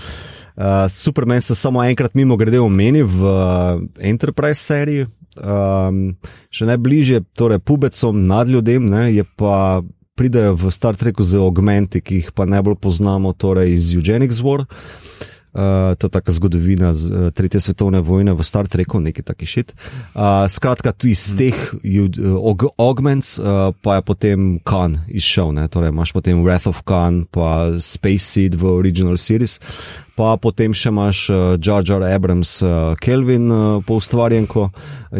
Uh, 0.57 0.91
Superman 0.91 1.39
se 1.39 1.55
samo 1.55 1.85
enkrat 1.87 2.17
mimo 2.19 2.35
grede 2.41 2.59
omeni 2.59 3.05
v 3.07 3.23
uh, 3.23 3.79
Enterprise 4.03 4.59
seriji, 4.59 5.07
um, 5.39 6.17
še 6.51 6.67
najbližje, 6.73 7.23
torej 7.39 7.63
pubecom, 7.63 8.27
nadljudem, 8.27 8.91
ne, 8.91 9.07
je 9.15 9.27
pa 9.39 9.85
pridejo 10.19 10.59
v 10.65 10.75
Star 10.75 10.99
Treku 10.99 11.23
z 11.23 11.39
augmenti, 11.39 12.03
ki 12.03 12.25
jih 12.25 12.35
pa 12.35 12.49
najbolj 12.51 12.81
poznamo, 12.83 13.37
torej 13.39 13.77
iz 13.77 13.95
Eugenics 13.95 14.43
War. 14.43 14.67
Uh, 14.67 15.23
to 15.99 16.07
je 16.07 16.11
taka 16.11 16.33
zgodovina 16.33 16.95
z, 16.97 17.11
uh, 17.11 17.31
Tretje 17.31 17.61
svetovne 17.61 18.01
vojne 18.01 18.33
v 18.33 18.41
Star 18.41 18.65
Treku, 18.69 19.01
neki 19.01 19.23
taki 19.23 19.47
šit. 19.47 19.77
Uh, 20.17 20.49
skratka, 20.49 20.93
tu 20.93 21.09
iz 21.13 21.37
teh 21.37 21.57
ju- 21.85 22.09
uh, 22.09 22.41
aug- 22.41 22.73
augments 22.79 23.37
uh, 23.39 23.77
pa 23.85 24.01
je 24.01 24.03
potem 24.03 24.39
Khan 24.65 25.05
izšel, 25.09 25.53
ne? 25.53 25.69
torej 25.69 25.93
imaš 25.93 26.13
potem 26.13 26.41
Wrath 26.41 26.69
of 26.69 26.83
Khan, 26.89 27.25
pa 27.29 27.77
Space 27.77 28.25
Seed 28.25 28.57
v 28.57 28.65
original 28.65 29.17
series, 29.21 29.61
pa 30.17 30.35
potem 30.41 30.75
še 30.77 30.91
imaš 30.93 31.23
uh, 31.31 31.37
Jar 31.57 31.85
Jar 31.87 32.05
Abrams, 32.07 32.59
uh, 32.63 32.95
Kelvin 33.01 33.51
uh, 33.51 33.83
po 33.87 33.99
ustvarjenko 34.01 34.69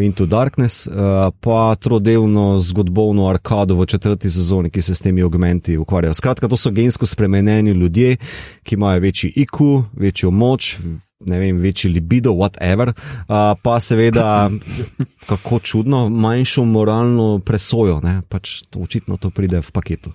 Into 0.01 0.25
Darkness, 0.29 0.87
uh, 0.87 1.29
pa 1.43 1.75
trodelno 1.75 2.59
zgodovno 2.61 3.27
arkado 3.29 3.77
v 3.79 3.87
četrti 3.89 4.29
sezoni, 4.29 4.71
ki 4.73 4.81
se 4.81 4.95
s 4.95 5.05
temi 5.05 5.23
augmenti 5.25 5.77
ukvarjajo. 5.77 6.17
Skratka, 6.17 6.49
to 6.49 6.57
so 6.57 6.71
gensko 6.71 7.09
spremenjeni 7.09 7.71
ljudje, 7.71 8.17
ki 8.63 8.75
imajo 8.75 9.01
večji 9.07 9.33
IQ, 9.45 9.83
večjo 9.93 10.31
moč. 10.31 10.77
Ne 11.23 11.37
vem, 11.39 11.55
večji 11.57 11.87
libido, 11.87 12.33
whatever, 12.35 12.89
uh, 12.91 13.53
pa 13.63 13.77
seveda, 13.79 14.49
kako 15.29 15.59
čudno, 15.63 16.09
manjšo 16.09 16.65
moralno 16.67 17.39
presojo, 17.39 18.01
ne? 18.03 18.19
pač 18.27 18.65
to, 18.67 18.83
očitno 18.83 19.17
to 19.17 19.31
pride 19.31 19.63
v 19.63 19.71
paketu. 19.71 20.11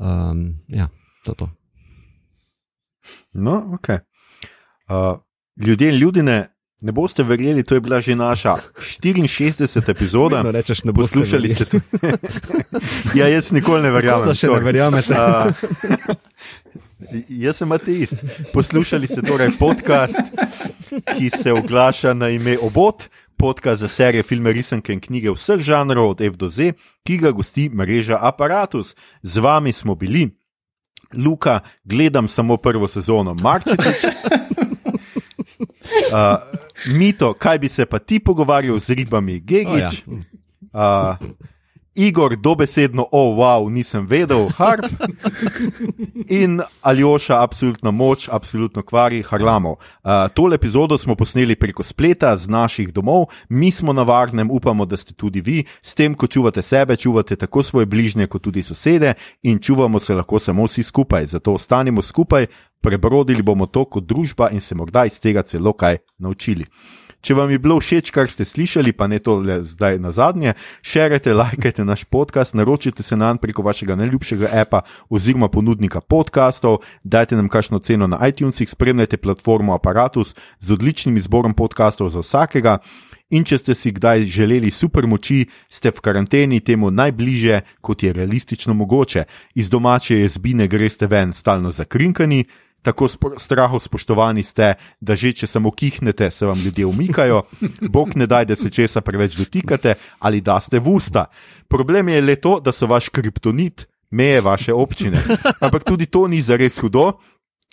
Um, 0.00 0.54
ja, 0.72 0.88
to 1.26 1.36
je 1.36 1.42
to. 1.44 1.50
No, 3.32 3.74
ok. 3.74 3.88
Uh, 3.90 5.20
ljudje 5.66 5.88
in 5.88 5.98
ljudine, 5.98 6.54
ne 6.80 6.92
boste 6.92 7.22
verjeli, 7.22 7.62
to 7.62 7.74
je 7.74 7.80
bila 7.80 8.00
že 8.00 8.16
naša 8.16 8.54
64. 8.56 9.90
epizoda. 9.90 10.36
Vedno 10.36 10.50
rečeš, 10.50 10.84
ne 10.84 10.92
boste 10.92 11.18
Poslušali 11.18 11.54
ste 11.54 11.64
to. 11.64 11.80
ja, 13.18 13.28
jaz 13.28 13.52
nikoli 13.52 13.82
ne 13.82 13.90
verjamem. 13.90 14.26
Da 14.26 14.34
še 14.34 14.48
ne 14.48 14.54
sorry. 14.54 14.64
verjamete. 14.64 15.14
Uh, 15.14 16.56
Jaz 17.28 17.56
sem 17.56 17.72
ateist. 17.72 18.20
Poslušali 18.52 19.08
ste 19.08 19.22
torej 19.24 19.56
podcast, 19.58 20.20
ki 21.16 21.30
se 21.32 21.52
oglaša 21.52 22.12
na 22.14 22.28
ime 22.28 22.58
Obot, 22.62 23.08
podcast 23.36 23.80
za 23.80 23.88
serije, 23.88 24.22
filme, 24.22 24.52
risanke 24.52 24.92
in 24.92 25.00
knjige 25.00 25.32
vseh 25.32 25.62
žanrov 25.64 26.10
od 26.10 26.20
F 26.20 26.36
do 26.36 26.48
Z, 26.52 26.76
ki 27.08 27.16
ga 27.24 27.32
gosti 27.32 27.70
mreža 27.72 28.18
Apparatus. 28.20 28.94
Z 29.22 29.40
vami 29.40 29.72
smo 29.72 29.94
bili, 29.94 30.28
Luka, 31.14 31.60
gledam 31.84 32.28
samo 32.28 32.56
prvo 32.56 32.88
sezono, 32.88 33.36
Marčič. 33.42 33.80
Uh, 36.10 36.38
Mito, 36.86 37.32
kaj 37.32 37.58
bi 37.58 37.68
se 37.68 37.86
pa 37.86 37.98
ti 37.98 38.18
pogovarjal 38.18 38.78
z 38.78 38.94
ribami, 38.94 39.40
Gigič? 39.40 40.02
O, 40.06 40.18
ja. 40.72 41.18
Uh, 41.20 41.30
Igor, 42.00 42.36
dobesedno, 42.36 43.02
o, 43.02 43.08
oh, 43.12 43.38
wow, 43.38 43.70
nisem 43.70 44.06
vedel, 44.06 44.48
harp. 44.56 44.86
In 46.28 46.60
Aljoša, 46.80 47.42
absolutna 47.42 47.90
moč, 47.90 48.28
absolutno 48.32 48.82
kvari, 48.82 49.22
harlamo. 49.22 49.70
Uh, 49.70 50.10
tole 50.34 50.56
epizodo 50.56 50.98
smo 50.98 51.14
posneli 51.14 51.56
preko 51.56 51.82
spleta 51.82 52.36
z 52.36 52.48
naših 52.48 52.92
domov, 52.92 53.26
mi 53.48 53.70
smo 53.70 53.92
na 53.92 54.02
varnem, 54.02 54.50
upamo, 54.50 54.86
da 54.86 54.96
ste 54.96 55.12
tudi 55.12 55.40
vi. 55.40 55.64
S 55.82 55.94
tem, 55.94 56.14
ko 56.14 56.26
čuvate 56.26 56.62
sebe, 56.62 56.96
čuvate 56.96 57.36
tako 57.36 57.62
svoje 57.62 57.86
bližnje, 57.86 58.26
kot 58.26 58.42
tudi 58.42 58.62
sosede 58.62 59.14
in 59.42 59.58
čuvamo 59.58 60.00
se 60.00 60.14
lahko 60.14 60.38
samo 60.38 60.64
vsi 60.64 60.82
skupaj. 60.82 61.26
Zato 61.26 61.52
ostanimo 61.52 62.02
skupaj, 62.02 62.46
prebrodili 62.80 63.42
bomo 63.42 63.66
to 63.66 63.84
kot 63.84 64.04
družba 64.08 64.48
in 64.50 64.60
se 64.60 64.74
morda 64.74 65.04
iz 65.04 65.20
tega 65.20 65.42
celo 65.42 65.72
kaj 65.72 65.98
naučili. 66.18 66.64
Če 67.20 67.34
vam 67.36 67.50
je 67.52 67.58
bilo 67.60 67.76
všeč, 67.80 68.10
kar 68.16 68.30
ste 68.32 68.46
slišali, 68.48 68.94
pa 68.96 69.04
ne 69.04 69.18
to 69.20 69.36
le 69.44 69.58
zdaj 69.66 69.98
na 70.00 70.08
zadnje, 70.12 70.54
širite, 70.80 71.34
lajkajte 71.36 71.84
naš 71.84 72.06
podcast, 72.08 72.56
naročite 72.56 73.04
se 73.04 73.16
nam 73.16 73.38
preko 73.38 73.62
vašega 73.62 73.96
najljubšega 74.00 74.48
apa 74.62 74.80
oziroma 75.12 75.50
ponudnika 75.52 76.00
podkastov, 76.00 76.80
dajte 77.04 77.36
nam 77.36 77.52
kakšno 77.52 77.78
ceno 77.84 78.08
na 78.08 78.16
iTunesih, 78.28 78.70
spremljajte 78.70 79.20
platformo 79.20 79.76
Apparatus 79.76 80.34
z 80.60 80.72
odličnim 80.72 81.16
izborom 81.20 81.54
podkastov 81.54 82.08
za 82.08 82.24
vsakega. 82.24 82.78
In 83.30 83.44
če 83.46 83.60
ste 83.62 83.74
si 83.78 83.92
kdaj 83.94 84.24
želeli 84.26 84.72
super 84.74 85.06
moči, 85.06 85.44
ste 85.70 85.92
v 85.94 86.02
karanteni 86.02 86.58
temu 86.66 86.90
najbližje, 86.90 87.60
kot 87.80 88.02
je 88.02 88.12
realistično 88.12 88.74
mogoče. 88.74 89.24
Iz 89.54 89.70
domače 89.70 90.18
jezbine 90.24 90.66
greste 90.66 91.06
ven 91.06 91.32
stalno 91.32 91.70
zakrinkani, 91.70 92.42
tako 92.82 93.08
spo, 93.08 93.32
strahov 93.38 93.80
spoštovani 93.80 94.42
ste, 94.42 94.74
da 95.00 95.16
že 95.16 95.32
če 95.32 95.46
samo 95.46 95.70
kihnete, 95.70 96.30
se 96.30 96.46
vam 96.46 96.58
ljudje 96.60 96.86
umikajo, 96.86 97.42
bog 97.94 98.16
ne 98.16 98.26
daj, 98.26 98.48
da 98.52 98.56
se 98.56 98.70
česa 98.70 99.00
preveč 99.00 99.36
dotikate 99.36 99.94
ali 100.18 100.40
da 100.40 100.60
ste 100.60 100.78
v 100.78 100.96
usta. 100.96 101.26
Problem 101.68 102.08
je 102.08 102.20
le 102.20 102.36
to, 102.36 102.60
da 102.60 102.72
so 102.72 102.86
vaš 102.86 103.08
kriptonit. 103.08 103.86
Meje 104.10 104.40
vaše 104.42 104.72
občine. 104.74 105.20
Ampak 105.62 105.84
tudi 105.86 106.06
to 106.10 106.26
ni 106.26 106.42
zares 106.42 106.80
hudo, 106.82 107.20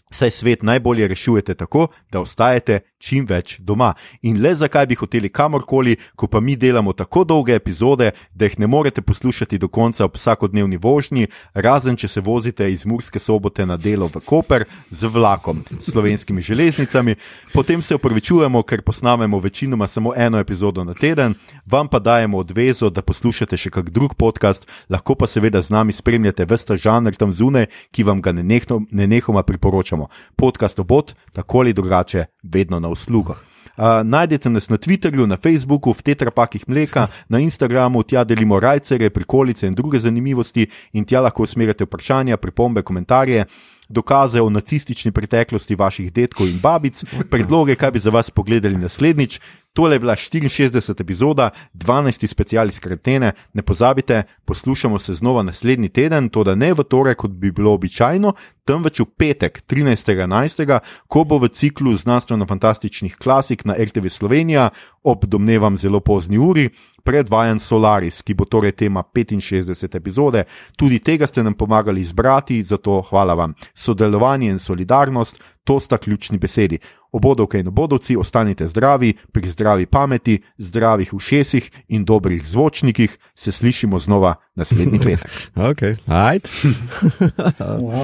Saj 0.09 0.31
svet 0.31 0.63
najbolje 0.63 1.07
rešujete 1.07 1.53
tako, 1.53 1.87
da 2.11 2.21
ostajate 2.21 2.79
čim 2.97 3.25
več 3.27 3.57
doma. 3.59 3.91
In 4.21 4.39
le 4.41 4.53
zakaj 4.55 4.85
bi 4.87 4.95
hoteli 4.95 5.29
kamorkoli, 5.29 5.97
ko 6.15 6.27
pa 6.31 6.39
mi 6.39 6.55
delamo 6.55 6.93
tako 6.93 7.25
dolge 7.27 7.55
epizode, 7.55 8.11
da 8.33 8.47
jih 8.47 8.55
ne 8.59 8.67
morete 8.67 9.01
poslušati 9.01 9.57
do 9.57 9.67
konca 9.67 10.05
ob 10.05 10.15
vsakodnevni 10.15 10.77
vožnji, 10.77 11.27
razen 11.53 11.95
če 11.99 12.07
se 12.07 12.21
vozite 12.21 12.71
iz 12.71 12.85
Murske 12.85 13.19
sobote 13.19 13.65
na 13.65 13.77
delo 13.77 14.07
v 14.07 14.21
Koper 14.25 14.65
z 14.89 15.11
vlakom, 15.11 15.63
slovenskimi 15.81 16.41
železnicami. 16.41 17.15
Potem 17.53 17.81
se 17.81 17.95
upravičujemo, 17.95 18.63
ker 18.63 18.81
posnamemo 18.81 19.39
večinoma 19.39 19.87
samo 19.87 20.15
eno 20.15 20.39
epizodo 20.39 20.83
na 20.83 20.93
teden, 20.93 21.35
vam 21.65 21.87
pa 21.87 21.99
dajemo 21.99 22.37
odvezo, 22.37 22.89
da 22.89 23.01
poslušate 23.01 23.57
še 23.57 23.69
kak 23.75 23.91
drug 23.91 24.15
podcast, 24.15 24.67
lahko 24.89 25.19
pa 25.19 25.27
seveda 25.27 25.61
z 25.61 25.75
nami 25.75 25.91
spremljate 25.91 26.47
vsta 26.47 26.79
žanr 26.79 27.19
tam 27.19 27.35
zunaj, 27.35 27.67
ki 27.91 28.07
vam 28.07 28.21
ga 28.21 28.31
nenehoma 28.31 29.43
priporočamo 29.43 29.96
poročamo. 29.97 30.07
Podcast 30.35 30.79
obot, 30.79 31.15
tako 31.33 31.59
ali 31.59 31.73
drugače, 31.73 32.25
vedno 32.43 32.79
na 32.79 32.89
uslugah. 32.89 33.37
Uh, 33.77 33.83
najdete 34.03 34.49
nas 34.49 34.69
na 34.69 34.77
Twitterju, 34.77 35.27
na 35.27 35.37
Facebooku, 35.37 35.93
v 35.93 36.01
tetrapakih 36.01 36.63
mleka, 36.67 37.07
na 37.29 37.39
Instagramu, 37.39 38.03
tja 38.03 38.23
delimo 38.23 38.59
rajcere, 38.59 39.09
prikolice 39.09 39.67
in 39.67 39.73
druge 39.73 39.99
zanimivosti, 39.99 40.67
in 40.93 41.05
tja 41.05 41.21
lahko 41.21 41.43
usmerjate 41.43 41.85
vprašanja, 41.85 42.37
pripombe, 42.37 42.81
komentarje, 42.81 43.45
dokaze 43.89 44.41
o 44.41 44.49
nacistični 44.49 45.11
preteklosti 45.11 45.75
vaših 45.75 46.13
detkov 46.13 46.47
in 46.47 46.59
babic, 46.59 47.03
predloge, 47.29 47.75
kaj 47.75 47.91
bi 47.91 47.99
za 47.99 48.09
vas 48.09 48.29
pogledali 48.29 48.77
naslednjič. 48.77 49.39
Tole 49.77 49.95
je 49.95 49.99
bila 49.99 50.15
64. 50.15 51.01
epizoda, 51.01 51.49
12. 51.73 52.27
special 52.27 52.67
iz 52.67 52.79
karantene. 52.79 53.31
Ne 53.53 53.61
pozabite, 53.61 54.23
poslušamo 54.45 54.99
se 54.99 55.13
znova 55.13 55.43
naslednji 55.43 55.89
teden, 55.89 56.29
to 56.29 56.43
da 56.43 56.55
ne 56.55 56.73
v 56.73 56.83
torek, 56.83 57.17
kot 57.17 57.31
bi 57.31 57.51
bilo 57.51 57.73
običajno, 57.73 58.33
temveč 58.65 58.99
v 58.99 59.05
petek, 59.05 59.61
13.11., 59.69 60.79
ko 61.07 61.23
bo 61.23 61.37
v 61.37 61.49
ciklu 61.53 61.93
znanstveno-fantastičnih 61.93 63.15
klasik 63.15 63.65
na 63.65 63.75
RTV 63.77 64.09
Slovenija 64.09 64.69
ob 65.03 65.25
domnevam 65.25 65.77
zelo 65.77 65.99
pozni 65.99 66.37
uri 66.37 66.69
predvajan 67.07 67.59
Solaris, 67.59 68.19
ki 68.21 68.35
bo 68.35 68.45
torej 68.45 68.73
tema 68.75 69.03
65. 69.15 69.95
epizode. 69.95 70.43
Tudi 70.75 70.99
tega 70.99 71.27
ste 71.27 71.43
nam 71.43 71.53
pomagali 71.53 72.01
izbrati, 72.01 72.63
zato 72.63 73.01
hvala 73.09 73.33
vam. 73.33 73.53
Sodelovanje 73.73 74.49
in 74.51 74.59
solidarnost, 74.59 75.39
to 75.63 75.79
sta 75.79 75.97
ključni 75.97 76.37
besedi. 76.37 76.79
Obodovke 77.11 77.59
in 77.59 77.67
obodovci, 77.67 78.17
ostanite 78.17 78.67
zdravi, 78.67 79.13
pri 79.31 79.49
zdravi 79.49 79.85
pameti, 79.85 80.41
zdravih 80.57 81.13
ušesih 81.13 81.71
in 81.87 82.05
dobrih 82.05 82.43
zvočnikih. 82.47 83.17
Se 83.35 83.51
slišimo 83.51 83.99
znova 83.99 84.35
naslednji 84.55 84.99
teden. 84.99 85.19
ok, 85.71 85.81
ajt. 86.07 86.51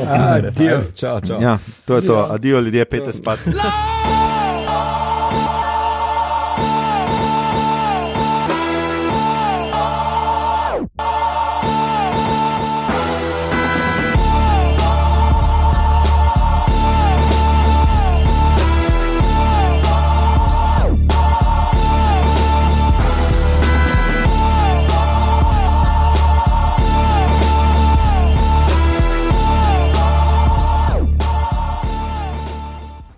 Adijo. 0.08 0.82
Čau, 0.96 1.20
čau. 1.28 1.42
Ja, 1.42 1.60
to 1.86 1.96
je 1.96 2.08
to, 2.08 2.28
adijo 2.32 2.60
ljudje, 2.60 2.86
pete 2.86 3.12
spat. 3.12 3.40